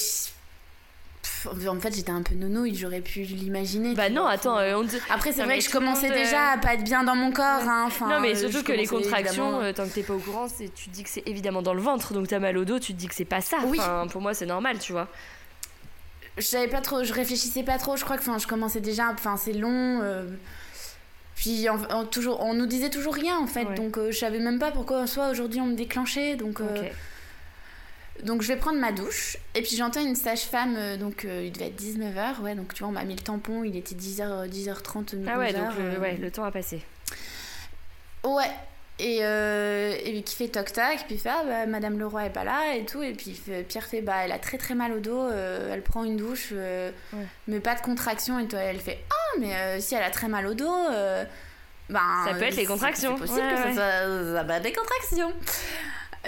en 1.68 1.80
fait, 1.80 1.96
j'étais 1.96 2.12
un 2.12 2.22
peu 2.22 2.36
nono, 2.36 2.66
j'aurais 2.74 3.02
pu 3.02 3.22
l'imaginer. 3.22 3.94
Bah 3.94 4.10
non, 4.10 4.26
attends. 4.26 4.58
Euh, 4.58 4.84
Après, 5.10 5.32
c'est 5.32 5.44
vrai 5.44 5.60
que 5.60 5.64
je 5.64 5.70
commençais 5.70 6.10
déjà 6.10 6.52
à 6.52 6.58
pas 6.58 6.74
être 6.74 6.84
bien 6.84 7.04
dans 7.04 7.16
mon 7.16 7.32
corps. 7.32 7.62
Hein, 7.68 7.90
non, 8.02 8.20
mais 8.20 8.36
surtout 8.36 8.64
que 8.64 8.72
les 8.72 8.88
contractions, 8.88 9.62
euh, 9.62 9.74
tant 9.74 9.86
que 9.86 9.94
t'es 9.94 10.04
pas 10.04 10.14
au 10.14 10.20
courant, 10.20 10.48
tu 10.48 10.70
te 10.70 10.90
dis 10.90 11.04
que 11.04 11.10
c'est 11.10 11.24
évidemment 11.28 11.62
dans 11.62 11.74
le 11.74 11.82
ventre, 11.82 12.14
donc 12.14 12.28
t'as 12.28 12.40
mal 12.40 12.58
au 12.58 12.66
dos, 12.66 12.80
tu 12.80 12.94
te 12.94 12.98
dis 12.98 13.08
que 13.08 13.16
c'est 13.16 13.26
pas 13.26 13.42
ça. 13.42 13.58
Oui. 13.66 13.80
pour 14.12 14.22
moi, 14.22 14.34
c'est 14.34 14.46
normal, 14.46 14.80
tu 14.80 14.92
vois. 14.92 15.08
je 16.38 16.44
savais 16.44 16.68
pas 16.68 16.82
trop, 16.82 17.04
je 17.04 17.14
réfléchissais 17.14 17.64
pas 17.64 17.78
trop. 17.78 17.96
Je 17.96 18.04
crois 18.04 18.18
que 18.18 18.24
je 18.24 18.48
commençais 18.48 18.82
déjà, 18.82 19.10
enfin, 19.12 19.38
c'est 19.38 19.54
long. 19.54 20.02
Puis 21.36 21.68
on, 21.70 22.06
toujours, 22.06 22.42
on 22.42 22.54
nous 22.54 22.66
disait 22.66 22.90
toujours 22.90 23.14
rien 23.14 23.38
en 23.38 23.48
fait, 23.48 23.66
donc 23.76 23.98
je 24.10 24.18
savais 24.18 24.40
même 24.40 24.60
pas 24.60 24.72
pourquoi 24.72 25.06
soit 25.08 25.30
aujourd'hui 25.30 25.62
on 25.62 25.68
me 25.68 25.76
déclenchait. 25.76 26.36
Donc, 26.36 26.62
donc 28.24 28.42
je 28.42 28.48
vais 28.48 28.56
prendre 28.56 28.80
ma 28.80 28.92
douche 28.92 29.38
et 29.54 29.62
puis 29.62 29.76
j'entends 29.76 30.06
une 30.06 30.16
sage-femme, 30.16 30.76
euh, 30.78 30.98
donc 30.98 31.26
euh, 31.26 31.44
il 31.46 31.52
devait 31.52 31.68
être 31.68 31.80
19h, 31.80 32.42
ouais, 32.42 32.56
donc 32.56 32.74
tu 32.74 32.80
vois, 32.80 32.90
on 32.90 32.94
m'a 32.94 33.04
mis 33.04 33.16
le 33.16 33.22
tampon, 33.22 33.64
il 33.64 33.76
était 33.76 33.96
10h, 33.96 34.50
10h30, 34.50 35.16
Ah 35.28 35.38
ouais, 35.38 35.54
donc 35.54 35.70
le, 35.78 36.00
ouais, 36.00 36.18
le 36.18 36.32
temps 36.32 36.46
a 36.46 36.52
passé. 36.52 36.82
Ouais, 38.24 38.50
et, 39.00 39.20
euh, 39.22 39.96
et 40.04 40.24
qui 40.24 40.36
fait 40.36 40.48
toc 40.48 40.72
tac, 40.72 41.06
puis 41.08 41.18
fait 41.18 41.30
ah, 41.30 41.44
bah, 41.46 41.66
Madame 41.66 42.00
Leroy 42.00 42.26
est 42.26 42.30
pas 42.30 42.46
là 42.46 42.76
et 42.76 42.86
tout, 42.86 43.04
et 43.04 43.14
puis 43.14 43.40
Pierre 43.68 43.86
fait 43.86 44.02
bah 44.02 44.16
elle 44.24 44.32
a 44.32 44.40
très 44.40 44.58
très 44.58 44.76
mal 44.76 44.94
au 44.94 45.00
dos, 45.00 45.30
elle 45.30 45.82
prend 45.82 46.04
une 46.04 46.18
douche, 46.18 46.54
mais 47.48 47.60
pas 47.60 47.76
de 47.76 47.82
contraction, 47.82 48.40
et 48.40 48.48
toi 48.48 48.60
elle 48.60 48.80
fait 48.80 49.00
ah, 49.10 49.40
mais 49.40 49.82
si 49.82 49.94
elle 49.94 50.04
a 50.04 50.12
très 50.12 50.28
mal 50.28 50.48
au 50.48 50.54
dos, 50.54 50.74
ben. 51.90 52.00
Ça 52.26 52.34
peut 52.34 52.44
être 52.44 52.56
les 52.56 52.66
contractions. 52.66 53.16
C'est 53.16 53.28
possible 53.28 53.48
que 53.48 53.76
ça 53.76 54.04
soit 54.32 54.60
des 54.60 54.74
contractions. 54.74 55.34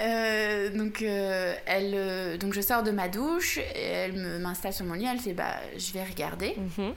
Euh, 0.00 0.70
donc, 0.70 1.02
euh, 1.02 1.54
elle, 1.66 1.92
euh, 1.94 2.36
donc 2.36 2.54
je 2.54 2.60
sors 2.60 2.82
de 2.82 2.90
ma 2.90 3.08
douche, 3.08 3.58
et 3.58 3.82
elle 3.82 4.38
m'installe 4.40 4.72
sur 4.72 4.84
mon 4.84 4.94
lit, 4.94 5.06
elle 5.10 5.18
fait 5.18 5.32
bah 5.32 5.54
je 5.76 5.92
vais 5.92 6.04
regarder. 6.04 6.54
Mhm. 6.56 6.94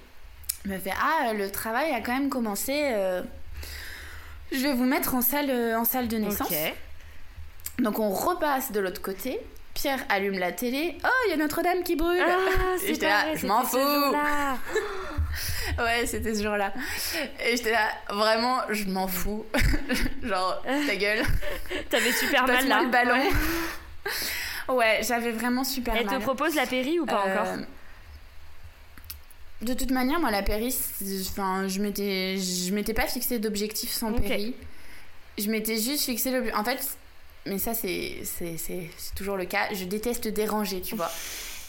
Elle 0.65 0.71
me 0.71 0.77
fait 0.77 0.93
ah 1.01 1.33
le 1.33 1.49
travail 1.49 1.91
a 1.91 2.01
quand 2.01 2.13
même 2.13 2.29
commencé. 2.29 2.93
je 4.51 4.57
vais 4.57 4.73
vous 4.73 4.85
mettre 4.85 5.15
en 5.15 5.21
salle 5.21 5.51
en 5.75 5.85
salle 5.85 6.07
de 6.07 6.17
naissance. 6.17 6.53
Donc 7.79 7.99
on 7.99 8.11
repasse 8.11 8.71
de 8.71 8.79
l'autre 8.79 9.01
côté. 9.01 9.39
Pierre 9.73 10.03
allume 10.09 10.37
la 10.37 10.51
télé. 10.51 10.97
Oh, 11.03 11.07
il 11.27 11.31
y 11.31 11.33
a 11.33 11.37
Notre-Dame 11.37 11.83
qui 11.83 11.95
brûle. 11.95 12.21
Ah, 12.21 12.75
c'est 12.77 13.01
là, 13.01 13.35
je 13.35 13.47
m'en 13.47 13.63
fous. 13.63 13.77
ouais, 15.79 16.05
c'était 16.05 16.35
ce 16.35 16.43
jour-là. 16.43 16.73
Et 17.45 17.57
j'étais 17.57 17.71
là, 17.71 17.89
vraiment, 18.09 18.61
je 18.69 18.85
m'en 18.85 19.07
fous. 19.07 19.45
Genre, 20.23 20.63
ta 20.63 20.95
gueule. 20.95 21.23
T'avais 21.89 22.11
super 22.11 22.47
mal 22.47 22.67
là. 22.67 22.81
le 22.83 22.89
ballon. 22.89 23.23
Ouais, 24.69 25.01
j'avais 25.07 25.31
vraiment 25.31 25.63
super 25.63 25.93
mal. 25.93 26.03
Elle 26.03 26.19
te 26.19 26.23
propose 26.23 26.55
la 26.55 26.65
péri 26.65 26.99
ou 26.99 27.05
pas 27.05 27.21
encore 27.21 27.47
euh, 27.47 27.61
De 29.61 29.73
toute 29.73 29.91
manière, 29.91 30.19
moi, 30.19 30.31
la 30.31 30.43
péri, 30.43 30.75
enfin, 31.29 31.67
je 31.67 31.79
m'étais, 31.79 32.37
je 32.37 32.73
m'étais 32.73 32.93
pas 32.93 33.07
fixé 33.07 33.39
d'objectif 33.39 33.91
sans 33.91 34.13
péri. 34.13 34.55
Je 35.37 35.49
m'étais 35.49 35.77
juste 35.77 36.05
fixé 36.05 36.31
le. 36.31 36.55
En 36.55 36.63
fait, 36.63 36.97
mais 37.45 37.57
ça, 37.57 37.73
c'est, 37.73 38.17
c'est, 38.23 38.57
c'est 38.57 38.89
toujours 39.15 39.37
le 39.37 39.45
cas. 39.45 39.73
Je 39.73 39.85
déteste 39.85 40.27
déranger, 40.27 40.81
tu 40.81 40.95
vois 40.95 41.11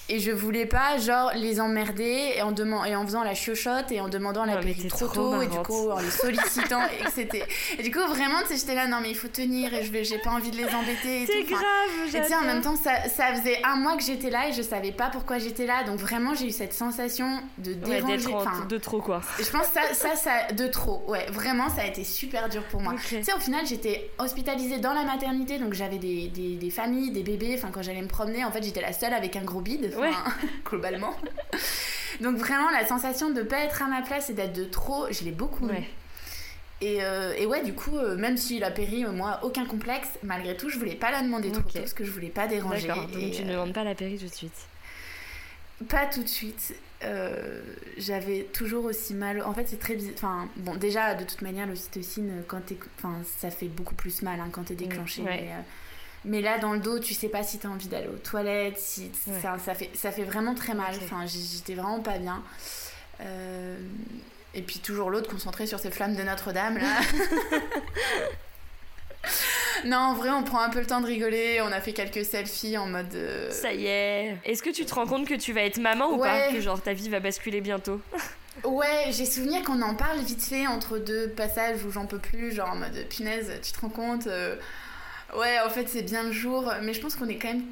et 0.09 0.19
je 0.19 0.31
voulais 0.31 0.67
pas 0.67 0.99
genre 0.99 1.31
les 1.35 1.61
emmerder 1.61 2.33
et 2.37 2.43
en 2.43 2.53
demandant 2.53 2.85
et 2.85 2.97
en 2.97 3.05
faisant 3.07 3.23
la 3.23 3.35
chochotte 3.35 3.91
et 3.93 4.01
en 4.01 4.09
demandant 4.09 4.45
la 4.45 4.57
ouais, 4.61 4.75
trop, 4.89 5.09
tôt 5.09 5.43
et 5.43 5.47
du 5.47 5.59
coup 5.59 5.91
en 5.91 5.99
les 5.99 6.11
sollicitant 6.11 6.83
et 6.87 7.11
c'était 7.15 7.47
et 7.79 7.83
du 7.83 7.91
coup 7.91 8.01
vraiment 8.09 8.41
tu 8.43 8.49
sais 8.49 8.57
j'étais 8.57 8.75
là 8.75 8.87
non 8.87 8.99
mais 9.01 9.11
il 9.11 9.17
faut 9.17 9.29
tenir 9.29 9.73
et 9.75 9.85
je 9.85 9.93
vais 9.93 10.05
j'ai 10.05 10.19
pas 10.19 10.31
envie 10.31 10.51
de 10.51 10.57
les 10.57 10.67
embêter 10.75 11.27
c'est 11.27 11.45
grave 11.45 11.63
et 12.07 12.11
tu 12.11 12.25
sais 12.25 12.35
en 12.35 12.43
même 12.43 12.63
temps 12.63 12.77
ça, 12.77 13.09
ça 13.09 13.35
faisait 13.35 13.59
un 13.65 13.77
mois 13.77 13.97
que 13.97 14.03
j'étais 14.03 14.31
là 14.31 14.49
et 14.49 14.53
je 14.53 14.63
savais 14.63 14.93
pas 14.93 15.09
pourquoi 15.11 15.39
j'étais 15.39 15.67
là. 15.67 15.85
Donc 15.85 15.99
vraiment 15.99 16.35
j'ai 16.35 16.47
eu 16.47 16.51
cette 16.51 16.73
sensation 16.73 17.41
de 17.59 17.75
déranger 17.75 18.27
ouais, 18.29 18.67
de 18.69 18.79
trop 18.79 19.01
quoi. 19.01 19.21
je 19.39 19.51
pense 19.51 19.67
ça, 19.67 19.95
ça 19.95 20.17
ça 20.17 20.53
de 20.53 20.67
trop. 20.67 21.05
Ouais 21.09 21.27
vraiment 21.31 21.69
ça 21.69 21.83
a 21.83 21.87
été 21.87 22.05
super 22.05 22.49
dur 22.49 22.63
pour 22.65 22.81
moi. 22.81 22.95
Tu 23.09 23.23
sais 23.23 23.33
au 23.35 23.41
final 23.41 23.67
j'étais 23.67 24.11
hospitalisée 24.19 24.79
dans 24.79 24.93
la 24.93 25.05
maternité 25.05 25.59
donc 25.59 25.75
j'avais 25.75 25.99
des, 25.99 26.29
des, 26.29 26.57
des 26.57 26.71
familles 26.71 27.11
des 27.13 27.23
bébés 27.23 27.55
enfin 27.57 27.69
quand 27.73 27.83
j'allais 27.83 28.03
me 28.03 28.09
promener 28.09 28.45
en 28.45 28.51
fait 28.51 28.63
j'étais 28.63 28.81
la 28.81 28.93
seule 28.93 29.15
avec 29.15 29.37
un 29.37 29.43
gros 29.43 29.61
bide 29.61 29.92
globalement. 30.65 31.15
Donc 32.21 32.37
vraiment, 32.37 32.71
la 32.71 32.87
sensation 32.87 33.31
de 33.31 33.43
pas 33.43 33.59
être 33.65 33.83
à 33.83 33.87
ma 33.87 34.03
place 34.03 34.31
et 34.31 34.35
d'être 34.35 34.53
de 34.53 34.65
trop, 34.65 35.07
je 35.11 35.25
l'ai 35.25 35.33
beaucoup 35.33 35.69
Et, 36.81 37.03
euh, 37.03 37.35
et, 37.37 37.47
ouais, 37.47 37.63
du 37.63 37.75
coup, 37.75 37.97
euh, 37.97 38.17
même 38.17 38.37
si 38.37 38.59
la 38.59 38.71
péri, 38.71 39.05
euh, 39.05 39.13
moi, 39.13 39.41
aucun 39.43 39.65
complexe, 39.65 40.09
malgré 40.23 40.57
tout, 40.57 40.69
je 40.69 40.79
voulais 40.79 40.95
pas 40.95 41.11
la 41.11 41.23
demander 41.23 41.51
trop 41.51 41.63
parce 41.75 41.93
que 41.93 42.05
je 42.05 42.11
voulais 42.11 42.29
pas 42.29 42.47
déranger. 42.47 42.89
D'accord, 42.89 43.09
donc 43.09 43.31
tu 43.33 43.45
ne 43.45 43.53
demandes 43.53 43.73
pas 43.73 43.85
la 43.85 43.95
péri 43.95 44.19
tout 44.19 44.27
de 44.27 44.35
suite 44.35 44.67
Pas 45.89 46.07
tout 46.07 46.23
de 46.23 46.29
suite. 46.29 46.75
J'avais 47.99 48.47
toujours 48.53 48.85
aussi 48.85 49.15
mal. 49.15 49.43
En 49.43 49.55
fait, 49.55 49.67
c'est 49.69 49.81
très 49.81 49.95
bizarre. 49.95 50.15
Enfin, 50.15 50.49
bon, 50.57 50.77
déjà, 50.77 51.15
de 51.15 51.25
toute 51.25 51.43
manière, 51.43 51.67
l'ocytocine, 51.67 52.43
quand 52.47 52.65
t'es. 52.67 52.77
Enfin, 52.99 53.17
ça 53.39 53.51
fait 53.51 53.67
beaucoup 53.67 53.95
plus 53.95 54.23
mal 54.23 54.39
hein, 54.41 54.49
quand 54.53 54.65
t'es 54.65 54.75
déclenché. 54.75 55.23
Mais, 55.23 55.51
mais 56.25 56.41
là, 56.41 56.59
dans 56.59 56.73
le 56.73 56.79
dos, 56.79 56.99
tu 56.99 57.15
sais 57.15 57.29
pas 57.29 57.43
si 57.43 57.59
t'as 57.59 57.69
envie 57.69 57.89
d'aller 57.89 58.09
aux 58.09 58.19
toilettes, 58.19 58.79
si 58.79 59.11
ça, 59.41 59.59
ça, 59.59 59.75
fait, 59.75 59.91
ça 59.95 60.13
fait 60.13 60.25
vraiment 60.25 60.55
très 60.55 60.75
mal. 60.75 60.95
Enfin, 61.03 61.25
j'étais 61.27 61.75
vraiment 61.75 62.01
pas 62.01 62.19
bien. 62.19 62.43
Euh, 63.21 63.77
et 64.55 64.63
puis 64.63 64.79
toujours 64.79 65.11
l'autre 65.11 65.31
concentré 65.31 65.67
sur 65.67 65.79
ces 65.79 65.91
flammes 65.91 66.15
de 66.15 66.23
Notre-Dame 66.23 66.79
là. 66.79 67.01
non, 69.85 69.97
en 69.97 70.15
vrai, 70.15 70.31
on 70.31 70.43
prend 70.43 70.61
un 70.61 70.71
peu 70.71 70.81
le 70.81 70.87
temps 70.87 71.01
de 71.01 71.07
rigoler. 71.07 71.61
On 71.63 71.73
a 71.73 71.81
fait 71.81 71.93
quelques 71.93 72.25
selfies 72.25 72.77
en 72.79 72.87
mode. 72.87 73.15
Euh, 73.15 73.51
ça 73.51 73.73
y 73.73 73.87
est. 73.87 74.37
Est-ce 74.45 74.63
que 74.63 74.71
tu 74.71 74.85
te 74.85 74.95
rends 74.95 75.07
compte 75.07 75.27
que 75.27 75.35
tu 75.35 75.53
vas 75.53 75.63
être 75.63 75.79
maman 75.79 76.11
ou 76.13 76.19
pas? 76.19 76.53
Que 76.53 76.61
genre 76.61 76.81
ta 76.81 76.93
vie 76.93 77.09
va 77.09 77.21
basculer 77.21 77.61
bientôt? 77.61 78.01
Ouais, 78.65 79.07
j'ai 79.11 79.25
souvenir 79.25 79.63
qu'on 79.63 79.81
en 79.81 79.95
parle 79.95 80.21
vite 80.21 80.43
fait 80.43 80.67
entre 80.67 80.99
deux 80.99 81.31
passages 81.31 81.83
où 81.85 81.91
j'en 81.91 82.05
peux 82.05 82.19
plus, 82.19 82.53
genre 82.53 82.69
en 82.69 82.77
mode 82.77 83.07
punaise, 83.09 83.51
tu 83.63 83.73
te 83.73 83.81
rends 83.81 83.89
compte 83.89 84.27
euh, 84.27 84.57
Ouais, 85.37 85.59
en 85.65 85.71
fait, 85.71 85.89
c'est 85.89 86.03
bien 86.03 86.25
le 86.25 86.33
jour, 86.33 86.73
mais 86.83 86.93
je 86.95 87.01
pense 87.01 87.15
qu'on 87.15 87.29
est 87.29 87.37
quand 87.39 87.49
même 87.49 87.65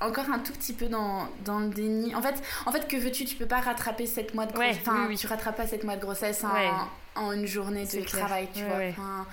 encore 0.00 0.30
un 0.30 0.38
tout 0.38 0.52
petit 0.52 0.72
peu 0.72 0.86
dans, 0.86 1.28
dans 1.44 1.60
le 1.60 1.68
déni. 1.68 2.14
En 2.14 2.20
fait, 2.22 2.34
en 2.66 2.72
fait 2.72 2.86
que 2.86 2.96
veux-tu? 2.96 3.24
Tu 3.24 3.36
peux 3.36 3.46
pas 3.46 3.60
rattraper 3.60 4.06
cette 4.06 4.34
mois 4.34 4.46
de 4.46 4.52
grossesse. 4.52 4.78
enfin, 4.80 5.08
tu 5.14 5.26
rattrapes 5.26 5.56
pas 5.56 5.66
mois 5.84 5.96
de 5.96 6.00
grossesse 6.02 6.44
en, 6.44 7.22
en 7.22 7.32
une 7.32 7.46
journée 7.46 7.86
de 7.86 8.04
travail, 8.04 8.48
tu 8.54 8.62
vois. 8.64 9.26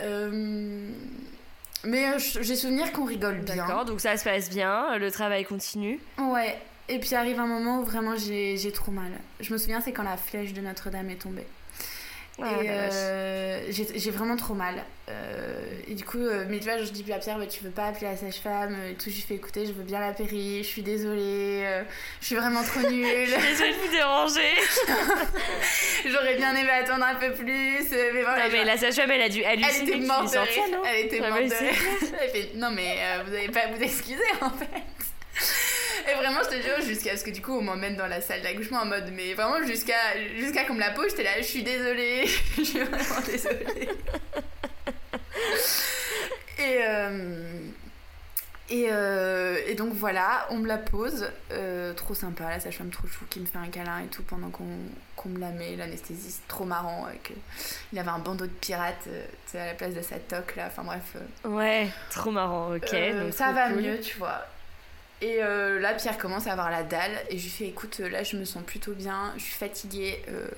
Euh, 0.00 0.88
mais 1.84 2.06
euh, 2.06 2.18
j'ai 2.18 2.56
souvenir 2.56 2.92
qu'on 2.92 3.04
rigole 3.04 3.40
bien. 3.40 3.56
D'accord, 3.56 3.84
donc 3.84 4.00
ça 4.00 4.16
se 4.16 4.24
passe 4.24 4.48
bien, 4.48 4.96
le 4.96 5.10
travail 5.10 5.44
continue. 5.44 6.00
Ouais, 6.18 6.58
et 6.88 6.98
puis 6.98 7.14
arrive 7.14 7.38
un 7.40 7.46
moment 7.46 7.80
où 7.80 7.84
vraiment 7.84 8.16
j'ai 8.16 8.72
trop 8.72 8.92
mal. 8.92 9.10
Je 9.40 9.52
me 9.52 9.58
souviens, 9.58 9.80
c'est 9.80 9.92
quand 9.92 10.02
la 10.02 10.16
flèche 10.16 10.52
de 10.54 10.60
Notre-Dame 10.60 11.10
est 11.10 11.20
tombée. 11.22 11.46
Ah, 12.40 12.62
et 12.62 12.70
euh, 12.70 13.60
j'ai 13.70 14.10
vraiment 14.10 14.36
trop 14.36 14.54
mal. 14.54 14.82
Euh, 15.08 15.60
et 15.86 15.94
du 15.94 16.04
coup, 16.04 16.18
euh, 16.18 16.46
mais 16.48 16.58
tu 16.58 16.64
vois, 16.64 16.78
je 16.78 16.90
dis 16.90 17.12
à 17.12 17.18
Pierre, 17.18 17.38
tu 17.48 17.62
veux 17.62 17.70
pas 17.70 17.88
appeler 17.88 18.06
la 18.06 18.16
sage-femme 18.16 18.74
et 18.90 18.94
tout. 18.94 19.10
Je 19.10 19.16
lui 19.16 19.22
fais 19.22 19.34
écouter, 19.34 19.66
je 19.66 19.72
veux 19.72 19.82
bien 19.82 20.00
la 20.00 20.12
péri, 20.12 20.58
je 20.62 20.68
suis 20.68 20.82
désolée, 20.82 21.64
je 22.20 22.26
suis 22.26 22.36
vraiment 22.36 22.62
trop 22.62 22.80
nulle. 22.90 23.26
je 23.26 23.32
suis 23.32 23.50
désolée 23.50 23.72
de 23.72 23.86
vous 23.86 23.92
déranger. 23.92 24.54
J'aurais 26.10 26.36
bien 26.36 26.54
aimé 26.56 26.70
attendre 26.70 27.04
un 27.04 27.16
peu 27.16 27.32
plus. 27.32 27.90
Mais, 27.90 28.22
voilà, 28.22 28.44
non, 28.44 28.52
mais 28.52 28.64
la 28.64 28.78
sage-femme, 28.78 29.10
elle 29.10 29.22
a 29.22 29.28
dû 29.28 29.42
Elle 29.42 29.60
était 29.60 29.96
morte 29.98 30.34
Elle 30.86 31.06
était 31.06 31.20
morte 31.20 31.42
Elle 31.42 32.30
fait, 32.30 32.50
non, 32.54 32.70
mais 32.70 32.96
vous 33.24 33.30
n'avez 33.30 33.48
pas 33.48 33.60
à 33.60 33.72
vous 33.72 33.82
excuser 33.82 34.22
en 34.40 34.50
fait. 34.50 35.11
Et 36.10 36.14
vraiment, 36.14 36.40
je 36.42 36.56
te 36.56 36.62
jure, 36.62 36.80
jusqu'à 36.84 37.16
ce 37.16 37.24
que 37.24 37.30
du 37.30 37.40
coup, 37.40 37.56
on 37.56 37.62
m'emmène 37.62 37.96
dans 37.96 38.06
la 38.06 38.20
salle 38.20 38.42
d'accouchement 38.42 38.80
en 38.80 38.86
mode, 38.86 39.10
mais 39.12 39.34
vraiment, 39.34 39.64
jusqu'à 39.66 40.18
jusqu'à 40.36 40.64
qu'on 40.64 40.74
me 40.74 40.80
la 40.80 40.90
pose, 40.90 41.10
j'étais 41.10 41.22
là, 41.22 41.38
je 41.38 41.46
suis 41.46 41.62
désolée, 41.62 42.26
je 42.56 42.62
suis 42.62 42.80
vraiment 42.80 43.20
désolée. 43.24 43.88
et, 46.58 46.78
euh, 46.82 47.60
et, 48.70 48.86
euh, 48.90 49.58
et, 49.66 49.74
donc 49.74 49.92
voilà, 49.92 50.46
on 50.50 50.58
me 50.58 50.66
la 50.66 50.78
pose, 50.78 51.28
euh, 51.52 51.92
trop 51.94 52.14
sympa, 52.14 52.48
la 52.48 52.58
sage-femme 52.58 52.90
trop 52.90 53.06
chou 53.06 53.24
qui 53.30 53.38
me 53.40 53.46
fait 53.46 53.58
un 53.58 53.68
câlin 53.68 54.00
et 54.00 54.06
tout 54.06 54.22
pendant 54.22 54.50
qu'on 54.50 55.28
me 55.28 55.38
la 55.38 55.50
met, 55.50 55.76
l'anesthésiste 55.76 56.42
trop 56.48 56.64
marrant, 56.64 57.04
avec, 57.06 57.32
il 57.92 57.98
avait 57.98 58.10
un 58.10 58.18
bandeau 58.18 58.46
de 58.46 58.50
pirate 58.50 59.08
à 59.54 59.66
la 59.66 59.74
place 59.74 59.94
de 59.94 60.02
sa 60.02 60.18
toque 60.18 60.56
là, 60.56 60.66
enfin 60.66 60.82
bref. 60.82 61.16
Ouais, 61.44 61.88
trop 62.10 62.30
marrant, 62.30 62.74
ok. 62.74 62.96
ça 63.32 63.52
va 63.52 63.68
mieux, 63.68 64.00
tu 64.00 64.18
vois. 64.18 64.46
Et 65.22 65.40
euh, 65.40 65.78
là, 65.78 65.94
Pierre 65.94 66.18
commence 66.18 66.48
à 66.48 66.52
avoir 66.52 66.68
la 66.68 66.82
dalle. 66.82 67.12
Et 67.30 67.38
je 67.38 67.44
lui 67.44 67.50
fais 67.50 67.66
écoute, 67.66 68.00
là, 68.00 68.24
je 68.24 68.36
me 68.36 68.44
sens 68.44 68.62
plutôt 68.64 68.92
bien. 68.92 69.32
Je 69.36 69.42
suis 69.42 69.54
fatiguée. 69.54 70.20
Euh, 70.28 70.48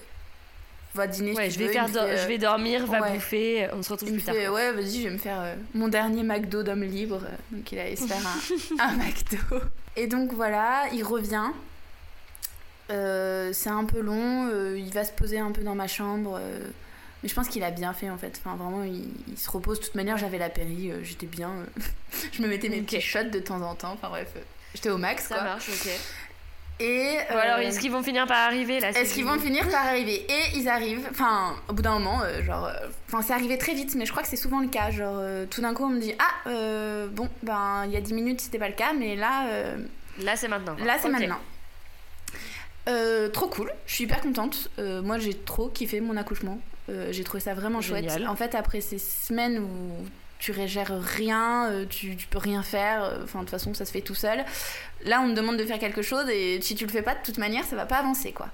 va 0.95 1.09
dîner 1.09 1.35
ouais, 1.35 1.51
je 1.51 1.59
vais 1.59 1.67
faire 1.67 1.89
je 1.89 2.29
vais 2.29 2.39
dormir 2.39 2.87
va 2.87 3.11
bouffer 3.11 3.67
on 3.73 3.83
se 3.83 3.93
retrouve 3.93 4.13
plus 4.13 4.23
tard. 4.23 4.37
ouais 4.37 4.71
vas-y 4.71 5.01
je 5.01 5.09
vais 5.09 5.15
me 5.15 5.19
faire 5.19 5.41
euh, 5.41 5.57
mon 5.75 5.89
dernier 5.89 6.23
McDo 6.23 6.63
d'homme 6.63 6.85
libre. 6.85 7.21
Donc 7.51 7.73
il 7.73 7.81
allait 7.81 7.97
se 7.97 8.07
faire 8.07 8.25
un, 8.25 8.79
un 8.79 8.93
McDo. 8.93 9.61
Et 9.97 10.07
donc 10.07 10.33
voilà 10.33 10.85
il 10.93 11.03
revient. 11.03 11.51
C'est 12.89 13.71
un 13.71 13.85
peu 13.87 13.99
long 13.99 14.49
il 14.77 14.93
va 14.93 15.05
se 15.05 15.11
poser 15.11 15.41
un 15.41 15.51
peu 15.51 15.63
dans 15.63 15.75
ma 15.75 15.89
chambre 15.89 16.41
mais 17.25 17.29
je 17.29 17.35
pense 17.35 17.49
qu'il 17.49 17.65
a 17.65 17.73
bien 17.73 17.93
fait 17.93 18.09
en 18.09 18.17
fait. 18.17 18.41
Enfin 18.45 18.55
vraiment 18.55 18.85
il, 18.85 19.37
se 19.37 19.51
repose. 19.51 19.81
De 19.81 19.87
toute 19.87 19.97
manière 19.97 20.17
j'avais 20.17 20.39
la 20.39 20.49
péri 20.49 20.93
j'étais 21.03 21.27
bien 21.27 21.51
je 22.33 22.41
me 22.41 22.47
mettais 22.47 22.69
mes 22.69 22.83
petits 22.83 23.01
shots 23.01 23.31
de 23.33 23.41
temps 23.41 23.63
en 23.63 23.75
temps. 23.75 23.95
Enfin 23.95 24.11
bref 24.11 24.29
J'étais 24.75 24.91
au 24.91 24.99
max, 24.99 25.29
Ça 25.29 25.43
marche, 25.43 25.69
ok. 25.69 25.91
Et 26.81 27.19
bon, 27.31 27.39
alors, 27.39 27.59
est-ce 27.59 27.79
qu'ils 27.79 27.93
vont 27.93 28.03
finir 28.03 28.27
par 28.27 28.39
arriver 28.39 28.81
là 28.81 28.91
Est-ce 28.91 29.15
qu'ils 29.15 29.25
vont 29.25 29.39
finir 29.39 29.69
par 29.69 29.87
arriver 29.87 30.27
Et 30.29 30.57
ils 30.57 30.69
arrivent, 30.69 31.07
enfin, 31.09 31.55
au 31.69 31.73
bout 31.73 31.83
d'un 31.83 31.93
moment, 31.93 32.23
euh, 32.23 32.43
genre, 32.43 32.67
euh, 32.67 32.89
enfin, 33.07 33.23
c'est 33.23 33.33
arrivé 33.33 33.57
très 33.59 33.75
vite, 33.75 33.95
mais 33.95 34.07
je 34.07 34.11
crois 34.11 34.25
que 34.25 34.29
c'est 34.29 34.37
souvent 34.37 34.59
le 34.59 34.67
cas. 34.67 34.91
Genre, 34.91 35.17
euh, 35.21 35.47
tout 35.49 35.61
d'un 35.61 35.73
coup, 35.73 35.85
on 35.85 35.91
me 35.91 36.01
dit 36.01 36.15
Ah, 36.19 36.51
bon, 37.13 37.29
ben, 37.45 37.85
il 37.87 37.93
y 37.93 37.97
a 37.97 38.01
10 38.01 38.13
minutes, 38.15 38.41
c'était 38.41 38.59
pas 38.59 38.69
le 38.69 38.75
cas, 38.75 38.93
mais 38.93 39.15
là. 39.15 39.47
là, 40.19 40.37
c'est 40.37 40.49
maintenant. 40.49 40.75
Là, 40.85 40.97
c'est 41.01 41.11
maintenant. 41.11 41.39
trop 43.33 43.47
cool, 43.47 43.73
je 43.87 43.95
suis 43.95 44.05
hyper 44.05 44.21
contente. 44.21 44.69
moi 44.79 45.19
j'ai 45.19 45.35
trop 45.35 45.69
kiffé 45.69 46.01
mon 46.01 46.17
accouchement. 46.17 46.59
j'ai 46.89 47.23
trouvé 47.23 47.41
ça 47.41 47.55
vraiment 47.55 47.81
chouette. 47.81 48.11
En 48.27 48.35
fait, 48.35 48.57
après 48.57 48.81
ces 48.81 48.99
semaines 48.99 49.59
où 49.59 50.07
tu 50.39 50.53
régères 50.53 50.93
rien, 51.01 51.71
euh, 51.71 51.87
tu, 51.89 52.17
tu, 52.17 52.27
peux 52.27 52.39
rien 52.39 52.63
faire, 52.63 53.05
euh, 53.05 53.25
enfin 53.25 53.41
de 53.41 53.45
toute 53.45 53.51
façon 53.51 53.75
ça 53.75 53.85
se 53.85 53.93
fait 53.93 54.01
tout 54.01 54.15
seul. 54.15 54.45
Là 55.05 55.21
on 55.23 55.31
te 55.31 55.35
demande 55.35 55.57
de 55.57 55.65
faire 55.65 55.79
quelque 55.79 56.03
chose 56.03 56.29
et 56.29 56.61
si 56.61 56.75
tu 56.75 56.85
le 56.85 56.93
fais 56.93 57.03
pas 57.03 57.15
de 57.15 57.23
toute 57.25 57.39
manière 57.39 57.65
ça 57.65 57.77
va 57.77 57.87
pas 57.87 57.97
avancer 57.97 58.33
quoi. 58.33 58.49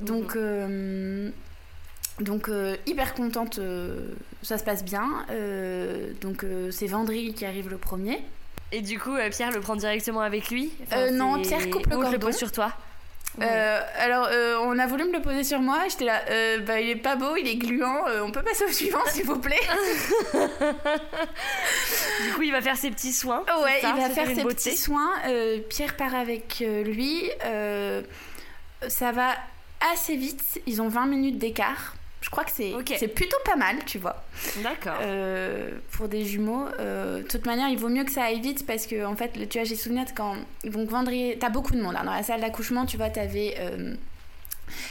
Donc, 0.00 0.34
mhm. 0.34 0.40
euh, 0.42 1.30
donc 2.20 2.50
hyper 2.86 3.14
contente, 3.14 3.60
ça 4.42 4.58
se 4.58 4.64
passe 4.64 4.84
bien. 4.84 5.26
donc 6.20 6.44
c'est 6.70 6.86
Vendry 6.86 7.34
qui 7.34 7.44
arrive 7.44 7.68
le 7.68 7.78
premier. 7.78 8.24
Et 8.72 8.80
du 8.80 8.98
coup 8.98 9.14
Pierre 9.30 9.52
le 9.52 9.60
prend 9.60 9.76
directement 9.76 10.20
avec 10.20 10.50
lui? 10.50 10.72
Non, 11.12 11.40
Pierre 11.42 11.70
coupe 11.70 11.86
le 11.86 11.96
cordon. 11.96 12.10
le 12.10 12.18
pose 12.18 12.36
sur 12.36 12.50
toi? 12.50 12.72
Euh, 13.42 13.80
alors, 13.98 14.28
euh, 14.30 14.56
on 14.62 14.78
a 14.78 14.86
voulu 14.86 15.04
me 15.04 15.12
le 15.12 15.20
poser 15.20 15.44
sur 15.44 15.60
moi. 15.60 15.80
J'étais 15.88 16.04
là, 16.04 16.22
euh, 16.30 16.60
bah, 16.60 16.80
il 16.80 16.88
est 16.88 16.96
pas 16.96 17.16
beau, 17.16 17.36
il 17.36 17.48
est 17.48 17.56
gluant. 17.56 18.04
on 18.22 18.30
peut 18.30 18.42
passer 18.42 18.64
au 18.64 18.72
suivant, 18.72 19.04
s'il 19.08 19.24
vous 19.24 19.38
plaît. 19.38 19.60
du 20.32 22.32
coup, 22.34 22.42
il 22.42 22.52
va 22.52 22.60
faire 22.60 22.76
ses 22.76 22.90
petits 22.90 23.12
soins. 23.12 23.44
Ouais, 23.62 23.80
il 23.82 24.00
va 24.00 24.10
faire 24.10 24.28
ses 24.28 24.44
petits 24.44 24.76
soins. 24.76 25.12
Pierre 25.68 25.96
part 25.96 26.14
avec 26.14 26.64
lui. 26.84 27.30
ça 28.88 29.12
va 29.12 29.34
assez 29.92 30.16
vite. 30.16 30.60
Ils 30.66 30.80
ont 30.80 30.88
20 30.88 31.06
minutes 31.06 31.38
d'écart. 31.38 31.94
Je 32.24 32.30
crois 32.30 32.44
que 32.44 32.52
c'est 32.52 32.72
c'est 32.96 33.08
plutôt 33.08 33.36
pas 33.44 33.54
mal, 33.54 33.84
tu 33.84 33.98
vois. 33.98 34.24
D'accord. 34.62 34.96
Euh, 35.02 35.72
pour 35.92 36.08
des 36.08 36.24
jumeaux. 36.24 36.66
Euh, 36.80 37.18
de 37.18 37.28
toute 37.28 37.44
manière, 37.44 37.68
il 37.68 37.76
vaut 37.76 37.90
mieux 37.90 38.02
que 38.04 38.10
ça 38.10 38.24
aille 38.24 38.40
vite 38.40 38.64
parce 38.66 38.86
que, 38.86 39.04
en 39.04 39.14
fait, 39.14 39.32
tu 39.50 39.58
vois, 39.58 39.64
j'ai 39.64 39.76
souvenir 39.76 40.06
de 40.06 40.10
quand. 40.10 40.36
Donc, 40.64 40.88
vendredi. 40.88 41.34
T'as 41.38 41.50
beaucoup 41.50 41.72
de 41.72 41.82
monde. 41.82 41.94
Hein. 41.96 42.04
Dans 42.04 42.14
la 42.14 42.22
salle 42.22 42.40
d'accouchement, 42.40 42.86
tu 42.86 42.96
vois, 42.96 43.10
t'avais 43.10 43.56
euh, 43.58 43.94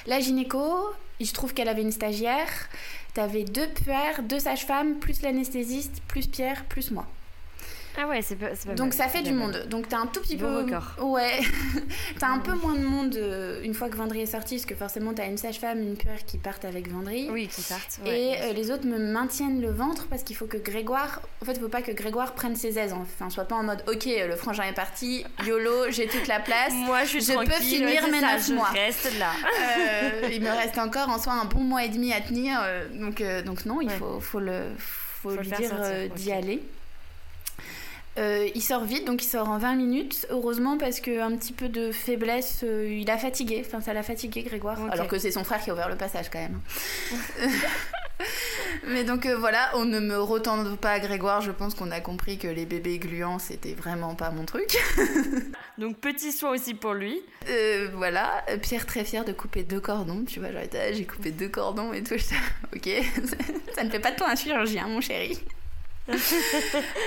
la 0.05 0.19
gynéco. 0.19 0.63
Il 1.19 1.25
se 1.25 1.33
trouve 1.33 1.55
qu'elle 1.55 1.69
avait 1.69 1.81
une 1.81 1.91
stagiaire. 1.91 2.69
T'avais 3.15 3.45
deux 3.45 3.67
puères, 3.67 4.21
deux 4.21 4.39
sages-femmes, 4.39 4.99
plus 4.99 5.23
l'anesthésiste, 5.23 6.03
plus 6.07 6.27
Pierre, 6.27 6.65
plus 6.65 6.91
moi. 6.91 7.07
Ah 7.97 8.07
ouais, 8.07 8.21
c'est 8.21 8.35
pas, 8.35 8.47
pas, 8.47 8.73
Donc 8.73 8.93
ça 8.93 9.07
fait 9.07 9.21
du 9.21 9.33
monde. 9.33 9.65
Donc 9.69 9.87
t'as 9.87 9.99
un 9.99 10.07
tout 10.07 10.21
petit 10.21 10.35
peu. 10.35 10.47
Record. 10.47 10.95
Ouais. 10.99 11.39
t'as 12.19 12.29
un 12.29 12.39
peu 12.39 12.53
moins 12.53 12.73
de 12.73 12.83
monde 12.83 13.15
euh, 13.15 13.61
une 13.63 13.73
fois 13.73 13.89
que 13.89 13.95
Vendry 13.95 14.21
est 14.21 14.25
sorti, 14.25 14.55
parce 14.55 14.65
que 14.65 14.75
forcément 14.75 15.13
t'as 15.13 15.27
une 15.27 15.37
sage-femme, 15.37 15.79
une 15.79 15.95
puère 15.95 16.25
qui 16.25 16.37
partent 16.37 16.65
avec 16.65 16.89
Vendry. 16.89 17.29
Oui, 17.29 17.47
qui 17.47 17.61
partent. 17.61 17.99
et 18.05 18.35
euh, 18.41 18.53
les 18.53 18.71
autres 18.71 18.87
me 18.87 18.97
maintiennent 18.97 19.61
le 19.61 19.71
ventre 19.71 20.07
parce 20.07 20.23
qu'il 20.23 20.35
faut 20.35 20.47
que 20.47 20.57
Grégoire. 20.57 21.21
En 21.41 21.45
fait, 21.45 21.53
il 21.53 21.59
faut 21.59 21.69
pas 21.69 21.81
que 21.81 21.91
Grégoire 21.91 22.33
prenne 22.33 22.55
ses 22.55 22.79
aises. 22.79 22.93
Enfin, 22.93 23.29
soit 23.29 23.45
pas 23.45 23.55
en 23.55 23.63
mode 23.63 23.83
ok, 23.87 24.05
le 24.05 24.35
frangin 24.35 24.63
est 24.63 24.73
parti, 24.73 25.23
YOLO, 25.45 25.91
j'ai 25.91 26.07
toute 26.07 26.27
la 26.27 26.39
place. 26.39 26.73
Moi, 26.85 27.03
je, 27.03 27.19
je 27.19 27.45
peux 27.45 27.63
finir 27.63 28.07
mes 28.07 28.21
9 28.21 28.49
mois. 28.49 28.69
Je 28.73 28.79
reste 28.79 29.19
là. 29.19 29.31
Euh, 29.43 30.29
il 30.31 30.41
me 30.41 30.49
reste 30.57 30.79
encore 30.79 31.09
en 31.09 31.19
soi 31.19 31.33
un 31.33 31.45
bon 31.45 31.61
mois 31.61 31.83
et 31.83 31.89
demi 31.89 32.11
à 32.11 32.21
tenir. 32.21 32.59
donc, 32.95 33.21
donc 33.45 33.65
non, 33.65 33.81
il 33.81 33.89
faut, 33.91 34.19
faut, 34.19 34.39
le, 34.39 34.61
faut, 34.77 35.31
lui 35.31 35.47
dire 35.47 35.71
d'y 36.15 36.31
aller. 36.31 36.63
Euh, 38.17 38.47
il 38.53 38.61
sort 38.61 38.85
vite, 38.85 39.05
donc 39.05 39.23
il 39.23 39.27
sort 39.27 39.49
en 39.49 39.57
20 39.57 39.75
minutes. 39.75 40.27
Heureusement, 40.29 40.77
parce 40.77 40.99
qu'un 40.99 41.35
petit 41.35 41.53
peu 41.53 41.67
de 41.67 41.91
faiblesse, 41.91 42.61
euh, 42.63 42.87
il 42.87 43.09
a 43.09 43.17
fatigué. 43.17 43.63
Enfin, 43.65 43.81
ça 43.81 43.93
l'a 43.93 44.03
fatigué, 44.03 44.43
Grégoire. 44.43 44.79
Alors 44.91 45.07
que 45.07 45.17
c'est 45.17 45.31
son 45.31 45.43
frère 45.43 45.63
qui 45.63 45.71
a 45.71 45.73
ouvert 45.73 45.89
le 45.89 45.95
passage, 45.95 46.29
quand 46.29 46.39
même. 46.39 46.59
Mais 48.87 49.03
donc 49.03 49.25
euh, 49.25 49.35
voilà, 49.37 49.71
on 49.75 49.85
ne 49.85 49.99
me 49.99 50.19
retende 50.19 50.77
pas 50.77 50.91
à 50.91 50.99
Grégoire. 50.99 51.41
Je 51.41 51.51
pense 51.51 51.73
qu'on 51.73 51.89
a 51.91 51.99
compris 51.99 52.37
que 52.37 52.47
les 52.47 52.65
bébés 52.65 52.99
gluants, 52.99 53.39
c'était 53.39 53.73
vraiment 53.73 54.13
pas 54.13 54.29
mon 54.29 54.45
truc. 54.45 54.77
donc 55.77 55.97
petit 55.97 56.31
soin 56.31 56.51
aussi 56.51 56.73
pour 56.73 56.93
lui. 56.93 57.19
voilà, 57.95 58.43
Pierre 58.61 58.85
très 58.85 59.03
fier 59.03 59.25
de 59.25 59.33
couper 59.33 59.63
deux 59.63 59.79
cordons. 59.79 60.23
Tu 60.25 60.39
vois, 60.39 60.49
j'ai 60.91 61.05
coupé 61.05 61.31
deux 61.31 61.49
cordons 61.49 61.93
et 61.93 62.03
tout. 62.03 62.13
ok, 62.75 62.89
ça 63.75 63.83
ne 63.83 63.89
fait 63.89 63.99
pas 63.99 64.11
de 64.11 64.17
toi 64.17 64.29
un 64.29 64.35
chirurgien, 64.35 64.87
mon 64.87 65.01
chéri. 65.01 65.39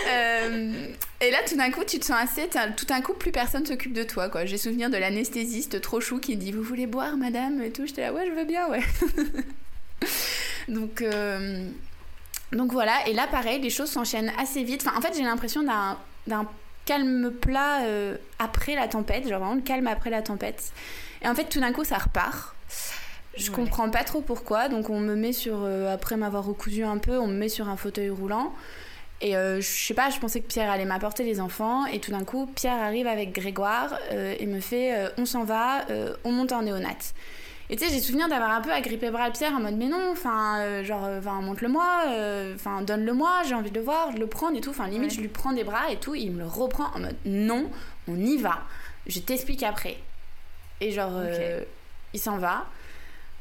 Euh, 0.09 0.73
et 1.21 1.31
là, 1.31 1.39
tout 1.47 1.57
d'un 1.57 1.71
coup, 1.71 1.83
tu 1.85 1.99
te 1.99 2.05
sens 2.05 2.17
assez. 2.23 2.49
Tout 2.77 2.87
d'un 2.87 3.01
coup, 3.01 3.13
plus 3.13 3.33
personne 3.33 3.67
s'occupe 3.67 3.93
de 3.93 4.05
toi. 4.05 4.29
quoi. 4.29 4.45
J'ai 4.47 4.57
souvenir 4.57 4.89
de 4.89 4.97
l'anesthésiste 4.97 5.81
trop 5.81 6.01
chou 6.01 6.21
qui 6.21 6.37
dit 6.37 6.53
Vous 6.53 6.63
voulez 6.63 6.87
boire, 6.87 7.17
madame 7.17 7.61
Et 7.61 7.71
tout. 7.71 7.87
J'étais 7.87 8.03
là, 8.03 8.13
ouais, 8.13 8.27
je 8.27 8.33
veux 8.33 8.45
bien, 8.45 8.69
ouais. 8.69 8.81
donc, 10.69 11.03
euh, 11.03 11.69
donc 12.53 12.73
voilà. 12.73 13.07
Et 13.09 13.13
là, 13.13 13.27
pareil, 13.27 13.61
les 13.61 13.71
choses 13.71 13.91
s'enchaînent 13.91 14.33
assez 14.39 14.63
vite. 14.63 14.85
Enfin, 14.87 14.97
en 14.97 15.01
fait, 15.01 15.15
j'ai 15.17 15.25
l'impression 15.25 15.63
d'un 15.63 16.49
calme 16.85 17.33
plat 17.33 17.83
euh, 17.83 18.17
après 18.39 18.77
la 18.77 18.87
tempête. 18.87 19.29
Genre 19.29 19.41
vraiment 19.41 19.55
le 19.57 19.63
calme 19.63 19.89
après 19.89 20.11
la 20.11 20.23
tempête. 20.23 20.73
Et 21.23 21.29
en 21.29 21.35
fait, 21.35 21.49
tout 21.49 21.61
d'un 21.61 21.73
coup, 21.73 21.85
ça 21.85 21.99
repart. 21.99 22.55
Je 23.37 23.51
comprends 23.51 23.91
pas 23.91 24.05
trop 24.05 24.23
pourquoi. 24.23 24.69
Donc, 24.69 24.89
on 24.89 25.01
me 25.01 25.17
met 25.17 25.33
sur. 25.33 25.65
après 25.65 26.17
m'avoir 26.17 26.45
recousu 26.45 26.85
un 26.85 26.99
peu, 26.99 27.19
on 27.19 27.27
me 27.27 27.37
met 27.37 27.49
sur 27.49 27.69
un 27.69 27.77
fauteuil 27.77 28.09
roulant. 28.09 28.55
Et 29.21 29.37
euh, 29.37 29.61
je 29.61 29.67
sais 29.67 29.95
pas, 29.95 30.11
je 30.11 30.19
pensais 30.19 30.41
que 30.41 30.47
Pierre 30.47 30.71
allait 30.71 30.85
m'apporter 30.85 31.25
les 31.25 31.41
enfants. 31.41 31.87
Et 31.87 32.01
tout 32.01 32.11
d'un 32.11 32.25
coup, 32.25 32.47
Pierre 32.55 32.81
arrive 32.83 33.07
avec 33.07 33.33
Grégoire 33.33 33.99
euh, 34.13 34.35
et 34.39 34.47
me 34.47 34.61
fait 34.61 34.95
euh, 34.95 35.09
On 35.17 35.25
s'en 35.25 35.45
va, 35.45 35.87
on 36.25 36.33
monte 36.33 36.53
en 36.53 36.63
néonat. 36.63 36.89
Et 37.69 37.77
tu 37.77 37.85
sais, 37.85 37.93
j'ai 37.93 38.01
souvenir 38.01 38.29
d'avoir 38.29 38.51
un 38.51 38.61
peu 38.61 38.71
agrippé 38.71 39.11
bras 39.11 39.31
Pierre 39.31 39.53
en 39.53 39.61
mode 39.61 39.77
Mais 39.77 39.87
non, 39.87 40.13
enfin, 40.13 40.83
genre, 40.85 41.09
monte-le-moi, 41.43 42.05
enfin, 42.55 42.83
donne-le-moi, 42.83 43.43
j'ai 43.49 43.55
envie 43.55 43.71
de 43.71 43.79
le 43.79 43.85
voir, 43.85 44.13
de 44.13 44.21
le 44.21 44.27
prendre 44.27 44.57
et 44.57 44.61
tout. 44.61 44.71
Enfin, 44.71 44.87
limite, 44.87 45.15
je 45.15 45.21
lui 45.21 45.29
prends 45.29 45.53
des 45.53 45.65
bras 45.65 45.91
et 45.91 45.97
tout. 45.97 46.15
il 46.15 46.33
me 46.33 46.41
le 46.41 46.47
reprend 46.47 46.87
en 46.95 47.01
mode 47.01 47.17
Non, 47.25 47.71
on 48.07 48.17
y 48.17 48.37
va, 48.37 48.61
je 49.07 49.19
t'explique 49.19 49.63
après. 49.63 49.97
Et 50.81 50.93
genre, 50.93 51.23
il 52.13 52.21
s'en 52.21 52.37
va. 52.37 52.67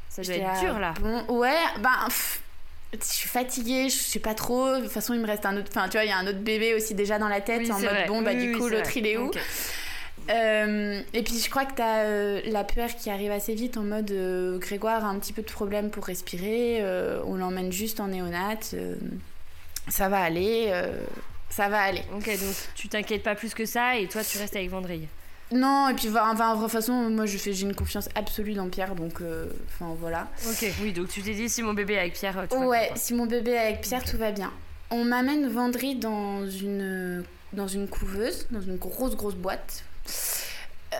Ça 0.08 0.22
doit 0.22 0.34
être 0.34 0.60
dur 0.60 0.78
là. 0.78 0.94
Bon, 1.00 1.38
ouais, 1.38 1.62
ben 1.80 1.90
je 3.02 3.12
suis 3.12 3.28
fatiguée, 3.28 3.88
je 3.88 3.96
sais 3.96 4.18
pas 4.18 4.34
trop. 4.34 4.76
De 4.76 4.82
toute 4.82 4.92
façon, 4.92 5.14
il 5.14 5.20
me 5.20 5.26
reste 5.26 5.46
un 5.46 5.56
autre. 5.56 5.68
Enfin, 5.70 5.88
tu 5.88 5.92
vois, 5.92 6.04
il 6.04 6.08
y 6.08 6.12
a 6.12 6.18
un 6.18 6.26
autre 6.26 6.40
bébé 6.40 6.74
aussi 6.74 6.94
déjà 6.94 7.18
dans 7.18 7.28
la 7.28 7.40
tête 7.40 7.70
en 7.70 7.78
mode 7.78 8.06
bon, 8.08 8.22
bah 8.22 8.34
du 8.34 8.52
coup, 8.52 8.68
l'autre 8.68 8.96
il 8.96 9.06
est 9.06 9.16
où 9.16 9.30
euh, 10.28 11.00
et 11.12 11.22
puis 11.22 11.38
je 11.38 11.48
crois 11.48 11.64
que 11.64 11.74
t'as 11.74 12.04
euh, 12.04 12.40
la 12.46 12.64
puère 12.64 12.96
qui 12.96 13.10
arrive 13.10 13.30
assez 13.30 13.54
vite 13.54 13.76
en 13.76 13.82
mode 13.82 14.10
euh, 14.10 14.58
Grégoire 14.58 15.04
a 15.04 15.08
un 15.08 15.18
petit 15.20 15.32
peu 15.32 15.42
de 15.42 15.50
problème 15.50 15.90
pour 15.90 16.04
respirer, 16.04 16.82
on 17.24 17.36
l'emmène 17.36 17.72
juste 17.72 18.00
en 18.00 18.08
néonat, 18.08 18.58
ça 19.88 20.08
va 20.08 20.20
aller, 20.20 20.72
ça 21.48 21.68
va 21.68 21.80
aller. 21.80 22.02
Ok, 22.14 22.26
donc 22.26 22.54
tu 22.74 22.88
t'inquiètes 22.88 23.22
pas 23.22 23.34
plus 23.34 23.54
que 23.54 23.66
ça 23.66 23.96
et 23.96 24.08
toi 24.08 24.22
tu 24.24 24.38
restes 24.38 24.56
avec 24.56 24.70
Vendrille 24.70 25.06
non, 25.52 25.88
et 25.88 25.94
puis 25.94 26.08
enfin, 26.08 26.56
de 26.56 26.60
toute 26.60 26.70
façon, 26.70 26.92
moi 27.10 27.24
j'ai 27.26 27.60
une 27.60 27.74
confiance 27.74 28.08
absolue 28.16 28.54
dans 28.54 28.68
Pierre, 28.68 28.94
donc 28.96 29.20
euh, 29.20 29.46
enfin 29.68 29.94
voilà. 29.98 30.28
Ok, 30.48 30.66
oui, 30.82 30.92
donc 30.92 31.08
tu 31.08 31.22
t'es 31.22 31.34
dit 31.34 31.48
si 31.48 31.62
mon 31.62 31.72
bébé 31.72 31.94
est 31.94 31.98
avec 32.00 32.14
Pierre, 32.14 32.46
tout 32.50 32.56
Ouais, 32.56 32.90
si 32.96 33.14
mon 33.14 33.26
bébé 33.26 33.52
est 33.52 33.58
avec 33.58 33.80
Pierre, 33.80 34.02
tout 34.02 34.16
va 34.16 34.32
bien. 34.32 34.52
On 34.90 35.04
m'amène 35.04 35.48
Vendry 35.48 35.96
dans 35.96 36.48
une, 36.48 37.24
dans 37.52 37.68
une 37.68 37.86
couveuse, 37.88 38.46
dans 38.50 38.60
une 38.60 38.76
grosse 38.76 39.14
grosse 39.14 39.36
boîte. 39.36 39.84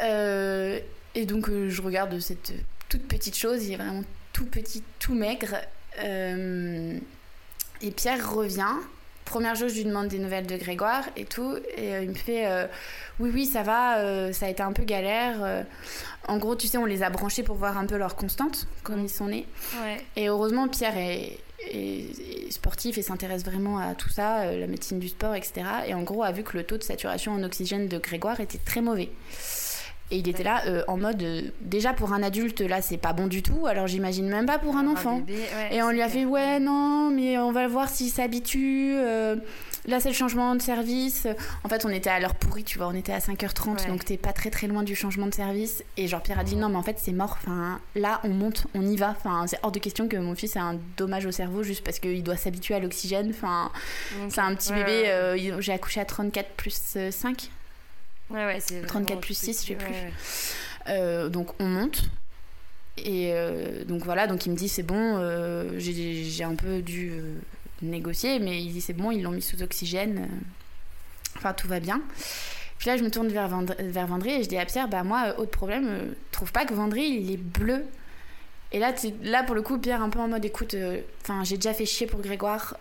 Euh, 0.02 0.78
et 1.14 1.26
donc 1.26 1.48
euh, 1.48 1.68
je 1.68 1.82
regarde 1.82 2.18
cette 2.20 2.52
toute 2.88 3.08
petite 3.08 3.36
chose, 3.36 3.64
il 3.66 3.72
est 3.72 3.76
vraiment 3.76 4.04
tout 4.32 4.46
petit, 4.46 4.84
tout 5.00 5.14
maigre. 5.14 5.56
et 5.98 7.90
Pierre 7.96 8.32
revient. 8.32 8.76
Première 9.26 9.54
chose, 9.56 9.72
je 9.72 9.78
lui 9.78 9.84
demande 9.84 10.08
des 10.08 10.18
nouvelles 10.18 10.46
de 10.46 10.56
Grégoire 10.56 11.04
et 11.16 11.26
tout, 11.26 11.56
et 11.76 11.90
il 12.02 12.08
me 12.08 12.14
fait 12.14 12.46
oui, 13.18 13.30
oui, 13.32 13.46
ça 13.46 13.62
va, 13.62 13.98
euh, 13.98 14.32
ça 14.32 14.46
a 14.46 14.48
été 14.50 14.62
un 14.62 14.72
peu 14.72 14.84
galère. 14.84 15.42
Euh. 15.42 15.62
en 16.28 16.36
gros, 16.36 16.54
tu 16.54 16.66
sais, 16.66 16.76
on 16.76 16.84
les 16.84 17.02
a 17.02 17.08
branchés 17.08 17.42
pour 17.42 17.56
voir 17.56 17.78
un 17.78 17.86
peu 17.86 17.96
leur 17.96 18.14
constante, 18.14 18.66
comme 18.82 19.02
ils 19.02 19.10
sont 19.10 19.28
nés. 19.28 19.46
Et 20.16 20.28
heureusement, 20.28 20.68
Pierre 20.68 20.96
est, 20.98 21.38
sportif 22.50 22.98
et 22.98 23.02
s'intéresse 23.02 23.44
vraiment 23.44 23.78
à 23.78 23.94
tout 23.94 24.10
ça, 24.10 24.40
euh, 24.42 24.60
la 24.60 24.66
médecine 24.66 24.98
du 24.98 25.08
sport, 25.08 25.34
etc. 25.34 25.62
Et 25.86 25.94
en 25.94 26.02
gros, 26.02 26.22
a 26.22 26.30
vu 26.30 26.42
que 26.42 26.56
le 26.56 26.64
taux 26.64 26.76
de 26.76 26.82
saturation 26.82 27.32
en 27.32 27.42
oxygène 27.42 27.88
de 27.88 27.98
Grégoire 27.98 28.40
était 28.40 28.58
très 28.58 28.82
mauvais. 28.82 29.08
Et 30.10 30.18
il 30.18 30.28
était 30.28 30.44
là 30.44 30.62
en 30.88 30.96
mode 30.96 31.52
déjà 31.60 31.92
pour 31.92 32.12
un 32.12 32.22
adulte 32.22 32.60
là 32.60 32.80
c'est 32.80 32.96
pas 32.96 33.12
bon 33.12 33.26
du 33.26 33.42
tout 33.42 33.66
alors 33.66 33.86
j'imagine 33.86 34.28
même 34.28 34.46
pas 34.46 34.58
pour 34.58 34.76
un 34.76 34.86
enfant. 34.86 35.22
et 35.72 35.82
on 35.82 35.90
lui 35.90 36.02
a 36.02 36.08
fait 36.08 36.24
ouais 36.24 36.60
non 36.60 37.10
mais 37.10 37.38
on 37.38 37.50
va 37.50 37.66
voir 37.66 37.88
s'il 37.88 38.10
s'habitue 38.10 38.96
Là, 39.86 40.00
c'est 40.00 40.08
le 40.08 40.14
changement 40.14 40.54
de 40.56 40.62
service. 40.62 41.28
En 41.62 41.68
fait, 41.68 41.84
on 41.84 41.90
était 41.90 42.10
à 42.10 42.18
l'heure 42.18 42.34
pourrie, 42.34 42.64
tu 42.64 42.78
vois, 42.78 42.88
on 42.88 42.94
était 42.94 43.12
à 43.12 43.18
5h30, 43.18 43.86
donc 43.86 44.04
t'es 44.04 44.16
pas 44.16 44.32
très 44.32 44.50
très 44.50 44.66
loin 44.66 44.82
du 44.82 44.96
changement 44.96 45.26
de 45.26 45.34
service. 45.34 45.84
Et 45.96 46.08
genre, 46.08 46.22
Pierre 46.22 46.40
a 46.40 46.44
dit 46.44 46.56
non, 46.56 46.68
mais 46.68 46.76
en 46.76 46.82
fait, 46.82 46.98
c'est 46.98 47.12
mort. 47.12 47.38
Enfin, 47.40 47.80
là, 47.94 48.20
on 48.24 48.30
monte, 48.30 48.66
on 48.74 48.84
y 48.84 48.96
va. 48.96 49.14
Enfin, 49.16 49.46
c'est 49.46 49.58
hors 49.62 49.70
de 49.70 49.78
question 49.78 50.08
que 50.08 50.16
mon 50.16 50.34
fils 50.34 50.56
ait 50.56 50.60
un 50.60 50.78
dommage 50.96 51.26
au 51.26 51.30
cerveau 51.30 51.62
juste 51.62 51.84
parce 51.84 52.00
qu'il 52.00 52.22
doit 52.24 52.36
s'habituer 52.36 52.74
à 52.74 52.80
l'oxygène. 52.80 53.30
Enfin, 53.30 53.70
c'est 54.28 54.40
un 54.40 54.54
petit 54.56 54.72
bébé. 54.72 55.08
Euh, 55.08 55.60
j'ai 55.60 55.72
accouché 55.72 56.00
à 56.00 56.04
34 56.04 56.50
plus 56.56 56.96
5. 57.10 57.50
Ouais, 58.30 58.44
ouais, 58.44 58.58
c'est 58.60 58.82
34 58.82 59.20
plus 59.20 59.36
6, 59.36 59.62
je 59.62 59.68
sais 59.68 59.74
plus. 59.74 59.94
Euh, 60.88 61.28
donc, 61.28 61.50
on 61.60 61.66
monte. 61.66 62.04
Et 62.98 63.32
euh, 63.34 63.84
donc 63.84 64.04
voilà, 64.04 64.26
donc 64.26 64.46
il 64.46 64.52
me 64.52 64.56
dit 64.56 64.70
c'est 64.70 64.82
bon, 64.82 65.20
j'ai 65.78 66.44
un 66.44 66.54
peu 66.54 66.80
dû 66.80 67.12
négocier, 67.82 68.38
mais 68.38 68.62
il 68.62 68.72
dit 68.72 68.80
c'est 68.80 68.94
bon, 68.94 69.10
ils 69.10 69.22
l'ont 69.22 69.32
mis 69.32 69.42
sous 69.42 69.62
oxygène. 69.62 70.28
Enfin, 71.36 71.52
tout 71.52 71.68
va 71.68 71.78
bien. 71.78 72.00
Puis 72.78 72.88
là, 72.88 72.96
je 72.96 73.02
me 73.02 73.10
tourne 73.10 73.28
vers, 73.28 73.48
vers 73.78 74.06
Vendry 74.06 74.30
et 74.32 74.42
je 74.42 74.48
dis 74.48 74.56
à 74.56 74.64
Pierre, 74.64 74.88
bah 74.88 75.02
moi, 75.02 75.34
autre 75.38 75.50
problème, 75.50 76.14
trouve 76.30 76.52
pas 76.52 76.64
que 76.64 76.72
Vendry, 76.72 77.02
il 77.02 77.30
est 77.30 77.36
bleu. 77.36 77.84
Et 78.72 78.78
là, 78.78 78.92
là, 79.22 79.42
pour 79.42 79.54
le 79.54 79.62
coup, 79.62 79.78
Pierre, 79.78 80.02
un 80.02 80.10
peu 80.10 80.18
en 80.18 80.28
mode 80.28 80.44
écoute, 80.44 80.74
enfin, 81.22 81.44
j'ai 81.44 81.56
déjà 81.56 81.74
fait 81.74 81.86
chier 81.86 82.06
pour 82.06 82.20
Grégoire. 82.20 82.78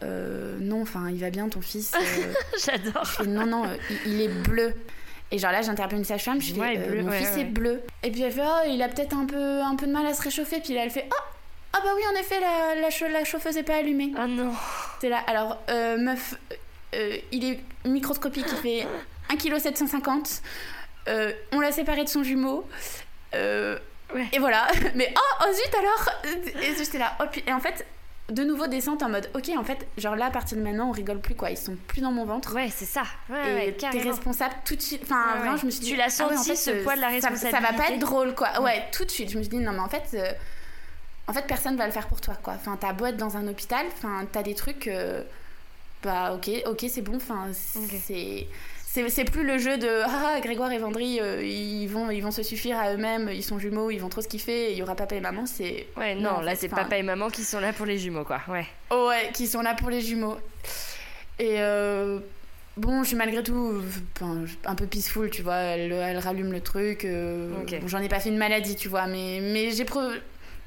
non, 0.62 0.82
enfin, 0.82 1.10
il 1.10 1.20
va 1.20 1.30
bien, 1.30 1.50
ton 1.50 1.62
fils. 1.62 1.92
J'adore. 2.66 3.22
non, 3.28 3.46
non, 3.46 3.64
il, 4.06 4.22
est 4.22 4.30
bleu. 4.30 4.74
Et 5.32 5.40
genre 5.40 5.52
là, 5.52 5.62
j'interpelle 5.62 5.98
une 5.98 6.06
sage-femme, 6.06 6.42
je 6.42 6.54
fais 6.54 7.02
mon 7.02 7.12
fils 7.12 7.38
est 7.38 7.46
bleu. 7.46 7.82
Et 8.04 8.12
puis 8.12 8.22
elle 8.22 8.32
fait 8.32 8.44
oh, 8.44 8.70
il 8.70 8.82
a 8.82 8.88
peut-être 8.90 9.16
un 9.16 9.26
peu, 9.26 9.62
un 9.62 9.76
peu 9.76 9.88
de 9.88 9.92
mal 9.92 10.06
à 10.06 10.14
se 10.14 10.22
réchauffer. 10.22 10.60
Puis 10.62 10.74
là, 10.74 10.84
elle 10.84 10.92
fait 10.92 11.08
oh, 11.12 11.24
ah 11.74 11.80
bah 11.84 11.90
oui, 11.96 12.04
en 12.12 12.20
effet, 12.20 12.40
la, 12.40 12.76
la, 12.76 13.10
la 13.10 13.26
chauffeuse 13.26 13.58
est 13.58 13.64
pas 13.64 13.76
allumée. 13.78 14.12
Ah 14.18 14.28
non. 14.28 14.54
C'est 15.02 15.10
là. 15.10 15.20
Alors, 15.28 15.62
meuf, 15.70 16.36
il 17.32 17.44
est 17.44 17.60
microscopique, 17.86 18.46
il 18.50 18.58
fait 18.58 18.88
1,750 19.30 20.24
kg. 20.24 20.30
Euh, 21.08 21.32
on 21.52 21.60
l'a 21.60 21.72
séparé 21.72 22.04
de 22.04 22.10
son 22.10 22.24
jumeau. 22.24 22.68
Euh, 23.34 23.78
et 24.32 24.40
voilà. 24.40 24.68
Mais 24.96 25.14
oh, 25.16 25.44
oh 25.48 25.54
zut 25.54 25.76
alors 25.76 26.10
Et 26.64 26.76
j'étais 26.76 26.98
là. 26.98 27.18
Oh, 27.20 27.26
et 27.46 27.54
en 27.54 27.60
fait, 27.60 27.86
de 28.30 28.44
nouveau 28.44 28.66
descente 28.66 29.04
en 29.04 29.10
mode 29.10 29.30
ok 29.36 29.52
en 29.56 29.64
fait 29.64 29.88
genre 29.98 30.16
là 30.16 30.26
à 30.26 30.32
partir 30.32 30.58
de 30.58 30.64
maintenant 30.64 30.90
on 30.90 30.92
rigole 30.92 31.20
plus 31.20 31.36
quoi. 31.36 31.52
Ils 31.52 31.58
sont 31.58 31.78
plus 31.88 32.02
dans 32.02 32.12
mon 32.12 32.26
ventre. 32.26 32.56
Ouais 32.56 32.70
c'est 32.74 32.86
ça. 32.86 33.04
Ouais, 33.30 33.70
et 33.70 33.74
t'es 33.74 33.90
responsable 33.90 34.56
tout 34.66 34.76
de 34.76 34.82
suite. 34.82 35.04
Enfin 35.04 35.38
vraiment 35.38 35.58
je 35.58 35.66
me 35.68 35.72
suis 35.72 35.82
dit 35.82 35.92
tu 35.92 35.96
l'as 35.96 36.10
senti 36.10 36.34
ah 36.36 36.40
en 36.40 36.44
fait, 36.44 36.56
ce 36.56 36.84
poids 36.84 36.96
de 36.96 37.02
la 37.02 37.10
responsabilité 37.10 37.52
ça, 37.52 37.60
va 37.60 37.74
pas 37.78 37.92
être 37.92 38.00
drôle 38.00 38.34
quoi. 38.34 38.62
Ouais. 38.62 38.84
Tout 38.92 39.06
de 39.06 39.12
suite. 39.12 39.30
Je 39.30 39.38
me 39.38 39.44
suis 39.44 39.50
dit 39.50 39.58
non 39.58 39.74
mais 39.74 39.80
en 39.80 39.90
fait 39.90 40.04
euh, 40.16 40.32
en 41.28 41.34
fait 41.34 41.46
personne 41.46 41.76
va 41.76 41.86
le 41.86 41.92
faire 41.92 42.08
pour 42.08 42.20
toi 42.20 42.36
quoi. 42.42 42.54
Enfin 42.54 42.78
t'as 42.80 42.94
beau 42.94 43.06
être 43.06 43.18
dans 43.18 43.38
un 43.38 43.48
hôpital 43.48 43.86
enfin 43.96 44.26
t'as 44.32 44.42
des 44.42 44.56
trucs 44.56 44.90
bah 46.04 46.34
ok 46.34 46.50
ok 46.66 46.86
c'est 46.90 47.02
bon. 47.02 47.18
Enfin 47.18 47.50
c'est 47.54 48.48
c'est 49.10 49.26
plus 49.26 49.46
le 49.46 49.58
jeu 49.58 49.78
de 49.78 50.02
ah 50.06 50.40
Grégoire 50.42 50.72
et 50.72 50.78
Vendry 50.78 51.20
euh, 51.20 51.44
ils 51.44 51.88
vont 51.88 52.10
ils 52.10 52.22
vont 52.22 52.32
se 52.32 52.44
suffire 52.44 52.78
à 52.78 52.94
eux-mêmes 52.94 53.30
ils 53.34 53.44
sont 53.44 53.60
jumeaux 53.60 53.92
ils 53.92 54.00
vont 54.00 54.10
trop 54.10 54.22
se 54.22 54.28
kiffer 54.28 54.72
il 54.72 54.78
y 54.78 54.84
aura 54.84 54.96
papa 54.96 55.16
et 55.16 55.20
maman 55.20 55.46
c'est 55.46 55.88
ouais 55.98 56.16
non, 56.16 56.40
là 56.42 56.56
c'est 56.56 56.70
papa 56.70 56.98
et 56.98 57.04
maman 57.04 57.30
qui 57.30 57.44
sont 57.44 57.60
là 57.60 57.74
pour 57.74 57.86
les 57.86 57.98
jumeaux 57.98 58.24
quoi 58.24 58.42
ouais. 58.48 58.66
Ouais 58.92 59.32
qui 59.34 59.48
sont 59.48 59.62
là 59.62 59.74
pour 59.76 59.90
les 59.90 60.02
jumeaux. 60.02 60.38
Et 61.40 61.60
euh, 61.60 62.20
bon 62.78 63.04
je 63.04 63.10
suis 63.10 63.18
malgré 63.18 63.44
tout 63.44 63.82
un 64.66 64.76
peu 64.76 64.86
peaceful 64.88 65.30
tu 65.30 65.42
vois 65.42 65.58
elle, 65.58 65.92
elle 65.92 66.18
rallume 66.18 66.52
le 66.52 66.62
truc 66.62 67.06
euh, 67.06 67.50
j'en 67.86 68.00
ai 68.00 68.08
pas 68.08 68.20
fait 68.20 68.30
une 68.30 68.38
maladie 68.38 68.76
tu 68.76 68.88
vois 68.88 69.08
mais 69.08 69.40
mais 69.42 69.72
j'ai 69.72 69.86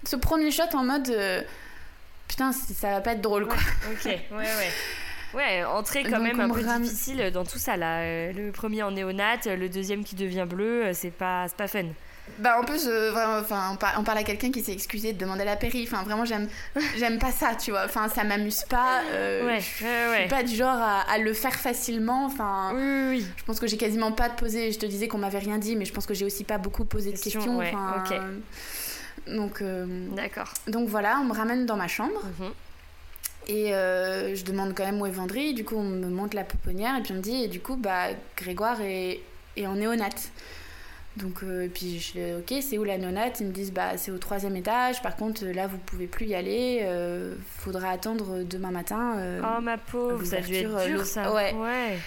ce 0.05 0.16
premier 0.16 0.50
shot 0.50 0.74
en 0.74 0.84
mode 0.84 1.14
putain 2.28 2.52
ça 2.52 2.90
va 2.90 3.00
pas 3.00 3.12
être 3.12 3.22
drôle 3.22 3.46
quoi. 3.46 3.56
Ok 3.90 4.05
ouais 4.05 4.18
ouais 4.32 4.70
Ouais, 5.34 5.64
entrée 5.64 6.05
quand 6.05 6.20
même 6.20 6.40
un 6.40 6.48
peu 6.48 6.62
difficile 6.80 7.30
dans 7.32 7.44
tout 7.44 7.59
ça 7.59 7.76
là. 7.76 8.00
Euh, 8.00 8.32
le 8.32 8.50
premier 8.52 8.82
en 8.82 8.90
néonate, 8.90 9.46
le 9.46 9.68
deuxième 9.68 10.05
qui 10.05 10.14
devient 10.14 10.46
bleu, 10.48 10.86
euh, 10.86 10.92
c'est 10.94 11.10
pas, 11.10 11.46
pas 11.56 11.68
fun. 11.68 11.84
Bah 12.38 12.59
en 12.60 12.64
plus, 12.64 12.86
enfin, 12.86 13.76
on, 13.96 14.05
parle 14.05 14.18
à 14.18 14.22
quelqu'un 14.22 14.50
qui 14.50 14.62
s'est 14.62 14.72
excusé 14.72 15.14
de 15.14 15.18
demander 15.18 15.44
la 15.44 15.56
péri. 15.56 15.88
Enfin, 15.90 16.02
vraiment, 16.02 16.26
j'aime, 16.26 16.46
j'aime 16.98 17.18
pas 17.18 17.30
ça, 17.30 17.55
tu 17.55 17.70
vois. 17.70 17.84
Enfin, 17.86 18.09
ça 18.09 18.22
m'amuse 18.22 18.64
pas. 18.68 19.00
Euh, 19.12 19.46
ouais, 19.46 19.60
je, 19.60 20.10
ouais, 20.10 20.20
suis 20.20 20.28
pas 20.28 20.42
du 20.42 20.55
genre 20.55 20.76
à, 20.78 21.18
le 21.18 21.32
faire 21.32 21.55
facilement. 21.55 22.26
Enfin, 22.26 22.72
oui, 22.74 23.09
oui. 23.09 23.26
je 23.36 23.44
pense 23.44 23.59
que 23.59 23.66
j'ai 23.66 23.78
quasiment 23.78 24.12
pas 24.12 24.28
de 24.28 24.34
poser. 24.34 24.72
Je 24.72 24.78
te 24.78 24.84
disais 24.84 25.09
qu'on 25.09 25.18
m'avait 25.18 25.38
rien 25.38 25.56
dit, 25.56 25.74
mais 25.74 25.86
je 25.86 25.92
pense 25.92 26.05
que 26.05 26.12
j'ai 26.12 26.26
aussi 26.26 26.44
pas 26.44 26.59
beaucoup 26.59 26.84
posé 26.84 27.12
de 27.12 27.18
questions. 27.18 27.60
Enfin, 27.60 28.05
donc, 29.26 29.62
d'accord. 30.14 30.52
Donc 30.66 30.88
voilà, 30.88 31.18
on 31.20 31.24
me 31.24 31.34
ramène 31.34 31.64
dans 31.64 31.76
ma 31.76 31.88
chambre. 31.88 32.20
Mhm. 32.38 32.50
Et 33.48 33.74
euh, 33.74 34.34
je 34.34 34.44
demande 34.44 34.74
quand 34.74 34.84
même 34.84 35.00
où 35.00 35.06
est 35.06 35.10
Vendry. 35.10 35.54
Du 35.54 35.64
coup, 35.64 35.76
on 35.76 35.84
me 35.84 36.08
montre 36.08 36.36
la 36.36 36.44
pouponnière 36.44 36.96
et 36.98 37.02
puis 37.02 37.12
on 37.12 37.16
me 37.16 37.22
dit, 37.22 37.44
et 37.44 37.48
du 37.48 37.60
coup, 37.60 37.76
bah, 37.76 38.08
Grégoire 38.36 38.80
est, 38.82 39.20
est 39.56 39.66
en 39.66 39.74
néonate. 39.74 40.30
Donc, 41.16 41.42
euh, 41.42 41.64
et 41.64 41.68
puis 41.68 41.98
je 41.98 42.12
fais, 42.12 42.34
ok, 42.34 42.62
c'est 42.62 42.76
où 42.78 42.84
la 42.84 42.98
néonate? 42.98 43.40
Ils 43.40 43.46
me 43.46 43.52
disent, 43.52 43.72
bah, 43.72 43.96
c'est 43.96 44.10
au 44.10 44.18
troisième 44.18 44.54
étage. 44.54 45.02
Par 45.02 45.16
contre, 45.16 45.46
là, 45.46 45.66
vous 45.66 45.78
pouvez 45.78 46.06
plus 46.06 46.26
y 46.26 46.34
aller. 46.34 46.80
Euh, 46.82 47.34
faudra 47.56 47.90
attendre 47.90 48.42
demain 48.44 48.70
matin. 48.70 49.16
oh, 49.42 49.60
ma 49.62 49.78
pauvre, 49.78 50.24
ça 50.24 50.36
a 50.36 50.40
dû 50.40 50.54
être 50.54 50.86
dur, 50.86 51.04
ça. 51.06 51.32
Ouais. 51.32 51.54
ouais. 51.54 51.98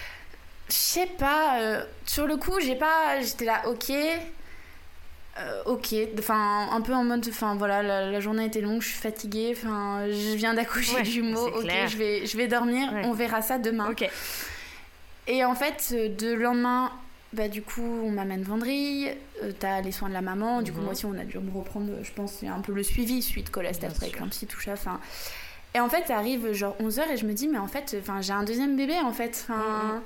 Je 0.68 0.74
sais 0.74 1.08
pas. 1.18 1.82
sur 2.06 2.26
le 2.26 2.36
coup, 2.36 2.60
j'ai 2.60 2.76
pas. 2.76 3.20
J'étais 3.20 3.46
là, 3.46 3.62
ok. 3.66 3.92
Euh, 5.38 5.62
ok, 5.64 5.94
enfin 6.18 6.68
un 6.70 6.80
peu 6.82 6.92
en 6.92 7.04
mode, 7.04 7.26
enfin 7.26 7.54
voilà, 7.54 7.82
la, 7.82 8.20
journée 8.20 8.44
était 8.44 8.60
longue, 8.60 8.82
je 8.82 8.88
suis 8.88 9.00
fatiguée, 9.00 9.54
enfin 9.56 10.06
je 10.08 10.36
viens 10.36 10.52
d'accoucher 10.52 11.00
du 11.02 11.10
jumeau, 11.10 11.46
ok, 11.46 11.70
je 11.88 11.96
vais, 11.96 12.26
je 12.26 12.36
vais 12.36 12.48
dormir, 12.48 12.92
on 13.04 13.12
verra 13.12 13.40
ça 13.40 13.56
demain. 13.58 13.90
Ok. 13.90 14.06
Et 15.28 15.44
en 15.44 15.54
fait, 15.54 15.94
de 16.18 16.34
lendemain, 16.34 16.92
bah 17.32 17.48
du 17.48 17.62
coup, 17.62 17.80
on 17.80 18.10
m'amène 18.10 18.42
Vendry, 18.42 19.08
euh, 19.42 19.52
t'as 19.58 19.80
les 19.80 19.92
soins 19.92 20.08
de 20.08 20.14
la 20.14 20.20
maman, 20.20 20.60
du 20.60 20.70
coup 20.70 20.78
mhm. 20.78 20.84
moi 20.84 20.92
aussi 20.92 21.06
on 21.06 21.14
a 21.14 21.24
dû 21.24 21.38
me 21.38 21.56
reprendre, 21.56 21.90
je 22.02 22.12
pense, 22.12 22.42
un 22.42 22.60
peu 22.60 22.72
le 22.72 22.82
suivi 22.82 23.22
suite 23.22 23.50
cholestase 23.50 24.02
avec 24.02 24.20
un 24.20 24.28
psy, 24.28 24.46
tout 24.46 24.60
ça, 24.60 24.72
enfin. 24.72 25.00
Et 25.74 25.80
en 25.80 25.88
fait, 25.88 26.08
ça 26.08 26.18
arrive 26.18 26.52
genre 26.52 26.76
11h 26.78 27.10
et 27.10 27.16
je 27.16 27.24
me 27.24 27.32
dis, 27.32 27.48
mais 27.48 27.56
en 27.56 27.68
fait, 27.68 27.96
j'ai 28.20 28.32
un 28.34 28.42
deuxième 28.42 28.76
bébé 28.76 28.98
en 29.02 29.12
fait, 29.12 29.46
enfin. 29.48 29.94
Mhm. 29.94 30.00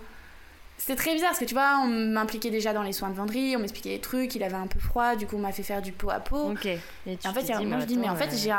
C'était 0.79 0.97
très 0.97 1.15
bizarre 1.15 1.31
parce 1.31 1.41
que 1.41 1.47
tu 1.47 1.55
vois, 1.55 1.81
on 1.83 1.87
m'impliquait 1.87 2.51
déjà 2.51 2.73
dans 2.73 2.83
les 2.83 2.93
soins 2.93 3.09
de 3.09 3.15
venderie, 3.15 3.57
on 3.57 3.61
m'expliquait 3.61 3.95
des 3.95 4.01
trucs, 4.01 4.35
il 4.35 4.43
avait 4.43 4.57
un 4.57 4.67
peu 4.67 4.79
froid, 4.79 5.17
du 5.17 5.27
coup 5.27 5.37
on 5.37 5.41
m'a 5.41 5.53
fait 5.53 5.63
faire 5.63 5.83
du 5.83 5.93
pot 5.93 6.11
à 6.11 6.21
pot. 6.21 6.51
Ok. 6.53 6.67
Et, 6.67 6.79
en 7.25 7.33
fait, 7.33 7.41
il 7.41 7.49
y 7.49 7.53
a 7.53 7.59
un 7.59 7.63
moment, 7.63 7.81
je 7.81 7.87
dis, 7.87 7.97
mais 7.97 8.09
en 8.09 8.17
fait, 8.17 8.31
j'ai 8.37 8.51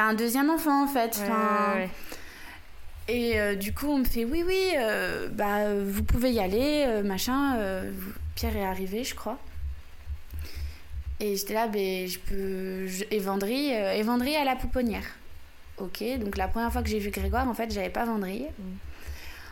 un, 0.00 0.14
deuxième 0.14 0.50
enfant 0.50 0.84
en 0.84 0.88
fait. 0.88 1.20
et 3.08 3.40
euh, 3.40 3.54
du 3.56 3.74
coup, 3.74 3.88
on 3.88 3.98
me 3.98 4.04
fait, 4.04 4.24
oui, 4.24 4.44
oui, 4.46 4.72
euh, 4.76 5.28
bah, 5.28 5.74
vous 5.74 6.02
pouvez 6.04 6.32
y 6.32 6.40
aller, 6.40 6.84
euh, 6.86 7.02
machin. 7.02 7.58
Pierre 8.36 8.56
est 8.56 8.64
arrivé, 8.64 9.02
je 9.02 9.14
crois. 9.14 9.38
Et 11.18 11.34
j'étais 11.34 11.54
là, 11.54 11.66
ben, 11.66 12.06
je 12.06 12.18
peux. 12.18 12.86
Je... 12.86 13.04
Et 13.10 13.18
Vendry, 13.20 13.72
à 13.72 14.44
la 14.44 14.54
pouponnière. 14.54 15.04
Ok, 15.78 16.02
donc 16.20 16.36
la 16.36 16.48
première 16.48 16.72
fois 16.72 16.82
que 16.82 16.88
j'ai 16.88 16.98
vu 16.98 17.10
Grégoire, 17.10 17.48
en 17.48 17.54
fait, 17.54 17.72
j'avais 17.72 17.90
pas 17.90 18.04
Vendry. 18.04 18.42
Mm. 18.42 18.62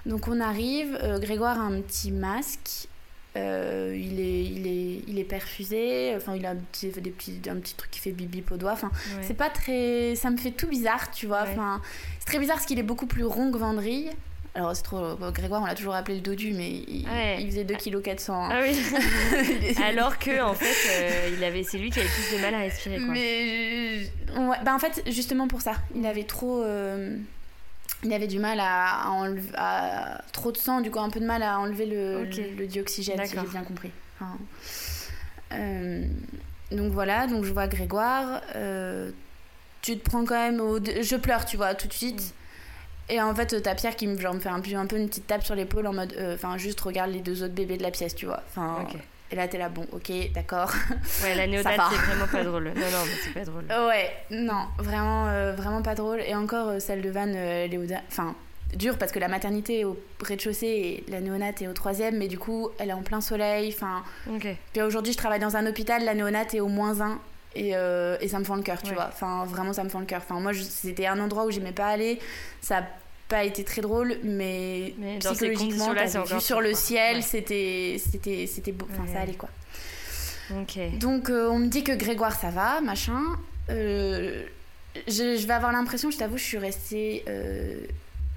Donc 0.06 0.28
on 0.28 0.40
arrive, 0.40 0.98
euh, 1.02 1.18
Grégoire 1.18 1.58
a 1.58 1.62
un 1.64 1.80
petit 1.80 2.10
masque, 2.10 2.88
euh, 3.36 3.96
il, 3.96 4.20
est, 4.20 4.44
il, 4.44 4.66
est, 4.66 5.02
il 5.08 5.18
est 5.18 5.24
perfusé, 5.24 6.12
enfin 6.16 6.36
il 6.36 6.44
a 6.46 6.54
des 6.54 7.10
petits, 7.10 7.40
un 7.48 7.56
petit 7.56 7.74
truc 7.74 7.90
qui 7.90 8.00
fait 8.00 8.12
bip 8.12 8.52
au 8.52 8.56
doigt, 8.56 8.72
enfin 8.72 8.90
c'est 9.22 9.36
pas 9.36 9.48
très... 9.48 10.14
ça 10.14 10.30
me 10.30 10.36
fait 10.36 10.50
tout 10.50 10.68
bizarre, 10.68 11.10
tu 11.10 11.26
vois, 11.26 11.42
enfin 11.42 11.80
c'est 12.18 12.26
très 12.26 12.38
bizarre 12.38 12.56
parce 12.56 12.66
qu'il 12.66 12.78
est 12.78 12.84
beaucoup 12.84 13.06
plus 13.06 13.24
rond 13.24 13.50
que 13.50 13.58
Vendry. 13.58 14.10
Alors, 14.56 14.76
c'est 14.76 14.84
trop. 14.84 15.16
Grégoire, 15.32 15.62
on 15.62 15.66
l'a 15.66 15.74
toujours 15.74 15.96
appelé 15.96 16.18
le 16.18 16.20
dodu, 16.20 16.52
mais 16.52 16.70
il, 16.70 17.04
faisait 17.48 17.64
2 17.64 17.74
kg 17.74 18.00
400. 18.00 18.50
Ah 18.52 18.60
oui. 18.62 18.78
Alors 19.84 20.16
que, 20.16 20.40
en 20.40 20.54
fait, 20.54 20.92
euh, 20.92 21.34
il 21.36 21.42
avait, 21.42 21.64
c'est 21.64 21.76
lui 21.76 21.90
qui 21.90 21.98
avait 21.98 22.08
plus 22.08 22.36
de 22.36 22.40
mal 22.40 22.54
à 22.54 22.58
respirer. 22.58 22.98
Quoi. 22.98 23.08
Mais. 23.08 24.08
bah, 24.64 24.72
en 24.72 24.78
fait, 24.78 25.02
justement 25.08 25.48
pour 25.48 25.60
ça. 25.60 25.72
Il 25.96 26.06
avait 26.06 26.22
trop 26.22 26.62
il 28.04 28.12
avait 28.12 28.26
du 28.26 28.38
mal 28.38 28.58
à, 28.60 29.10
enlever 29.10 29.48
à, 29.56 30.22
trop 30.32 30.52
de 30.52 30.56
sang, 30.56 30.80
du 30.80 30.90
coup 30.90 31.00
un 31.00 31.10
peu 31.10 31.20
de 31.20 31.26
mal 31.26 31.42
à 31.42 31.58
enlever 31.58 31.86
le, 31.86 32.24
le, 32.24 32.66
dioxygène, 32.66 33.24
si 33.24 33.34
j'ai 33.34 33.48
bien 33.48 33.62
compris. 33.62 33.90
Euh, 35.52 36.06
donc 36.70 36.92
voilà, 36.92 37.26
donc 37.26 37.44
je 37.44 37.52
vois 37.52 37.66
Grégoire. 37.66 38.40
Euh, 38.56 39.10
tu 39.82 39.98
te 39.98 40.08
prends 40.08 40.24
quand 40.24 40.34
même 40.34 40.60
au. 40.60 40.78
Je 40.78 41.16
pleure, 41.16 41.44
tu 41.44 41.56
vois, 41.56 41.74
tout 41.74 41.88
de 41.88 41.92
suite. 41.92 42.20
Mm. 42.20 43.12
Et 43.12 43.20
en 43.20 43.34
fait, 43.34 43.60
t'as 43.62 43.74
Pierre 43.74 43.96
qui 43.96 44.06
me, 44.06 44.18
genre, 44.18 44.34
me 44.34 44.40
fait 44.40 44.48
un, 44.48 44.56
un, 44.56 44.86
peu 44.86 44.96
une 44.96 45.08
petite 45.08 45.26
tape 45.26 45.44
sur 45.44 45.54
l'épaule 45.54 45.86
en 45.86 45.92
mode. 45.92 46.14
Euh, 46.14 46.34
enfin, 46.34 46.56
juste 46.56 46.80
regarde 46.80 47.10
les 47.10 47.20
deux 47.20 47.42
autres 47.42 47.54
bébés 47.54 47.76
de 47.76 47.82
la 47.82 47.90
pièce, 47.90 48.14
tu 48.14 48.26
vois. 48.26 48.42
Enfin. 48.48 48.86
Et 49.30 49.36
là, 49.36 49.48
t'es 49.48 49.58
là, 49.58 49.68
bon, 49.68 49.86
ok, 49.92 50.12
d'accord. 50.32 50.70
Ouais, 51.22 51.34
la 51.34 51.46
néodate, 51.48 51.80
c'est 51.90 51.96
vraiment 51.96 52.26
pas 52.26 52.44
drôle. 52.44 52.64
Non, 52.74 52.80
non, 52.80 53.04
mais 53.04 53.12
c'est 53.22 53.32
pas 53.32 53.44
drôle. 53.44 53.64
Ouais, 53.88 54.12
non, 54.30 54.66
vraiment, 54.78 55.26
euh, 55.28 55.54
vraiment 55.56 55.82
pas 55.82 55.94
drôle. 55.94 56.20
Et 56.20 56.34
encore, 56.34 56.68
euh, 56.68 56.78
celle 56.78 57.00
de 57.00 57.10
Van, 57.10 57.26
euh, 57.28 57.64
elle 57.64 57.74
est 57.74 57.78
au. 57.78 57.86
Enfin, 58.08 58.34
dure 58.74 58.98
parce 58.98 59.12
que 59.12 59.18
la 59.18 59.28
maternité 59.28 59.80
est 59.80 59.84
au 59.84 59.98
rez-de-chaussée 60.22 60.66
et 60.66 61.04
la 61.10 61.20
néonate 61.20 61.62
est 61.62 61.68
au 61.68 61.72
troisième, 61.72 62.18
mais 62.18 62.28
du 62.28 62.38
coup, 62.38 62.70
elle 62.78 62.90
est 62.90 62.94
en 62.94 63.02
plein 63.02 63.20
soleil. 63.20 63.74
Enfin. 63.74 64.02
Ok. 64.30 64.46
Puis 64.72 64.82
aujourd'hui, 64.82 65.12
je 65.12 65.18
travaille 65.18 65.40
dans 65.40 65.56
un 65.56 65.66
hôpital, 65.66 66.04
la 66.04 66.14
néonate 66.14 66.54
est 66.54 66.60
au 66.60 66.68
moins 66.68 67.00
1. 67.00 67.18
Et, 67.56 67.68
et, 67.68 68.28
ça 68.28 68.40
me 68.40 68.44
fend 68.44 68.56
le 68.56 68.62
cœur, 68.62 68.82
tu 68.82 68.94
vois. 68.94 69.06
Enfin, 69.06 69.44
vraiment, 69.44 69.72
ça 69.72 69.84
me 69.84 69.88
fend 69.88 70.00
le 70.00 70.06
cœur. 70.06 70.22
Enfin, 70.24 70.40
moi, 70.40 70.50
c'était 70.54 71.06
un 71.06 71.20
endroit 71.20 71.44
où 71.44 71.52
j'aimais 71.52 71.70
pas 71.70 71.86
aller. 71.86 72.18
Ça 72.60 72.82
pas 73.28 73.44
été 73.44 73.64
très 73.64 73.80
drôle, 73.80 74.16
mais, 74.22 74.94
mais 74.98 75.18
psychologiquement, 75.18 75.92
vu 75.92 76.40
sur 76.40 76.60
le 76.60 76.74
ciel, 76.74 77.22
c'était, 77.22 77.96
c'était, 77.98 78.46
c'était 78.46 78.72
beau. 78.72 78.86
Enfin, 78.92 79.10
ça 79.12 79.20
allait 79.20 79.34
quoi. 79.34 79.48
Donc, 80.98 81.30
euh, 81.30 81.48
on 81.48 81.58
me 81.58 81.68
dit 81.68 81.84
que 81.84 81.92
Grégoire, 81.92 82.34
ça 82.34 82.50
va, 82.50 82.80
machin. 82.80 83.22
Euh, 83.70 84.42
je, 85.08 85.36
je, 85.36 85.46
vais 85.46 85.54
avoir 85.54 85.72
l'impression, 85.72 86.10
je 86.10 86.18
t'avoue, 86.18 86.36
je 86.36 86.44
suis 86.44 86.58
restée 86.58 87.24
euh, 87.28 87.78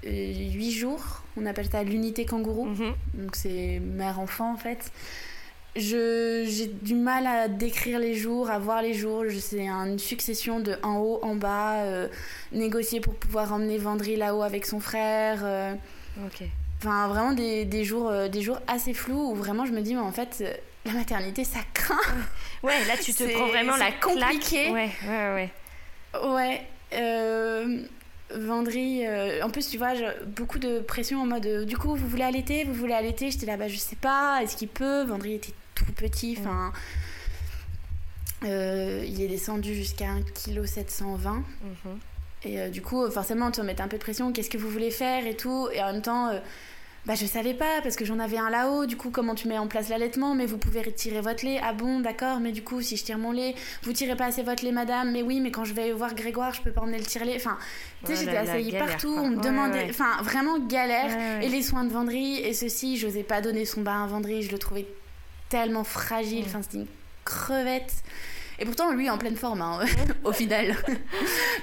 8 0.04 0.70
jours. 0.70 1.22
On 1.36 1.44
appelle 1.44 1.68
ça 1.70 1.82
l'unité 1.82 2.24
kangourou. 2.24 2.66
Mhm. 2.66 2.94
Donc, 3.14 3.36
c'est 3.36 3.80
mère-enfant, 3.80 4.54
en 4.54 4.56
fait 4.56 4.90
j'ai 5.76 6.66
du 6.66 6.94
mal 6.94 7.26
à 7.26 7.48
décrire 7.48 7.98
les 7.98 8.14
jours, 8.14 8.50
à 8.50 8.58
voir 8.58 8.82
les 8.82 8.94
jours. 8.94 9.24
C'est 9.40 9.66
une 9.66 9.98
succession 9.98 10.60
de 10.60 10.76
en 10.82 10.98
haut, 10.98 11.20
en 11.22 11.34
bas, 11.36 11.82
euh, 11.82 12.08
négocier 12.52 13.00
pour 13.00 13.14
pouvoir 13.14 13.52
emmener 13.52 13.78
Vendry 13.78 14.16
là-haut 14.16 14.42
avec 14.42 14.66
son 14.66 14.80
frère. 14.80 15.40
Euh. 15.42 15.74
Ok. 16.26 16.42
Enfin, 16.80 17.08
vraiment 17.08 17.32
des, 17.32 17.64
des 17.64 17.84
jours, 17.84 18.12
des 18.28 18.42
jours 18.42 18.60
assez 18.66 18.94
flous 18.94 19.30
où 19.30 19.34
vraiment 19.34 19.66
je 19.66 19.72
me 19.72 19.80
dis, 19.80 19.94
mais 19.94 20.00
en 20.00 20.12
fait, 20.12 20.44
la 20.84 20.92
maternité, 20.92 21.44
ça 21.44 21.60
craint. 21.74 21.96
Ouais, 22.64 22.84
là, 22.86 22.94
tu 23.00 23.14
te 23.14 23.22
prends 23.34 23.46
vraiment 23.46 23.76
la 23.76 23.92
compliqué. 23.92 24.70
Ouais, 24.70 24.90
ouais, 25.06 25.34
ouais. 25.34 25.50
Ouais. 26.28 26.66
Vendry, 28.34 29.06
euh, 29.06 29.42
en 29.42 29.50
plus, 29.50 29.68
tu 29.68 29.78
vois, 29.78 29.94
beaucoup 30.26 30.58
de 30.58 30.80
pression 30.80 31.22
en 31.22 31.26
mode 31.26 31.46
euh, 31.46 31.64
du 31.64 31.76
coup, 31.78 31.94
vous 31.94 32.08
voulez 32.08 32.24
allaiter 32.24 32.64
Vous 32.64 32.74
voulez 32.74 32.92
allaiter 32.92 33.30
J'étais 33.30 33.46
là, 33.46 33.56
bah, 33.56 33.68
je 33.68 33.76
sais 33.76 33.96
pas, 33.96 34.40
est-ce 34.42 34.56
qu'il 34.56 34.68
peut? 34.68 35.04
Vendry 35.04 35.34
était 35.34 35.54
tout 35.74 35.92
petit, 35.96 36.36
enfin. 36.38 36.72
Euh, 38.44 39.04
il 39.06 39.20
est 39.20 39.28
descendu 39.28 39.74
jusqu'à 39.74 40.10
1,720 40.44 41.16
kg. 41.16 41.28
Mhm. 41.34 41.98
Et 42.44 42.70
du 42.70 42.82
coup, 42.82 43.10
forcément, 43.10 43.50
tu 43.50 43.60
vas 43.60 43.66
mettre 43.66 43.82
un 43.82 43.88
peu 43.88 43.96
de 43.96 44.02
pression. 44.02 44.32
Qu'est-ce 44.32 44.50
que 44.50 44.58
vous 44.58 44.70
voulez 44.70 44.92
faire 44.92 45.26
et 45.26 45.34
tout? 45.34 45.68
Et 45.72 45.82
en 45.82 45.92
même 45.92 46.02
temps, 46.02 46.30
bah 47.08 47.14
je 47.14 47.24
savais 47.24 47.54
pas 47.54 47.80
parce 47.82 47.96
que 47.96 48.04
j'en 48.04 48.18
avais 48.18 48.36
un 48.36 48.50
là-haut, 48.50 48.84
du 48.84 48.98
coup 48.98 49.08
comment 49.10 49.34
tu 49.34 49.48
mets 49.48 49.56
en 49.56 49.66
place 49.66 49.88
l'allaitement, 49.88 50.34
mais 50.34 50.44
vous 50.44 50.58
pouvez 50.58 50.82
retirer 50.82 51.22
votre 51.22 51.42
lait. 51.42 51.58
Ah 51.64 51.72
bon, 51.72 52.00
d'accord, 52.00 52.38
mais 52.38 52.52
du 52.52 52.62
coup 52.62 52.82
si 52.82 52.98
je 52.98 53.04
tire 53.04 53.16
mon 53.16 53.32
lait, 53.32 53.54
vous 53.82 53.94
tirez 53.94 54.14
pas 54.14 54.26
assez 54.26 54.42
votre 54.42 54.62
lait 54.62 54.72
madame, 54.72 55.10
mais 55.10 55.22
oui, 55.22 55.40
mais 55.40 55.50
quand 55.50 55.64
je 55.64 55.72
vais 55.72 55.90
voir 55.92 56.14
Grégoire, 56.14 56.52
je 56.52 56.60
peux 56.60 56.70
pas 56.70 56.82
emmener 56.82 56.98
le 56.98 57.06
tire-lait. 57.06 57.36
Enfin, 57.36 57.56
tu 58.04 58.14
sais, 58.14 58.26
j'étais 58.26 58.36
asseyée 58.36 58.78
partout, 58.78 59.14
on 59.16 59.30
me 59.30 59.42
demandait, 59.42 59.86
enfin 59.88 60.22
vraiment 60.22 60.58
galère. 60.58 61.42
Et 61.42 61.48
les 61.48 61.62
soins 61.62 61.84
de 61.84 61.90
Vendry 61.90 62.40
et 62.40 62.52
ceci, 62.52 62.98
j'osais 62.98 63.22
pas 63.22 63.40
donner 63.40 63.64
son 63.64 63.80
bain 63.80 64.04
à 64.04 64.06
Vendry, 64.06 64.42
je 64.42 64.52
le 64.52 64.58
trouvais 64.58 64.86
tellement 65.48 65.84
fragile, 65.84 66.44
enfin 66.46 66.60
c'était 66.60 66.76
une 66.78 66.86
crevette. 67.24 67.94
Et 68.60 68.64
pourtant, 68.64 68.92
lui, 68.92 69.08
en 69.08 69.18
pleine 69.18 69.36
forme, 69.36 69.62
hein, 69.62 69.80
au 70.24 70.32
final. 70.32 70.76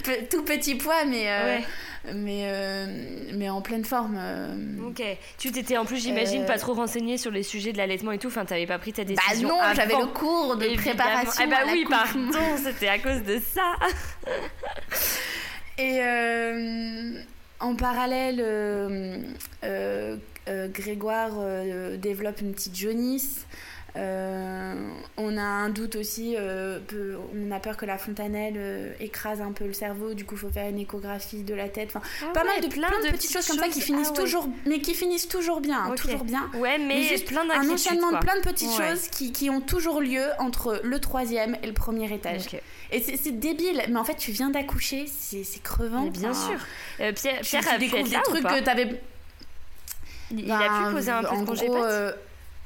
Tout 0.31 0.43
petit 0.43 0.75
poids, 0.75 1.03
mais, 1.05 1.25
euh, 1.27 1.59
mais, 2.13 2.43
euh, 2.45 2.85
mais 3.33 3.49
en 3.49 3.61
pleine 3.61 3.85
forme. 3.85 4.17
Euh. 4.19 4.87
Ok. 4.87 5.01
Tu 5.37 5.51
t'étais 5.51 5.77
en 5.77 5.85
plus, 5.85 5.97
j'imagine, 5.97 6.45
pas 6.45 6.57
trop 6.57 6.73
renseigné 6.73 7.17
sur 7.17 7.31
les 7.31 7.43
sujets 7.43 7.71
de 7.71 7.77
l'allaitement 7.77 8.11
et 8.11 8.17
tout. 8.17 8.27
Enfin, 8.27 8.45
t'avais 8.45 8.67
pas 8.67 8.79
pris 8.79 8.93
ta 8.93 9.03
décision. 9.03 9.49
Bah 9.49 9.69
non, 9.69 9.73
j'avais 9.75 9.97
le 9.97 10.07
cours 10.07 10.57
de 10.57 10.75
préparation. 10.75 11.43
Ah 11.45 11.47
bah 11.47 11.71
oui, 11.71 11.85
pardon, 11.89 12.57
c'était 12.63 12.87
à 12.87 12.99
cause 12.99 13.23
de 13.23 13.39
ça. 13.39 13.75
et 15.77 16.01
en 17.59 17.75
parallèle, 17.75 18.43
Grégoire 20.47 21.31
développe 21.97 22.41
une 22.41 22.53
petite 22.53 22.77
jaunisse. 22.77 23.45
Euh, 23.97 24.73
on 25.17 25.37
a 25.37 25.41
un 25.41 25.69
doute 25.69 25.95
aussi, 25.95 26.35
euh, 26.37 26.79
on 27.33 27.51
a 27.51 27.59
peur 27.59 27.77
que 27.77 27.85
la 27.85 27.97
fontanelle 27.97 28.55
euh, 28.57 28.93
écrase 28.99 29.41
un 29.41 29.53
peu 29.53 29.65
le 29.65 29.73
cerveau, 29.73 30.13
du 30.13 30.25
coup 30.25 30.35
il 30.35 30.39
faut 30.39 30.49
faire 30.49 30.69
une 30.69 30.79
échographie 30.79 31.43
de 31.43 31.53
la 31.53 31.69
tête. 31.69 31.93
Enfin, 31.95 32.05
ah 32.21 32.31
pas 32.33 32.43
mal 32.43 32.59
de 32.61 32.67
plein, 32.67 32.89
de, 32.89 33.11
petites 33.11 33.31
choses, 33.31 33.47
comme 33.47 33.57
ça 33.57 33.69
qui 33.69 33.79
finissent 33.79 34.11
ah 34.11 34.19
toujours, 34.19 34.49
mais 34.65 34.79
qui 34.79 34.93
finissent 34.93 35.29
toujours 35.29 35.61
bien, 35.61 35.81
hein, 35.81 35.95
toujours 35.95 36.25
bien. 36.25 36.49
Ouais, 36.55 36.77
mais, 36.77 37.03
juste 37.03 37.27
plein 37.27 37.49
un 37.49 37.69
enchaînement 37.69 38.11
de 38.11 38.17
plein 38.17 38.35
de 38.35 38.41
petites 38.41 38.71
choses 38.71 39.07
qui, 39.07 39.31
qui, 39.31 39.49
ont 39.49 39.61
toujours 39.61 40.01
lieu 40.01 40.25
entre 40.39 40.81
le 40.83 40.99
troisième 40.99 41.55
et 41.63 41.67
le 41.67 41.73
premier 41.73 42.13
étage. 42.13 42.47
Et 42.91 42.99
c'est 42.99 43.39
débile, 43.39 43.81
mais 43.89 43.97
en 43.97 44.03
fait 44.03 44.15
tu 44.15 44.31
viens 44.31 44.49
d'accoucher, 44.49 45.05
c'est 45.07 45.63
crevant. 45.63 46.03
Mais 46.03 46.09
bien 46.09 46.33
sûr. 46.33 46.59
Pierre, 46.97 47.41
Pierre 47.41 47.67
a 47.73 47.77
pu 47.77 47.95
être 47.95 48.11
là 48.11 48.21
trucs 48.25 48.43
que 48.43 48.63
t'avais. 48.63 49.01
Il, 50.31 50.51
a 50.51 50.57
pu 50.57 50.83
ben, 50.85 50.91
poser 50.91 51.11
un 51.11 51.23
peu 51.23 51.37
de 51.37 51.45
congé 51.45 51.69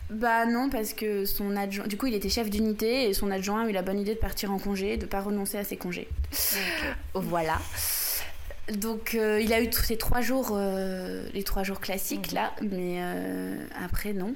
bah 0.10 0.45
non, 0.45 0.69
parce 0.69 0.94
que 0.94 1.26
son 1.26 1.56
adjoint. 1.56 1.86
Du 1.86 1.98
coup, 1.98 2.07
il 2.07 2.15
était 2.15 2.30
chef 2.30 2.49
d'unité 2.49 3.10
et 3.10 3.14
son 3.14 3.30
adjoint 3.30 3.65
a 3.65 3.69
eu 3.69 3.72
la 3.72 3.84
bonne 3.84 3.99
idée 3.99 4.15
de 4.15 4.19
partir 4.19 4.52
en 4.52 4.57
congé, 4.57 4.98
de 4.98 5.06
pas 5.06 5.22
renoncer 5.22 5.57
à 5.57 5.64
ses 5.64 5.77
congés. 5.77 6.07
Voilà. 7.14 7.60
Donc 8.72 9.15
euh, 9.15 9.41
il 9.41 9.52
a 9.53 9.61
eu 9.61 9.69
tous 9.69 9.84
ces 9.84 9.98
trois 9.98 10.22
jours, 10.22 10.52
euh, 10.53 11.27
les 11.34 11.44
trois 11.44 11.64
jours 11.64 11.80
classiques 11.80 12.31
là, 12.31 12.53
mais 12.61 12.98
euh, 12.99 13.65
après 13.84 14.14
non. 14.14 14.34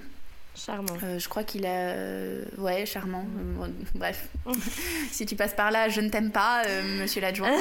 Charmant. 0.56 0.94
je 1.18 1.30
crois 1.30 1.44
qu'il 1.44 1.66
a. 1.66 1.96
ouais, 2.60 2.86
charmant. 2.86 3.26
bref. 3.96 4.28
si 5.12 5.26
tu 5.26 5.36
passes 5.36 5.56
par 5.56 5.72
là, 5.72 5.90
je 5.90 6.02
ne 6.02 6.10
t'aime 6.10 6.32
pas, 6.32 6.62
monsieur 7.00 7.22
l'adjoint. 7.22 7.58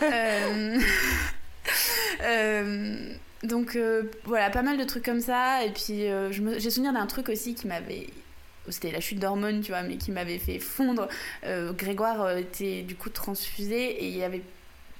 Donc 3.42 3.76
euh, 3.76 4.04
voilà, 4.24 4.50
pas 4.50 4.62
mal 4.62 4.76
de 4.76 4.84
trucs 4.84 5.04
comme 5.04 5.20
ça. 5.20 5.64
Et 5.64 5.70
puis 5.70 6.06
euh, 6.06 6.30
j'ai 6.32 6.70
souvenir 6.70 6.92
d'un 6.92 7.06
truc 7.06 7.28
aussi 7.28 7.54
qui 7.54 7.66
m'avait. 7.66 8.06
C'était 8.68 8.92
la 8.92 9.00
chute 9.00 9.18
d'hormones, 9.18 9.62
tu 9.62 9.72
vois, 9.72 9.82
mais 9.82 9.96
qui 9.96 10.12
m'avait 10.12 10.38
fait 10.38 10.58
fondre. 10.58 11.08
Euh, 11.44 11.72
Grégoire 11.72 12.36
était 12.36 12.82
du 12.82 12.94
coup 12.94 13.10
transfusé 13.10 14.04
et 14.04 14.06
il 14.06 14.16
y 14.16 14.22
avait 14.22 14.42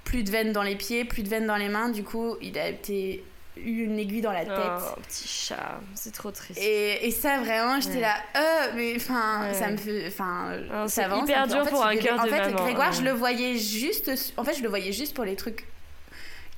plus 0.04 0.24
de 0.24 0.30
veines 0.30 0.52
dans 0.52 0.62
les 0.62 0.76
pieds, 0.76 1.04
plus 1.04 1.22
de 1.22 1.28
veines 1.28 1.46
dans 1.46 1.56
les 1.56 1.68
mains. 1.68 1.90
Du 1.90 2.02
coup, 2.02 2.36
il 2.40 2.58
a 2.58 2.68
été 2.68 3.22
eu 3.56 3.84
une 3.84 3.98
aiguille 3.98 4.22
dans 4.22 4.32
la 4.32 4.44
tête. 4.44 4.56
Oh, 4.56 5.00
petit 5.06 5.28
chat, 5.28 5.80
c'est 5.94 6.12
trop 6.12 6.30
triste. 6.30 6.58
Et, 6.60 7.06
et 7.06 7.10
ça, 7.10 7.38
vraiment, 7.38 7.80
j'étais 7.80 8.00
là, 8.00 8.14
euh, 8.36 8.72
mais 8.74 8.94
enfin, 8.96 9.52
ça 9.52 9.70
me 9.70 9.76
fait. 9.76 10.06
Enfin, 10.08 10.58
c'est 10.88 11.04
hyper 11.04 11.46
dur 11.46 11.68
pour 11.68 11.84
un 11.84 11.96
cœur 11.96 12.16
de 12.16 12.22
En 12.22 12.26
fait, 12.26 12.52
Grégoire, 12.54 12.92
je 12.92 13.02
le 13.02 13.12
voyais 13.12 13.56
juste. 13.56 14.10
En 14.36 14.44
fait, 14.44 14.54
je 14.54 14.62
le 14.62 14.68
voyais 14.68 14.92
juste 14.92 15.14
pour 15.14 15.24
les 15.24 15.36
trucs 15.36 15.66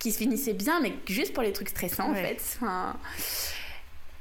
qui 0.03 0.11
se 0.11 0.19
finissait 0.19 0.53
bien, 0.53 0.81
mais 0.81 0.93
juste 1.07 1.33
pour 1.33 1.45
les 1.45 1.53
trucs 1.53 1.69
stressants 1.69 2.11
en 2.11 2.15
fait. 2.15 2.59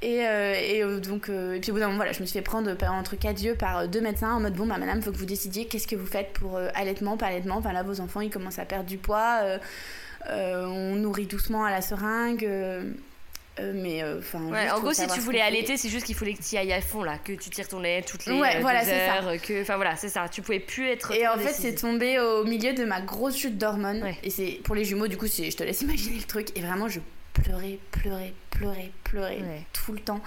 et, 0.03 0.27
euh, 0.27 0.53
et 0.53 0.83
euh, 0.83 0.99
donc, 0.99 1.27
euh, 1.27 1.55
et 1.55 1.59
puis 1.59 1.71
au 1.71 1.73
bout 1.73 1.79
d'un 1.79 1.87
moment, 1.87 1.97
voilà, 1.97 2.11
je 2.11 2.21
me 2.21 2.25
suis 2.27 2.37
fait 2.37 2.43
prendre 2.43 2.71
entre 2.91 3.15
quatre 3.15 3.41
yeux 3.41 3.55
par 3.55 3.87
deux 3.87 3.99
médecins 3.99 4.35
en 4.35 4.39
mode 4.39 4.53
bon, 4.53 4.67
bah 4.67 4.77
madame, 4.77 5.01
faut 5.01 5.11
que 5.11 5.17
vous 5.17 5.25
décidiez 5.25 5.65
qu'est-ce 5.65 5.87
que 5.87 5.95
vous 5.95 6.05
faites 6.05 6.33
pour 6.33 6.59
allaitement, 6.75 7.17
pas 7.17 7.25
allaitement? 7.25 7.55
Enfin 7.55 7.73
là, 7.73 7.81
vos 7.81 7.99
enfants, 7.99 8.21
ils 8.21 8.29
commencent 8.29 8.59
à 8.59 8.65
perdre 8.65 8.85
du 8.85 8.99
poids. 8.99 9.41
on 10.29 10.95
nourrit 10.95 11.25
doucement 11.25 11.65
à 11.65 11.71
la 11.71 11.81
seringue. 11.81 12.47
Euh, 13.59 13.73
mais 13.75 14.01
euh, 14.01 14.21
en 14.33 14.79
gros 14.79 14.93
si 14.93 15.05
tu 15.07 15.19
voulais 15.19 15.41
allaiter 15.41 15.75
c'est 15.75 15.89
juste 15.89 16.05
qu'il 16.05 16.15
fallait 16.15 16.35
que 16.35 16.41
tu 16.41 16.55
y 16.55 16.57
ailles 16.57 16.71
à 16.71 16.79
fond 16.79 17.03
là 17.03 17.17
que 17.17 17.33
tu 17.33 17.49
tires 17.49 17.67
ton 17.67 17.81
lait 17.81 18.01
toutes 18.01 18.25
les 18.25 18.39
ouais, 18.39 18.61
voilà, 18.61 18.81
heures 18.87 19.41
que 19.41 19.61
enfin 19.61 19.75
voilà 19.75 19.97
c'est 19.97 20.07
ça. 20.07 20.29
Tu 20.29 20.41
pouvais 20.41 20.61
plus 20.61 20.87
être 20.87 21.11
et 21.11 21.27
en 21.27 21.37
fait 21.37 21.51
c'est 21.51 21.75
tombé 21.75 22.17
au 22.17 22.45
milieu 22.45 22.73
de 22.73 22.85
ma 22.85 23.01
grosse 23.01 23.35
chute 23.35 23.57
d'hormones. 23.57 24.05
Et 24.23 24.29
c'est 24.29 24.61
pour 24.63 24.73
les 24.73 24.85
jumeaux 24.85 25.07
du 25.07 25.17
coup 25.17 25.27
je 25.27 25.55
te 25.55 25.63
laisse 25.63 25.81
imaginer 25.81 26.17
le 26.17 26.23
truc. 26.23 26.57
Et 26.57 26.61
vraiment 26.61 26.87
je 26.87 27.01
pleurais 27.33 27.77
pleurais 27.91 28.33
pleurais 28.51 28.91
pleurais 29.03 29.39
tout 29.73 29.91
le 29.91 29.99
temps. 29.99 30.21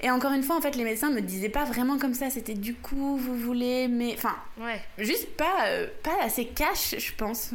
Et 0.00 0.10
encore 0.10 0.32
une 0.32 0.42
fois, 0.42 0.56
en 0.56 0.60
fait, 0.60 0.76
les 0.76 0.84
médecins 0.84 1.10
me 1.10 1.22
disaient 1.22 1.48
pas 1.48 1.64
vraiment 1.64 1.98
comme 1.98 2.12
ça. 2.12 2.28
C'était 2.28 2.52
du 2.52 2.74
coup, 2.74 3.16
vous 3.16 3.36
voulez, 3.36 3.88
mais 3.88 4.14
enfin, 4.14 4.36
juste 4.98 5.34
pas, 5.34 5.68
euh, 5.68 5.86
pas 6.02 6.16
assez 6.22 6.44
cash, 6.44 6.94
je 6.98 7.12
pense. 7.14 7.52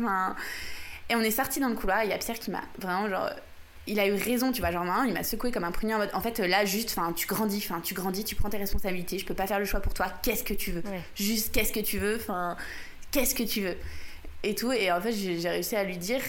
et 1.10 1.15
on 1.15 1.22
est 1.22 1.30
sorti 1.30 1.60
dans 1.60 1.69
le 1.69 1.76
couloir. 1.76 2.03
Il 2.03 2.10
y 2.10 2.14
a 2.14 2.18
Pierre 2.18 2.40
qui 2.40 2.49
m'a 2.49 2.64
vraiment 2.80 3.07
genre 3.07 3.30
il 3.90 3.99
a 3.99 4.07
eu 4.07 4.14
raison, 4.14 4.52
tu 4.52 4.61
vois, 4.61 4.72
genre 4.72 4.86
il 5.06 5.14
m'a 5.14 5.24
secoué 5.24 5.52
comme 5.52 5.64
un 5.64 5.72
prunier 5.72 5.95
en 5.95 5.98
mode 5.98 6.11
en 6.14 6.22
fait 6.22 6.40
là 6.40 6.64
juste 6.66 6.95
enfin 6.98 7.11
tu 7.14 7.28
grandis, 7.28 7.57
enfin 7.57 7.82
tu 7.82 7.94
grandis, 7.94 8.24
tu 8.24 8.36
prends 8.36 8.49
tes 8.49 8.57
responsabilités, 8.57 9.20
je 9.20 9.26
peux 9.26 9.34
pas 9.34 9.48
faire 9.48 9.60
le 9.60 9.66
choix 9.66 9.80
pour 9.82 9.94
toi, 9.94 10.07
qu'est-ce 10.24 10.44
que 10.44 10.53
tu 10.53 10.72
veux? 10.72 10.84
Juste 11.16 11.53
qu'est-ce 11.53 11.74
que 11.74 11.80
tu 11.80 11.98
veux? 11.98 12.16
Enfin 12.16 12.56
qu'est-ce 13.11 13.36
que 13.36 13.44
tu 13.44 13.61
veux? 13.61 13.76
Et 14.44 14.56
tout 14.56 14.72
et 14.72 14.91
en 14.91 15.02
fait 15.02 15.11
j'ai 15.11 15.49
réussi 15.49 15.76
à 15.76 15.84
lui 15.84 15.98
dire 15.98 16.22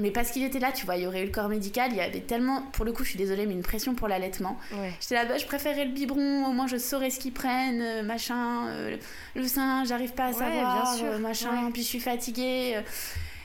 mais 0.00 0.10
parce 0.10 0.30
qu'il 0.30 0.42
était 0.42 0.58
là, 0.58 0.72
tu 0.72 0.86
vois, 0.86 0.96
il 0.96 1.02
y 1.02 1.06
aurait 1.06 1.22
eu 1.22 1.26
le 1.26 1.30
corps 1.30 1.48
médical, 1.48 1.90
il 1.90 1.98
y 1.98 2.00
avait 2.00 2.20
tellement, 2.20 2.62
pour 2.72 2.84
le 2.84 2.92
coup, 2.92 3.04
je 3.04 3.10
suis 3.10 3.18
désolée, 3.18 3.44
mais 3.46 3.52
une 3.52 3.62
pression 3.62 3.94
pour 3.94 4.08
l'allaitement. 4.08 4.58
J'étais 5.00 5.14
là, 5.14 5.26
bah, 5.26 5.36
je 5.36 5.44
préférais 5.44 5.84
le 5.84 5.90
biberon, 5.90 6.46
au 6.46 6.52
moins 6.52 6.66
je 6.66 6.78
saurais 6.78 7.10
ce 7.10 7.20
qu'ils 7.20 7.32
prennent, 7.32 7.82
euh, 7.82 8.02
machin, 8.02 8.68
euh, 8.68 8.96
le 9.34 9.46
sein, 9.46 9.84
j'arrive 9.84 10.12
pas 10.12 10.26
à 10.26 10.32
savoir, 10.32 10.96
euh, 11.02 11.18
machin, 11.18 11.70
puis 11.72 11.82
je 11.82 11.88
suis 11.88 12.00
fatiguée. 12.00 12.80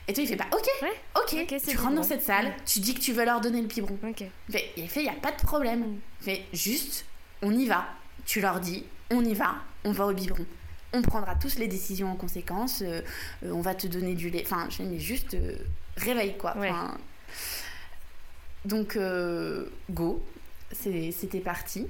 Et 0.08 0.12
toi, 0.12 0.22
il 0.22 0.28
fait 0.28 0.36
pas 0.36 0.46
bah, 0.50 0.58
ok, 1.16 1.36
ok, 1.42 1.60
tu 1.66 1.76
rentres 1.76 1.96
dans 1.96 2.02
cette 2.02 2.22
salle, 2.22 2.54
tu 2.64 2.78
dis 2.78 2.94
que 2.94 3.00
tu 3.00 3.12
veux 3.12 3.24
leur 3.24 3.40
donner 3.40 3.60
le 3.60 3.66
biberon. 3.66 3.98
Il 4.04 4.52
fait, 4.52 4.72
il 4.76 4.88
fait, 4.88 5.04
y 5.04 5.08
a 5.08 5.14
pas 5.14 5.32
de 5.32 5.42
problème. 5.42 5.80
Mm. 5.80 5.98
Fait, 6.20 6.44
juste, 6.52 7.06
on 7.42 7.52
y 7.52 7.66
va. 7.66 7.86
Tu 8.24 8.40
leur 8.40 8.60
dis, 8.60 8.84
on 9.10 9.24
y 9.24 9.34
va, 9.34 9.56
on 9.84 9.92
va 9.92 10.06
au 10.06 10.12
biberon. 10.12 10.46
On 10.92 11.02
prendra 11.02 11.34
tous 11.34 11.58
les 11.58 11.66
décisions 11.66 12.12
en 12.12 12.16
conséquence. 12.16 12.82
Euh, 12.82 13.02
euh, 13.44 13.50
on 13.50 13.60
va 13.60 13.74
te 13.74 13.88
donner 13.88 14.14
du 14.14 14.30
lait. 14.30 14.42
Enfin, 14.44 14.68
je 14.70 14.82
mais 14.82 15.00
juste 15.00 15.34
euh, 15.34 15.56
réveille 15.96 16.36
quoi. 16.38 16.54
donc, 18.64 18.98
go. 19.90 20.24
C'était 20.72 21.40
parti 21.40 21.86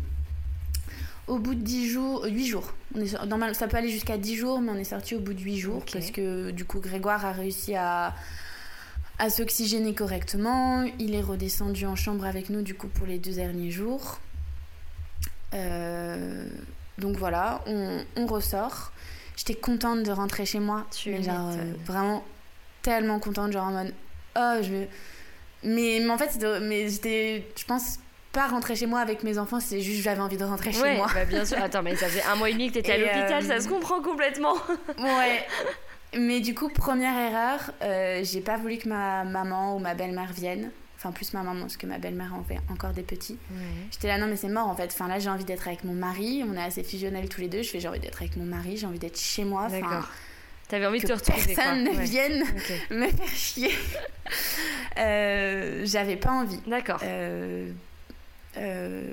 au 1.26 1.38
bout 1.38 1.54
de 1.54 1.60
10 1.60 1.90
jours, 1.90 2.24
8 2.24 2.30
euh, 2.30 2.46
jours. 2.46 2.74
On 2.94 3.00
est, 3.00 3.24
normal, 3.26 3.54
ça 3.54 3.66
peut 3.66 3.76
aller 3.76 3.90
jusqu'à 3.90 4.16
10 4.16 4.36
jours, 4.36 4.60
mais 4.60 4.70
on 4.70 4.76
est 4.76 4.84
sorti 4.84 5.14
au 5.14 5.20
bout 5.20 5.34
de 5.34 5.40
8 5.40 5.58
jours 5.58 5.84
parce 5.92 6.10
que 6.10 6.50
du 6.50 6.64
coup 6.64 6.80
Grégoire 6.80 7.24
a 7.24 7.32
réussi 7.32 7.74
à, 7.74 8.14
à 9.18 9.30
s'oxygéner 9.30 9.94
correctement. 9.94 10.84
Il 10.98 11.14
est 11.14 11.20
redescendu 11.20 11.86
en 11.86 11.96
chambre 11.96 12.24
avec 12.24 12.50
nous 12.50 12.62
du 12.62 12.74
coup 12.74 12.88
pour 12.88 13.06
les 13.06 13.18
deux 13.18 13.32
derniers 13.34 13.70
jours. 13.70 14.18
Euh, 15.54 16.48
donc 16.98 17.16
voilà, 17.16 17.62
on, 17.66 18.04
on 18.16 18.26
ressort. 18.26 18.92
J'étais 19.36 19.54
contente 19.54 20.02
de 20.02 20.10
rentrer 20.12 20.46
chez 20.46 20.60
moi. 20.60 20.86
Tu 20.90 21.10
mais 21.10 21.22
genre, 21.22 21.50
euh, 21.50 21.72
vraiment 21.84 22.24
tellement 22.82 23.18
contente, 23.18 23.52
genre 23.52 23.66
en 23.66 23.72
mode 23.72 23.94
oh 24.36 24.62
je. 24.62 24.86
Mais, 25.64 25.98
mais 26.00 26.10
en 26.10 26.18
fait, 26.18 26.38
mais 26.62 26.88
j'étais, 26.88 27.48
je 27.56 27.64
pense, 27.64 27.98
pas 28.36 28.48
rentrer 28.48 28.76
chez 28.76 28.84
moi 28.84 29.00
avec 29.00 29.22
mes 29.22 29.38
enfants, 29.38 29.60
c'est 29.60 29.80
juste 29.80 30.02
j'avais 30.02 30.20
envie 30.20 30.36
de 30.36 30.44
rentrer 30.44 30.70
chez 30.70 30.96
moi. 30.96 31.08
Bah 31.14 31.24
bien 31.24 31.44
sûr. 31.46 31.56
Attends, 31.56 31.82
mais 31.82 31.96
ça 31.96 32.06
fait 32.06 32.22
un 32.22 32.36
mois 32.36 32.50
et 32.50 32.52
demi 32.52 32.68
que 32.68 32.74
t'étais 32.74 32.92
à 32.92 32.98
l'hôpital, 32.98 33.42
ça 33.42 33.60
se 33.60 33.66
euh, 33.66 33.70
comprend 33.70 34.02
complètement. 34.02 34.54
ouais. 34.98 35.46
Mais 36.16 36.40
du 36.40 36.54
coup, 36.54 36.68
première 36.68 37.18
erreur, 37.18 37.72
euh, 37.82 38.20
j'ai 38.22 38.40
pas 38.40 38.56
voulu 38.56 38.78
que 38.78 38.88
ma 38.88 39.24
maman 39.24 39.76
ou 39.76 39.78
ma 39.80 39.94
belle-mère 39.94 40.32
vienne. 40.32 40.70
enfin 40.96 41.12
plus 41.12 41.34
ma 41.34 41.42
maman 41.42 41.62
parce 41.62 41.76
que 41.76 41.86
ma 41.86 41.98
belle-mère 41.98 42.32
en 42.34 42.44
fait 42.44 42.58
encore 42.70 42.92
des 42.92 43.02
petits. 43.02 43.38
J'étais 43.90 44.08
là 44.08 44.16
non 44.16 44.26
mais 44.26 44.36
c'est 44.36 44.48
mort 44.48 44.68
en 44.68 44.74
fait. 44.74 44.90
Enfin 44.92 45.08
là 45.08 45.18
j'ai 45.18 45.28
envie 45.28 45.44
d'être 45.44 45.66
avec 45.66 45.84
mon 45.84 45.94
mari, 45.94 46.44
on 46.48 46.54
est 46.54 46.62
assez 46.62 46.84
fusionnels 46.84 47.28
tous 47.28 47.40
les 47.40 47.48
deux. 47.48 47.62
Je 47.62 47.70
fais 47.70 47.80
j'ai 47.80 47.88
envie 47.88 48.00
d'être 48.00 48.22
avec 48.22 48.36
mon 48.36 48.44
mari, 48.44 48.76
j'ai 48.76 48.86
envie 48.86 48.98
d'être 48.98 49.18
chez 49.18 49.44
moi. 49.44 49.68
D'accord. 49.68 50.08
T'avais 50.68 50.86
envie 50.86 51.00
de 51.00 51.06
te 51.06 51.12
retrouver. 51.12 51.54
Personne 51.54 51.84
ne 51.84 51.90
vienne 51.90 52.44
me 52.90 53.08
faire 53.08 53.28
chier. 53.28 53.70
euh, 54.98 55.82
J'avais 55.84 56.16
pas 56.16 56.32
envie. 56.32 56.60
D'accord. 56.66 57.00
Euh, 57.02 57.70
euh, 58.58 59.10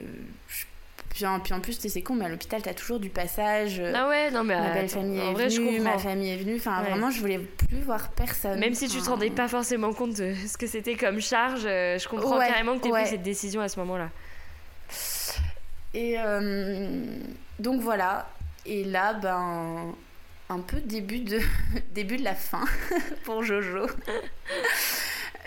puis 1.09 1.25
en, 1.25 1.39
puis 1.39 1.53
en 1.53 1.59
plus, 1.59 1.79
c'est 1.79 2.01
con, 2.01 2.15
mais 2.15 2.25
à 2.25 2.29
l'hôpital, 2.29 2.61
t'as 2.61 2.73
toujours 2.73 2.99
du 2.99 3.09
passage. 3.09 3.79
Euh, 3.79 3.93
ah 3.95 4.07
ouais, 4.07 4.31
non, 4.31 4.43
mais 4.43 4.59
ma 4.59 4.73
belle 4.73 4.89
famille 4.89 5.19
est 5.19 5.33
vrai, 5.33 5.47
venue, 5.47 5.79
ma 5.79 5.97
famille 5.97 6.31
est 6.31 6.37
venue. 6.37 6.55
Enfin, 6.55 6.81
vraiment, 6.83 7.11
je 7.11 7.19
voulais 7.19 7.39
plus 7.39 7.81
voir 7.81 8.09
personne. 8.11 8.59
Même 8.59 8.73
si 8.73 8.87
tu 8.87 8.99
te 8.99 9.09
rendais 9.09 9.29
pas 9.29 9.47
forcément 9.47 9.93
compte 9.93 10.15
de 10.15 10.33
ce 10.47 10.57
que 10.57 10.67
c'était 10.67 10.95
comme 10.95 11.19
charge, 11.21 11.61
je 11.61 12.07
comprends 12.07 12.39
carrément 12.39 12.77
que 12.77 12.83
t'aies 12.83 12.89
pris 12.89 13.07
cette 13.07 13.23
décision 13.23 13.61
à 13.61 13.69
ce 13.69 13.79
moment-là. 13.79 14.09
Et 15.93 16.17
donc 17.59 17.81
voilà. 17.81 18.29
Et 18.65 18.85
là, 18.85 19.13
ben 19.13 19.93
un 20.49 20.59
peu 20.59 20.79
début 20.79 21.19
de, 21.19 21.39
début 21.93 22.17
de 22.17 22.23
la 22.23 22.35
fin 22.35 22.63
pour 23.23 23.43
Jojo. 23.43 23.87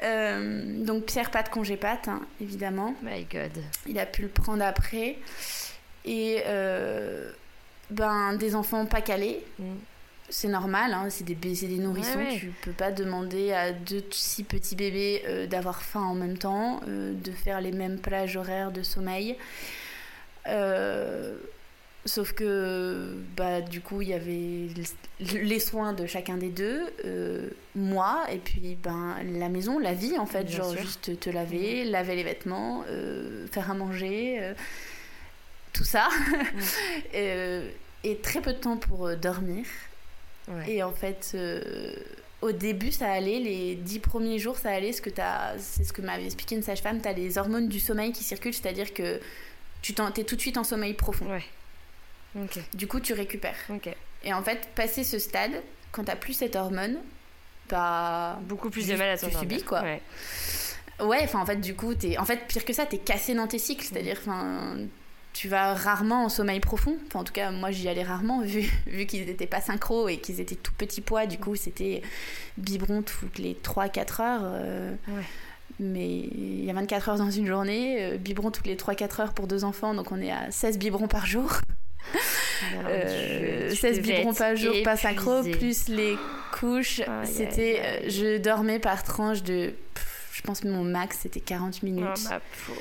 Euh, 0.03 0.85
donc 0.85 1.07
Pierre 1.07 1.31
pas 1.31 1.43
de 1.43 1.49
congé 1.49 1.77
pâte, 1.77 2.09
hein, 2.09 2.21
évidemment. 2.41 2.95
My 3.03 3.25
God. 3.25 3.53
Il 3.87 3.99
a 3.99 4.07
pu 4.07 4.23
le 4.23 4.29
prendre 4.29 4.65
après. 4.65 5.19
Et 6.05 6.43
euh, 6.47 7.31
ben, 7.91 8.35
des 8.37 8.55
enfants 8.55 8.87
pas 8.87 9.01
calés. 9.01 9.45
Mm. 9.59 9.65
C'est 10.29 10.49
normal, 10.49 10.93
hein, 10.93 11.07
c'est 11.09 11.23
des, 11.23 11.37
des 11.37 11.79
nourrissons. 11.79 12.19
Tu 12.37 12.53
peux 12.63 12.73
pas 12.73 12.91
demander 12.91 13.53
à 13.53 13.73
deux, 13.73 14.05
six 14.11 14.43
petits 14.43 14.75
bébés 14.75 15.23
euh, 15.27 15.47
d'avoir 15.47 15.83
faim 15.83 16.03
en 16.03 16.15
même 16.15 16.37
temps, 16.37 16.81
de 16.87 17.31
faire 17.31 17.61
les 17.61 17.71
mêmes 17.71 18.01
plages 18.01 18.37
horaires 18.37 18.73
de 18.73 18.83
sommeil. 18.83 19.37
Sauf 22.07 22.33
que, 22.33 23.17
bah, 23.37 23.61
du 23.61 23.81
coup, 23.81 24.01
il 24.01 24.09
y 24.09 24.15
avait 24.15 24.69
les 25.19 25.59
soins 25.59 25.93
de 25.93 26.07
chacun 26.07 26.37
des 26.37 26.51
deux, 26.51 26.83
euh, 27.05 27.49
moi, 27.75 28.25
et 28.31 28.39
puis 28.39 28.79
ben, 28.81 29.17
la 29.25 29.49
maison, 29.49 29.81
la 29.81 29.93
vie, 29.93 30.17
en 30.17 30.27
fait. 30.27 30.49
genre, 30.49 30.77
juste 30.77 31.19
te 31.19 31.29
laver, 31.31 31.85
laver 31.85 32.15
les 32.15 32.23
vêtements, 32.23 32.85
euh, 32.89 33.49
faire 33.49 33.73
à 33.73 33.75
manger, 33.75 34.39
euh, 34.41 34.55
tout 35.73 35.83
ça. 35.83 36.09
et 37.13 38.17
très 38.23 38.41
peu 38.41 38.53
de 38.53 38.59
temps 38.59 38.77
pour 38.77 39.17
dormir. 39.17 39.67
Et 40.69 40.85
en 40.85 40.93
fait, 40.93 41.37
au 42.41 42.53
début, 42.53 42.93
ça 42.93 43.11
allait. 43.11 43.41
Les 43.41 43.75
dix 43.75 43.99
premiers 43.99 44.39
jours, 44.39 44.57
ça 44.59 44.71
allait. 44.71 44.93
Ce 44.93 45.03
que 45.03 45.11
c'est 45.59 45.83
ce 45.83 45.93
que 45.93 46.03
m'avait 46.03 46.27
expliqué 46.27 46.55
une 46.55 46.63
sage-femme. 46.63 47.03
Tu 47.03 47.09
as 47.09 47.13
les 47.13 47.37
hormones 47.37 47.69
du 47.69 47.81
sommeil 47.81 48.13
qui 48.13 48.23
circulent, 48.23 48.55
c'est-à-dire 48.55 48.95
que 48.95 49.19
tu 49.83 49.93
es 49.93 50.25
tout 50.25 50.37
de 50.37 50.41
suite 50.41 50.57
en 50.57 50.63
sommeil 50.63 50.95
profond. 50.95 51.27
Du 52.75 52.87
coup, 52.87 53.01
tu 53.01 53.13
récupères. 53.13 53.57
Et 54.25 54.33
en 54.33 54.43
fait, 54.43 54.69
passer 54.75 55.05
ce 55.05 55.19
stade, 55.19 55.63
quand 55.93 56.05
t'as 56.05 56.17
plus 56.17 56.35
cette 56.35 56.57
hormone, 56.57 56.99
bah. 57.69 58.39
Beaucoup 58.43 58.71
plus 58.71 58.87
de 58.87 58.97
mal 58.97 59.11
à 59.11 59.17
Tu 59.17 59.31
subis, 59.31 59.63
quoi. 59.63 59.83
Ouais. 59.83 60.01
enfin, 61.25 61.41
en 61.41 61.47
fait, 61.47 61.57
du 61.57 61.75
coup, 61.75 61.93
es... 62.03 62.19
en 62.19 62.25
fait, 62.25 62.47
pire 62.47 62.65
que 62.65 62.73
ça, 62.73 62.87
t'es 62.87 62.99
cassé 62.99 63.35
dans 63.35 63.47
tes 63.47 63.59
cycles. 63.59 63.85
C'est-à-dire, 63.85 64.19
enfin. 64.21 64.77
Tu 65.33 65.49
vas 65.49 65.75
rarement 65.75 66.25
en 66.25 66.29
sommeil 66.31 66.61
profond. 66.61 66.97
Enfin, 67.07 67.21
en 67.21 67.25
tout 67.25 67.35
cas, 67.35 67.51
moi, 67.51 67.71
j'y 67.71 67.89
allais 67.89 68.03
rarement, 68.03 68.41
vu, 68.41 68.71
vu 68.87 69.05
qu'ils 69.05 69.27
n'étaient 69.27 69.47
pas 69.47 69.61
synchro 69.61 70.09
et 70.09 70.17
qu'ils 70.17 70.41
étaient 70.41 70.55
tout 70.55 70.73
petits 70.73 71.03
poids. 71.03 71.27
Du 71.27 71.37
coup, 71.37 71.57
c'était 71.57 72.01
biberon 72.57 73.03
toutes 73.03 73.39
les 73.39 73.53
3-4 73.53 74.23
heures. 74.23 74.41
Euh, 74.45 74.95
mais 75.79 76.09
il 76.09 76.65
y 76.65 76.71
a 76.71 76.73
24 76.73 77.09
heures 77.11 77.19
dans 77.19 77.31
une 77.31 77.47
journée, 77.47 78.03
euh, 78.03 78.17
biberon 78.17 78.51
toutes 78.51 78.67
les 78.67 78.77
3-4 78.77 79.21
heures 79.21 79.35
pour 79.35 79.47
deux 79.47 79.65
enfants, 79.65 79.93
donc 79.95 80.11
on 80.11 80.21
est 80.21 80.33
à 80.33 80.51
16 80.51 80.79
biberons 80.79 81.09
par 81.09 81.27
jour. 81.27 81.51
16 83.75 84.01
biberons 84.01 84.35
par 84.35 84.57
jour, 84.57 84.75
pas 84.85 84.97
synchro, 84.97 85.43
plus 85.43 85.89
les 85.89 86.17
couches. 86.53 87.01
c'était, 87.25 87.81
euh, 87.83 88.09
je 88.09 88.39
dormais 88.39 88.79
par 88.79 89.03
tranche 89.03 89.43
de, 89.43 89.75
je 90.33 90.43
pense 90.43 90.61
que 90.61 90.69
mon 90.69 90.85
max 90.85 91.19
c'était 91.23 91.41
40 91.41 91.83
minutes. 91.83 92.29
Oh, 92.31 92.73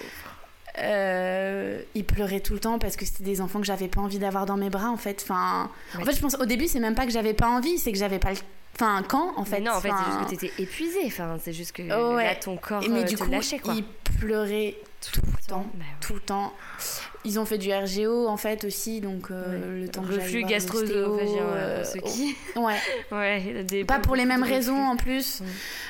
euh, 0.78 1.82
il 1.94 2.04
pleurait 2.04 2.42
tout 2.42 2.54
le 2.54 2.60
temps 2.60 2.80
parce 2.80 2.98
que 2.98 3.06
c'était 3.06 3.24
des 3.24 3.40
enfants 3.40 3.60
que 3.60 3.66
j'avais 3.66 3.88
pas 3.88 4.02
envie 4.02 4.20
d'avoir 4.20 4.46
dans 4.46 4.58
mes 4.58 4.70
bras 4.70 4.90
en 4.90 4.98
fait. 4.98 5.22
Enfin, 5.24 5.72
en 5.98 6.04
fait, 6.04 6.14
je 6.14 6.20
pense 6.20 6.36
au 6.36 6.46
début 6.46 6.68
c'est 6.68 6.82
même 6.82 6.96
pas 6.96 7.06
que 7.06 7.12
j'avais 7.12 7.34
pas 7.34 7.48
envie, 7.48 7.78
c'est 7.78 7.92
que 7.92 7.98
j'avais 7.98 8.20
pas 8.20 8.32
le 8.32 8.38
Enfin, 8.76 9.04
quand 9.08 9.34
en 9.38 9.46
fait 9.46 9.62
Non, 9.62 9.72
en 9.72 9.80
fait, 9.80 9.90
c'est 9.90 10.06
juste 10.06 10.26
que 10.26 10.30
t'étais 10.30 10.62
épuisée. 10.62 11.06
Enfin, 11.06 11.38
c'est 11.42 11.54
juste 11.54 11.72
que 11.72 11.84
là, 11.84 12.36
ton 12.36 12.58
corps 12.58 12.84
mais 12.90 13.04
euh, 13.04 13.04
du 13.04 13.18
coup, 13.18 13.30
lâchait, 13.30 13.60
quoi. 13.60 13.74
Il 13.74 13.86
pleurait 14.20 14.76
tout, 15.02 15.22
le 15.26 15.48
temps, 15.48 15.66
bah 15.76 15.86
tout 16.02 16.14
le 16.14 16.20
temps. 16.20 16.54
Ils 17.26 17.40
ont 17.40 17.46
fait 17.46 17.58
du 17.58 17.74
RGO 17.74 18.28
en 18.28 18.38
fait 18.38 18.64
aussi, 18.66 19.02
donc 19.02 19.32
euh, 19.32 19.82
le 19.82 19.88
temps 19.88 20.04
que 20.04 20.14
Reflux 20.14 20.44
gastro-œsophagien, 20.44 21.44
euh, 21.44 21.84
ceux 21.84 22.00
qui. 22.00 22.36
Ouais. 22.56 22.78
ouais 23.12 23.84
Pas 23.86 23.98
pour 24.00 24.16
les 24.16 24.26
mêmes 24.26 24.44
raisons 24.44 24.78
en 24.78 24.96
plus. 24.96 25.42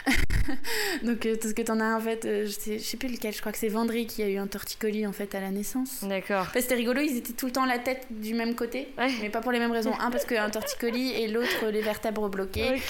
donc 1.03 1.25
euh, 1.25 1.35
tout 1.35 1.49
ce 1.49 1.53
que 1.53 1.61
t'en 1.61 1.81
as 1.81 1.93
en 1.93 1.99
fait, 1.99 2.21
je 2.23 2.49
sais, 2.49 2.79
je 2.79 2.83
sais 2.83 2.95
plus 2.95 3.09
lequel, 3.09 3.33
je 3.33 3.41
crois 3.41 3.51
que 3.51 3.57
c'est 3.57 3.67
Vendry 3.67 4.07
qui 4.07 4.23
a 4.23 4.29
eu 4.29 4.37
un 4.37 4.47
torticolis 4.47 5.05
en 5.05 5.11
fait 5.11 5.35
à 5.35 5.41
la 5.41 5.51
naissance. 5.51 6.03
D'accord. 6.03 6.47
C'était 6.53 6.75
rigolo, 6.75 7.01
ils 7.01 7.17
étaient 7.17 7.33
tout 7.33 7.47
le 7.47 7.51
temps 7.51 7.65
la 7.65 7.79
tête 7.79 8.07
du 8.09 8.33
même 8.33 8.55
côté, 8.55 8.87
mais 9.21 9.29
pas 9.29 9.41
pour 9.41 9.51
les 9.51 9.59
mêmes 9.59 9.73
raisons. 9.73 9.93
Un 9.99 10.11
parce 10.11 10.23
qu'un 10.23 10.49
torticolis 10.49 11.11
et 11.11 11.27
l'autre 11.27 11.67
les 11.69 11.81
vertèbres 11.81 12.29
bloquées. 12.29 12.81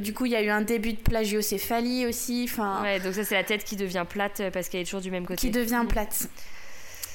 du 0.00 0.12
coup, 0.12 0.26
il 0.26 0.32
y 0.32 0.36
a 0.36 0.42
eu 0.42 0.50
un 0.50 0.62
début 0.62 0.94
de 0.94 0.98
plagiocéphalie 0.98 2.06
aussi. 2.06 2.48
Enfin. 2.50 2.82
Ouais, 2.82 2.98
donc 2.98 3.14
ça 3.14 3.22
c'est 3.22 3.36
la 3.36 3.44
tête 3.44 3.62
qui 3.62 3.76
devient 3.76 4.04
plate 4.08 4.42
parce 4.52 4.68
qu'elle 4.68 4.80
est 4.80 4.84
toujours 4.84 5.00
du 5.00 5.12
même 5.12 5.26
côté. 5.26 5.40
Qui 5.40 5.50
devient 5.50 5.84
plate. 5.88 6.28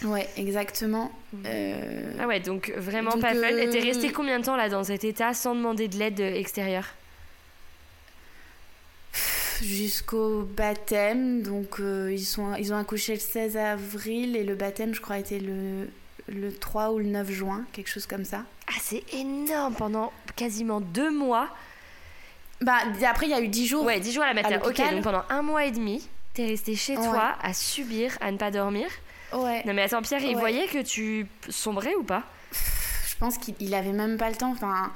Ouais, 0.04 0.28
exactement. 0.38 1.12
Euh, 1.46 2.14
ah 2.20 2.28
ouais, 2.28 2.40
donc 2.40 2.72
vraiment 2.78 3.12
pas 3.12 3.34
fun. 3.34 3.44
Euh... 3.44 3.72
T'es 3.72 3.80
resté 3.80 4.12
combien 4.12 4.40
de 4.40 4.46
temps 4.46 4.56
là 4.56 4.70
dans 4.70 4.84
cet 4.84 5.04
état 5.04 5.34
sans 5.34 5.56
demander 5.56 5.88
de 5.88 5.98
l'aide 5.98 6.20
extérieure? 6.20 6.86
Jusqu'au 9.62 10.44
baptême. 10.44 11.42
Donc 11.42 11.80
euh, 11.80 12.14
ils, 12.14 12.24
sont, 12.24 12.56
ils 12.56 12.74
ont 12.74 12.78
accouché 12.78 13.14
le 13.14 13.20
16 13.20 13.58
avril 13.58 14.36
et 14.36 14.44
le 14.44 14.56
baptême, 14.56 14.94
je 14.94 15.02
crois, 15.02 15.18
était 15.18 15.40
le, 15.40 15.90
le 16.28 16.54
3 16.54 16.92
ou 16.92 17.00
le 17.00 17.06
9 17.06 17.30
juin, 17.30 17.66
quelque 17.74 17.90
chose 17.90 18.06
comme 18.06 18.26
ça. 18.26 18.44
Ah, 18.68 18.80
c'est 18.82 19.04
énorme 19.14 19.74
pendant 19.76 20.14
quasiment 20.38 20.80
deux 20.80 21.12
mois. 21.12 21.50
Bah, 22.62 22.78
après, 23.06 23.26
il 23.26 23.32
y 23.32 23.34
a 23.34 23.42
eu 23.42 23.48
10 23.50 23.68
jours. 23.68 23.86
Ouais, 23.86 24.00
10 24.00 24.14
jours 24.14 24.24
à 24.24 24.28
la 24.28 24.34
maternité. 24.34 24.84
Ok, 24.84 24.92
donc 24.92 25.04
pendant 25.04 25.24
un 25.30 25.42
mois 25.42 25.66
et 25.66 25.72
demi, 25.72 26.08
t'es 26.34 26.46
resté 26.46 26.76
chez 26.76 26.96
toi 26.96 27.36
à 27.42 27.54
subir, 27.54 28.18
à 28.22 28.32
ne 28.32 28.38
pas 28.38 28.52
dormir. 28.52 28.88
Ouais. 29.34 29.64
Non 29.66 29.74
mais 29.74 29.84
attends 29.84 30.02
Pierre, 30.02 30.24
il 30.24 30.38
voyait 30.38 30.68
que 30.68 30.82
tu 30.82 31.28
sombrais 31.50 31.96
ou 31.96 32.04
pas? 32.04 32.24
Je 32.52 33.16
pense 33.20 33.38
qu'il 33.38 33.74
avait 33.74 33.92
même 33.92 34.18
pas 34.18 34.30
le 34.30 34.36
temps. 34.36 34.52
Enfin, 34.52 34.92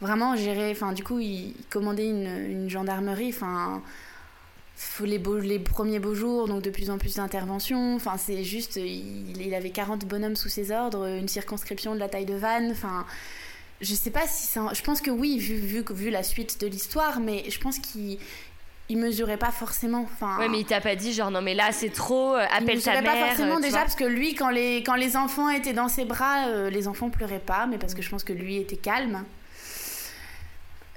vraiment 0.00 0.36
gérer. 0.36 0.70
Enfin, 0.70 0.92
du 0.92 1.02
coup, 1.02 1.18
il, 1.18 1.54
commandait 1.70 2.08
une, 2.08 2.26
une, 2.26 2.70
gendarmerie. 2.70 3.30
Enfin, 3.30 3.82
les, 5.02 5.18
beaux, 5.18 5.38
les 5.38 5.58
premiers 5.58 5.98
beaux 5.98 6.14
jours, 6.14 6.46
donc 6.46 6.62
de 6.62 6.70
plus 6.70 6.90
en 6.90 6.98
plus 6.98 7.16
d'interventions. 7.16 7.96
Enfin, 7.96 8.16
c'est 8.16 8.44
juste, 8.44 8.76
il, 8.76 9.40
il, 9.40 9.54
avait 9.54 9.70
40 9.70 10.04
bonhommes 10.04 10.36
sous 10.36 10.48
ses 10.48 10.70
ordres, 10.70 11.06
une 11.06 11.28
circonscription 11.28 11.94
de 11.94 12.00
la 12.00 12.08
taille 12.08 12.26
de 12.26 12.34
Vannes. 12.34 12.70
Enfin, 12.70 13.04
je 13.80 13.94
sais 13.94 14.10
pas 14.10 14.26
si 14.26 14.46
ça. 14.46 14.70
Je 14.72 14.82
pense 14.82 15.00
que 15.00 15.10
oui, 15.10 15.38
vu, 15.38 15.56
vu, 15.56 15.84
vu 15.90 16.10
la 16.10 16.22
suite 16.22 16.60
de 16.60 16.66
l'histoire, 16.66 17.20
mais 17.20 17.48
je 17.50 17.58
pense 17.58 17.78
qu'il 17.78 18.18
il 18.88 18.98
mesurait 18.98 19.36
pas 19.36 19.50
forcément. 19.50 20.02
Enfin, 20.02 20.38
ouais, 20.38 20.48
mais 20.48 20.60
il 20.60 20.66
t'a 20.66 20.80
pas 20.80 20.94
dit 20.94 21.12
genre 21.12 21.30
non 21.30 21.40
mais 21.40 21.54
là 21.54 21.72
c'est 21.72 21.90
trop, 21.90 22.34
euh, 22.34 22.44
appelle 22.50 22.82
ta 22.82 23.00
mère. 23.00 23.02
Il 23.02 23.20
pas 23.20 23.26
forcément 23.28 23.60
déjà 23.60 23.78
parce 23.78 23.94
que 23.94 24.04
lui 24.04 24.34
quand 24.34 24.50
les 24.50 24.78
quand 24.78 24.94
les 24.94 25.16
enfants 25.16 25.48
étaient 25.50 25.72
dans 25.72 25.88
ses 25.88 26.04
bras, 26.04 26.48
euh, 26.48 26.70
les 26.70 26.86
enfants 26.88 27.08
pleuraient 27.08 27.38
pas, 27.38 27.66
mais 27.66 27.78
parce 27.78 27.94
que 27.94 28.02
je 28.02 28.10
pense 28.10 28.24
que 28.24 28.32
lui 28.32 28.56
était 28.56 28.76
calme. 28.76 29.24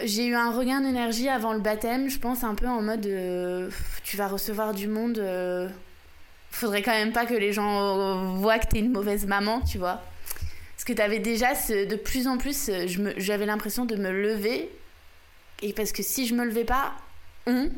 J'ai 0.04 0.28
eu 0.28 0.36
un 0.36 0.52
regain 0.52 0.82
d'énergie 0.82 1.28
avant 1.28 1.54
le 1.54 1.60
baptême, 1.60 2.08
je 2.08 2.20
pense 2.20 2.44
un 2.44 2.54
peu 2.54 2.68
en 2.68 2.82
mode 2.82 3.08
euh, 3.08 3.70
tu 4.04 4.16
vas 4.16 4.28
recevoir 4.28 4.74
du 4.74 4.88
monde. 4.88 5.24
faudrait 6.52 6.82
quand 6.82 6.92
même 6.92 7.14
pas 7.14 7.26
que 7.26 7.34
les 7.34 7.54
gens 7.54 8.36
voient 8.36 8.60
que 8.60 8.68
t'es 8.68 8.80
une 8.80 8.92
mauvaise 8.92 9.26
maman, 9.26 9.62
tu 9.62 9.78
vois. 9.78 10.02
Parce 10.76 10.84
que 10.86 10.94
t'avais 10.94 11.20
déjà 11.20 11.54
de 11.54 11.96
plus 11.96 12.28
en 12.28 12.38
plus, 12.38 12.70
j'avais 13.18 13.48
l'impression 13.48 13.86
de 13.86 13.96
me 13.96 14.12
lever 14.12 14.70
et 15.64 15.74
parce 15.74 15.92
que 15.92 16.04
si 16.04 16.28
je 16.28 16.36
me 16.36 16.46
levais 16.46 16.66
pas, 16.66 16.94
on, 17.48 17.70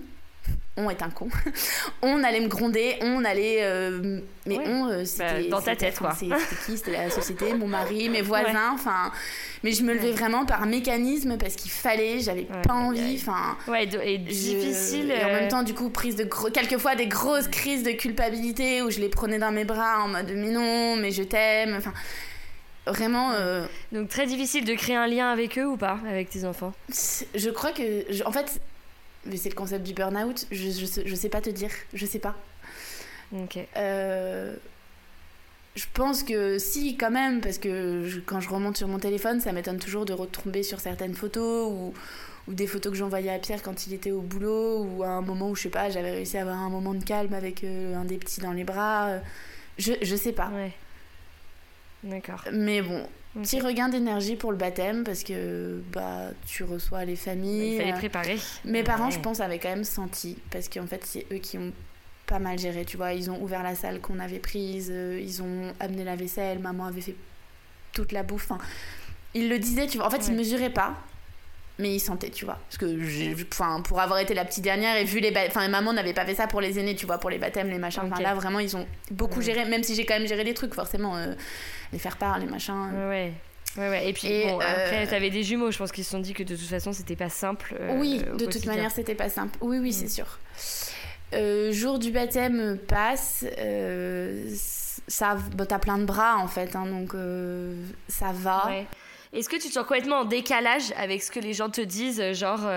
on 0.78 0.90
est 0.90 1.02
un 1.02 1.10
con. 1.10 1.28
on 2.02 2.24
allait 2.24 2.40
me 2.40 2.48
gronder, 2.48 2.96
on 3.02 3.24
allait. 3.26 3.60
Euh, 3.62 4.22
mais 4.46 4.58
on, 4.60 4.88
euh, 4.88 5.00
bah, 5.00 5.06
c'était. 5.06 5.50
dans 5.50 5.62
ta 5.62 5.76
tête, 5.76 5.98
quoi. 6.00 6.14
C'était 6.14 6.36
qui? 6.66 6.78
C'était 6.78 6.92
la 6.94 7.10
société, 7.10 7.54
mon 7.54 7.68
mari, 7.68 8.10
mes 8.10 8.22
voisins, 8.24 8.72
enfin. 8.74 9.12
Mais 9.64 9.74
je 9.74 9.84
me 9.84 9.94
levais 9.94 10.12
vraiment 10.12 10.46
par 10.46 10.66
mécanisme 10.66 11.38
parce 11.38 11.56
qu'il 11.56 11.72
fallait, 11.72 12.20
j'avais 12.20 12.48
pas 12.64 12.74
envie, 12.74 13.22
enfin. 13.22 13.58
Ouais, 13.68 13.88
et 14.04 14.18
difficile. 14.18 15.12
Et 15.12 15.24
en 15.24 15.28
même 15.28 15.46
euh, 15.46 15.50
temps, 15.50 15.64
du 15.64 15.74
coup, 15.74 15.90
prise 15.90 16.16
de 16.16 16.24
gros. 16.24 16.50
Quelquefois, 16.50 16.96
des 16.96 17.08
grosses 17.08 17.48
crises 17.48 17.84
de 17.84 17.92
culpabilité 17.92 18.82
où 18.82 18.90
je 18.90 19.00
les 19.00 19.10
prenais 19.10 19.40
dans 19.40 19.52
mes 19.52 19.66
bras 19.66 20.04
en 20.04 20.08
mode 20.08 20.32
mais 20.34 20.52
non, 20.52 20.96
mais 20.96 21.12
je 21.12 21.24
t'aime, 21.24 21.76
enfin. 21.78 21.94
Vraiment. 22.88 23.34
Donc, 23.92 24.10
très 24.10 24.26
difficile 24.26 24.66
de 24.66 24.74
créer 24.74 24.96
un 24.96 25.06
lien 25.06 25.30
avec 25.30 25.60
eux 25.60 25.68
ou 25.68 25.78
pas, 25.78 26.00
avec 26.10 26.30
tes 26.30 26.46
enfants? 26.46 26.74
Je 27.36 27.50
crois 27.50 27.72
que. 27.72 28.26
en 28.26 28.32
fait 28.32 28.60
mais 29.26 29.38
c'est 29.38 29.50
le 29.50 29.56
concept 29.56 29.86
du 29.86 29.94
burn-out. 29.94 30.48
Je, 30.52 30.70
je, 30.70 31.16
sais 31.16 31.30
pas 31.30 31.42
te 31.42 31.50
dire. 31.50 31.72
Je 31.94 32.06
sais 32.06 32.20
pas. 32.20 32.36
Ok. 33.34 33.60
Euh, 33.78 34.56
je 35.76 35.86
pense 35.94 36.24
que 36.24 36.58
si, 36.58 36.98
quand 36.98 37.12
même, 37.12 37.42
parce 37.42 37.58
que 37.58 38.20
quand 38.26 38.40
je 38.40 38.50
remonte 38.50 38.78
sur 38.78 38.88
mon 38.88 39.00
téléphone, 39.00 39.40
ça 39.40 39.52
m'étonne 39.52 39.80
toujours 39.80 40.06
de 40.06 40.14
retomber 40.14 40.64
sur 40.64 40.80
certaines 40.80 41.14
photos 41.14 41.72
ou, 41.72 41.94
ou 42.48 42.54
des 42.54 42.68
photos 42.68 42.92
que 42.92 42.98
j'envoyais 42.98 43.32
à 43.32 43.40
Pierre 43.40 43.62
quand 43.62 43.88
il 43.88 43.94
était 43.94 44.12
au 44.12 44.22
boulot 44.22 44.84
ou 44.84 45.04
à 45.04 45.10
un 45.10 45.22
moment 45.22 45.50
où, 45.50 45.56
je 45.56 45.64
sais 45.64 45.70
pas, 45.70 45.90
j'avais 45.90 46.12
réussi 46.12 46.38
à 46.38 46.42
avoir 46.42 46.58
un 46.58 46.70
moment 46.70 46.94
de 46.94 47.04
calme 47.04 47.34
avec 47.34 47.64
euh, 47.64 47.96
un 47.96 48.06
des 48.06 48.18
petits 48.18 48.42
dans 48.42 48.54
les 48.54 48.64
bras. 48.64 49.20
Je, 49.78 49.94
je 50.02 50.16
sais 50.16 50.34
pas. 50.34 50.50
Ouais. 50.50 50.74
D'accord. 52.04 52.44
Mais 52.52 52.82
bon, 52.82 53.08
petit 53.36 53.62
regain 53.62 53.90
d'énergie 53.90 54.36
pour 54.36 54.52
le 54.52 54.58
baptême 54.58 55.04
parce 55.04 55.24
que 55.24 55.82
bah 55.92 56.30
tu 56.46 56.64
reçois 56.64 57.06
les 57.06 57.16
familles. 57.16 57.74
Il 57.74 57.78
fallait 57.78 57.94
préparer. 57.94 58.38
Mes 58.66 58.84
parents, 58.84 59.10
je 59.10 59.20
pense, 59.20 59.40
avaient 59.40 59.60
quand 59.60 59.70
même 59.70 59.84
senti 59.84 60.38
parce 60.52 60.70
qu'en 60.70 60.88
fait, 60.88 61.02
c'est 61.06 61.26
eux 61.32 61.38
qui 61.38 61.58
ont 61.58 61.72
pas 62.26 62.40
mal 62.40 62.60
géré, 62.60 62.86
tu 62.86 62.98
vois. 62.98 63.14
Ils 63.14 63.30
ont 63.32 63.42
ouvert 63.42 63.64
la 63.64 63.76
salle 63.76 64.00
qu'on 64.00 64.20
avait 64.20 64.40
prise, 64.40 64.90
euh, 64.92 65.20
ils 65.22 65.42
ont 65.42 65.74
amené 65.80 66.04
la 66.04 66.16
vaisselle, 66.16 66.60
maman 66.60 66.86
avait 66.86 67.02
fait 67.02 67.16
toute 67.92 68.12
la 68.12 68.24
bouffe. 68.24 68.52
Enfin, 68.52 68.64
ils 69.34 69.50
le 69.50 69.60
disaient, 69.60 69.88
tu 69.88 69.98
vois. 69.98 70.08
En 70.08 70.10
fait, 70.12 70.28
ils 70.28 70.36
mesuraient 70.36 70.70
pas, 70.70 70.96
mais 71.80 71.96
ils 71.96 72.00
sentaient, 72.00 72.30
tu 72.30 72.46
vois. 72.46 72.60
Parce 72.70 72.78
que, 72.78 73.54
enfin, 73.54 73.82
pour 73.82 74.00
avoir 74.00 74.20
été 74.20 74.34
la 74.34 74.46
petite 74.46 74.64
dernière 74.64 74.96
et 74.98 75.04
vu 75.06 75.20
les. 75.20 75.34
Enfin, 75.48 75.68
maman 75.68 75.94
n'avait 75.94 76.14
pas 76.14 76.26
fait 76.26 76.36
ça 76.36 76.48
pour 76.48 76.62
les 76.62 76.78
aînés, 76.78 76.96
tu 76.96 77.06
vois, 77.06 77.18
pour 77.18 77.30
les 77.30 77.40
baptêmes, 77.40 77.70
les 77.70 77.78
machins. 77.78 78.04
Enfin, 78.12 78.22
là, 78.22 78.36
vraiment, 78.36 78.60
ils 78.60 78.78
ont 78.78 78.86
beaucoup 79.12 79.42
géré, 79.42 79.66
même 79.66 79.84
si 79.84 79.96
j'ai 79.96 80.06
quand 80.06 80.18
même 80.18 80.28
géré 80.28 80.44
les 80.44 80.54
trucs, 80.54 80.74
forcément. 80.76 81.18
Euh, 81.18 81.34
les 81.92 82.00
faire 82.00 82.18
part, 82.18 82.38
les 82.38 82.46
machins. 82.46 82.92
Ouais. 83.10 83.34
Ouais, 83.78 83.90
ouais. 83.90 84.10
Et 84.10 84.14
puis, 84.14 84.44
bon, 84.46 84.60
après, 84.60 85.06
euh, 85.06 85.10
t'avais 85.10 85.30
des 85.30 85.44
jumeaux, 85.44 85.72
je 85.72 85.78
pense 85.78 85.92
qu'ils 85.92 86.04
se 86.04 86.12
sont 86.12 86.20
dit 86.20 86.34
que 86.34 86.44
de 86.44 86.56
toute 86.56 86.68
façon, 86.68 86.94
c'était 86.94 87.16
pas 87.16 87.30
simple. 87.30 87.76
oui, 87.92 88.22
de 88.38 88.46
toute 88.46 88.66
manière, 88.66 88.92
c'était 88.92 89.16
pas 89.16 89.30
simple. 89.30 89.58
Oui, 89.62 89.80
oui, 89.80 89.94
c'est 89.94 90.06
mm. 90.06 90.10
sûr. 90.10 90.40
Euh, 91.34 91.72
jour 91.72 92.00
du 92.00 92.12
baptême 92.12 92.78
passe, 92.88 93.46
euh, 93.60 94.52
ça, 95.08 95.38
bah, 95.56 95.66
t'as 95.68 95.78
plein 95.78 96.00
de 96.00 96.06
bras 96.06 96.38
en 96.38 96.48
fait, 96.48 96.76
hein, 96.76 96.86
donc 96.88 97.14
euh, 97.14 97.76
ça 98.08 98.32
va. 98.34 98.70
Est-ce 99.32 99.48
que 99.48 99.58
tu 99.58 99.68
te 99.68 99.74
sens 99.74 99.86
complètement 99.86 100.22
en 100.22 100.26
décalage 100.26 100.92
avec 100.98 101.22
ce 101.22 101.30
que 101.30 101.40
les 101.40 101.54
gens 101.54 101.70
te 101.70 101.82
disent, 101.82 102.34
genre 102.34 102.68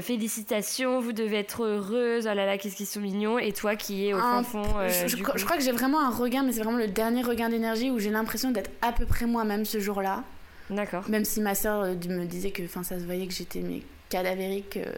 félicitations, 0.00 1.00
vous 1.00 1.12
devez 1.12 1.38
être 1.38 1.64
heureuse, 1.64 2.26
oh 2.30 2.34
là 2.34 2.46
là, 2.46 2.58
qu'est-ce 2.58 2.74
qu'ils 2.74 2.86
sont 2.86 3.00
mignons, 3.00 3.38
et 3.38 3.52
toi 3.52 3.76
qui 3.76 4.08
es 4.08 4.12
au 4.12 4.18
fond. 4.42 4.64
Je, 4.88 5.06
je, 5.06 5.44
crois 5.44 5.56
que 5.56 5.62
j'ai 5.62 5.70
vraiment 5.70 6.00
un 6.00 6.10
regain, 6.10 6.42
mais 6.42 6.52
c'est 6.52 6.62
vraiment 6.62 6.78
le 6.78 6.88
dernier 6.88 7.22
regain 7.22 7.48
d'énergie 7.48 7.90
où 7.90 8.00
j'ai 8.00 8.10
l'impression 8.10 8.50
d'être 8.50 8.70
à 8.82 8.90
peu 8.90 9.06
près 9.06 9.26
moi-même 9.26 9.64
ce 9.64 9.78
jour-là. 9.78 10.24
D'accord. 10.68 11.08
Même 11.08 11.24
si 11.24 11.40
ma 11.40 11.54
soeur 11.54 11.84
me 11.84 12.24
disait 12.24 12.50
que 12.50 12.66
ça 12.66 12.98
se 12.98 13.04
voyait 13.04 13.26
que 13.26 13.34
j'étais 13.34 13.60
mais 13.60 13.82
cadavérique. 14.12 14.76
Euh, 14.76 14.92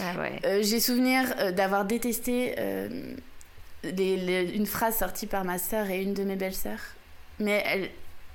ah 0.00 0.14
euh, 0.44 0.62
j'ai 0.62 0.78
souvenir 0.78 1.24
euh, 1.40 1.50
d'avoir 1.50 1.84
détesté 1.84 2.54
une 3.82 4.66
phrase 4.66 4.96
sortie 4.96 5.26
par 5.26 5.44
ma 5.44 5.58
sœur 5.58 5.90
et 5.90 6.02
une 6.02 6.14
de 6.14 6.22
mes 6.22 6.36
belles-sœurs. 6.36 6.94
Mais 7.40 7.62
elle, 7.66 7.90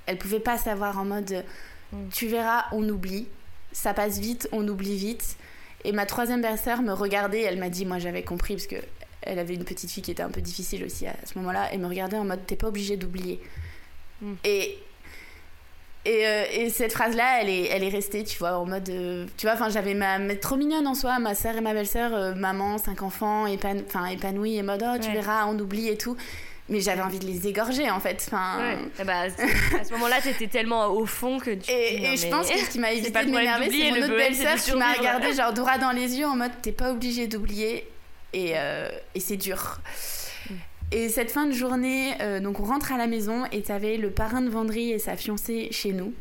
elle 0.06 0.18
pouvait 0.18 0.40
pas 0.40 0.58
savoir 0.58 0.98
en 0.98 1.04
mode 1.04 1.44
mm. 1.92 2.08
tu 2.12 2.26
verras, 2.26 2.64
on 2.72 2.88
oublie. 2.88 3.28
Ça 3.72 3.92
passe 3.92 4.18
vite, 4.18 4.48
on 4.52 4.66
oublie 4.68 4.96
vite. 4.96 5.36
Et 5.84 5.92
ma 5.92 6.06
troisième 6.06 6.40
belle-sœur 6.40 6.82
me 6.82 6.92
regardait, 6.92 7.42
elle 7.42 7.58
m'a 7.58 7.68
dit, 7.68 7.84
moi 7.84 7.98
j'avais 7.98 8.22
compris, 8.22 8.54
parce 8.54 8.66
que 8.66 8.76
elle 9.22 9.38
avait 9.38 9.54
une 9.54 9.64
petite 9.64 9.90
fille 9.90 10.02
qui 10.02 10.10
était 10.10 10.22
un 10.22 10.30
peu 10.30 10.42
difficile 10.42 10.84
aussi 10.84 11.06
à 11.06 11.14
ce 11.24 11.38
moment-là, 11.38 11.72
et 11.72 11.78
me 11.78 11.86
regardait 11.86 12.18
en 12.18 12.24
mode 12.24 12.46
t'es 12.46 12.56
pas 12.56 12.68
obligé 12.68 12.96
d'oublier. 12.96 13.40
Mm. 14.20 14.34
Et 14.44 14.78
et, 16.06 16.26
euh, 16.26 16.44
et, 16.52 16.70
cette 16.70 16.92
phrase-là, 16.92 17.40
elle 17.40 17.48
est, 17.48 17.64
elle 17.68 17.82
est 17.82 17.88
restée, 17.88 18.24
tu 18.24 18.38
vois, 18.38 18.58
en 18.58 18.66
mode. 18.66 18.88
Euh, 18.90 19.26
tu 19.38 19.46
vois, 19.46 19.54
enfin, 19.54 19.70
j'avais 19.70 19.94
ma. 19.94 20.18
trop 20.36 20.56
mignonne 20.56 20.86
en 20.86 20.94
soi, 20.94 21.18
ma 21.18 21.34
sœur 21.34 21.56
et 21.56 21.62
ma 21.62 21.72
belle-sœur, 21.72 22.12
euh, 22.12 22.34
maman, 22.34 22.76
cinq 22.76 23.02
enfants, 23.02 23.46
épan, 23.46 23.76
épanouie, 24.10 24.56
et 24.56 24.62
mode, 24.62 24.84
oh, 24.86 24.98
tu 25.00 25.10
verras, 25.12 25.46
on 25.46 25.58
oublie 25.58 25.88
et 25.88 25.96
tout. 25.96 26.16
Mais 26.68 26.80
j'avais 26.80 27.02
envie 27.02 27.18
de 27.18 27.26
les 27.26 27.46
égorger, 27.46 27.90
en 27.90 28.00
fait. 28.00 28.24
Enfin... 28.26 28.58
Ouais. 28.58 28.78
Eh 29.00 29.04
bah, 29.04 29.22
à 29.22 29.84
ce 29.84 29.92
moment-là, 29.92 30.20
t'étais 30.22 30.46
tellement 30.46 30.86
au 30.86 31.04
fond 31.04 31.38
que 31.38 31.50
tu. 31.50 31.70
Et, 31.70 32.12
et 32.12 32.16
je 32.16 32.26
pense 32.28 32.50
que 32.50 32.58
ce 32.58 32.70
qui 32.70 32.78
m'a 32.78 32.92
évité 32.92 33.24
de 33.24 33.30
m'énerver, 33.30 33.70
c'est 33.70 33.90
mon 33.90 34.04
autre 34.04 34.16
belle-sœur 34.16 34.56
qui 34.56 34.74
m'a 34.76 34.94
regardé, 34.94 35.32
genre, 35.36 35.52
droit 35.52 35.76
dans 35.78 35.92
les 35.92 36.18
yeux, 36.18 36.26
en 36.26 36.36
mode, 36.36 36.52
t'es 36.62 36.72
pas 36.72 36.92
obligé 36.92 37.26
d'oublier. 37.26 37.86
Et, 38.32 38.54
et 39.14 39.20
c'est 39.20 39.36
dur. 39.36 39.78
Et 40.94 41.08
cette 41.08 41.32
fin 41.32 41.46
de 41.46 41.52
journée, 41.52 42.14
euh, 42.20 42.38
donc 42.38 42.60
on 42.60 42.64
rentre 42.64 42.92
à 42.92 42.96
la 42.96 43.08
maison 43.08 43.44
et 43.50 43.62
t'avais 43.62 43.96
le 43.96 44.10
parrain 44.10 44.42
de 44.42 44.48
Vendry 44.48 44.92
et 44.92 45.00
sa 45.00 45.16
fiancée 45.16 45.68
chez 45.72 45.92
nous. 45.92 46.14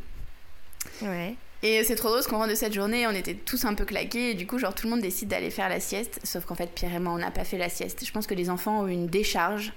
Ouais. 1.04 1.36
Et 1.62 1.84
c'est 1.84 1.96
trop 1.96 2.08
drôle 2.08 2.20
parce 2.20 2.28
qu'on 2.28 2.38
rentre 2.38 2.50
de 2.50 2.56
cette 2.56 2.74
journée, 2.74 3.06
on 3.06 3.12
était 3.12 3.36
tous 3.36 3.66
un 3.66 3.76
peu 3.76 3.86
claqués 3.86 4.32
et 4.32 4.34
du 4.34 4.48
coup, 4.48 4.58
genre 4.58 4.74
tout 4.74 4.88
le 4.88 4.92
monde 4.92 5.02
décide 5.02 5.30
d'aller 5.30 5.52
faire 5.52 5.70
la 5.70 5.80
sieste. 5.80 6.20
Sauf 6.24 6.46
qu'en 6.46 6.56
fait, 6.56 6.72
Pierre 6.74 6.96
et 6.96 7.00
moi, 7.00 7.14
on 7.14 7.20
n'a 7.20 7.30
pas 7.30 7.44
fait 7.44 7.60
la 7.60 7.70
sieste. 7.70 8.04
Je 8.06 8.12
pense 8.12 8.26
que 8.26 8.34
les 8.34 8.50
enfants 8.50 8.82
ont 8.82 8.88
eu 8.88 8.94
une 8.94 9.08
décharge. 9.08 9.74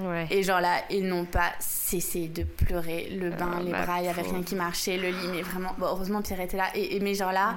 Ouais. 0.00 0.26
Et 0.30 0.42
genre 0.42 0.60
là, 0.60 0.82
ils 0.90 1.06
n'ont 1.06 1.24
pas 1.24 1.52
cessé 1.60 2.28
de 2.28 2.44
pleurer. 2.44 3.08
Le 3.10 3.30
bain, 3.30 3.58
oh, 3.60 3.64
les 3.64 3.72
bras, 3.72 3.98
il 3.98 4.02
n'y 4.02 4.08
avait 4.08 4.22
rien 4.22 4.42
qui 4.42 4.54
marchait. 4.54 4.96
Le 4.96 5.08
lit, 5.08 5.28
mais 5.30 5.42
vraiment. 5.42 5.74
Bon, 5.78 5.86
heureusement, 5.86 6.22
Pierre 6.22 6.40
était 6.40 6.56
là. 6.56 6.66
Et, 6.74 7.00
mais 7.00 7.14
genre 7.14 7.32
là, 7.32 7.56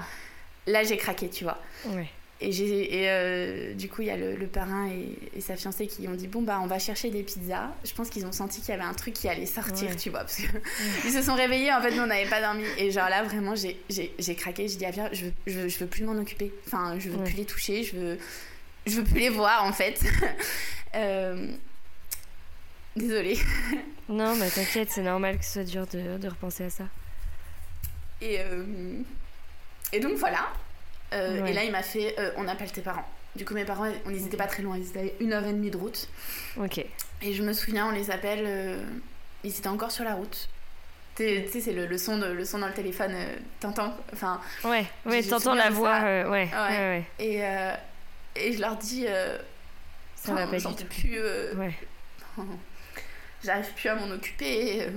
là, 0.67 0.83
j'ai 0.83 0.97
craqué, 0.97 1.29
tu 1.29 1.43
vois. 1.43 1.57
Ouais. 1.87 2.07
Et, 2.41 2.49
et 2.49 3.09
euh, 3.09 3.73
du 3.75 3.87
coup, 3.87 4.01
il 4.01 4.09
y 4.09 4.11
a 4.11 4.17
le, 4.17 4.47
parrain 4.47 4.89
et, 4.89 5.39
sa 5.39 5.55
fiancée 5.55 5.87
qui 5.87 6.05
ont 6.07 6.15
dit 6.15 6.27
Bon, 6.27 6.41
bah, 6.41 6.59
on 6.61 6.67
va 6.67 6.79
chercher 6.79 7.09
des 7.09 7.23
pizzas. 7.23 7.71
Je 7.85 7.93
pense 7.93 8.09
qu'ils 8.09 8.25
ont 8.25 8.33
senti 8.33 8.59
qu'il 8.59 8.69
y 8.69 8.73
avait 8.73 8.83
un 8.83 8.93
truc 8.93 9.13
qui 9.13 9.29
allait 9.29 9.45
sortir, 9.45 9.95
tu 9.95 10.09
vois. 10.09 10.21
Parce 10.21 10.35
qu'ils 10.35 11.11
se 11.13 11.21
sont 11.21 11.35
réveillés, 11.35 11.71
en 11.73 11.81
fait, 11.81 11.91
nous, 11.91 12.03
on 12.03 12.07
n'avait 12.07 12.29
pas 12.29 12.41
dormi. 12.41 12.63
Et 12.77 12.91
genre 12.91 13.09
là, 13.09 13.23
vraiment, 13.23 13.55
j'ai 13.55 14.35
craqué. 14.35 14.67
J'ai 14.67 14.75
dit 14.75 14.85
Ah, 14.85 15.09
je, 15.13 15.27
je, 15.47 15.69
je, 15.69 15.79
veux 15.79 15.87
plus 15.87 16.03
m'en 16.03 16.19
occuper. 16.19 16.51
Enfin, 16.67 16.99
je 16.99 17.09
veux 17.09 17.23
plus 17.23 17.35
les 17.35 17.45
toucher. 17.45 17.83
Je 17.83 17.95
veux, 17.95 18.17
je 18.85 18.97
veux 18.97 19.03
plus 19.03 19.21
les 19.21 19.29
voir, 19.29 19.63
en 19.63 19.71
fait. 19.71 20.01
euh, 20.95 21.47
Désolée. 22.95 23.37
non, 24.09 24.35
mais 24.35 24.49
t'inquiète, 24.49 24.89
c'est 24.91 25.01
normal 25.01 25.37
que 25.37 25.45
ce 25.45 25.51
soit 25.53 25.63
dur 25.63 25.85
de, 25.87 26.17
de 26.17 26.27
repenser 26.27 26.65
à 26.65 26.69
ça. 26.69 26.85
Et, 28.21 28.39
euh, 28.39 28.63
et 29.91 29.99
donc, 29.99 30.13
voilà. 30.13 30.47
Euh, 31.13 31.45
et 31.45 31.53
là, 31.53 31.63
il 31.63 31.71
m'a 31.71 31.83
fait 31.83 32.15
euh, 32.19 32.31
on 32.37 32.47
appelle 32.47 32.71
tes 32.71 32.81
parents. 32.81 33.07
Du 33.35 33.43
coup, 33.43 33.53
mes 33.53 33.65
parents, 33.65 33.91
on 34.05 34.09
étaient 34.13 34.37
pas 34.37 34.47
très 34.47 34.63
loin, 34.63 34.77
ils 34.77 34.87
étaient 34.87 34.99
à 35.19 35.23
une 35.23 35.33
heure 35.33 35.45
et 35.45 35.51
demie 35.51 35.69
de 35.71 35.77
route. 35.77 36.07
Ok. 36.57 36.77
Et 37.21 37.33
je 37.33 37.43
me 37.43 37.51
souviens, 37.51 37.87
on 37.87 37.91
les 37.91 38.09
appelle, 38.09 38.79
ils 39.43 39.49
étaient 39.57 39.67
encore 39.67 39.91
sur 39.91 40.05
la 40.05 40.13
route. 40.15 40.47
Tu 41.17 41.23
sais, 41.49 41.59
c'est 41.61 41.73
le, 41.73 41.97
son 41.97 42.17
le 42.17 42.45
son 42.45 42.59
dans 42.59 42.67
le 42.67 42.73
téléphone, 42.73 43.13
t'entends 43.59 43.95
Enfin. 44.13 44.39
Ouais, 44.63 44.85
ouais, 45.05 45.21
t'entends 45.21 45.53
la 45.53 45.69
voix, 45.69 45.99
ouais, 46.01 46.23
ouais, 46.25 46.49
ouais, 46.53 47.03
Et, 47.19 47.39
et 48.37 48.53
je 48.53 48.59
leur 48.61 48.77
dis. 48.77 49.05
ça 50.15 50.33
va 50.33 50.47
pas 50.47 50.57
du 50.57 50.85
plus. 50.85 51.19
ouais. 51.57 51.73
J'arrive 53.45 53.71
plus 53.75 53.89
à 53.89 53.95
m'en 53.95 54.09
occuper. 54.09 54.87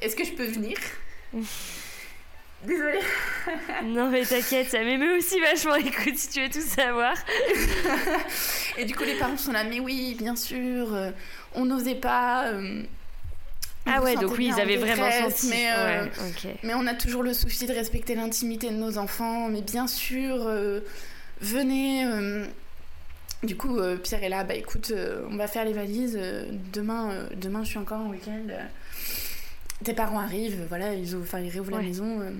Est-ce 0.00 0.14
que 0.14 0.24
je 0.24 0.32
peux 0.32 0.46
venir? 0.46 0.76
Désolée. 2.64 3.00
non 3.84 4.08
mais 4.08 4.24
t'inquiète, 4.24 4.70
ça 4.70 4.80
m'émeut 4.80 5.16
aussi 5.16 5.40
vachement. 5.40 5.74
Écoute, 5.74 6.16
si 6.16 6.28
tu 6.28 6.42
veux 6.42 6.48
tout 6.48 6.60
savoir. 6.60 7.14
et 8.78 8.84
du 8.84 8.94
coup, 8.94 9.02
les 9.02 9.16
parents 9.18 9.36
sont 9.36 9.52
là, 9.52 9.64
mais 9.64 9.80
oui, 9.80 10.14
bien 10.16 10.36
sûr, 10.36 10.94
euh, 10.94 11.10
on 11.54 11.64
n'osait 11.64 11.96
pas. 11.96 12.46
Euh, 12.46 12.82
ah 13.86 14.00
ouais, 14.00 14.14
donc 14.14 14.36
oui, 14.38 14.52
ils 14.54 14.60
avaient 14.60 14.76
vraiment 14.76 15.10
senti. 15.10 15.48
Mais, 15.48 15.72
euh, 15.76 16.06
mais 16.62 16.74
on 16.74 16.86
a 16.86 16.94
toujours 16.94 17.24
le 17.24 17.34
souci 17.34 17.66
de 17.66 17.72
respecter 17.72 18.14
l'intimité 18.14 18.70
de 18.70 18.76
nos 18.76 18.96
enfants. 18.96 19.48
Mais 19.48 19.62
bien 19.62 19.88
sûr, 19.88 20.48
venez. 21.40 22.04
Du 23.42 23.56
coup, 23.56 23.78
Pierre 24.02 24.22
est 24.22 24.28
là, 24.28 24.44
bah 24.44 24.54
écoute, 24.54 24.92
on 25.30 25.36
va 25.36 25.48
faire 25.48 25.64
les 25.64 25.72
valises. 25.72 26.18
demain, 26.72 27.26
demain, 27.34 27.64
je 27.64 27.70
suis 27.70 27.78
encore 27.78 28.00
en 28.00 28.08
week-end 28.08 28.46
tes 29.82 29.94
parents 29.94 30.20
arrivent, 30.20 30.64
voilà, 30.68 30.94
ils, 30.94 31.08
ils 31.10 31.48
réouvrent 31.48 31.70
la 31.70 31.78
maison. 31.78 32.20
Euh, 32.20 32.30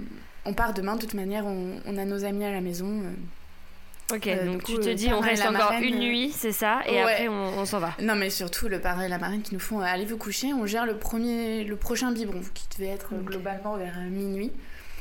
on 0.44 0.54
part 0.54 0.72
demain, 0.72 0.96
de 0.96 1.00
toute 1.00 1.14
manière, 1.14 1.44
on, 1.46 1.96
a 1.96 2.04
nos 2.04 2.24
amis 2.24 2.44
à 2.44 2.50
la 2.50 2.60
maison. 2.60 3.02
Euh. 3.02 4.16
ok, 4.16 4.26
euh, 4.26 4.46
donc 4.46 4.64
tu 4.64 4.74
te 4.74 4.92
dis, 4.92 5.12
on 5.12 5.20
reste 5.20 5.44
encore 5.44 5.72
une 5.80 5.98
nuit, 5.98 6.32
c'est 6.32 6.52
ça, 6.52 6.80
et 6.86 7.00
après 7.00 7.28
on, 7.28 7.64
s'en 7.64 7.78
va. 7.78 7.94
Non, 8.00 8.14
mais 8.14 8.30
surtout 8.30 8.68
le 8.68 8.80
parrain 8.80 9.04
et 9.04 9.08
la 9.08 9.18
marraine 9.18 9.42
qui 9.42 9.54
nous 9.54 9.60
font 9.60 9.80
allez 9.80 10.04
vous 10.04 10.18
coucher, 10.18 10.52
on 10.52 10.66
gère 10.66 10.86
le, 10.86 10.96
premier, 10.96 11.64
le 11.64 11.76
prochain 11.76 12.12
biberon, 12.12 12.40
qui 12.54 12.66
devait 12.76 12.90
être 12.90 13.14
globalement 13.14 13.76
vers 13.76 13.98
minuit. 14.10 14.52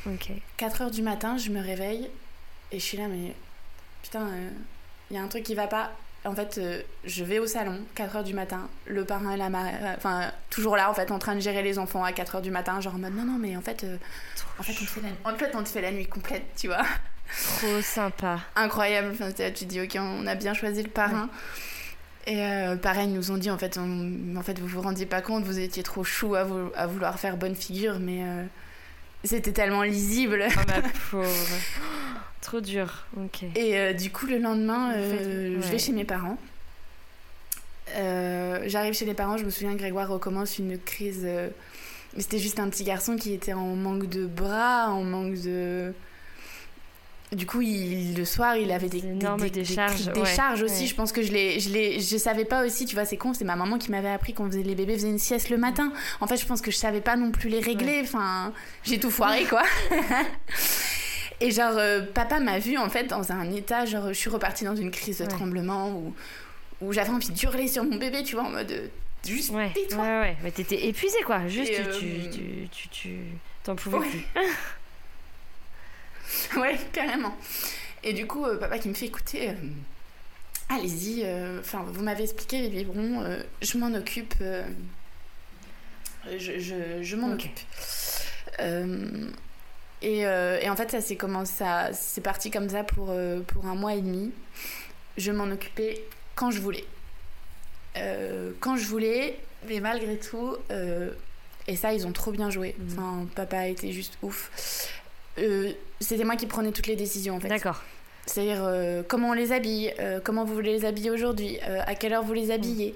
Ok. 0.07 0.31
4 0.57 0.81
heures 0.81 0.91
du 0.91 1.01
matin, 1.01 1.37
je 1.37 1.49
me 1.51 1.61
réveille, 1.61 2.09
et 2.71 2.79
je 2.79 2.83
suis 2.83 2.97
là, 2.97 3.07
mais 3.07 3.33
putain, 4.03 4.27
il 5.11 5.15
y 5.15 5.19
a 5.19 5.21
un 5.21 5.27
truc 5.27 5.43
qui 5.43 5.53
va 5.53 5.67
pas 5.67 5.91
en 6.23 6.35
fait, 6.35 6.59
euh, 6.59 6.81
je 7.03 7.23
vais 7.23 7.39
au 7.39 7.47
salon, 7.47 7.79
4h 7.95 8.23
du 8.23 8.33
matin, 8.33 8.69
le 8.85 9.05
parrain 9.05 9.31
et 9.31 9.37
la 9.37 9.49
marraine, 9.49 9.79
euh, 9.81 9.93
enfin, 9.97 10.31
toujours 10.49 10.75
là, 10.75 10.89
en 10.89 10.93
fait, 10.93 11.09
en 11.11 11.17
train 11.17 11.33
de 11.33 11.39
gérer 11.39 11.63
les 11.63 11.79
enfants 11.79 12.03
à 12.03 12.11
4h 12.11 12.41
du 12.41 12.51
matin, 12.51 12.79
genre 12.79 12.95
en 12.95 12.99
mode 12.99 13.15
non, 13.15 13.25
non, 13.25 13.37
mais 13.39 13.57
en 13.57 13.61
fait, 13.61 13.83
euh, 13.83 13.97
en, 14.59 14.63
fait 14.63 14.73
on 14.79 14.85
te 14.85 14.89
fait 14.89 15.01
la, 15.01 15.31
en 15.31 15.35
fait, 15.35 15.51
on 15.55 15.63
te 15.63 15.69
fait 15.69 15.81
la 15.81 15.91
nuit 15.91 16.05
complète, 16.05 16.45
tu 16.55 16.67
vois. 16.67 16.83
Trop 17.57 17.81
sympa. 17.81 18.39
Incroyable, 18.55 19.09
enfin, 19.13 19.31
tu 19.31 19.51
te 19.51 19.65
dis, 19.65 19.81
ok, 19.81 19.97
on 19.99 20.27
a 20.27 20.35
bien 20.35 20.53
choisi 20.53 20.83
le 20.83 20.89
parrain. 20.89 21.29
Et 22.27 22.45
pareil, 22.83 23.07
ils 23.07 23.13
nous 23.13 23.31
ont 23.31 23.37
dit, 23.37 23.49
en 23.49 23.57
fait, 23.57 23.79
en 23.79 24.41
fait, 24.43 24.59
vous 24.59 24.67
vous 24.67 24.81
rendiez 24.81 25.07
pas 25.07 25.21
compte, 25.21 25.43
vous 25.43 25.57
étiez 25.57 25.81
trop 25.81 26.03
chou 26.03 26.35
à, 26.35 26.45
à 26.75 26.87
vouloir 26.87 27.17
faire 27.19 27.37
bonne 27.37 27.55
figure, 27.55 27.99
mais 27.99 28.21
c'était 29.23 29.53
tellement 29.53 29.81
lisible. 29.81 30.45
Oh, 30.47 30.59
ma 30.67 30.81
pauvre. 31.09 31.25
Trop 32.41 32.59
dur, 32.59 33.05
ok. 33.17 33.43
Et 33.55 33.77
euh, 33.77 33.93
du 33.93 34.11
coup, 34.11 34.25
le 34.25 34.39
lendemain, 34.39 34.93
euh, 34.95 35.59
je 35.61 35.67
vais 35.71 35.79
chez 35.79 35.91
mes 35.91 36.05
parents. 36.05 36.37
J'arrive 37.95 38.93
chez 38.93 39.05
les 39.05 39.13
parents, 39.13 39.37
je 39.37 39.45
me 39.45 39.49
souviens 39.49 39.73
que 39.73 39.79
Grégoire 39.79 40.09
recommence 40.09 40.57
une 40.57 40.77
crise. 40.77 41.27
C'était 42.17 42.39
juste 42.39 42.59
un 42.59 42.69
petit 42.69 42.83
garçon 42.83 43.15
qui 43.15 43.33
était 43.33 43.53
en 43.53 43.75
manque 43.75 44.07
de 44.09 44.25
bras, 44.25 44.89
en 44.89 45.03
manque 45.03 45.39
de 45.41 45.93
du 47.31 47.45
coup, 47.45 47.61
il, 47.61 48.17
le 48.17 48.25
soir, 48.25 48.57
il 48.57 48.71
avait 48.73 48.89
des, 48.89 48.99
des, 48.99 49.49
des, 49.49 49.63
charges, 49.63 50.11
des 50.11 50.25
charges 50.25 50.63
aussi. 50.63 50.85
Je 50.85 50.95
pense 50.95 51.13
que 51.13 51.21
je 51.21 51.31
les, 51.31 51.59
je 51.61 52.17
savais 52.17 52.43
pas 52.43 52.65
aussi. 52.65 52.85
Tu 52.85 52.93
vois, 52.93 53.05
c'est 53.05 53.15
con. 53.15 53.33
C'est 53.33 53.45
ma 53.45 53.55
maman 53.55 53.77
qui 53.77 53.89
m'avait 53.89 54.09
appris 54.09 54.33
qu'on 54.33 54.47
faisait 54.47 54.63
les 54.63 54.75
bébés 54.75 54.95
faisaient 54.95 55.09
une 55.09 55.19
sieste 55.19 55.49
le 55.49 55.57
matin. 55.57 55.93
En 56.19 56.27
fait, 56.27 56.35
je 56.35 56.45
pense 56.45 56.59
que 56.59 56.71
je 56.71 56.75
savais 56.75 56.99
pas 56.99 57.15
non 57.15 57.31
plus 57.31 57.49
les 57.49 57.61
régler. 57.61 58.01
Enfin, 58.03 58.51
j'ai 58.83 58.99
tout 58.99 59.11
foiré, 59.11 59.45
quoi. 59.45 59.63
Et 61.41 61.49
genre, 61.49 61.75
euh, 61.75 62.01
papa 62.01 62.39
m'a 62.39 62.59
vu 62.59 62.77
en 62.77 62.89
fait 62.89 63.05
dans 63.05 63.31
un 63.31 63.51
état. 63.51 63.85
Genre, 63.85 64.09
je 64.09 64.13
suis 64.13 64.29
repartie 64.29 64.63
dans 64.63 64.75
une 64.75 64.91
crise 64.91 65.17
de 65.17 65.25
tremblement 65.25 65.89
où, 65.89 66.13
où 66.81 66.93
j'avais 66.93 67.09
envie 67.09 67.31
d'hurler 67.31 67.67
sur 67.67 67.83
mon 67.83 67.97
bébé, 67.97 68.21
tu 68.23 68.35
vois, 68.35 68.45
en 68.45 68.51
mode 68.51 68.71
euh, 68.71 68.87
juste 69.25 69.49
ouais. 69.49 69.71
tais-toi. 69.73 70.03
Ouais, 70.03 70.19
ouais, 70.19 70.37
mais 70.43 70.51
t'étais 70.51 70.87
épuisée, 70.87 71.21
quoi. 71.25 71.47
Juste, 71.47 71.73
tu, 71.73 71.81
euh, 71.81 72.29
tu, 72.31 72.69
tu, 72.69 72.89
tu, 72.89 73.17
t'en 73.63 73.75
pouvais 73.75 74.07
plus. 74.07 74.23
ouais, 76.59 76.77
carrément. 76.93 77.35
Et 78.03 78.13
du 78.13 78.27
coup, 78.27 78.45
euh, 78.45 78.57
papa 78.57 78.77
qui 78.77 78.89
me 78.89 78.93
fait 78.93 79.07
écouter, 79.07 79.51
allez-y, 80.69 81.25
enfin, 81.59 81.83
vous 81.87 82.03
m'avez 82.03 82.23
expliqué 82.23 82.61
les 82.61 82.69
biberons, 82.69 83.25
je 83.63 83.77
m'en 83.79 83.95
occupe. 83.95 84.35
je, 84.39 84.63
je, 86.59 87.01
je 87.01 87.15
m'en 87.15 87.33
occupe. 87.33 87.59
Et, 90.01 90.19
et, 90.21 90.69
en 90.69 90.75
fait, 90.75 90.89
ça 90.91 91.01
c'est 91.01 91.17
c'est 91.93 92.21
parti 92.21 92.49
comme 92.49 92.69
ça 92.69 92.83
pour, 92.83 93.13
pour 93.47 93.65
un 93.65 93.75
mois 93.75 93.93
et 93.93 94.01
demi. 94.01 94.31
Je 95.17 95.31
m'en 95.31 95.45
occupais 95.45 96.03
quand 96.35 96.49
je 96.49 96.59
voulais. 96.59 96.85
quand 98.59 98.77
je 98.77 98.85
voulais, 98.85 99.37
mais 99.67 99.79
malgré 99.79 100.17
tout, 100.17 100.57
et 101.67 101.75
ça, 101.75 101.93
ils 101.93 102.07
ont 102.07 102.11
trop 102.11 102.31
bien 102.31 102.49
joué. 102.49 102.75
Mmh. 102.77 102.83
Enfin, 102.91 103.27
papa 103.35 103.59
a 103.59 103.67
été 103.67 103.91
juste 103.91 104.17
ouf. 104.21 104.91
Euh, 105.37 105.71
c'était 105.99 106.23
moi 106.23 106.35
qui 106.35 106.45
prenais 106.45 106.71
toutes 106.71 106.87
les 106.87 106.95
décisions 106.95 107.35
en 107.35 107.39
fait. 107.39 107.47
D'accord. 107.47 107.81
C'est-à-dire 108.25 108.63
euh, 108.63 109.03
comment 109.07 109.29
on 109.29 109.33
les 109.33 109.51
habille, 109.51 109.93
euh, 109.99 110.19
comment 110.23 110.43
vous 110.45 110.53
voulez 110.53 110.73
les 110.73 110.85
habiller 110.85 111.09
aujourd'hui, 111.11 111.59
à 111.61 111.95
quelle 111.95 112.13
heure 112.13 112.23
vous 112.23 112.33
les 112.33 112.51
habillez. 112.51 112.95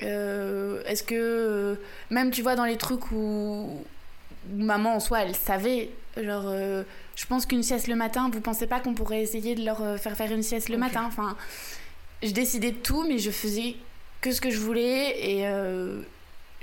Est-ce 0.00 1.02
que 1.02 1.78
même 2.10 2.30
tu 2.30 2.42
vois 2.42 2.54
dans 2.54 2.64
les 2.64 2.76
trucs 2.76 3.10
où, 3.12 3.84
maman 4.54 4.96
en 4.96 5.00
soi 5.00 5.22
elle 5.22 5.34
savait, 5.34 5.90
genre 6.16 6.52
je 7.16 7.26
pense 7.26 7.46
qu'une 7.46 7.62
sieste 7.62 7.88
le 7.88 7.96
matin, 7.96 8.30
vous 8.32 8.40
pensez 8.40 8.66
pas 8.66 8.80
qu'on 8.80 8.94
pourrait 8.94 9.22
essayer 9.22 9.54
de 9.54 9.64
leur 9.64 9.98
faire 9.98 10.16
faire 10.16 10.32
une 10.32 10.42
sieste 10.42 10.68
le 10.68 10.78
matin. 10.78 11.04
Enfin, 11.06 11.36
je 12.22 12.30
décidais 12.30 12.70
de 12.70 12.78
tout, 12.78 13.04
mais 13.08 13.18
je 13.18 13.30
faisais 13.30 13.76
que 14.20 14.32
ce 14.32 14.40
que 14.40 14.50
je 14.50 14.58
voulais 14.58 15.14
et 15.30 15.46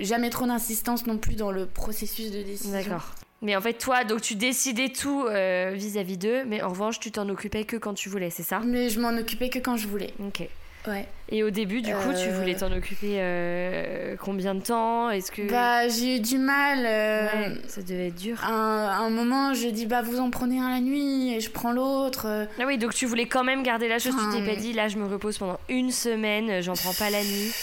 jamais 0.00 0.30
trop 0.30 0.46
d'insistance 0.46 1.06
non 1.06 1.18
plus 1.18 1.36
dans 1.36 1.50
le 1.50 1.66
processus 1.66 2.30
de 2.30 2.42
décision. 2.42 2.72
D'accord. 2.72 3.14
Mais 3.42 3.54
en 3.56 3.60
fait, 3.60 3.74
toi, 3.74 4.04
donc 4.04 4.22
tu 4.22 4.36
décidais 4.36 4.88
tout 4.88 5.26
euh, 5.26 5.72
vis-à-vis 5.74 6.16
d'eux, 6.16 6.44
mais 6.46 6.62
en 6.62 6.70
revanche, 6.70 6.98
tu 6.98 7.12
t'en 7.12 7.28
occupais 7.28 7.64
que 7.64 7.76
quand 7.76 7.92
tu 7.92 8.08
voulais, 8.08 8.30
c'est 8.30 8.42
ça? 8.42 8.60
Mais 8.60 8.88
je 8.88 8.98
m'en 8.98 9.14
occupais 9.18 9.50
que 9.50 9.58
quand 9.58 9.76
je 9.76 9.86
voulais. 9.86 10.14
Ok. 10.18 10.48
Ouais. 10.86 11.06
Et 11.30 11.42
au 11.42 11.50
début, 11.50 11.80
du 11.80 11.94
coup, 11.94 12.12
tu 12.12 12.28
voulais 12.28 12.54
euh. 12.54 12.58
t'en 12.58 12.72
occuper 12.72 13.16
euh, 13.18 14.16
combien 14.20 14.54
de 14.54 14.60
temps? 14.60 15.08
Est-ce 15.08 15.32
que 15.32 15.50
bah 15.50 15.88
j'ai 15.88 16.16
eu 16.16 16.20
du 16.20 16.36
mal. 16.36 16.80
Ouais, 16.80 17.56
ça 17.66 17.80
devait 17.80 18.08
être 18.08 18.16
dur. 18.16 18.38
À 18.44 18.98
un, 18.98 19.10
moment, 19.10 19.54
j'ai 19.54 19.72
dit 19.72 19.86
bah 19.86 20.02
vous 20.02 20.20
en 20.20 20.30
prenez 20.30 20.60
un 20.60 20.70
la 20.70 20.80
nuit 20.80 21.34
et 21.34 21.40
je 21.40 21.50
prends 21.50 21.72
l'autre. 21.72 22.46
Ah 22.60 22.64
oui, 22.66 22.76
donc 22.76 22.94
tu 22.94 23.06
voulais 23.06 23.26
quand 23.26 23.44
même 23.44 23.62
garder 23.62 23.88
la 23.88 23.98
chose. 23.98 24.14
tu 24.14 24.38
t'es 24.38 24.44
pas 24.44 24.60
dit 24.60 24.72
là, 24.74 24.88
je 24.88 24.98
me 24.98 25.06
repose 25.06 25.38
pendant 25.38 25.58
une 25.68 25.90
semaine, 25.90 26.60
j'en 26.62 26.74
prends 26.74 26.94
pas 26.94 27.10
la 27.10 27.22
nuit. 27.22 27.52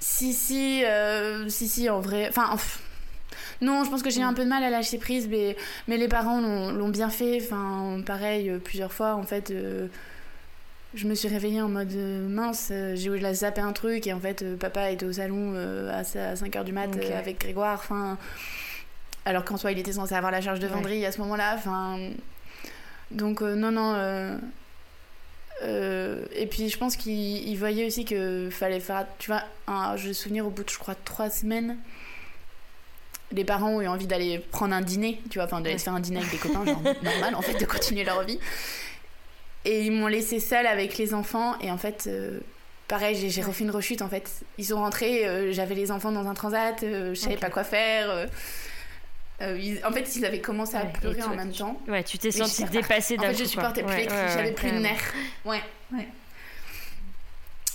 Si 0.00 0.32
si 0.32 0.82
si 1.48 1.68
si 1.68 1.88
en 1.88 2.00
vrai, 2.00 2.28
enfin. 2.28 2.56
Non, 3.60 3.84
je 3.84 3.90
pense 3.90 4.02
que 4.02 4.10
j'ai 4.10 4.20
eu 4.20 4.24
un 4.24 4.34
peu 4.34 4.44
de 4.44 4.48
mal 4.48 4.62
à 4.62 4.70
lâcher 4.70 4.98
prise, 4.98 5.28
mais, 5.28 5.56
mais 5.88 5.96
les 5.96 6.08
parents 6.08 6.40
l'ont 6.40 6.88
bien 6.88 7.10
fait. 7.10 7.40
Enfin, 7.42 8.00
pareil, 8.06 8.50
euh, 8.50 8.58
plusieurs 8.58 8.92
fois, 8.92 9.14
en 9.14 9.24
fait. 9.24 9.50
Euh, 9.50 9.88
je 10.94 11.06
me 11.06 11.14
suis 11.14 11.28
réveillée 11.28 11.60
en 11.60 11.68
mode 11.68 11.92
euh, 11.92 12.28
mince, 12.28 12.72
j'ai 12.94 13.18
la 13.18 13.34
zappé 13.34 13.60
un 13.60 13.72
truc 13.72 14.06
et 14.06 14.12
en 14.12 14.20
fait 14.20 14.56
papa 14.56 14.90
était 14.90 15.06
au 15.06 15.12
salon 15.12 15.54
à 15.90 16.02
5h 16.02 16.64
du 16.64 16.72
mat 16.72 16.88
avec 17.14 17.40
Grégoire. 17.40 17.78
Enfin, 17.82 18.18
alors 19.24 19.44
qu'en 19.44 19.56
soi 19.56 19.72
il 19.72 19.78
était 19.78 19.92
censé 19.92 20.14
avoir 20.14 20.32
la 20.32 20.40
charge 20.40 20.60
de 20.60 20.66
venderie 20.66 21.04
à 21.04 21.12
ce 21.12 21.20
moment-là. 21.20 21.54
Enfin, 21.56 21.98
donc 23.10 23.42
non 23.42 23.70
non. 23.70 24.38
et 25.62 26.46
puis 26.46 26.68
je 26.68 26.78
pense 26.78 26.96
qu'il 26.96 27.58
voyait 27.58 27.86
aussi 27.86 28.04
qu'il 28.04 28.50
fallait 28.50 28.80
faire, 28.80 29.06
tu 29.18 29.30
vois, 29.30 29.42
un, 29.66 29.96
je 29.96 30.08
me 30.08 30.12
souvenir 30.12 30.46
au 30.46 30.50
bout 30.50 30.64
de 30.64 30.70
je 30.70 30.78
crois 30.78 30.94
trois 30.94 31.30
semaines, 31.30 31.76
les 33.32 33.44
parents 33.44 33.68
ont 33.68 33.80
eu 33.80 33.88
envie 33.88 34.06
d'aller 34.06 34.38
prendre 34.38 34.74
un 34.74 34.80
dîner, 34.80 35.20
tu 35.30 35.38
vois, 35.38 35.44
enfin 35.44 35.60
d'aller 35.60 35.78
se 35.78 35.84
faire 35.84 35.94
un 35.94 36.00
dîner 36.00 36.18
avec 36.18 36.30
des 36.30 36.38
copains, 36.38 36.64
genre 36.64 36.82
normal 37.02 37.34
en 37.34 37.42
fait, 37.42 37.58
de 37.58 37.64
continuer 37.64 38.04
leur 38.04 38.24
vie. 38.24 38.38
Et 39.68 39.82
ils 39.84 39.92
m'ont 39.92 40.06
laissé 40.06 40.40
seule 40.40 40.66
avec 40.66 40.96
les 40.96 41.12
enfants 41.12 41.58
et 41.60 41.70
en 41.70 41.76
fait, 41.76 42.04
euh, 42.06 42.40
pareil, 42.88 43.30
j'ai 43.30 43.42
refait 43.42 43.64
une 43.64 43.70
rechute 43.70 44.00
en 44.00 44.08
fait. 44.08 44.30
Ils 44.56 44.64
sont 44.64 44.76
rentrés, 44.76 45.26
euh, 45.26 45.52
j'avais 45.52 45.74
les 45.74 45.90
enfants 45.90 46.10
dans 46.10 46.26
un 46.26 46.34
transat, 46.34 46.82
euh, 46.82 47.14
je 47.14 47.20
savais 47.20 47.36
pas 47.36 47.50
quoi 47.50 47.64
faire. 47.64 48.28
en 49.40 49.92
fait, 49.92 50.16
ils 50.16 50.24
avaient 50.24 50.40
commencé 50.40 50.76
à 50.76 50.86
pleurer 50.86 51.22
en 51.22 51.34
même 51.34 51.52
temps. 51.52 51.78
Ouais, 51.86 52.02
tu 52.02 52.18
t'es 52.18 52.30
sentie 52.30 52.64
dépassée 52.64 53.16
d'un 53.16 53.24
En 53.24 53.32
fait, 53.32 53.38
je 53.38 53.44
supportais 53.44 53.82
plus 53.82 53.96
les 53.96 54.06
cris, 54.06 54.16
j'avais 54.32 54.52
plus 54.52 54.70
de 54.70 54.78
nerfs. 54.78 55.12
Ouais, 55.44 55.62
ouais. 55.92 56.08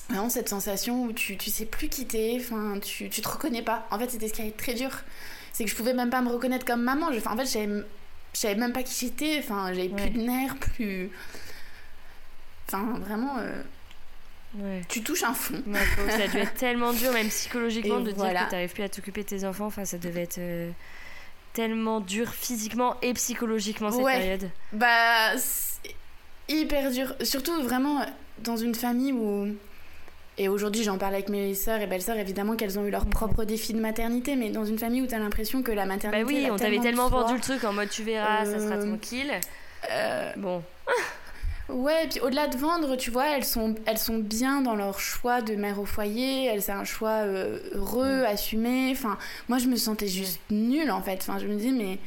Vraiment 0.09 0.29
cette 0.29 0.49
sensation 0.49 1.03
où 1.03 1.13
tu, 1.13 1.37
tu 1.37 1.49
sais 1.49 1.65
plus 1.65 1.87
quitter, 1.87 2.37
enfin, 2.39 2.79
tu, 2.79 3.09
tu 3.09 3.21
te 3.21 3.27
reconnais 3.27 3.61
pas. 3.61 3.87
En 3.89 3.97
fait, 3.97 4.09
c'était 4.09 4.27
ce 4.27 4.33
qui 4.33 4.41
a 4.41 4.45
été 4.45 4.57
très 4.57 4.73
dur 4.73 4.91
c'est 5.53 5.63
que 5.63 5.69
je 5.69 5.75
pouvais 5.75 5.93
même 5.93 6.09
pas 6.09 6.21
me 6.21 6.29
reconnaître 6.29 6.65
comme 6.65 6.81
maman. 6.81 7.11
Je, 7.13 7.19
en 7.29 7.37
fait, 7.37 7.45
je 7.45 7.83
savais, 8.33 8.55
même 8.55 8.73
pas 8.73 8.83
qui 8.83 9.05
j'étais. 9.05 9.37
Enfin, 9.37 9.71
j'avais 9.71 9.89
plus 9.89 10.09
de 10.09 10.19
nerfs, 10.19 10.55
plus. 10.57 11.11
Enfin, 12.67 12.99
vraiment. 12.99 13.37
Euh, 13.39 14.81
tu 14.87 15.01
touches 15.01 15.23
un 15.23 15.33
fond. 15.33 15.61
ça 16.09 16.27
devait 16.27 16.41
être 16.41 16.55
tellement 16.55 16.93
dur, 16.93 17.11
même 17.11 17.27
psychologiquement, 17.29 17.99
de 17.99 18.11
dire 18.11 18.23
que 18.23 18.49
tu 18.49 18.51
n'arrives 18.51 18.73
plus 18.73 18.83
à 18.83 18.89
t'occuper 18.89 19.23
de 19.23 19.27
tes 19.27 19.45
enfants. 19.45 19.65
Enfin, 19.65 19.85
ça 19.85 19.97
devait 19.97 20.23
être 20.23 20.37
euh, 20.39 20.69
tellement 21.53 21.99
dur 21.99 22.29
physiquement 22.29 22.97
et 23.01 23.13
psychologiquement 23.13 23.91
cette 23.91 24.05
période. 24.05 24.49
Bah, 24.71 25.33
hyper 26.47 26.91
dur. 26.91 27.15
Surtout 27.23 27.61
vraiment 27.63 28.05
dans 28.39 28.57
une 28.57 28.75
famille 28.75 29.11
où 29.11 29.47
et 30.37 30.47
aujourd'hui, 30.49 30.83
j'en 30.83 30.97
parle 30.97 31.13
avec 31.13 31.29
mes 31.29 31.53
sœurs 31.53 31.79
et 31.81 31.87
belles-sœurs, 31.87 32.17
évidemment 32.17 32.55
qu'elles 32.55 32.79
ont 32.79 32.85
eu 32.85 32.89
leur 32.89 33.05
mhm. 33.05 33.11
propre 33.11 33.43
défi 33.43 33.73
de 33.73 33.79
maternité, 33.79 34.35
mais 34.35 34.49
dans 34.49 34.65
une 34.65 34.79
famille 34.79 35.01
où 35.01 35.07
tu 35.07 35.13
as 35.13 35.19
l'impression 35.19 35.61
que 35.61 35.71
la 35.71 35.85
maternité. 35.85 36.23
Bah 36.23 36.27
oui, 36.27 36.47
on 36.51 36.55
t'avait 36.55 36.79
tellement 36.79 37.07
vendu 37.07 37.35
le 37.35 37.39
truc 37.39 37.63
en 37.63 37.73
mode 37.73 37.89
tu 37.89 38.03
verras, 38.03 38.45
ça 38.45 38.59
sera 38.59 38.75
euh, 38.75 38.87
tranquille. 38.87 39.31
Euh, 39.91 40.31
bon. 40.37 40.63
Ouais, 41.69 42.05
et 42.05 42.07
puis 42.07 42.19
au-delà 42.19 42.47
de 42.47 42.57
vendre, 42.57 42.95
tu 42.97 43.09
vois, 43.09 43.37
elles 43.37 43.45
sont, 43.45 43.75
elles 43.85 43.97
sont 43.97 44.17
bien 44.17 44.61
dans 44.61 44.75
leur 44.75 44.99
choix 44.99 45.41
de 45.41 45.55
mère 45.55 45.79
au 45.79 45.85
foyer, 45.85 46.45
elles, 46.45 46.61
c'est 46.61 46.73
un 46.73 46.83
choix 46.83 47.23
euh, 47.23 47.59
heureux, 47.73 48.21
mm. 48.21 48.25
assumé. 48.25 48.89
Enfin, 48.91 49.17
moi, 49.47 49.57
je 49.59 49.67
me 49.67 49.75
sentais 49.75 50.07
juste 50.07 50.41
nulle 50.49 50.91
en 50.91 51.01
fait. 51.01 51.19
Enfin, 51.21 51.39
je 51.39 51.47
me 51.47 51.55
dis, 51.55 51.71
mais. 51.71 51.99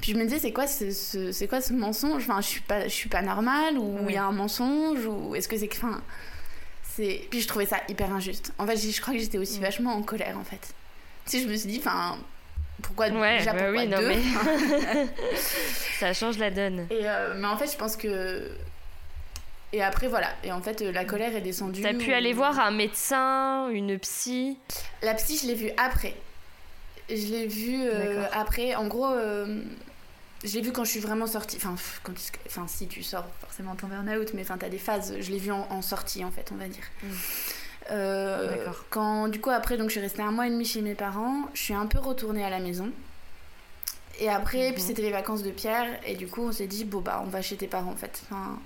Puis 0.00 0.12
je 0.12 0.18
me 0.18 0.24
disais, 0.24 0.38
c'est 0.38 0.52
quoi 0.52 0.66
ce, 0.66 0.90
c'est 1.32 1.48
quoi 1.48 1.60
ce 1.60 1.72
mensonge? 1.72 2.22
Enfin, 2.22 2.40
je 2.40 2.46
suis 2.46 2.60
pas, 2.60 2.84
je 2.84 2.92
suis 2.92 3.08
pas 3.08 3.22
normale, 3.22 3.78
ou 3.78 3.98
il 4.08 4.14
y 4.14 4.18
a 4.18 4.24
un 4.24 4.32
mensonge, 4.32 5.06
ou 5.06 5.34
est-ce 5.34 5.48
que 5.48 5.56
c'est 5.56 5.68
que. 5.68 5.76
Enfin, 5.76 6.00
puis 6.96 7.40
je 7.40 7.48
trouvais 7.48 7.66
ça 7.66 7.78
hyper 7.88 8.12
injuste. 8.12 8.52
En 8.58 8.66
fait, 8.66 8.76
je 8.76 9.00
crois 9.00 9.12
que 9.12 9.20
j'étais 9.20 9.38
aussi 9.38 9.58
mm. 9.58 9.62
vachement 9.62 9.94
en 9.94 10.02
colère 10.02 10.38
en 10.38 10.44
fait. 10.44 10.74
Tu 11.26 11.38
sais, 11.38 11.40
je 11.42 11.48
me 11.48 11.56
suis 11.56 11.68
dit, 11.68 11.78
enfin, 11.78 12.16
pourquoi 12.82 13.08
ouais, 13.08 13.38
déjà 13.38 13.52
bah 13.52 13.70
oui, 13.70 13.86
non, 13.86 13.98
Mais... 14.00 14.18
ça 15.98 16.12
change 16.12 16.38
la 16.38 16.50
donne. 16.50 16.86
Et 16.90 17.00
euh, 17.02 17.34
mais 17.36 17.48
en 17.48 17.56
fait, 17.56 17.70
je 17.70 17.76
pense 17.76 17.96
que 17.96 18.50
et 19.76 19.82
après 19.82 20.08
voilà. 20.08 20.28
Et 20.42 20.52
en 20.52 20.62
fait, 20.62 20.80
la 20.80 21.04
colère 21.04 21.36
est 21.36 21.42
descendue. 21.42 21.82
T'as 21.82 21.92
pu 21.92 22.14
aller 22.14 22.32
voir 22.32 22.58
un 22.58 22.70
médecin, 22.70 23.68
une 23.68 23.98
psy? 23.98 24.56
La 25.02 25.12
psy, 25.14 25.38
je 25.42 25.46
l'ai 25.46 25.54
vue 25.54 25.70
après. 25.76 26.14
Je 27.10 27.26
l'ai 27.26 27.46
vue 27.46 27.82
euh, 27.82 28.24
après. 28.32 28.74
En 28.74 28.86
gros. 28.86 29.12
Euh, 29.12 29.62
j'ai 30.44 30.62
vu 30.62 30.72
quand 30.72 30.84
je 30.84 30.90
suis 30.90 31.00
vraiment 31.00 31.26
sortie. 31.26 31.58
Enfin, 31.58 31.74
quand, 32.02 32.12
enfin, 32.46 32.64
si 32.68 32.86
tu 32.86 33.02
sors 33.02 33.26
forcément 33.42 33.74
ton 33.74 33.86
burn-out, 33.88 34.32
mais 34.32 34.42
enfin, 34.42 34.56
t'as 34.56 34.70
des 34.70 34.78
phases. 34.78 35.14
Je 35.20 35.30
l'ai 35.30 35.38
vu 35.38 35.52
en, 35.52 35.82
sortie, 35.82 36.24
en 36.24 36.30
fait, 36.30 36.50
on 36.52 36.56
va 36.56 36.68
dire. 36.68 36.84
Mm. 37.02 37.06
Euh, 37.90 38.66
quand, 38.88 39.28
du 39.28 39.40
coup, 39.40 39.50
après, 39.50 39.76
donc, 39.76 39.88
je 39.88 39.92
suis 39.92 40.00
restée 40.00 40.22
un 40.22 40.30
mois 40.30 40.46
et 40.46 40.50
demi 40.50 40.64
chez 40.64 40.80
mes 40.80 40.94
parents. 40.94 41.48
Je 41.52 41.60
suis 41.60 41.74
un 41.74 41.86
peu 41.86 41.98
retournée 41.98 42.44
à 42.44 42.50
la 42.50 42.60
maison. 42.60 42.90
Et 44.20 44.30
après, 44.30 44.72
puis 44.72 44.80
mhm. 44.80 44.88
c'était 44.88 45.02
les 45.02 45.10
vacances 45.10 45.42
de 45.42 45.50
Pierre. 45.50 45.86
Et 46.06 46.14
du 46.14 46.28
coup, 46.28 46.42
on 46.42 46.52
s'est 46.52 46.66
dit, 46.66 46.84
bon, 46.84 47.00
bah, 47.00 47.22
on 47.22 47.28
va 47.28 47.42
chez 47.42 47.56
tes 47.56 47.66
parents, 47.66 47.90
en 47.92 47.96
fait. 47.96 48.22
Enfin, 48.24 48.58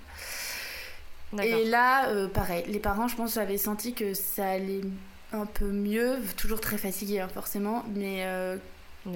et 1.39 1.65
là, 1.65 2.09
euh, 2.09 2.29
pareil, 2.29 2.65
les 2.67 2.81
parents, 2.81 3.09
je 3.09 3.17
pense, 3.17 3.37
avaient 3.37 3.59
senti 3.59 3.95
que 3.95 4.15
ça 4.15 4.51
allait 4.51 4.81
un 5.33 5.47
peu 5.47 5.67
mieux. 5.67 6.19
Toujours 6.37 6.61
très 6.61 6.79
fatiguée, 6.79 7.21
hein, 7.21 7.29
forcément. 7.33 7.85
Mais 7.95 8.25
euh, 8.25 8.57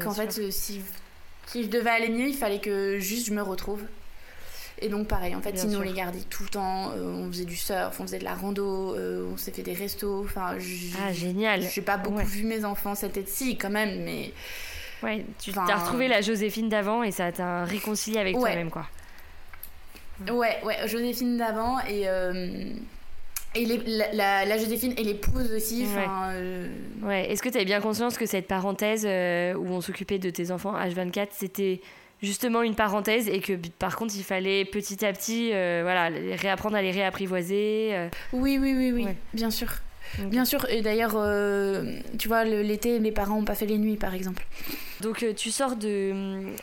qu'en 0.01 0.12
fait, 0.12 0.51
si 0.51 0.82
si 1.47 1.65
je 1.65 1.69
devais 1.69 1.91
aller 1.91 2.09
mieux, 2.09 2.28
il 2.28 2.36
fallait 2.36 2.61
que 2.61 2.99
juste 2.99 3.27
je 3.27 3.35
me 3.35 3.43
retrouve. 3.43 3.82
Et 4.81 4.89
donc 4.89 5.07
pareil, 5.09 5.35
en 5.35 5.41
fait, 5.41 5.62
ils 5.62 5.70
nous 5.70 5.82
les 5.82 5.93
gardaient 5.93 6.24
tout 6.31 6.43
le 6.43 6.49
temps. 6.49 6.93
on 6.93 7.28
faisait 7.28 7.45
du 7.45 7.57
surf, 7.57 8.01
on 8.01 8.05
faisait 8.05 8.19
de 8.19 8.24
la 8.24 8.35
rando, 8.35 8.97
on 8.97 9.36
s'est 9.36 9.53
fait 9.53 9.62
des 9.62 9.74
restos. 9.74 10.24
Enfin, 10.24 10.57
ah 11.03 11.12
génial. 11.12 11.62
J'ai 11.62 11.82
pas 11.82 11.97
beaucoup 11.97 12.24
vu 12.24 12.45
mes 12.45 12.65
enfants 12.65 12.95
cette 12.95 13.16
été-ci 13.16 13.57
quand 13.57 13.70
même, 13.70 14.05
mais. 14.05 14.32
Ouais, 15.03 15.24
tu 15.39 15.53
as 15.57 15.77
retrouvé 15.77 16.09
la 16.09 16.23
Joséphine 16.23 16.69
d'avant 16.69 17.03
et 17.03 17.11
ça 17.11 17.31
t'a 17.31 17.65
réconcilié 17.65 18.19
avec 18.19 18.36
toi-même 18.36 18.70
quoi. 18.70 18.86
Ouais, 20.31 20.59
ouais, 20.65 20.89
Joséphine 20.89 21.36
d'avant 21.36 21.78
et. 21.89 22.07
Et 23.57 23.66
la, 23.66 24.45
la, 24.45 24.59
Joséphine 24.59 24.95
et 24.97 25.05
l'épouse 25.05 25.53
aussi. 25.53 25.85
Ouais. 25.85 26.07
Euh, 26.32 26.69
ouais. 27.03 27.31
Est-ce 27.31 27.41
que 27.41 27.49
tu 27.49 27.57
avais 27.57 27.65
bien 27.65 27.81
conscience 27.81 28.19
que 28.19 28.27
cette 28.27 28.49
parenthèse 28.49 29.05
euh, 29.07 29.55
où 29.55 29.69
on 29.69 29.81
s'occupait 29.81 30.19
de 30.19 30.28
tes 30.31 30.51
enfants 30.51 30.77
H24, 30.77 31.28
c'était 31.31 31.81
justement 32.20 32.62
une 32.62 32.74
parenthèse 32.74 33.28
et 33.28 33.39
que 33.39 33.53
par 33.78 33.97
contre 33.97 34.15
il 34.16 34.24
fallait 34.24 34.65
petit 34.65 35.05
à 35.05 35.12
petit 35.12 35.51
euh, 35.53 35.81
voilà, 35.85 36.09
réapprendre 36.36 36.74
à 36.74 36.82
les 36.82 36.91
réapprivoiser 36.91 38.09
Oui, 38.32 38.59
oui, 38.61 38.74
oui, 38.77 38.93
oui, 38.93 39.07
bien 39.32 39.51
sûr. 39.51 39.69
Bien 40.19 40.45
sûr, 40.45 40.69
et 40.69 40.82
d'ailleurs, 40.82 41.12
tu 42.19 42.28
vois, 42.28 42.45
l'été, 42.45 43.01
mes 43.01 43.12
parents 43.12 43.36
n'ont 43.36 43.45
pas 43.45 43.55
fait 43.55 43.66
les 43.66 43.78
nuits, 43.78 43.97
par 43.97 44.15
exemple. 44.15 44.45
Donc, 45.01 45.24
tu 45.36 45.51
sors 45.51 45.77
de 45.77 46.12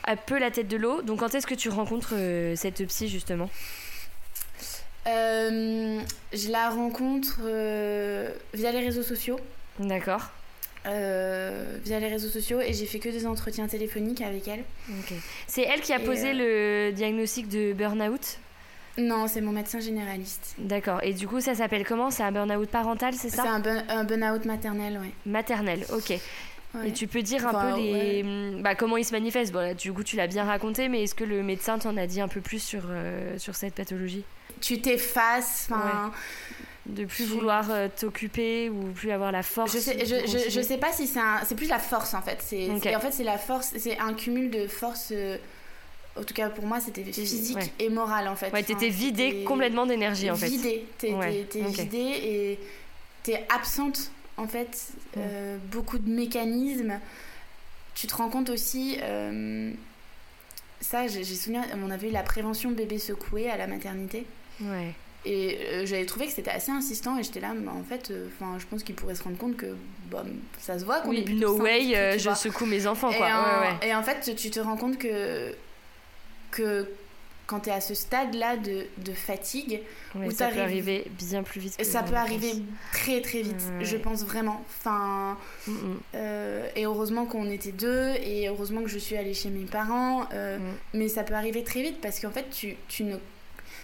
un 0.06 0.15
peu 0.15 0.40
la 0.40 0.52
tête 0.52 0.68
de 0.68 0.78
l'eau. 0.78 1.02
Donc, 1.02 1.19
quand 1.19 1.36
est-ce 1.36 1.48
que 1.48 1.56
tu 1.56 1.69
rencontres 1.69 2.14
cette 2.56 2.86
psy, 2.88 3.07
justement? 3.07 3.49
Euh, 5.07 5.99
je 6.32 6.52
la 6.52 6.69
rencontre 6.69 7.40
euh, 7.44 8.30
via 8.53 8.72
les 8.72 8.80
réseaux 8.80 9.03
sociaux. 9.03 9.40
D'accord. 9.80 10.30
Euh, 10.86 11.78
via 11.84 11.99
les 11.99 12.07
réseaux 12.07 12.30
sociaux 12.30 12.60
et 12.60 12.73
j'ai 12.73 12.86
fait 12.86 12.99
que 12.99 13.10
des 13.10 13.28
entretiens 13.28 13.68
téléphoniques 13.68 14.22
avec 14.22 14.48
elle. 14.48 14.64
C'est 15.48 15.61
elle 15.61 15.82
qui 15.82 15.94
a 15.94 15.99
posé 15.99 16.34
le 16.34 16.91
diagnostic 16.91 17.48
de 17.49 17.73
burn-out? 17.73 18.40
Non, 18.98 19.28
c'est 19.28 19.42
mon 19.42 19.52
médecin 19.52 19.80
généraliste. 19.80 20.56
D'accord. 20.58 21.00
Et 21.04 21.14
du 21.14 21.28
coup, 21.28 21.40
ça 21.40 21.56
s'appelle 21.56 21.86
comment? 21.86 22.12
C'est 22.12 22.24
un 22.24 22.32
burn-out 22.32 22.70
parental, 22.70 23.14
c'est 23.14 23.30
ça? 23.30 23.44
C'est 23.44 23.50
un, 23.50 24.04
burn-out 24.04 24.46
maternel, 24.46 25.00
oui. 25.02 25.12
Maternel, 25.26 25.86
ok. 25.94 26.12
Et 26.86 26.94
tu 26.94 27.08
peux 27.08 27.22
dire 27.22 27.46
un 27.48 27.74
peu 27.74 27.82
les, 27.82 28.24
bah, 28.62 28.76
comment 28.76 28.96
il 28.96 29.04
se 29.04 29.12
manifeste? 29.12 29.52
Bon, 29.52 29.76
Du 29.76 29.92
coup, 29.92 30.04
tu 30.04 30.16
l'as 30.16 30.28
bien 30.28 30.46
raconté, 30.46 30.88
mais 30.88 31.04
est-ce 31.04 31.16
que 31.16 31.26
le 31.26 31.44
médecin 31.44 31.78
t'en 31.80 31.98
a 31.98 32.08
dit 32.08 32.22
un 32.22 32.30
peu 32.30 32.42
plus 32.42 32.64
sur, 32.64 32.84
sur 33.38 33.56
cette 33.56 33.76
pathologie? 33.76 34.24
Tu 34.62 34.80
t'effaces. 34.80 35.68
Enfin. 35.72 36.12
De 36.88 37.06
plus 37.06 37.26
vouloir 37.26 37.70
euh, 37.70 37.88
t'occuper 37.96 38.70
ou 38.70 38.92
plus 38.92 39.12
avoir 39.12 39.32
la 39.32 39.44
force. 39.44 39.72
Je 39.72 39.78
sais, 39.78 40.04
je, 40.04 40.50
je, 40.50 40.62
sais 40.62 40.78
pas 40.78 40.92
si 40.92 41.06
c'est 41.06 41.20
c'est 41.46 41.54
plus 41.54 41.70
la 41.70 41.78
force 41.78 42.16
en 42.16 42.24
fait. 42.24 42.40
C'est 42.42 42.72
en 42.72 43.00
fait 43.00 43.12
c'est 43.12 43.24
la 43.24 43.38
force, 43.38 43.74
c'est 43.78 44.00
un 44.00 44.14
cumul 44.16 44.50
de 44.50 44.66
force. 44.68 45.10
Euh, 45.12 45.38
en 46.18 46.24
tout 46.24 46.34
cas 46.34 46.50
pour 46.50 46.66
moi 46.66 46.80
c'était 46.80 47.04
physique 47.04 47.74
et 47.80 47.90
morale 47.90 48.28
en 48.28 48.36
fait. 48.36 48.52
Ouais, 48.52 48.64
t'étais 48.64 48.90
vidée 48.90 49.44
complètement 49.44 49.86
d'énergie 49.86 50.30
en 50.30 50.36
fait. 50.36 50.48
Vidée, 50.48 50.86
t'es 50.98 51.14
vidée 51.70 51.98
et 51.98 52.60
t'es 53.24 53.46
absente 53.50 54.12
en 54.38 54.48
fait. 54.48 54.90
Euh, 55.18 55.58
beaucoup 55.72 56.00
de 56.00 56.10
mécanismes. 56.10 57.00
Tu 57.94 58.08
te 58.08 58.16
rends 58.16 58.30
compte 58.30 58.50
aussi 58.50 58.98
ça, 60.82 61.08
j'ai 61.08 61.24
souvenir, 61.24 61.62
on 61.86 61.92
avait 61.92 62.10
eu 62.10 62.12
la 62.12 62.24
prévention 62.24 62.72
bébé 62.72 62.98
secoué 62.98 63.50
à 63.50 63.56
la 63.56 63.68
maternité. 63.68 64.26
Ouais. 64.62 64.94
Et 65.24 65.60
euh, 65.62 65.86
j'avais 65.86 66.06
trouvé 66.06 66.26
que 66.26 66.32
c'était 66.32 66.50
assez 66.50 66.72
insistant 66.72 67.18
et 67.20 67.24
j'étais 67.24 67.40
là, 67.40 67.54
en 67.68 67.84
fait, 67.84 68.10
euh, 68.10 68.28
je 68.58 68.66
pense 68.66 68.84
qu'il 68.84 68.96
pourrait 68.96 69.14
se 69.14 69.24
rendre 69.24 69.38
compte 69.38 69.56
que 69.56 69.76
bah, 70.10 70.24
ça 70.60 70.80
se 70.80 70.86
voit 70.86 71.02
qu'on 71.02 71.10
oui, 71.10 71.24
No 71.36 71.62
way, 71.62 71.96
euh, 71.96 72.18
je 72.18 72.34
secoue 72.34 72.66
mes 72.66 72.88
enfants, 72.88 73.14
quoi. 73.14 73.28
En, 73.28 73.62
ouais, 73.62 73.68
ouais. 73.68 73.90
et 73.90 73.94
en 73.94 74.02
fait, 74.02 74.36
tu 74.36 74.50
te 74.50 74.60
rends 74.60 74.78
compte 74.78 74.98
que, 74.98 75.54
que 76.52 76.88
quand 77.48 77.61
tu 77.61 77.69
es 77.69 77.73
à 77.73 77.82
ce 77.82 77.94
stade-là 77.94 78.56
de, 78.56 78.86
de, 78.99 79.11
fatigue, 79.11 79.82
où 80.15 80.32
ça 80.32 80.48
peut 80.48 80.61
arriver 80.61 81.06
bien 81.18 81.44
plus 81.44 81.60
vite. 81.60 81.76
Que 81.76 81.84
ça 81.84 82.02
peut 82.02 82.15
arriver 82.15 82.53
très 82.94 83.19
très 83.22 83.41
vite, 83.41 83.61
je 83.82 83.98
pense 83.98 84.23
vraiment. 84.23 84.64
Enfin, 84.69 85.38
mm, 85.68 85.72
mm. 85.72 85.98
et 86.78 86.86
heureusement 86.86 87.26
qu'on 87.26 87.49
était 87.49 87.73
deux, 87.73 88.14
et 88.23 88.48
heureusement 88.48 88.82
que 88.82 88.90
je 88.90 88.99
suis 88.99 89.18
allée 89.18 89.34
chez 89.34 89.49
mes 89.49 89.65
parents, 89.65 90.22
mm. 90.23 90.60
mais 90.94 91.10
ça 91.10 91.23
peut 91.23 91.34
arriver 91.34 91.64
très 91.64 91.82
vite 91.82 91.99
parce 91.99 92.22
qu'en 92.22 92.32
fait, 92.32 92.49
tu, 92.52 92.78
tu 92.88 93.03
ne 93.03 93.18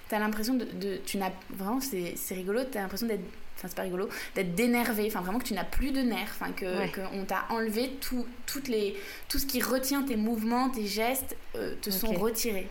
t'as 0.10 0.20
l'impression 0.20 0.54
de, 0.54 0.66
de, 0.66 0.98
tu 1.06 1.18
n'as 1.18 1.32
vraiment 1.50 1.80
c'est 1.82 2.36
rigolo 2.36 2.62
t'as 2.72 2.82
l'impression 2.82 3.08
d'être 3.08 3.24
enfin 3.58 3.68
c'est 3.68 3.76
pas 3.76 3.84
rigolo 3.84 4.08
d'être 4.36 4.56
dénervé 4.56 5.06
enfin 5.08 5.22
vraiment 5.22 5.40
que 5.40 5.46
tu 5.46 5.54
n'as 5.54 5.64
plus 5.64 5.92
de 5.92 6.02
nerfs 6.02 6.36
enfin 6.40 6.52
que 6.52 6.66
on 7.14 7.26
t'a 7.26 7.46
enlevé 7.50 7.98
tout 8.02 8.26
toutes 8.46 8.68
les 8.68 8.96
tout 9.28 9.40
ce 9.40 9.46
qui 9.46 9.62
retient 9.62 10.04
tes 10.04 10.16
mouvements 10.16 10.70
tes 10.70 10.86
gestes 10.86 11.36
euh, 11.56 11.76
te 11.82 11.90
sont 11.90 12.14
retirés 12.14 12.68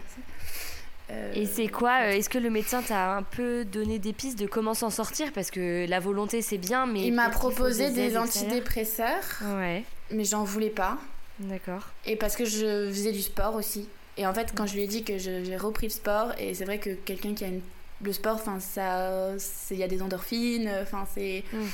euh, 1.10 1.32
et 1.34 1.46
c'est 1.46 1.68
quoi 1.68 2.02
euh, 2.02 2.12
Est-ce 2.12 2.28
que 2.28 2.38
le 2.38 2.50
médecin 2.50 2.82
t'a 2.82 3.16
un 3.16 3.22
peu 3.22 3.64
donné 3.64 3.98
des 3.98 4.12
pistes 4.12 4.38
de 4.38 4.46
comment 4.46 4.74
s'en 4.74 4.90
sortir? 4.90 5.32
Parce 5.32 5.50
que 5.50 5.86
la 5.88 6.00
volonté 6.00 6.42
c'est 6.42 6.58
bien, 6.58 6.86
mais. 6.86 7.06
Il 7.06 7.14
m'a 7.14 7.30
proposé 7.30 7.90
des, 7.90 8.16
antidépresseurs. 8.16 9.22
Ouais. 9.56 9.84
Mais 10.10 10.24
j'en 10.24 10.44
voulais 10.44 10.70
pas. 10.70 10.98
D'accord. 11.38 11.90
Et 12.06 12.16
parce 12.16 12.34
que 12.34 12.44
je 12.44 12.88
faisais 12.88 13.12
du 13.12 13.22
sport 13.22 13.54
aussi. 13.54 13.88
Et 14.16 14.26
en 14.26 14.32
fait, 14.32 14.52
quand 14.54 14.66
je 14.66 14.74
lui 14.74 14.82
ai 14.82 14.86
dit 14.86 15.04
que 15.04 15.18
j'ai 15.18 15.56
repris 15.56 15.86
le 15.86 15.92
sport, 15.92 16.32
et 16.38 16.54
c'est 16.54 16.64
vrai 16.64 16.78
que 16.78 16.90
quelqu'un 16.90 17.34
qui 17.34 17.44
a 17.44 17.48
une, 17.48 17.60
le 18.02 18.12
sport, 18.12 18.34
enfin, 18.34 18.60
ça, 18.60 19.32
il 19.70 19.76
y 19.76 19.82
a 19.82 19.88
des 19.88 20.02
endorphines, 20.02 20.70
enfin, 20.82 21.06
c'est. 21.14 21.44
Mm. 21.52 21.64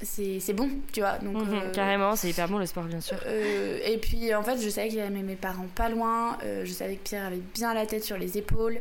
C'est 0.00 0.52
bon, 0.52 0.70
tu 0.92 1.00
vois. 1.00 1.18
Donc, 1.18 1.34
mhm, 1.34 1.54
euh, 1.54 1.72
carrément, 1.72 2.14
c'est 2.14 2.30
hyper 2.30 2.48
bon 2.48 2.58
le 2.58 2.66
sport, 2.66 2.84
bien 2.84 3.00
sûr. 3.00 3.16
Euh, 3.26 3.80
et 3.84 3.98
puis, 3.98 4.32
en 4.32 4.44
fait, 4.44 4.56
je 4.60 4.68
savais 4.68 4.88
qu'il 4.88 4.98
y 4.98 5.00
avait 5.00 5.10
mes 5.10 5.34
parents 5.34 5.66
pas 5.74 5.88
loin. 5.88 6.38
Euh, 6.44 6.64
je 6.64 6.70
savais 6.70 6.94
que 6.94 7.02
Pierre 7.02 7.26
avait 7.26 7.42
bien 7.52 7.74
la 7.74 7.84
tête 7.84 8.04
sur 8.04 8.16
les 8.16 8.38
épaules. 8.38 8.78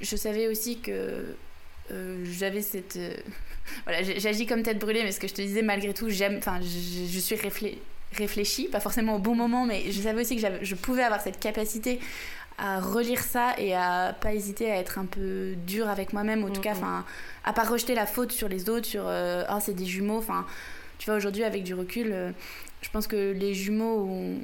Je 0.00 0.16
savais 0.16 0.48
aussi 0.48 0.78
que 0.78 1.36
j'avais 1.90 2.62
cette. 2.62 2.98
voilà, 3.84 4.02
j'agis 4.02 4.46
comme 4.46 4.62
tête 4.62 4.78
brûlée, 4.78 5.02
mais 5.02 5.12
ce 5.12 5.20
que 5.20 5.28
je 5.28 5.34
te 5.34 5.42
disais, 5.42 5.60
malgré 5.60 5.92
tout, 5.92 6.08
j'aime. 6.08 6.36
Enfin, 6.38 6.60
je, 6.62 7.12
je, 7.12 7.18
suis 7.18 7.36
réfléchie 7.36 7.78
réfléchi, 8.16 8.68
pas 8.68 8.80
forcément 8.80 9.16
au 9.16 9.18
bon 9.18 9.34
moment, 9.34 9.66
mais 9.66 9.90
je 9.90 10.00
savais 10.00 10.22
aussi 10.22 10.36
que 10.36 10.42
je 10.62 10.74
pouvais 10.74 11.02
avoir 11.02 11.20
cette 11.20 11.40
capacité 11.40 11.98
à 12.58 12.80
relire 12.80 13.20
ça 13.20 13.54
et 13.58 13.74
à 13.74 14.14
pas 14.20 14.34
hésiter 14.34 14.70
à 14.70 14.76
être 14.76 14.98
un 14.98 15.06
peu 15.06 15.54
dur 15.66 15.88
avec 15.88 16.12
moi-même, 16.12 16.44
en 16.44 16.50
tout 16.50 16.60
cas, 16.60 16.72
enfin, 16.72 17.04
à 17.44 17.52
pas 17.52 17.64
rejeter 17.64 17.94
la 17.94 18.06
faute 18.06 18.32
sur 18.32 18.48
les 18.48 18.68
autres, 18.68 18.86
sur 18.86 19.04
euh, 19.06 19.44
ah 19.48 19.60
c'est 19.60 19.74
des 19.74 19.86
jumeaux, 19.86 20.18
enfin, 20.18 20.46
tu 20.98 21.06
vois 21.06 21.16
aujourd'hui 21.16 21.44
avec 21.44 21.64
du 21.64 21.74
recul, 21.74 22.12
euh, 22.12 22.30
je 22.80 22.90
pense 22.90 23.06
que 23.06 23.32
les 23.32 23.54
jumeaux 23.54 24.06
ont, 24.08 24.38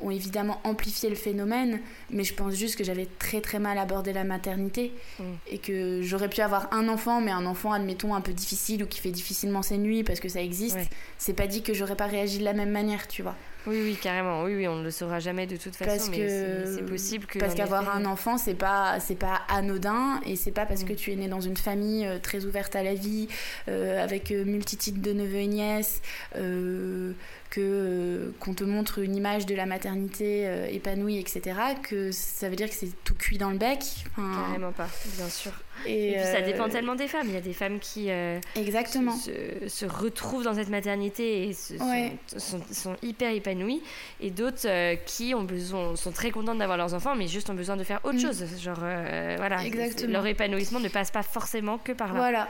ont 0.00 0.10
évidemment 0.10 0.60
amplifié 0.64 1.08
le 1.08 1.16
phénomène, 1.16 1.80
mais 2.10 2.22
je 2.22 2.34
pense 2.34 2.54
juste 2.54 2.76
que 2.76 2.84
j'avais 2.84 3.08
très 3.18 3.40
très 3.40 3.58
mal 3.58 3.78
abordé 3.78 4.12
la 4.12 4.24
maternité 4.24 4.92
mm. 5.18 5.24
et 5.48 5.58
que 5.58 6.02
j'aurais 6.02 6.28
pu 6.28 6.42
avoir 6.42 6.72
un 6.72 6.88
enfant, 6.88 7.20
mais 7.20 7.30
un 7.30 7.46
enfant, 7.46 7.72
admettons, 7.72 8.14
un 8.14 8.20
peu 8.20 8.32
difficile 8.32 8.84
ou 8.84 8.86
qui 8.86 9.00
fait 9.00 9.10
difficilement 9.10 9.62
ses 9.62 9.78
nuits 9.78 10.04
parce 10.04 10.20
que 10.20 10.28
ça 10.28 10.42
existe. 10.42 10.78
C'est 11.18 11.34
pas 11.34 11.46
dit 11.46 11.62
que 11.62 11.74
j'aurais 11.74 11.96
pas 11.96 12.06
réagi 12.06 12.38
de 12.38 12.44
la 12.44 12.52
même 12.52 12.70
manière, 12.70 13.08
tu 13.08 13.22
vois. 13.22 13.36
Oui, 13.66 13.80
oui, 13.82 13.98
carrément. 14.00 14.44
Oui, 14.44 14.54
oui, 14.54 14.68
on 14.68 14.76
ne 14.76 14.84
le 14.84 14.90
saura 14.90 15.20
jamais 15.20 15.46
de 15.46 15.56
toute 15.56 15.74
façon. 15.74 15.90
Parce 15.90 16.08
que 16.08 16.64
c'est 16.66 16.86
possible 16.86 17.26
que. 17.26 17.38
Parce 17.38 17.54
qu'avoir 17.54 17.94
un 17.94 18.04
enfant, 18.04 18.38
c'est 18.38 18.54
pas, 18.54 19.00
c'est 19.00 19.16
pas 19.16 19.42
anodin 19.48 20.20
et 20.24 20.36
c'est 20.36 20.52
pas 20.52 20.66
parce 20.66 20.82
mm. 20.82 20.86
que 20.86 20.92
tu 20.92 21.12
es 21.12 21.16
né 21.16 21.28
dans 21.28 21.40
une 21.40 21.56
famille 21.56 22.06
euh, 22.06 22.18
très 22.18 22.44
ouverte 22.44 22.76
à 22.76 22.82
la 22.82 22.94
vie, 22.94 23.28
euh, 23.68 24.02
avec 24.02 24.30
euh, 24.30 24.44
multitude 24.44 25.00
de 25.00 25.12
neveux 25.12 25.38
et 25.38 25.46
nièces 25.46 26.00
que 26.34 27.14
euh, 27.58 28.30
qu'on 28.40 28.54
te 28.54 28.64
montre 28.64 28.98
une 28.98 29.16
image 29.16 29.46
de 29.46 29.54
la 29.54 29.66
maternité 29.66 30.48
épanouie, 30.70 31.18
etc., 31.18 31.58
que 31.82 32.10
ça 32.12 32.48
veut 32.48 32.56
dire 32.56 32.68
que 32.68 32.74
c'est 32.74 32.90
tout 33.04 33.14
cuit 33.14 33.38
dans 33.38 33.50
le 33.50 33.58
bec. 33.58 33.80
Carrément 34.14 34.72
pas, 34.72 34.88
bien 35.16 35.28
sûr. 35.28 35.52
Et, 35.86 36.12
puis 36.14 36.22
ça 36.22 36.40
dépend 36.40 36.66
euh, 36.66 36.70
tellement 36.70 36.94
des 36.94 37.08
femmes. 37.08 37.26
Il 37.28 37.34
y 37.34 37.36
a 37.36 37.40
des 37.40 37.52
femmes 37.52 37.78
qui 37.78 38.08
Exactement. 38.54 39.14
Se, 39.16 39.84
retrouvent 39.84 40.44
dans 40.44 40.54
cette 40.54 40.68
maternité 40.68 41.48
et 41.48 41.52
sont, 41.52 42.60
sont, 42.70 42.96
hyper 43.02 43.32
épanouies, 43.32 43.82
et 44.20 44.30
d'autres 44.30 44.94
qui 45.04 45.34
ont 45.34 45.44
besoin, 45.44 45.96
sont 45.96 46.12
très 46.12 46.30
contentes 46.30 46.58
d'avoir 46.58 46.78
leurs 46.78 46.94
enfants, 46.94 47.14
mais 47.14 47.28
juste 47.28 47.50
ont 47.50 47.54
besoin 47.54 47.76
de 47.76 47.84
faire 47.84 48.00
autre 48.04 48.16
mm. 48.16 48.20
chose. 48.20 48.44
Genre, 48.60 48.78
voilà, 48.78 49.64
Exactement. 49.64 50.12
leur 50.12 50.26
épanouissement 50.26 50.80
ne 50.80 50.88
passe 50.88 51.10
pas 51.10 51.22
forcément 51.22 51.78
que 51.78 51.92
par 51.92 52.12
là. 52.12 52.18
Voilà. 52.18 52.48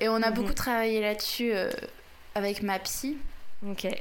Et 0.00 0.08
on 0.08 0.16
a 0.16 0.20
mm-hmm. 0.20 0.34
beaucoup 0.34 0.54
travaillé 0.54 1.00
là-dessus 1.00 1.52
avec 2.34 2.62
ma 2.62 2.78
psy. 2.78 3.16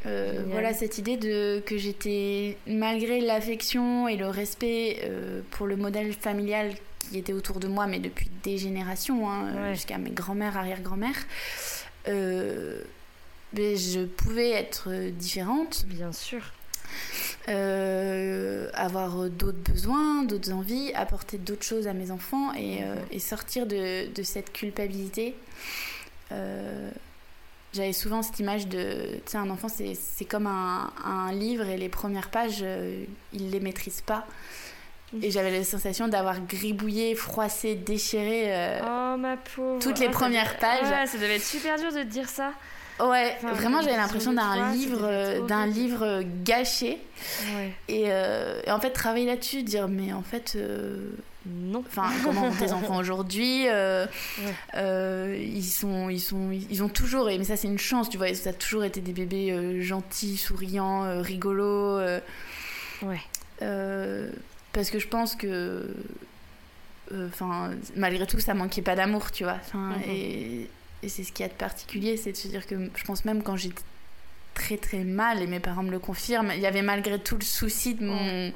Euh, 0.06 0.44
voilà 0.52 0.74
cette 0.74 1.00
idée 1.00 1.18
de 1.18 1.64
que 1.66 1.78
j'étais 1.78 2.58
malgré 2.68 3.22
l'affection 3.22 4.08
et 4.08 4.16
le 4.16 4.28
respect 4.28 5.00
euh, 5.04 5.42
pour 5.50 5.66
le 5.66 5.76
modèle 5.76 6.14
familial 6.14 6.74
qui 7.10 7.18
était 7.18 7.34
autour 7.34 7.60
de 7.60 7.68
moi, 7.68 7.88
mais 7.88 8.00
depuis 8.00 8.30
des 8.44 8.58
générations, 8.58 9.30
hein, 9.30 9.74
jusqu'à 9.74 9.98
mes 9.98 10.12
grands-mères, 10.12 10.58
arrière-grand-mères, 10.58 11.26
euh, 12.08 12.82
je 13.56 14.06
pouvais 14.06 14.52
être 14.52 14.90
différente. 15.12 15.86
Bien 15.88 16.12
sûr. 16.12 16.42
avoir 17.48 19.30
d'autres 19.30 19.72
besoins, 19.72 20.24
d'autres 20.24 20.52
envies, 20.52 20.94
apporter 20.94 21.38
d'autres 21.38 21.64
choses 21.64 21.88
à 21.88 21.94
mes 21.94 22.12
enfants 22.12 22.54
et, 22.54 22.82
mhm. 22.82 22.98
et 23.12 23.20
sortir 23.20 23.66
de, 23.66 24.12
de, 24.14 24.24
cette 24.24 24.52
culpabilité 24.54 25.36
j'avais 27.78 27.94
souvent 27.94 28.22
cette 28.22 28.40
image 28.40 28.68
de, 28.68 29.20
tu 29.26 29.32
sais, 29.32 29.38
un 29.38 29.50
enfant, 29.50 29.68
c'est 29.70 30.26
comme 30.26 30.48
un, 30.48 30.92
un, 31.04 31.32
livre 31.32 31.68
et 31.68 31.78
les 31.78 31.90
premières 31.90 32.30
pages, 32.30 32.60
euh, 32.62 33.04
il 33.34 33.52
les 33.52 33.60
maîtrise 33.60 34.02
pas. 34.02 34.26
Et 35.22 35.32
j'avais 35.32 35.52
la 35.52 35.64
sensation 35.64 36.08
d'avoir 36.10 36.42
gribouillé, 36.42 37.16
froissé, 37.16 37.76
déchiré 37.76 38.52
oh, 38.84 39.16
ma 39.18 39.38
pauvre. 39.38 39.80
toutes 39.82 40.00
les 40.00 40.08
Oh, 40.08 40.12
ça 40.12 40.18
premières 40.20 40.58
pages. 40.58 40.90
Ouais, 40.90 41.06
ça 41.08 41.18
devait 41.18 41.36
être 41.38 41.44
super 41.46 41.78
dur 41.78 41.92
de 41.94 42.00
te 42.00 42.08
dire 42.08 42.28
ça. 42.28 42.52
Ouais, 43.00 43.36
Enfin, 43.38 43.54
vraiment 43.54 43.82
j'avais 43.82 43.96
l'impression 43.96 44.34
d'un 44.34 44.72
livre, 44.74 45.02
euh, 45.04 45.46
d'un 45.46 45.68
livre 45.68 46.24
gâché. 46.44 46.98
Ouais. 47.56 47.72
Et, 47.88 48.06
euh, 48.08 48.60
et 48.66 48.72
en 48.72 48.80
fait, 48.80 48.90
travailler 48.90 49.28
là-dessus, 49.28 49.62
dire, 49.64 49.88
mais 49.88 50.12
en 50.14 50.24
fait, 50.24 50.54
euh, 50.56 51.12
Non. 51.46 51.84
enfin, 51.88 52.10
comment 52.24 52.50
tes 52.52 52.72
enfants 52.74 52.98
aujourd'hui 52.98 53.68
euh, 53.70 54.08
Ouais. 54.40 54.54
euh, 54.78 55.38
Ils 55.40 55.64
sont, 55.64 56.10
ils 56.10 56.20
sont, 56.20 56.50
ils 56.52 56.82
ont 56.84 56.90
toujours, 56.90 57.30
et 57.30 57.38
mais 57.38 57.44
ça 57.46 57.56
c'est 57.56 57.68
une 57.68 57.78
chance, 57.78 58.10
tu 58.10 58.18
vois, 58.18 58.34
ça 58.34 58.50
a 58.50 58.54
toujours 58.54 58.84
été 58.84 59.00
des 59.00 59.14
bébés 59.14 59.52
euh, 59.52 59.80
gentils, 59.80 60.36
souriants, 60.36 61.04
euh, 61.06 61.22
rigolos. 61.22 62.00
euh, 62.00 62.20
Ouais. 63.04 63.22
Parce 64.74 64.90
que 64.90 65.00
je 65.00 65.08
pense 65.08 65.36
que, 65.36 65.88
enfin, 67.12 67.72
malgré 67.96 68.26
tout, 68.28 68.40
ça 68.40 68.54
manquait 68.54 68.82
pas 68.82 68.96
d'amour, 68.96 69.32
tu 69.32 69.44
vois. 69.44 69.60
Mhm. 69.74 70.02
Et, 70.08 70.70
et 71.04 71.10
c'est 71.10 71.24
ce 71.24 71.32
qu'il 71.32 71.44
y 71.44 71.50
a 71.50 71.52
de 71.52 71.58
particulier, 71.58 72.18
c'est 72.18 72.32
de 72.32 72.38
se 72.38 72.48
dire 72.48 72.66
que 72.66 72.90
je 72.96 73.04
pense 73.04 73.26
même 73.26 73.44
quand 73.44 73.56
j'étais 73.56 73.82
très 74.54 74.78
très 74.78 75.04
mal, 75.04 75.42
et 75.42 75.48
mes 75.48 75.60
parents 75.60 75.84
me 75.84 75.92
le 75.92 76.00
confirment, 76.00 76.52
il 76.56 76.62
y 76.62 76.66
avait 76.66 76.82
malgré 76.82 77.20
tout 77.20 77.36
le 77.36 77.46
souci 77.46 77.94
de 77.94 78.04
mon, 78.04 78.52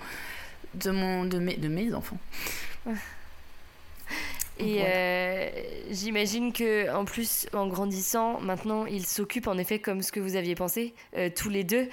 de 0.74 0.92
mon, 0.92 1.26
de 1.26 1.38
mes, 1.38 1.56
de 1.56 1.68
mes 1.68 1.94
enfants. 1.94 2.18
Et 4.58 4.82
euh, 4.84 5.50
j'imagine 5.90 6.54
que 6.54 6.94
en 6.94 7.06
plus, 7.06 7.48
en 7.54 7.68
grandissant, 7.68 8.40
maintenant, 8.42 8.86
ils 8.86 9.06
s'occupent 9.06 9.48
en 9.48 9.58
effet 9.58 9.80
comme 9.80 10.02
ce 10.02 10.12
que 10.12 10.20
vous 10.20 10.36
aviez 10.36 10.56
pensé, 10.56 10.94
euh, 11.18 11.30
tous 11.36 11.50
les 11.50 11.64
deux. 11.64 11.88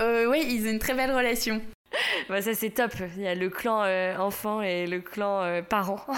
Euh, 0.00 0.26
oui, 0.30 0.44
ils 0.48 0.66
ont 0.66 0.70
une 0.70 0.78
très 0.78 0.94
belle 0.94 1.12
relation. 1.12 1.60
Bah, 2.28 2.40
ça, 2.42 2.54
c'est 2.54 2.70
top. 2.70 2.92
Il 3.16 3.22
y 3.22 3.26
a 3.26 3.34
le 3.34 3.50
clan 3.50 3.82
euh, 3.84 4.16
enfant 4.16 4.62
et 4.62 4.86
le 4.86 5.00
clan 5.00 5.42
euh, 5.42 5.62
parent. 5.62 6.04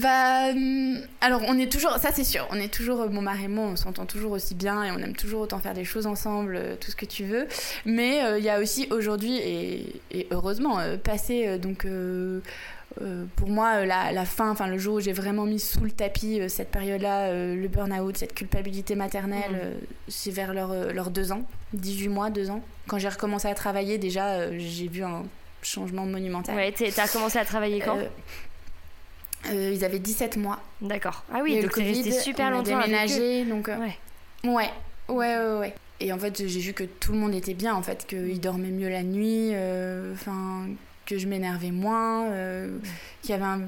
Bah, 0.00 0.50
hum, 0.50 0.98
alors 1.20 1.42
on 1.46 1.58
est 1.58 1.70
toujours, 1.70 1.92
ça 1.98 2.10
c'est 2.12 2.24
sûr, 2.24 2.46
on 2.50 2.56
est 2.56 2.72
toujours, 2.72 3.02
euh, 3.02 3.08
mon 3.08 3.22
mari 3.22 3.44
et 3.44 3.48
moi, 3.48 3.64
on 3.64 3.76
s'entend 3.76 4.06
toujours 4.06 4.32
aussi 4.32 4.54
bien 4.54 4.84
et 4.84 4.90
on 4.90 4.98
aime 4.98 5.14
toujours 5.14 5.40
autant 5.42 5.58
faire 5.58 5.74
des 5.74 5.84
choses 5.84 6.06
ensemble, 6.06 6.56
euh, 6.56 6.76
tout 6.78 6.90
ce 6.90 6.96
que 6.96 7.06
tu 7.06 7.24
veux. 7.24 7.46
Mais 7.84 8.22
euh, 8.22 8.38
il 8.38 8.44
y 8.44 8.50
a 8.50 8.60
aussi 8.60 8.88
aujourd'hui, 8.90 9.36
et, 9.36 10.00
et 10.10 10.26
heureusement, 10.30 10.78
passé 11.02 11.58
donc. 11.58 11.86
Euh, 13.02 13.24
pour 13.36 13.48
moi, 13.48 13.76
euh, 13.76 13.84
la, 13.84 14.12
la 14.12 14.24
fin, 14.24 14.50
enfin 14.50 14.66
le 14.66 14.78
jour 14.78 14.96
où 14.96 15.00
j'ai 15.00 15.12
vraiment 15.12 15.44
mis 15.44 15.60
sous 15.60 15.84
le 15.84 15.90
tapis 15.90 16.40
euh, 16.40 16.48
cette 16.48 16.70
période-là, 16.70 17.26
euh, 17.28 17.54
le 17.54 17.68
burn-out, 17.68 18.16
cette 18.16 18.34
culpabilité 18.34 18.94
maternelle, 18.94 19.52
Mhm. 19.52 19.86
c'est 20.08 20.30
vers 20.30 20.52
leurs 20.54 20.92
leurs 20.92 21.10
deux 21.10 21.30
ans, 21.32 21.42
18 21.74 22.08
mois, 22.08 22.30
deux 22.30 22.50
ans. 22.50 22.62
Quand 22.86 22.98
j'ai 22.98 23.08
recommencé 23.08 23.46
à 23.48 23.54
travailler, 23.54 23.98
déjà, 23.98 24.56
j'ai 24.58 24.88
vu 24.88 25.02
un 25.04 25.24
changement 25.62 26.06
monumental. 26.06 26.54
Ouais, 26.56 26.72
t'as 26.72 27.08
commencé 27.08 27.38
à 27.38 27.44
travailler 27.44 27.80
quand? 27.80 27.98
Ils 29.50 29.84
avaient 29.84 29.98
17 30.00 30.36
mois. 30.36 30.58
D'accord. 30.80 31.24
Ah 31.32 31.40
oui, 31.42 31.56
eu 31.58 31.62
donc 31.62 31.76
le 31.76 31.84
resté 31.84 32.10
super 32.12 32.48
on 32.48 32.50
longtemps 32.50 32.80
déménagé, 32.80 33.44
donc 33.44 33.68
Ouais. 33.68 33.96
ouais, 34.50 34.70
ouais, 35.08 35.36
ouais, 35.36 35.58
ouais. 35.58 35.74
Et 36.00 36.12
en 36.12 36.18
fait, 36.18 36.46
j'ai 36.46 36.60
vu 36.60 36.72
que 36.72 36.84
tout 36.84 37.12
le 37.12 37.18
monde 37.18 37.34
était 37.34 37.54
bien, 37.54 37.74
en 37.74 37.82
fait, 37.82 38.06
qu'ils 38.06 38.40
dormaient 38.40 38.70
mieux 38.70 38.88
la 38.88 39.02
nuit, 39.02 39.52
enfin, 40.12 40.66
que 41.08 41.16
je 41.18 41.26
m'énervais 41.26 41.70
moins, 41.70 42.26
euh, 42.32 42.68
qu'il 43.22 43.30
y 43.30 43.32
avait 43.32 43.44
un- 43.44 43.62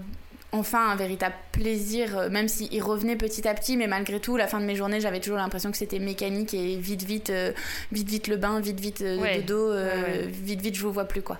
enfin 0.52 0.90
un 0.90 0.96
véritable 0.96 1.34
plaisir, 1.52 2.18
euh, 2.18 2.28
même 2.28 2.48
s'il 2.48 2.82
revenait 2.82 3.16
petit 3.16 3.46
à 3.48 3.54
petit, 3.54 3.76
mais 3.76 3.86
malgré 3.86 4.18
tout, 4.20 4.36
la 4.36 4.46
fin 4.48 4.60
de 4.60 4.64
mes 4.66 4.74
journées, 4.76 5.00
j'avais 5.00 5.20
toujours 5.20 5.38
l'impression 5.38 5.70
que 5.70 5.76
c'était 5.78 6.00
mécanique 6.00 6.52
et 6.54 6.76
vite, 6.76 7.04
vite, 7.04 7.30
euh, 7.30 7.52
vite, 7.92 8.08
vite 8.10 8.26
le 8.28 8.36
bain, 8.36 8.60
vite, 8.60 8.78
vite 8.80 9.00
euh, 9.02 9.16
Ouais. 9.18 9.40
dodo, 9.40 9.70
euh, 9.70 10.02
Ouais, 10.02 10.08
ouais. 10.24 10.26
vite, 10.26 10.60
vite, 10.60 10.74
je 10.74 10.82
vous 10.82 10.92
vois 10.92 11.04
plus, 11.06 11.22
quoi. 11.22 11.38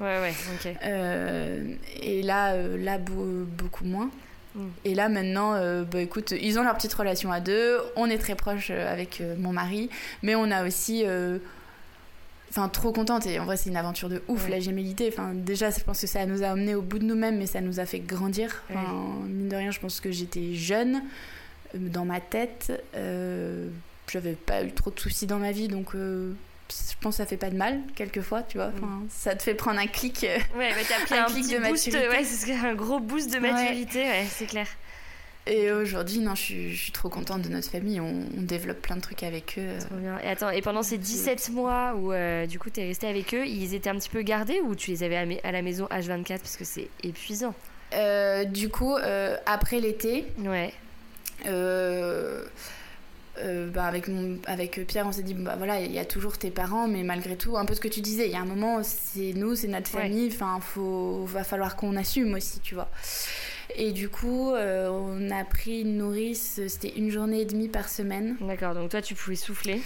Et 2.03 2.23
là, 2.23 2.57
là 2.57 2.99
beau- 2.99 3.45
beaucoup 3.59 3.85
moins. 3.85 4.11
Mm. 4.55 4.61
Et 4.85 4.95
là 4.95 5.09
maintenant, 5.09 5.53
bah 5.91 6.01
écoute, 6.01 6.33
ils 6.41 6.59
ont 6.59 6.63
leur 6.65 6.75
petite 6.77 6.95
relation 6.95 7.31
à 7.31 7.41
deux. 7.41 7.79
On 7.97 8.07
est 8.07 8.19
très 8.19 8.35
proches 8.35 8.71
euh, 8.71 8.93
avec 8.93 9.23
mon 9.39 9.53
mari, 9.53 9.91
mais 10.23 10.35
on 10.35 10.51
a 10.51 10.65
aussi, 10.67 11.05
enfin 12.51 12.69
trop 12.69 12.93
contente. 12.93 13.27
Et 13.27 13.39
en 13.41 13.45
vrai, 13.45 13.57
c'est 13.57 13.71
une 13.71 13.77
aventure 13.77 14.09
de 14.09 14.23
ouf 14.29 14.45
Ouais. 14.45 14.51
la 14.51 14.61
gémellité. 14.61 15.09
Enfin 15.13 15.33
déjà, 15.35 15.71
je 15.71 15.81
pense 15.85 16.01
que 16.01 16.07
ça 16.07 16.27
nous 16.27 16.43
a 16.43 16.49
amené 16.49 16.75
au 16.75 16.83
bout 16.83 16.99
de 16.99 17.05
nous-mêmes, 17.05 17.39
mais 17.39 17.47
ça 17.47 17.61
nous 17.61 17.81
a 17.81 17.87
fait 17.87 18.01
grandir. 18.01 18.63
Enfin, 18.71 18.93
mine 19.27 19.49
de 19.49 19.57
rien, 19.57 19.71
je 19.71 19.81
pense 19.81 20.01
que 20.01 20.11
j'étais 20.11 20.55
jeune 20.55 21.03
euh, 21.75 21.79
dans 21.79 22.05
ma 22.05 22.21
tête. 22.21 22.73
Euh, 22.97 23.69
J'avais 24.11 24.33
pas 24.33 24.63
eu 24.65 24.73
trop 24.73 24.91
de 24.91 24.99
soucis 24.99 25.27
dans 25.27 25.39
ma 25.39 25.53
vie, 25.53 25.69
donc. 25.69 25.95
euh, 25.95 26.33
je 26.71 26.95
pense 27.01 27.15
que 27.15 27.23
ça 27.23 27.27
fait 27.27 27.37
pas 27.37 27.51
de 27.51 27.57
mal 27.57 27.81
quelquefois, 27.97 28.43
tu 28.45 28.59
vois. 28.59 28.71
Enfin, 28.77 29.03
ça 29.09 29.35
te 29.35 29.43
fait 29.43 29.55
prendre 29.55 29.81
un 29.81 29.87
clic. 29.89 30.23
euh, 30.23 30.37
Ouais, 30.57 30.71
mais 30.77 30.83
t'as 30.89 31.05
pris 31.05 31.15
Un 31.19 31.25
un, 31.25 31.27
clic 31.27 31.45
petit 31.47 31.55
de 31.55 31.59
boost, 31.59 31.87
maturité. 31.87 32.09
ouais, 32.09 32.25
c'est 32.25 32.53
un 32.55 32.75
gros 32.75 33.01
boost 33.01 33.33
de 33.33 33.39
maturité, 33.41 34.03
ouais, 34.03 34.27
c'est 34.31 34.47
clair. 34.47 34.69
Et 35.47 35.73
aujourd'hui, 35.73 36.19
non, 36.21 36.35
je 36.35 36.41
suis, 36.43 36.75
je 36.75 36.83
suis 36.83 36.93
trop 36.93 37.09
contente 37.09 37.43
de 37.43 37.49
notre 37.49 37.71
famille. 37.71 37.99
On, 38.01 38.25
on 38.37 38.43
développe 38.43 38.81
plein 38.83 38.97
de 38.97 39.01
trucs 39.01 39.23
avec 39.23 39.57
eux. 39.59 39.79
Trop 39.81 39.97
bien. 39.97 40.19
Et 40.23 40.29
attends, 40.29 40.51
et 40.51 40.61
pendant 40.63 40.83
ces 40.83 40.99
17 40.99 41.51
mois 41.51 41.95
où 41.97 42.13
euh, 42.13 42.47
du 42.47 42.59
coup 42.59 42.71
t'es 42.71 42.85
resté 42.85 43.09
avec 43.09 43.35
eux, 43.35 43.47
ils 43.47 43.75
étaient 43.75 43.91
un 43.91 43.97
petit 43.97 44.11
peu 44.11 44.23
gardés 44.23 44.61
ou 44.61 44.75
tu 44.75 44.91
les 44.91 45.03
avais 45.03 45.17
à, 45.43 45.51
la- 45.53 45.63
maison 45.63 45.87
H24 45.87 46.39
parce 46.39 46.57
que 46.57 46.65
c'est 46.65 46.89
épuisant? 47.03 47.55
Euh, 47.95 48.45
du 48.45 48.69
coup, 48.69 48.95
euh, 48.97 49.37
après 49.47 49.81
l'été, 49.81 50.27
Ouais. 50.39 50.73
bah, 53.73 53.85
avec, 53.87 54.09
mon, 54.09 54.39
avec 54.47 54.87
Pierre, 54.87 55.07
on 55.07 55.13
s'est 55.13 55.23
dit, 55.23 55.35
bah 55.35 55.55
voilà, 55.57 55.81
il 55.81 55.91
y 55.91 55.99
a 55.99 56.05
toujours 56.05 56.37
tes 56.39 56.51
parents, 56.51 56.87
mais 56.87 57.03
malgré 57.03 57.37
tout, 57.37 57.57
un 57.57 57.65
peu 57.65 57.75
ce 57.75 57.81
que 57.81 57.89
tu 57.89 58.01
disais, 58.03 58.27
il 58.27 58.33
y 58.33 58.37
a 58.37 58.41
un 58.41 58.45
moment, 58.45 58.83
c'est 58.83 59.33
nous, 59.35 59.55
c'est 59.57 59.69
notre 59.69 59.93
Ouais. 59.95 60.03
famille, 60.03 60.29
enfin, 60.33 60.61
faut, 60.61 61.25
va 61.25 61.43
falloir 61.45 61.75
qu'on 61.77 61.97
assume 61.97 62.35
aussi, 62.35 62.61
tu 62.61 62.75
vois. 62.75 62.91
Et 63.77 63.93
du 63.93 64.09
coup, 64.09 64.53
euh, 64.53 64.89
on 64.91 65.31
a 65.31 65.45
pris 65.45 65.81
une 65.83 65.99
nourrice, 65.99 66.61
c'était 66.69 66.93
une 66.97 67.11
journée 67.11 67.41
et 67.41 67.45
demie 67.45 67.69
par 67.69 67.89
semaine. 67.89 68.37
D'accord, 68.41 68.75
donc 68.75 68.91
toi 68.91 69.01
tu 69.03 69.15
pouvais 69.15 69.37
souffler. 69.37 69.81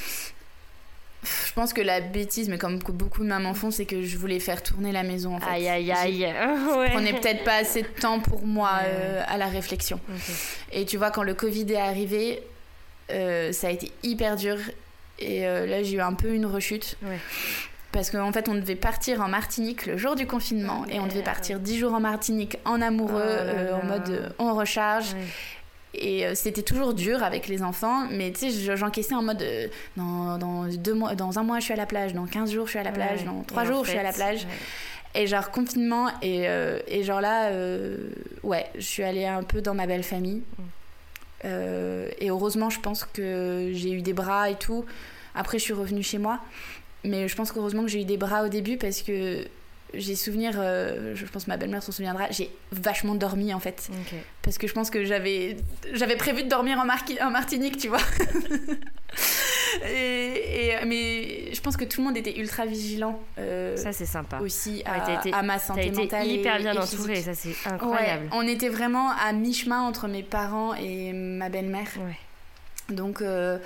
Je 1.47 1.53
pense 1.55 1.73
que 1.73 1.81
la 1.81 2.01
bêtise, 2.03 2.51
mais 2.51 2.59
comme 2.59 2.79
beaucoup 2.81 3.23
de 3.23 3.29
mamans 3.29 3.55
font, 3.55 3.71
c'est 3.71 3.87
que 3.87 4.03
je 4.03 4.19
voulais 4.19 4.41
faire 4.41 4.63
tourner 4.63 4.93
la 4.93 5.03
maison, 5.03 5.37
en 5.37 5.41
fait. 5.41 5.49
Aïe 5.51 5.69
aïe 5.69 5.91
aïe. 5.91 6.19
Je 6.35 6.75
ouais. 6.79 6.91
prenais 6.91 7.13
peut-être 7.19 7.45
pas 7.45 7.57
assez 7.57 7.81
de 7.81 7.87
temps 7.89 8.21
pour 8.21 8.45
moi 8.47 8.73
Ouais. 8.83 8.89
euh, 8.89 9.23
à 9.27 9.39
la 9.39 9.47
réflexion. 9.47 9.99
Et 10.73 10.85
tu 10.85 10.99
vois, 10.99 11.11
quand 11.11 11.23
le 11.23 11.33
Covid 11.33 11.73
est 11.73 11.77
arrivé, 11.77 12.43
euh, 13.11 13.53
ça 13.53 13.69
a 13.69 13.71
été 13.71 13.91
hyper 14.03 14.37
dur. 14.37 14.59
Et 15.19 15.47
euh, 15.47 15.65
là, 15.65 15.83
j'ai 15.83 15.95
eu 15.97 16.01
un 16.01 16.13
peu 16.13 16.35
une 16.35 16.45
rechute. 16.45 16.97
Ouais. 17.03 17.19
Parce 17.95 18.11
qu'en 18.11 18.33
fait, 18.33 18.49
on 18.49 18.55
devait 18.55 18.75
partir 18.77 19.23
en 19.23 19.29
Martinique 19.29 19.87
le 19.87 19.97
jour 19.97 20.17
du 20.17 20.27
confinement. 20.27 20.85
Et 20.91 20.99
on 21.01 21.07
devait 21.07 21.23
partir 21.23 21.61
10 21.61 21.79
jours 21.79 21.95
en 21.95 22.01
Martinique 22.01 22.59
en 22.67 22.83
amoureux, 22.83 23.21
là 23.21 23.25
euh, 23.25 23.81
en 23.81 23.87
mode 23.87 24.11
euh, 24.11 24.29
on 24.39 24.53
recharge. 24.55 25.13
Ouais. 25.15 25.21
Et 25.97 26.27
euh, 26.27 26.35
c'était 26.35 26.63
toujours 26.63 26.93
dur 26.93 27.23
avec 27.23 27.47
les 27.47 27.63
enfants. 27.63 28.07
Mais 28.11 28.33
tu 28.33 28.41
sais, 28.41 28.51
je- 28.51 28.75
j'encaissais 28.77 29.15
en 29.15 29.23
mode 29.23 29.41
euh, 29.43 29.69
dans, 29.97 30.39
dans, 30.39 30.65
deux 30.67 30.93
mois, 30.95 31.15
dans 31.15 31.39
un 31.39 31.45
mois, 31.45 31.61
je 31.61 31.65
suis 31.67 31.73
à 31.73 31.77
la 31.77 31.87
plage. 31.87 32.13
Dans 32.15 32.27
15 32.27 32.51
jours, 32.53 32.67
je 32.67 32.71
suis 32.71 32.79
à 32.81 32.83
la 32.83 32.91
plage. 32.91 33.21
Ouais. 33.21 33.27
Dans 33.27 33.43
3 33.45 33.63
Et 33.63 33.67
en 33.67 33.69
jours, 33.73 33.85
je 33.85 33.91
suis 33.91 33.99
à 33.99 34.03
la 34.03 34.13
plage. 34.13 34.45
ouais. 34.45 34.51
Et 35.23 35.29
genre 35.29 35.53
confinement 35.53 36.09
et, 36.23 36.49
euh, 36.49 36.81
et 36.89 37.05
genre 37.05 37.21
là, 37.21 37.51
euh, 37.51 37.97
ouais, 38.43 38.67
je 38.75 38.81
suis 38.81 39.05
allée 39.05 39.25
un 39.27 39.45
peu 39.45 39.63
dans 39.63 39.73
ma 39.75 39.87
belle 39.87 40.03
famille. 40.03 40.43
Mm. 40.59 40.63
Et 42.21 42.31
heureusement, 42.31 42.71
je 42.71 42.81
pense 42.81 43.05
que 43.05 43.71
j'ai 43.73 43.93
eu 43.93 44.03
des 44.03 44.13
bras 44.15 44.51
et 44.51 44.55
tout. 44.57 44.85
Après, 45.35 45.59
je 45.59 45.63
suis 45.65 45.73
revenue 45.75 46.03
chez 46.03 46.19
moi. 46.19 46.41
Mais 47.05 47.29
je 47.29 47.37
pense 47.37 47.53
qu'heureusement 47.53 47.83
que 47.83 47.89
j'ai 47.89 48.01
eu 48.03 48.05
des 48.05 48.17
bras 48.17 48.45
au 48.45 48.49
début 48.49 48.77
parce 48.79 49.03
que 49.03 49.47
j'ai 49.93 50.17
souvenir, 50.17 50.55
euh, 50.59 51.15
je 51.15 51.25
pense 51.27 51.45
que 51.45 51.51
ma 51.51 51.57
belle-mère 51.57 51.83
s'en 51.83 51.93
souviendra, 51.93 52.29
j'ai 52.31 52.51
vachement 52.73 53.15
dormi 53.15 53.55
en 53.55 53.61
fait. 53.61 53.89
Parce 54.43 54.59
que 54.59 54.67
je 54.67 54.73
pense 54.73 54.91
que 54.91 55.05
j'avais, 55.05 55.57
j'avais 55.93 56.17
prévu 56.17 56.43
de 56.43 56.49
dormir 56.49 56.79
en, 56.81 56.85
Martinique, 57.31 57.77
tu 57.77 57.89
vois. 57.89 58.01
et, 59.89 60.71
et- 60.71 60.85
mais 60.87 61.53
je 61.55 61.61
pense 61.61 61.77
que 61.77 61.85
tout 61.85 62.01
le 62.01 62.07
monde 62.09 62.17
était 62.17 62.39
ultra 62.39 62.67
vigilant 62.67 63.21
euh, 63.39 63.77
Ça 63.77 63.93
c'est 63.93 64.07
sympa. 64.07 64.39
aussi 64.41 64.77
Ouais, 64.79 64.85
à, 64.87 65.21
été- 65.21 65.33
à 65.33 65.43
ma 65.43 65.59
santé 65.59 65.87
été 65.89 66.03
mentale. 66.03 66.27
et- 66.27 66.35
hyper 66.35 66.59
bien 66.59 66.73
et 66.75 66.79
entourée, 66.79 67.17
physique. 67.17 67.25
ça 67.27 67.35
c'est 67.35 67.49
Ouais, 67.51 67.73
incroyable. 67.75 68.29
on 68.33 68.47
était 68.47 68.69
vraiment 68.69 69.11
à 69.11 69.33
mi-chemin 69.33 69.81
entre 69.83 70.09
mes 70.09 70.23
parents 70.23 70.75
et 70.75 71.13
ma 71.13 71.49
belle-mère. 71.49 71.89
Ouais. 71.99 72.17
Donc, 72.95 73.23
euh, 73.23 73.59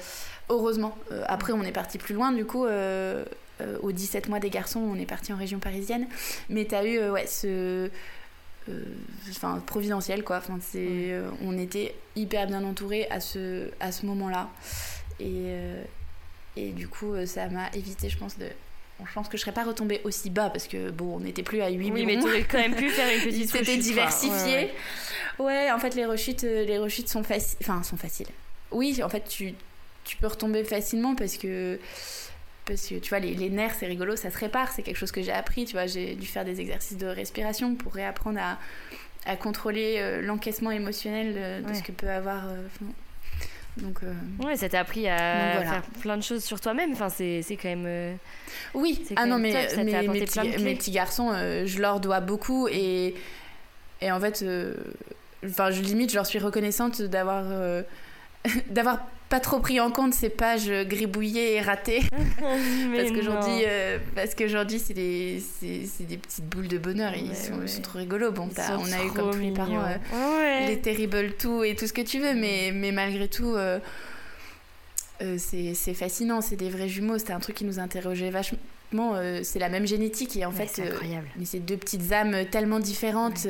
heureusement. 0.49 0.97
Euh, 1.13 1.23
après, 1.27 1.53
on 1.53 1.63
est 1.63 1.73
parti 1.73 1.99
plus 1.99 2.15
loin, 2.15 2.33
du 2.33 2.45
coup. 2.45 2.65
Euh, 2.67 3.25
euh, 3.61 3.77
aux 3.83 3.91
17 3.91 4.29
mois 4.29 4.39
des 4.39 4.51
garçons, 4.51 4.79
on 4.81 4.95
est 4.97 5.05
parti 5.07 5.33
en 5.33 5.37
région 5.37 5.59
parisienne. 5.59 6.07
Mais 6.49 6.65
t'as 6.65 6.85
eu, 6.85 6.99
euh, 6.99 7.11
ouais, 7.11 7.27
ce. 7.27 7.91
Enfin, 9.31 9.63
providentiel, 9.67 10.23
quoi. 10.23 10.37
Enfin, 10.37 10.59
c'est, 10.61 11.15
on 11.43 11.57
était 11.57 11.95
hyper 12.17 12.47
bien 12.47 12.63
entourés 12.65 13.07
à 13.11 13.19
ce, 13.21 13.71
à 13.81 13.93
ce 13.93 14.05
moment-là. 14.07 14.49
Et, 15.21 15.55
et 16.55 16.73
du 16.73 16.87
coup, 16.87 17.15
ça 17.25 17.49
m'a 17.49 17.69
évité, 17.73 18.11
je 18.11 18.19
pense, 18.19 18.37
de. 18.39 18.45
je 19.03 19.13
pense 19.15 19.29
que 19.29 19.39
je 19.39 19.43
serais 19.43 19.53
pas 19.53 19.65
retombée 19.65 20.03
aussi 20.05 20.29
bas 20.29 20.51
parce 20.51 20.69
que, 20.69 20.91
bon, 20.91 21.17
on 21.17 21.21
n'était 21.21 21.43
plus 21.43 21.63
à 21.63 21.71
8 21.71 21.77
Oui, 21.79 21.91
mais 21.91 22.05
millions. 22.17 22.21
t'aurais 22.27 22.45
quand 22.45 22.59
même 22.59 22.75
pu 22.75 22.91
faire 22.91 23.09
une 23.17 23.23
petite 23.31 23.49
C'était 23.51 23.79
diversifié. 23.79 24.55
Ouais, 24.55 24.75
Ouais, 25.39 25.45
ouais. 25.47 25.71
en 25.73 25.79
fait, 25.79 25.95
les 25.95 26.05
rechutes, 26.05 26.43
les 26.43 26.77
rechutes 26.79 27.09
sont 27.09 27.23
faciles. 27.23 27.57
Enfin, 27.63 27.83
sont 27.83 27.97
faciles. 27.97 28.27
Oui, 28.71 29.01
en 29.03 29.09
fait, 29.09 29.25
tu, 29.27 29.55
tu 30.09 30.17
peux 30.17 30.27
retomber 30.27 30.65
facilement 30.65 31.15
parce 31.15 31.37
que 31.37 31.79
parce 32.65 32.87
que 32.87 32.97
tu 32.97 33.09
vois, 33.09 33.19
les, 33.19 33.49
nerfs, 33.49 33.77
c'est 33.79 33.87
rigolo, 33.87 34.17
ça 34.17 34.31
se 34.31 34.37
répare, 34.37 34.73
c'est 34.73 34.83
quelque 34.83 34.97
chose 34.97 35.13
que 35.13 35.23
j'ai 35.23 35.33
appris, 35.33 35.65
tu 35.65 35.73
vois, 35.73 35.87
j'ai 35.87 36.15
dû 36.15 36.27
faire 36.27 36.45
des 36.45 36.61
exercices 36.61 36.99
de 36.99 37.07
respiration 37.07 37.75
pour 37.77 37.95
réapprendre 37.95 38.39
à, 38.41 38.59
à 39.25 39.37
contrôler 39.37 39.97
euh, 39.99 40.21
l'encaissement 40.21 40.71
émotionnel 40.71 41.63
de, 41.67 41.75
ce 41.75 41.83
que 41.83 41.93
peut 41.93 42.11
avoir. 42.11 42.47
Euh, 42.47 42.67
donc, 43.79 44.01
ouais, 44.45 44.57
ça 44.57 44.69
t'a 44.69 44.81
appris 44.81 45.09
à 45.09 45.63
faire 45.63 45.83
plein 46.01 46.17
de 46.17 46.23
choses 46.23 46.45
sur 46.45 46.61
toi-même. 46.61 46.93
Enfin, 46.93 47.09
c'est, 47.09 47.43
quand 47.51 47.75
même. 47.75 48.19
oui, 48.75 49.03
ah 49.17 49.25
non, 49.25 49.39
mais, 49.39 49.69
mais 49.77 50.03
mes, 50.07 50.75
petits, 50.75 50.91
garçons, 50.91 51.33
je 51.65 51.81
leur 51.81 52.01
dois 52.01 52.21
beaucoup 52.21 52.69
et, 52.69 53.15
et 54.03 54.11
en 54.11 54.21
fait, 54.21 54.45
enfin, 55.47 55.71
je 55.71 55.81
limite, 55.81 56.11
je 56.11 56.17
leur 56.17 56.27
suis 56.27 56.41
reconnaissante 56.41 57.01
d'avoir 57.01 57.45
d'avoir 58.71 59.01
pas 59.29 59.41
trop 59.41 59.61
pris 59.61 59.79
en 59.81 59.91
compte 59.91 60.15
ces 60.15 60.31
pages 60.31 60.71
gribouillées 60.71 61.55
et 61.55 61.61
ratées. 61.61 62.01
parce 62.97 63.11
qu'aujourd'hui, 63.11 63.65
euh, 63.67 63.99
parce 64.15 64.35
qu'aujourd'hui, 64.35 64.79
c'est 64.79 64.95
des, 64.95 65.43
c'est, 65.61 66.07
des 66.07 66.17
petites 66.17 66.47
boules 66.47 66.69
de 66.69 66.79
bonheur. 66.79 67.13
ils, 67.15 67.37
sont, 67.37 67.67
sont, 67.67 67.83
trop 67.83 67.99
rigolos. 67.99 68.33
Bon, 68.33 68.49
on 68.57 68.93
a 68.93 69.05
eu 69.05 69.11
comme 69.11 69.31
tous 69.31 69.39
les 69.39 69.53
parents 69.53 69.85
euh, 69.85 70.67
les 70.67 70.79
terrible 70.81 71.33
tout 71.39 71.63
et 71.63 71.75
tout 71.75 71.87
ce 71.87 71.93
que 71.93 72.01
tu 72.01 72.21
veux, 72.21 72.35
mais, 72.35 72.71
mais 72.73 72.93
malgré 72.93 73.29
tout. 73.29 73.55
Euh, 73.55 73.79
c'est, 75.37 75.75
c'est 75.75 75.95
fascinant, 75.95 76.41
c'est 76.41 76.55
des 76.55 76.71
vrais 76.71 76.89
jumeaux. 76.89 77.19
C'était 77.19 77.33
un 77.33 77.41
truc 77.41 77.57
qui 77.57 77.65
nous 77.65 77.81
interrogeait 77.81 78.31
vachement. 78.31 78.59
c'est 79.43 79.59
la 79.59 79.69
même 79.69 79.87
génétique 79.87 80.37
et 80.37 80.47
en 80.47 80.53
fait, 80.53 80.69
c'est 80.73 80.89
incroyable. 80.89 81.29
mais 81.37 81.45
c'est 81.45 81.59
deux 81.59 81.77
petites 81.77 82.13
âmes 82.13 82.47
tellement 82.51 82.79
différentes. 82.79 83.47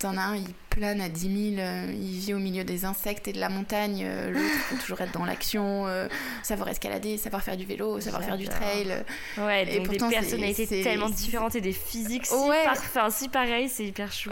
T'en 0.00 0.16
as 0.16 0.22
un, 0.22 0.36
il 0.36 0.52
plane 0.68 1.00
à 1.00 1.08
10 1.08 1.54
000, 1.56 1.60
euh, 1.60 1.86
il 1.92 2.18
vit 2.18 2.34
au 2.34 2.38
milieu 2.38 2.62
des 2.62 2.84
insectes 2.84 3.26
et 3.26 3.32
de 3.32 3.40
la 3.40 3.48
montagne. 3.48 4.02
Euh, 4.04 4.30
l'autre, 4.30 4.44
il 4.44 4.60
faut 4.60 4.76
toujours 4.76 5.00
être 5.00 5.12
dans 5.12 5.24
l'action, 5.24 5.86
euh, 5.86 6.08
savoir 6.42 6.68
escalader, 6.68 7.16
savoir 7.16 7.42
faire 7.42 7.56
du 7.56 7.64
vélo, 7.64 8.00
savoir 8.00 8.22
faire 8.22 8.36
du 8.36 8.46
trail. 8.46 9.04
Ouais, 9.38 9.66
et 9.68 9.78
donc 9.80 9.88
des 9.88 9.98
personnalités 9.98 10.82
tellement 10.82 11.08
différentes 11.08 11.56
et 11.56 11.60
des 11.60 11.72
physiques 11.72 12.26
si, 12.26 12.34
ouais. 12.34 12.64
si 13.10 13.28
pareilles, 13.28 13.68
c'est 13.68 13.86
hyper 13.86 14.12
chou. 14.12 14.30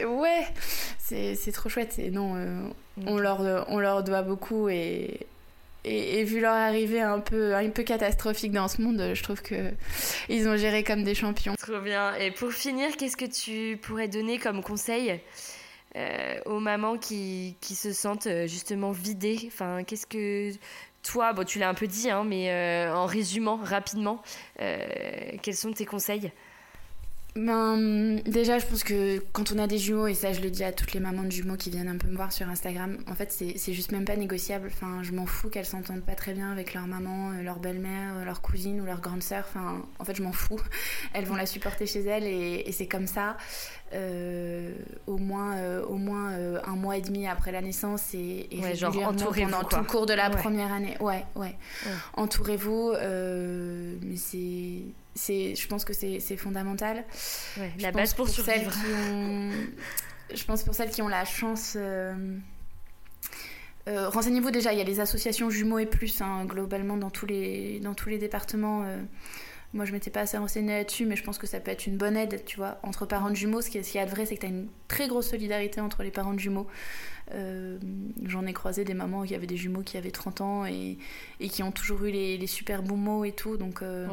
Ouais, 0.00 0.46
c'est 0.98 1.52
trop 1.52 1.68
chouette. 1.68 1.98
Et 1.98 2.10
non, 2.10 2.36
on, 3.06 3.18
leur, 3.18 3.66
on 3.68 3.78
leur 3.78 4.02
doit 4.02 4.22
beaucoup 4.22 4.68
et, 4.68 5.26
et, 5.86 6.24
vu 6.24 6.40
leur 6.40 6.54
arrivée 6.54 7.00
un 7.00 7.20
peu, 7.20 7.54
un 7.54 7.70
peu 7.70 7.82
catastrophique 7.82 8.52
dans 8.52 8.68
ce 8.68 8.82
monde, 8.82 9.12
je 9.14 9.22
trouve 9.22 9.40
que 9.42 9.70
ils 10.28 10.48
ont 10.48 10.56
géré 10.56 10.82
comme 10.82 11.04
des 11.04 11.14
champions. 11.14 11.54
Trop 11.56 11.80
bien. 11.80 12.14
Et 12.16 12.30
pour 12.30 12.52
finir, 12.52 12.96
qu'est-ce 12.96 13.16
que 13.16 13.24
tu 13.24 13.76
pourrais 13.78 14.08
donner 14.08 14.38
comme 14.38 14.62
conseil 14.62 15.20
euh, 15.96 16.38
aux 16.44 16.60
mamans 16.60 16.98
qui, 16.98 17.56
se 17.62 17.92
sentent 17.92 18.26
euh, 18.26 18.46
justement 18.46 18.90
vidées? 18.90 19.38
Enfin, 19.46 19.84
qu'est-ce 19.84 20.06
que 20.06 20.52
toi, 21.02 21.32
bon, 21.32 21.44
tu 21.44 21.58
l'as 21.58 21.68
un 21.68 21.74
peu 21.74 21.86
dit, 21.86 22.10
hein, 22.10 22.24
mais 22.24 22.50
euh, 22.50 22.92
en 22.92 23.06
résumant 23.06 23.56
rapidement, 23.62 24.22
quels 24.58 25.54
sont 25.54 25.72
tes 25.72 25.86
conseils? 25.86 26.32
Ben, 27.36 28.18
déjà, 28.24 28.58
je 28.58 28.64
pense 28.64 28.82
que 28.82 29.18
quand 29.32 29.52
on 29.52 29.58
a 29.58 29.66
des 29.66 29.76
jumeaux, 29.76 30.06
et 30.06 30.14
ça 30.14 30.32
je 30.32 30.40
le 30.40 30.50
dis 30.50 30.64
à 30.64 30.72
toutes 30.72 30.94
les 30.94 31.00
mamans 31.00 31.22
de 31.22 31.30
jumeaux 31.30 31.56
qui 31.56 31.68
viennent 31.68 31.88
un 31.88 31.98
peu 31.98 32.08
me 32.08 32.16
voir 32.16 32.32
sur 32.32 32.48
Instagram, 32.48 32.96
en 33.10 33.14
fait 33.14 33.30
c'est 33.30 33.72
juste 33.74 33.92
même 33.92 34.06
pas 34.06 34.16
négociable. 34.16 34.70
Enfin, 34.72 35.02
je 35.02 35.12
m'en 35.12 35.26
fous 35.26 35.50
qu'elles 35.50 35.66
s'entendent 35.66 36.04
pas 36.04 36.14
très 36.14 36.32
bien 36.32 36.50
avec 36.50 36.72
leur 36.72 36.86
maman, 36.86 37.32
euh, 37.32 37.42
leur 37.42 37.58
belle-mère, 37.58 38.14
euh, 38.16 38.24
leur 38.24 38.40
cousine 38.40 38.80
ou 38.80 38.86
leur 38.86 39.02
grande 39.02 39.22
sœur. 39.22 39.44
Enfin, 39.50 39.82
en 39.98 40.04
fait, 40.04 40.16
je 40.16 40.22
m'en 40.22 40.32
fous. 40.32 40.60
Elles 41.12 41.26
vont 41.26 41.34
la 41.34 41.44
supporter 41.44 41.86
chez 41.86 42.00
elles 42.00 42.24
et, 42.24 42.72
c'est 42.72 42.86
comme 42.86 43.06
ça. 43.06 43.36
Euh, 43.94 44.74
au 45.06 45.16
moins, 45.16 45.80
au 45.82 45.94
moins 45.94 46.32
un 46.64 46.74
mois 46.74 46.96
et 46.96 47.02
demi 47.02 47.28
après 47.28 47.52
la 47.52 47.60
naissance 47.60 48.14
et, 48.14 48.48
et 48.50 48.74
genre 48.74 48.92
pendant 48.92 49.62
tout 49.62 49.76
le 49.76 49.84
cours 49.84 50.06
de 50.06 50.14
la 50.14 50.28
première 50.30 50.72
année. 50.72 50.96
Ouais, 51.00 51.24
ouais. 51.36 51.56
Entourez-vous, 52.14 52.94
mais 52.94 54.16
c'est 54.16 54.82
c'est 55.14 55.54
je 55.54 55.66
pense 55.66 55.84
que 55.84 55.92
c'est 55.94 56.36
fondamental 56.36 57.04
la 57.78 57.90
base 57.90 58.12
pour, 58.12 58.28
survivre 58.28 58.70
je 60.34 60.44
pense 60.44 60.62
pour 60.62 60.74
celles 60.74 60.90
qui 60.90 61.02
ont 61.02 61.08
la 61.08 61.24
chance 61.24 61.74
euh, 61.76 62.14
euh, 63.88 64.08
renseignez-vous 64.08 64.50
déjà 64.50 64.72
il 64.72 64.78
y 64.78 64.80
a 64.80 64.84
les 64.84 65.00
associations 65.00 65.50
jumeaux 65.50 65.78
et 65.78 65.86
plus 65.86 66.20
hein, 66.20 66.44
globalement 66.44 66.96
dans 66.96 67.10
tous 67.10 67.26
les 67.26 67.80
dans 67.80 67.94
tous 67.94 68.08
les 68.08 68.18
départements 68.18 68.82
euh. 68.84 69.02
Moi 69.76 69.84
je 69.84 69.92
m'étais 69.92 70.10
pas 70.10 70.20
assez 70.20 70.36
renseignée 70.36 70.78
là-dessus 70.78 71.06
mais 71.06 71.16
je 71.16 71.22
pense 71.22 71.38
que 71.38 71.46
ça 71.46 71.60
peut 71.60 71.70
être 71.70 71.86
une 71.86 71.96
bonne 71.96 72.16
aide 72.16 72.44
tu 72.44 72.56
vois 72.56 72.78
entre 72.82 73.06
parents 73.06 73.30
de 73.30 73.36
jumeaux 73.36 73.60
ce 73.60 73.70
qui 73.70 73.78
est, 73.78 74.04
vrai 74.06 74.26
c'est 74.26 74.34
que 74.34 74.40
tu 74.40 74.46
as 74.46 74.50
une 74.50 74.68
très 74.88 75.06
grosse 75.06 75.28
solidarité 75.28 75.80
entre 75.80 76.02
les 76.02 76.10
parents 76.10 76.34
de 76.34 76.40
jumeaux 76.40 76.66
j'en 78.24 78.46
ai 78.46 78.52
croisé 78.52 78.84
des 78.84 78.94
mamans 78.94 79.24
qui 79.24 79.34
avaient 79.34 79.46
des 79.46 79.56
jumeaux 79.56 79.82
qui 79.82 79.96
avaient 79.96 80.10
30 80.10 80.40
ans 80.40 80.66
et, 80.66 80.98
et 81.40 81.48
qui 81.48 81.62
ont 81.62 81.72
toujours 81.72 82.04
eu 82.04 82.10
les, 82.10 82.46
super 82.46 82.82
bons 82.82 82.96
mots 82.96 83.24
et 83.24 83.32
tout 83.32 83.56
donc 83.56 83.82
mm 83.82 84.08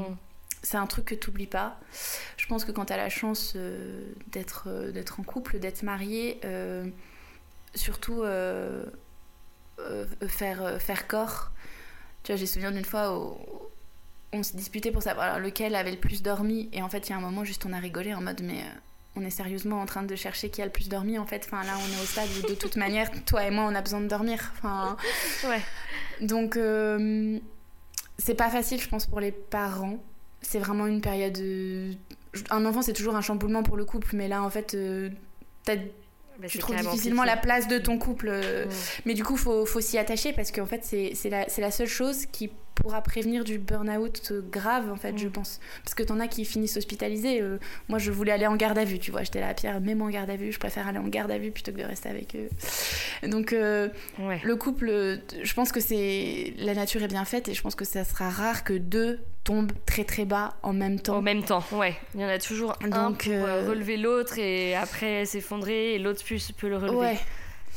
c'est 0.64 0.78
un 0.78 0.88
truc 0.88 1.06
que 1.06 1.16
tu 1.16 1.30
n'oublies 1.30 1.46
pas. 1.46 1.78
Je 2.38 2.48
pense 2.48 2.64
que 2.66 2.72
quand 2.72 2.86
tu 2.86 2.94
as 2.94 2.98
la 2.98 3.10
chance 3.10 3.54
euh, 3.56 4.02
d'être 4.28 4.66
euh, 4.68 4.92
d'être 4.92 5.20
en 5.20 5.24
couple, 5.24 5.60
d'être 5.60 5.84
marié, 5.84 6.40
euh, 6.46 6.86
surtout 7.76 8.24
faire, 10.28 10.82
faire 10.82 11.08
corps. 11.08 11.52
Tu 12.24 12.32
vois, 12.32 12.38
j'ai 12.38 12.46
souvenir 12.46 12.72
d'une 12.72 12.86
fois 12.86 13.18
où 13.20 13.38
on 14.34 14.44
se 14.44 14.56
disputait 14.56 14.92
pour 14.92 15.04
savoir 15.04 15.40
lequel 15.40 15.76
avait 15.76 15.92
le 15.92 15.98
plus 15.98 16.22
dormi. 16.22 16.70
Et 16.74 16.82
en 16.82 16.90
fait, 16.90 17.08
il 17.08 17.12
y 17.12 17.14
a 17.14 17.18
un 17.18 17.22
moment, 17.22 17.44
juste 17.44 17.66
on 17.66 17.74
a 17.74 17.80
rigolé 17.80 18.14
en 18.14 18.22
mode, 18.22 18.42
mais 18.44 18.64
on 19.16 19.22
est 19.22 19.30
sérieusement 19.30 19.80
en 19.80 19.86
train 19.86 20.04
de 20.04 20.16
chercher 20.16 20.50
qui 20.50 20.62
a 20.62 20.66
le 20.66 20.72
plus 20.72 20.90
dormi 20.90 21.18
en 21.18 21.26
fait. 21.26 21.44
Enfin 21.46 21.64
là, 21.64 21.74
on 21.78 21.94
est 21.94 22.02
au 22.02 22.06
stade 22.06 22.28
où 22.44 22.50
de 22.50 22.56
toute 22.56 22.76
manière, 22.76 23.10
toi 23.26 23.46
et 23.46 23.52
moi, 23.52 23.66
on 23.66 23.76
a 23.76 23.82
besoin 23.82 24.02
de 24.02 24.08
dormir. 24.08 24.52
Enfin, 24.58 24.98
ouais. 25.48 25.62
Donc, 26.22 26.58
c'est 28.18 28.36
pas 28.36 28.50
facile, 28.50 28.82
je 28.82 28.90
pense, 28.90 29.06
pour 29.06 29.20
les 29.20 29.32
parents 29.32 30.00
c'est 30.44 30.60
vraiment 30.60 30.86
une 30.86 31.02
période. 31.02 31.40
Un 32.50 32.66
enfant, 32.66 32.82
c'est 32.82 32.94
toujours 32.94 33.16
un 33.16 33.22
chamboulement 33.22 33.64
pour 33.64 33.78
le 33.78 33.86
couple, 33.86 34.10
mais 34.14 34.28
là, 34.28 34.44
en 34.44 34.50
fait, 34.50 34.74
euh, 34.76 35.10
bah, 35.66 35.74
tu 36.48 36.60
trouves 36.60 36.76
difficilement 36.76 37.24
la 37.24 37.38
place 37.38 37.68
de 37.68 37.78
ton 37.78 37.98
couple. 37.98 38.28
Euh, 38.30 38.66
mais 39.06 39.14
du 39.14 39.24
coup, 39.24 39.38
faut, 39.38 39.66
faut 39.66 39.82
s'y 39.82 39.98
attacher 39.98 40.34
parce 40.34 40.52
qu'en 40.52 40.66
fait, 40.66 40.84
c'est 40.84 41.30
la, 41.30 41.46
la 41.58 41.72
seule 41.72 41.88
chose 41.88 42.26
qui 42.28 42.52
pourra 42.76 43.02
prévenir 43.02 43.44
du 43.44 43.60
burn-out 43.60 44.34
grave, 44.52 44.92
en 44.92 44.96
fait, 44.96 45.18
je 45.18 45.28
mm. 45.28 45.32
pense. 45.32 45.60
Parce 45.84 45.94
que 45.94 46.04
t'en 46.04 46.20
as 46.20 46.28
qui 46.28 46.46
finissent 46.46 46.78
hospitalisés. 46.78 47.42
Euh, 47.42 47.58
moi, 47.90 48.00
je 48.00 48.12
voulais 48.12 48.32
aller 48.32 48.48
en 48.48 48.56
garde 48.56 48.78
à 48.78 48.86
vue, 48.86 49.00
tu 49.00 49.12
vois. 49.12 49.24
J'étais 49.24 49.42
là, 49.42 49.54
Pierre, 49.54 49.80
même 49.82 50.02
en 50.02 50.10
garde 50.10 50.30
à 50.30 50.36
vue, 50.36 50.52
je 50.52 50.60
préfère 50.60 50.88
aller 50.88 50.98
en 50.98 51.08
garde 51.08 51.32
à 51.32 51.38
vue 51.38 51.52
plutôt 51.52 51.72
que 51.72 51.78
de 51.78 51.84
rester 51.84 52.10
avec 52.10 52.36
eux. 52.36 52.50
Donc, 53.28 53.54
euh, 53.54 53.90
le 54.44 54.56
couple, 54.56 55.20
je 55.42 55.54
pense 55.54 55.72
que 55.72 55.80
c'est. 55.80 56.54
La 56.58 56.74
nature 56.74 57.04
est 57.04 57.08
bien 57.08 57.26
faite 57.26 57.48
et 57.48 57.54
je 57.54 57.62
pense 57.62 57.76
que 57.76 57.86
ça 57.86 58.04
sera 58.04 58.30
rare 58.30 58.64
que 58.64 58.74
deux 58.74 59.20
tombent 59.44 59.72
très 59.86 60.04
très 60.04 60.26
bas 60.26 60.56
en 60.64 60.74
même 60.74 61.00
temps. 61.00 61.18
En 61.18 61.22
même 61.22 61.44
temps, 61.44 61.64
ouais. 61.74 61.96
Il 62.16 62.22
y 62.22 62.26
en 62.26 62.30
a 62.30 62.40
toujours 62.40 62.74
Donc, 62.82 62.94
un 62.94 63.12
pour 63.12 63.34
euh, 63.34 63.68
relever 63.68 63.98
l'autre 63.98 64.38
et 64.38 64.76
après 64.76 65.26
s'effondrer 65.26 65.96
et 65.96 66.00
l'autre 66.00 66.24
peut 66.58 66.70
le 66.70 66.78
relever. 66.78 66.96
Ouais. 66.96 67.20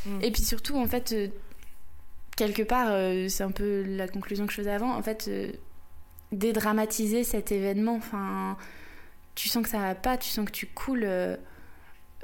Mm. 0.06 0.22
Et 0.22 0.30
puis 0.30 0.42
surtout, 0.42 0.76
en 0.76 0.86
fait 0.86 1.14
quelque 2.36 2.62
part, 2.62 2.88
euh, 2.90 3.28
c'est 3.28 3.44
un 3.44 3.50
peu 3.50 3.82
la 3.82 4.08
conclusion 4.08 4.46
que 4.46 4.52
je 4.52 4.58
faisais 4.58 4.72
avant, 4.72 4.94
en 4.94 5.02
fait, 5.02 5.26
euh, 5.28 5.50
dédramatiser 6.32 7.24
cet 7.24 7.52
événement, 7.52 7.96
enfin, 7.96 8.56
tu 9.34 9.48
sens 9.48 9.62
que 9.62 9.68
ça 9.68 9.78
va 9.78 9.94
pas, 9.94 10.16
tu 10.16 10.28
sens 10.28 10.46
que 10.46 10.52
tu 10.52 10.66
coules. 10.66 11.08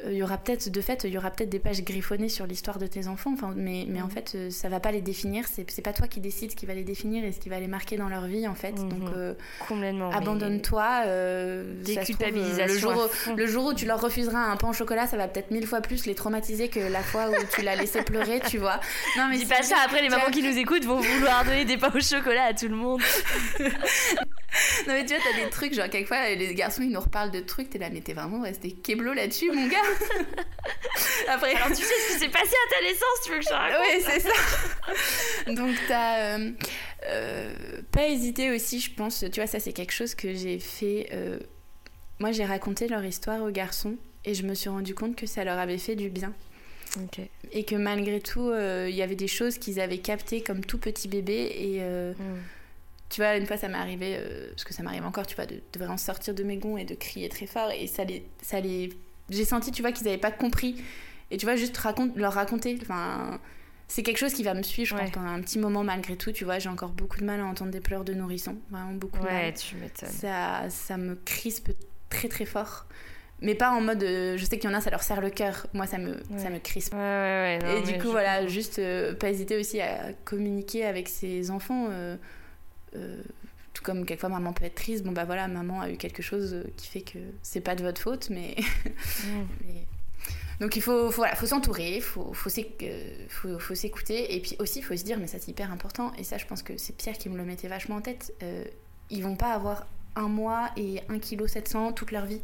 Il 0.07 0.15
y 0.15 0.23
aura 0.23 0.39
peut-être, 0.39 0.69
de 0.69 0.81
fait, 0.81 1.05
il 1.05 1.11
y 1.11 1.19
aura 1.19 1.31
peut-être 1.31 1.51
des 1.51 1.59
pages 1.59 1.83
griffonnées 1.83 2.29
sur 2.29 2.47
l'histoire 2.47 2.79
de 2.79 2.87
tes 2.87 3.07
enfants, 3.07 3.33
enfin, 3.35 3.53
mais, 3.57 3.85
mais 3.89 4.01
en 4.01 4.07
mhm. 4.07 4.11
fait, 4.11 4.33
euh, 4.35 4.51
ça 4.51 4.69
va 4.69 4.81
pas 4.81 4.93
les 4.93 5.01
définir. 5.01 5.45
C'est, 5.51 5.71
c'est 5.71 5.83
pas 5.83 5.93
toi 5.93 6.09
qui 6.09 6.21
décides 6.21 6.51
ce 6.51 6.57
qui 6.57 6.67
va 6.67 6.75
les 6.75 6.85
définir 6.85 7.25
et 7.25 7.33
ce 7.33 7.39
qui 7.39 7.49
va 7.49 7.61
les 7.61 7.69
marquer 7.69 7.97
dans 7.97 8.09
leur 8.09 8.27
vie, 8.27 8.47
en 8.49 8.55
fait. 8.55 8.79
Mhm. 8.79 8.89
Donc, 8.89 9.09
euh, 9.17 9.35
abandonne-toi. 10.13 11.03
Euh, 11.07 11.83
Déculpabilisation. 11.85 12.67
le, 12.67 12.79
jour 12.79 13.09
où, 13.27 13.37
le 13.37 13.47
jour 13.47 13.67
où 13.67 13.75
tu 13.75 13.87
leur 13.87 14.01
refuseras 14.01 14.39
un 14.39 14.57
pain 14.57 14.69
au 14.69 14.73
chocolat, 14.73 15.07
ça 15.07 15.17
va 15.17 15.29
peut-être 15.29 15.51
mille 15.51 15.67
fois 15.67 15.81
plus 15.81 16.07
les 16.07 16.15
traumatiser 16.15 16.69
que 16.69 16.81
la 16.81 17.03
fois 17.03 17.31
où 17.31 17.35
tu 17.55 17.63
l'as 17.63 17.77
laissé 17.77 18.03
pleurer, 18.03 18.41
tu 18.49 18.59
vois. 18.59 18.81
Non, 19.17 19.29
mais 19.31 19.39
dis 19.39 19.47
pas 19.47 19.63
ça. 19.63 19.77
Après, 19.85 20.03
les 20.03 20.09
mamans 20.09 20.31
qui 20.31 20.43
nous 20.43 20.57
écoutent 20.57 20.85
vont 20.85 21.01
vouloir 21.01 21.45
donner 21.45 21.65
des 21.65 21.77
pains 21.77 21.93
au 21.95 22.01
chocolat 22.01 22.45
à 22.45 22.55
tout 22.55 22.69
le 22.69 22.77
monde. 22.77 23.01
non 24.87 24.95
mais 24.95 25.05
tu 25.05 25.15
vois, 25.15 25.23
t'as 25.25 25.45
des 25.45 25.51
trucs, 25.51 25.75
genre 25.75 25.89
quelquefois 25.89 26.29
les 26.35 26.55
garçons 26.55 26.83
ils 26.83 26.91
nous 26.91 27.01
reparlent 27.01 27.31
de 27.31 27.41
trucs, 27.41 27.71
t'es 27.71 27.79
là, 27.79 27.89
mais 27.91 28.01
t'es 28.01 28.13
vraiment 28.13 28.43
resté 28.43 28.73
keblo 28.73 29.13
là-dessus, 29.13 29.51
mon 29.51 29.67
gars. 29.67 29.79
Après, 31.29 31.55
alors 31.55 31.69
tu 31.69 31.83
sais 31.83 31.83
ce 31.83 32.13
qui 32.13 32.19
s'est 32.21 32.29
passé 32.29 32.55
à 32.67 32.75
ta 32.75 32.83
naissance, 32.83 33.21
tu 33.25 33.31
veux 33.31 33.39
que 33.39 33.45
je 33.45 33.49
te 33.49 33.55
raconte 33.55 33.81
Oui, 33.81 34.03
c'est 34.07 34.21
ça. 34.21 34.33
Donc 35.53 35.75
t'as 35.89 36.37
euh, 36.37 36.51
euh, 37.07 37.83
pas 37.91 38.07
hésité 38.07 38.51
aussi, 38.51 38.81
je 38.81 38.93
pense. 38.95 39.25
Tu 39.33 39.41
vois, 39.41 39.47
ça 39.47 39.61
c'est 39.61 39.73
quelque 39.73 39.93
chose 39.93 40.15
que 40.15 40.35
j'ai 40.35 40.59
fait. 40.59 41.09
Euh, 41.13 41.39
moi, 42.19 42.33
j'ai 42.33 42.45
raconté 42.45 42.89
leur 42.89 43.05
histoire 43.05 43.43
aux 43.43 43.51
garçons 43.51 43.97
et 44.25 44.35
je 44.35 44.45
me 44.45 44.55
suis 44.55 44.69
rendu 44.69 44.95
compte 44.95 45.17
que 45.17 45.27
ça 45.27 45.45
leur 45.45 45.59
avait 45.59 45.79
fait 45.79 45.97
du 45.97 46.09
bien. 46.09 46.33
Et 47.53 47.65
que 47.65 47.75
malgré 47.75 48.21
tout, 48.21 48.53
il 48.53 48.95
y 48.95 49.01
avait 49.01 49.17
des 49.17 49.29
choses 49.29 49.57
qu'ils 49.57 49.81
avaient 49.81 49.99
captées 49.99 50.43
comme 50.43 50.63
tout 50.63 50.77
petit 50.77 51.09
bébé 51.09 51.51
et 51.57 51.81
mm 51.81 52.43
tu 53.13 53.21
vois, 53.21 53.37
une 53.37 53.47
fois, 53.47 53.59
ça 53.59 53.69
m'est 53.69 53.77
arrivé, 53.77 54.17
euh, 54.17 54.49
parce 54.51 54.65
que 54.65 54.73
ça 54.73 54.83
m'arrive 54.83 55.05
encore, 55.05 55.27
tu 55.27 55.37
vois, 55.37 55.45
de, 55.45 55.61
vraiment 55.77 55.99
sortir 55.99 56.35
de 56.35 56.43
mes 56.43 56.57
gonds 56.57 56.79
et 56.79 56.85
de 56.87 56.95
crier 56.95 57.29
très 57.29 57.47
fort. 57.47 57.71
Et 57.71 57.87
ça 57.87 58.05
les. 58.05 58.25
Ça 58.41 58.59
les... 58.59 58.89
J'ai 59.33 59.45
senti, 59.45 59.73
tu 59.73 59.83
vois, 59.83 59.93
qu'ils 59.93 60.07
n'avaient 60.07 60.19
pas 60.19 60.31
compris. 60.31 60.83
Et 61.31 61.37
tu 61.37 61.47
vois, 61.47 61.57
juste 61.57 61.77
raconte, 61.79 62.17
leur 62.17 62.35
raconter. 62.35 62.79
Enfin, 62.83 63.41
c'est 63.89 64.03
quelque 64.03 64.19
chose 64.19 64.35
qui 64.35 64.43
va 64.43 64.55
me 64.55 64.63
suivre, 64.63 64.89
je 64.89 65.03
pense, 65.03 65.11
pendant 65.11 65.31
un 65.31 65.41
petit 65.41 65.59
moment 65.59 65.83
malgré 65.83 66.17
tout. 66.17 66.33
Tu 66.33 66.45
vois, 66.45 66.59
j'ai 66.59 66.69
encore 66.69 66.91
beaucoup 66.91 67.19
de 67.19 67.25
mal 67.25 67.41
à 67.41 67.45
entendre 67.45 67.71
des 67.71 67.81
pleurs 67.81 68.05
de 68.05 68.15
nourrisson. 68.15 68.57
Vraiment 68.71 68.93
beaucoup 68.93 69.19
de 69.19 69.25
mal. 69.25 69.35
Ouais, 69.35 69.53
tu 69.53 69.77
m'étonnes. 69.77 70.09
Ça, 70.09 70.69
ça 70.69 70.97
me 70.97 71.15
crispe 71.15 71.71
très 72.11 72.29
très 72.29 72.45
fort. 72.45 72.87
Mais 73.41 73.57
pas 73.57 73.73
en 73.73 73.81
mode, 73.81 74.03
euh, 74.05 74.37
je 74.37 74.45
sais 74.45 74.59
qu'il 74.59 74.71
y 74.71 74.73
en 74.73 74.77
a, 74.77 74.81
ça 74.81 74.91
leur 74.91 75.03
serre 75.03 75.21
le 75.21 75.31
cœur. 75.31 75.67
Moi, 75.73 75.87
ça 75.87 75.99
me, 75.99 76.23
ça 76.39 76.49
me 76.49 76.59
crispe. 76.59 76.95
Ouais, 76.95 77.59
ouais, 77.61 77.79
Et 77.79 77.83
du 77.83 77.99
coup, 77.99 78.11
voilà, 78.11 78.47
juste 78.47 78.79
euh, 78.79 79.15
pas 79.15 79.31
hésiter 79.31 79.59
aussi 79.59 79.81
à 79.81 80.13
communiquer 80.25 80.85
avec 80.85 81.09
ses 81.09 81.51
enfants. 81.51 81.89
Euh, 81.91 82.17
tout 83.73 83.83
comme 83.83 84.05
quelquefois 84.05 84.29
maman 84.29 84.53
peut 84.53 84.65
être 84.65 84.75
triste, 84.75 85.05
bon 85.05 85.13
bah 85.13 85.25
voilà, 85.25 85.49
maman 85.49 85.81
a 85.81 85.91
eu 85.91 85.97
quelque 85.97 86.23
chose 86.23 86.65
qui 86.77 86.89
fait 86.89 87.01
que 87.01 87.19
c'est 87.43 87.61
pas 87.61 87.75
de 87.75 87.83
votre 87.83 88.01
faute, 88.01 88.29
mais, 88.31 88.57
mais 89.65 89.87
donc 90.61 90.77
il 90.77 90.83
faut, 90.83 91.11
faut, 91.11 91.25
faut 91.35 91.47
s'entourer, 91.47 91.97
il 91.97 92.03
faut, 92.03 92.33
faut, 92.33 93.59
faut 93.59 93.75
s'écouter. 93.75 94.35
Et 94.37 94.41
puis 94.41 94.57
aussi, 94.59 94.79
il 94.79 94.83
faut 94.83 94.97
se 94.97 95.05
dire, 95.05 95.19
mais 95.19 95.27
ça 95.27 95.39
c'est 95.41 95.51
hyper 95.51 95.73
important, 95.73 96.13
et 96.19 96.25
ça 96.25 96.39
je 96.39 96.47
pense 96.47 96.63
que 96.63 96.77
c'est 96.77 96.97
Pierre 96.97 97.19
qui 97.19 97.29
me 97.29 97.37
le 97.37 97.45
mettait 97.45 97.69
vachement 97.69 97.97
en 97.97 98.01
tête, 98.01 98.33
euh, 98.43 98.65
ils 99.11 99.23
vont 99.23 99.37
pas 99.37 99.53
avoir 99.53 99.87
un 100.15 100.29
mois 100.29 100.71
et 100.77 101.01
1 101.09 101.19
kg 101.19 101.47
700 101.47 101.93
toute 101.93 102.13
leur 102.13 102.27
vie. 102.27 102.43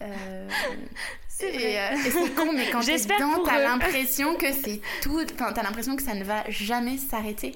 Euh, 0.00 0.48
c'est 1.38 1.78
euh, 1.78 2.28
con, 2.34 2.52
mais 2.52 2.68
quand 2.70 2.80
t'es 2.80 2.96
dedans, 2.96 3.44
t'as 3.44 3.60
l'impression 3.60 4.34
que 4.34 4.52
c'est 4.52 4.80
tout. 5.02 5.20
Enfin, 5.34 5.52
t'as 5.52 5.62
l'impression 5.62 5.94
que 5.94 6.02
ça 6.02 6.14
ne 6.14 6.24
va 6.24 6.42
jamais 6.48 6.96
s'arrêter. 6.96 7.54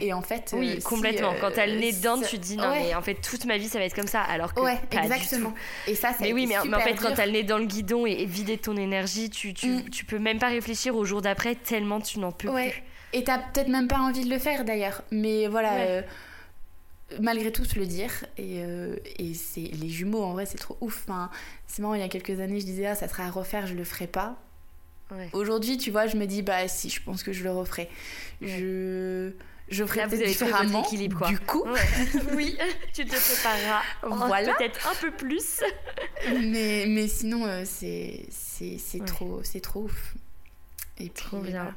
Et 0.00 0.14
en 0.14 0.22
fait. 0.22 0.54
Oui, 0.56 0.76
euh, 0.76 0.80
complètement. 0.80 1.34
quand 1.38 1.50
t'as 1.54 1.66
le 1.66 1.78
nez 1.78 1.92
dedans, 1.92 2.18
tu 2.18 2.38
te 2.38 2.42
dis 2.42 2.56
non, 2.56 2.70
mais 2.70 2.94
en 2.94 3.02
fait, 3.02 3.16
toute 3.16 3.44
ma 3.44 3.58
vie, 3.58 3.68
ça 3.68 3.78
va 3.78 3.84
être 3.84 3.94
comme 3.94 4.06
ça. 4.06 4.22
Alors 4.22 4.54
que. 4.54 4.60
Ouais, 4.60 4.78
pas 4.90 5.02
exactement. 5.02 5.50
Du 5.50 5.54
tout. 5.54 5.90
Et 5.90 5.94
ça, 5.94 6.14
Mais 6.20 6.32
oui, 6.32 6.46
mais, 6.46 6.56
en 6.56 6.80
fait, 6.80 6.94
quand 6.94 7.12
t'as 7.14 7.26
le 7.26 7.32
nez 7.32 7.42
dans 7.42 7.58
le 7.58 7.66
guidon 7.66 8.06
et, 8.06 8.24
vider 8.24 8.56
ton 8.56 8.76
énergie, 8.76 9.28
tu, 9.28 9.52
tu, 9.52 9.68
mm. 9.68 9.90
tu, 9.90 10.06
peux 10.06 10.18
même 10.18 10.38
pas 10.38 10.48
réfléchir 10.48 10.96
au 10.96 11.04
jour 11.04 11.20
d'après 11.20 11.54
tellement 11.54 12.00
tu 12.00 12.18
n'en 12.18 12.32
peux 12.32 12.48
ouais. 12.48 12.70
plus. 12.70 12.82
Et 13.12 13.24
t'as 13.24 13.38
peut-être 13.38 13.68
même 13.68 13.88
pas 13.88 13.98
envie 13.98 14.24
de 14.24 14.30
le 14.30 14.38
faire 14.38 14.64
d'ailleurs. 14.64 15.02
Mais 15.10 15.48
voilà 15.48 16.02
malgré 17.20 17.52
tout 17.52 17.64
se 17.64 17.78
le 17.78 17.86
dire 17.86 18.10
et, 18.38 18.62
euh, 18.62 18.96
et 19.18 19.34
c'est 19.34 19.60
les 19.60 19.88
jumeaux 19.88 20.22
en 20.22 20.32
vrai 20.32 20.46
c'est 20.46 20.58
trop 20.58 20.76
ouf 20.80 21.04
enfin, 21.08 21.30
c'est 21.66 21.82
marrant 21.82 21.94
il 21.94 22.00
y 22.00 22.04
a 22.04 22.08
quelques 22.08 22.40
années 22.40 22.60
je 22.60 22.66
disais 22.66 22.86
ah 22.86 22.94
ça 22.94 23.08
serait 23.08 23.24
à 23.24 23.30
refaire 23.30 23.66
je 23.66 23.74
le 23.74 23.84
ferai 23.84 24.06
pas. 24.06 24.36
Aujourd'hui 25.34 25.76
tu 25.76 25.90
vois 25.90 26.06
je 26.06 26.16
me 26.16 26.26
dis 26.26 26.42
bah 26.42 26.68
si 26.68 26.88
je 26.88 27.02
pense 27.02 27.22
que 27.22 27.32
je 27.32 27.44
le 27.44 27.50
referai. 27.50 27.88
Je 28.40 29.32
je 29.68 29.84
ferai 29.84 30.06
peut-être 30.06 30.28
différemment 30.28 30.84
équilibre, 30.84 31.26
du 31.28 31.38
coup. 31.38 31.64
Oui 32.34 32.56
tu 32.92 33.04
te 33.04 33.14
prépareras 33.14 33.82
voilà. 34.02 34.54
peut-être 34.54 34.88
un 34.88 34.94
peu 34.94 35.10
plus. 35.10 35.60
Mais 36.42 36.86
mais 36.88 37.08
sinon 37.08 37.46
euh, 37.46 37.62
c'est 37.64 38.26
c'est 38.30 39.04
trop 39.04 39.40
c'est 39.42 39.60
trop 39.60 39.82
ouf. 39.82 40.14
Et 40.98 41.08
trop 41.08 41.40
bien 41.40 41.74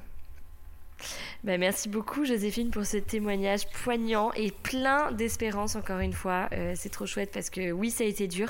bah, 1.43 1.57
merci 1.57 1.89
beaucoup 1.89 2.25
Joséphine 2.25 2.71
pour 2.71 2.85
ce 2.85 2.97
témoignage 2.97 3.67
poignant 3.83 4.31
et 4.33 4.51
plein 4.51 5.11
d'espérance 5.11 5.75
encore 5.75 5.99
une 5.99 6.13
fois. 6.13 6.49
Euh, 6.53 6.73
c'est 6.75 6.89
trop 6.89 7.05
chouette 7.05 7.31
parce 7.33 7.49
que 7.49 7.71
oui 7.71 7.91
ça 7.91 8.03
a 8.03 8.07
été 8.07 8.27
dur, 8.27 8.49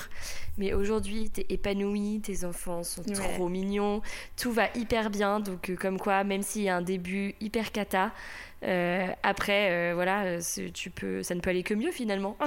mais 0.57 0.73
aujourd'hui 0.73 1.29
t'es 1.29 1.45
épanouie, 1.49 2.21
tes 2.21 2.45
enfants 2.45 2.83
sont 2.83 3.03
trop 3.03 3.49
mignons, 3.49 4.01
tout 4.37 4.51
va 4.51 4.67
hyper 4.75 5.09
bien. 5.09 5.39
Donc 5.39 5.69
euh, 5.69 5.75
comme 5.75 5.99
quoi 5.99 6.23
même 6.23 6.41
s'il 6.41 6.63
y 6.63 6.69
a 6.69 6.75
un 6.77 6.81
début 6.81 7.35
hyper 7.41 7.71
cata, 7.71 8.11
euh, 8.65 9.07
après, 9.23 9.93
voilà, 9.93 10.39
tu 10.73 10.89
peux, 10.89 11.23
ça 11.23 11.35
ne 11.35 11.39
peut 11.39 11.49
aller 11.49 11.63
que 11.63 11.73
mieux 11.73 11.91
finalement. 11.91 12.37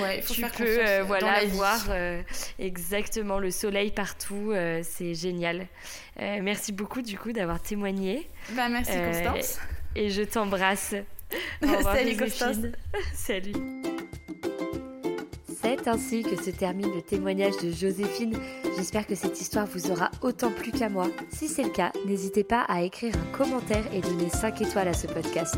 Ouais, 0.00 0.20
tu 0.20 0.42
peux, 0.42 1.00
voilà, 1.06 1.44
voir 1.46 1.86
exactement 2.58 3.38
le 3.38 3.50
soleil 3.50 3.90
partout. 3.90 4.52
c'est 4.82 5.14
génial. 5.14 5.66
merci 6.18 6.72
beaucoup 6.72 7.02
du 7.02 7.18
coup 7.18 7.32
d'avoir 7.32 7.60
témoigné. 7.60 8.28
Bah, 8.50 8.68
merci 8.68 8.92
Constance 8.92 9.58
et 9.98 10.10
je 10.10 10.22
t'embrasse. 10.22 10.94
Salut 11.62 12.16
Constance. 12.16 12.56
Salut. 13.14 13.52
C'est 15.78 15.88
ainsi 15.88 16.22
que 16.22 16.36
se 16.42 16.50
termine 16.50 16.94
le 16.94 17.02
témoignage 17.02 17.56
de 17.62 17.70
Joséphine. 17.70 18.34
J'espère 18.76 19.06
que 19.06 19.14
cette 19.14 19.40
histoire 19.40 19.66
vous 19.66 19.90
aura 19.90 20.10
autant 20.22 20.50
plu 20.50 20.72
qu'à 20.72 20.88
moi. 20.88 21.06
Si 21.30 21.46
c'est 21.48 21.62
le 21.62 21.70
cas, 21.70 21.92
n'hésitez 22.06 22.42
pas 22.44 22.62
à 22.68 22.82
écrire 22.82 23.14
un 23.14 23.26
commentaire 23.36 23.84
et 23.92 24.00
donner 24.00 24.28
5 24.28 24.62
étoiles 24.62 24.88
à 24.88 24.92
ce 24.92 25.06
podcast. 25.06 25.56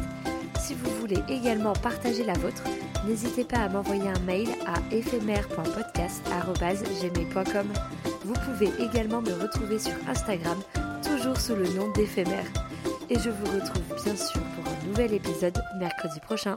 Si 0.60 0.74
vous 0.74 0.90
voulez 1.00 1.22
également 1.28 1.72
partager 1.72 2.24
la 2.24 2.34
vôtre, 2.34 2.62
n'hésitez 3.06 3.44
pas 3.44 3.58
à 3.58 3.68
m'envoyer 3.68 4.08
un 4.08 4.18
mail 4.20 4.48
à 4.66 4.74
éphémère.podcast.gmail.com. 4.94 7.66
Vous 8.24 8.34
pouvez 8.34 8.70
également 8.78 9.22
me 9.22 9.32
retrouver 9.32 9.78
sur 9.78 9.94
Instagram, 10.06 10.58
toujours 11.02 11.40
sous 11.40 11.56
le 11.56 11.68
nom 11.70 11.90
d'éphémère 11.92 12.44
et 13.10 13.18
je 13.18 13.30
vous 13.30 13.46
retrouve 13.46 14.04
bien 14.04 14.16
sûr 14.16 14.40
pour 14.40 14.72
un 14.72 14.86
nouvel 14.86 15.14
épisode 15.14 15.60
mercredi 15.78 16.20
prochain. 16.20 16.56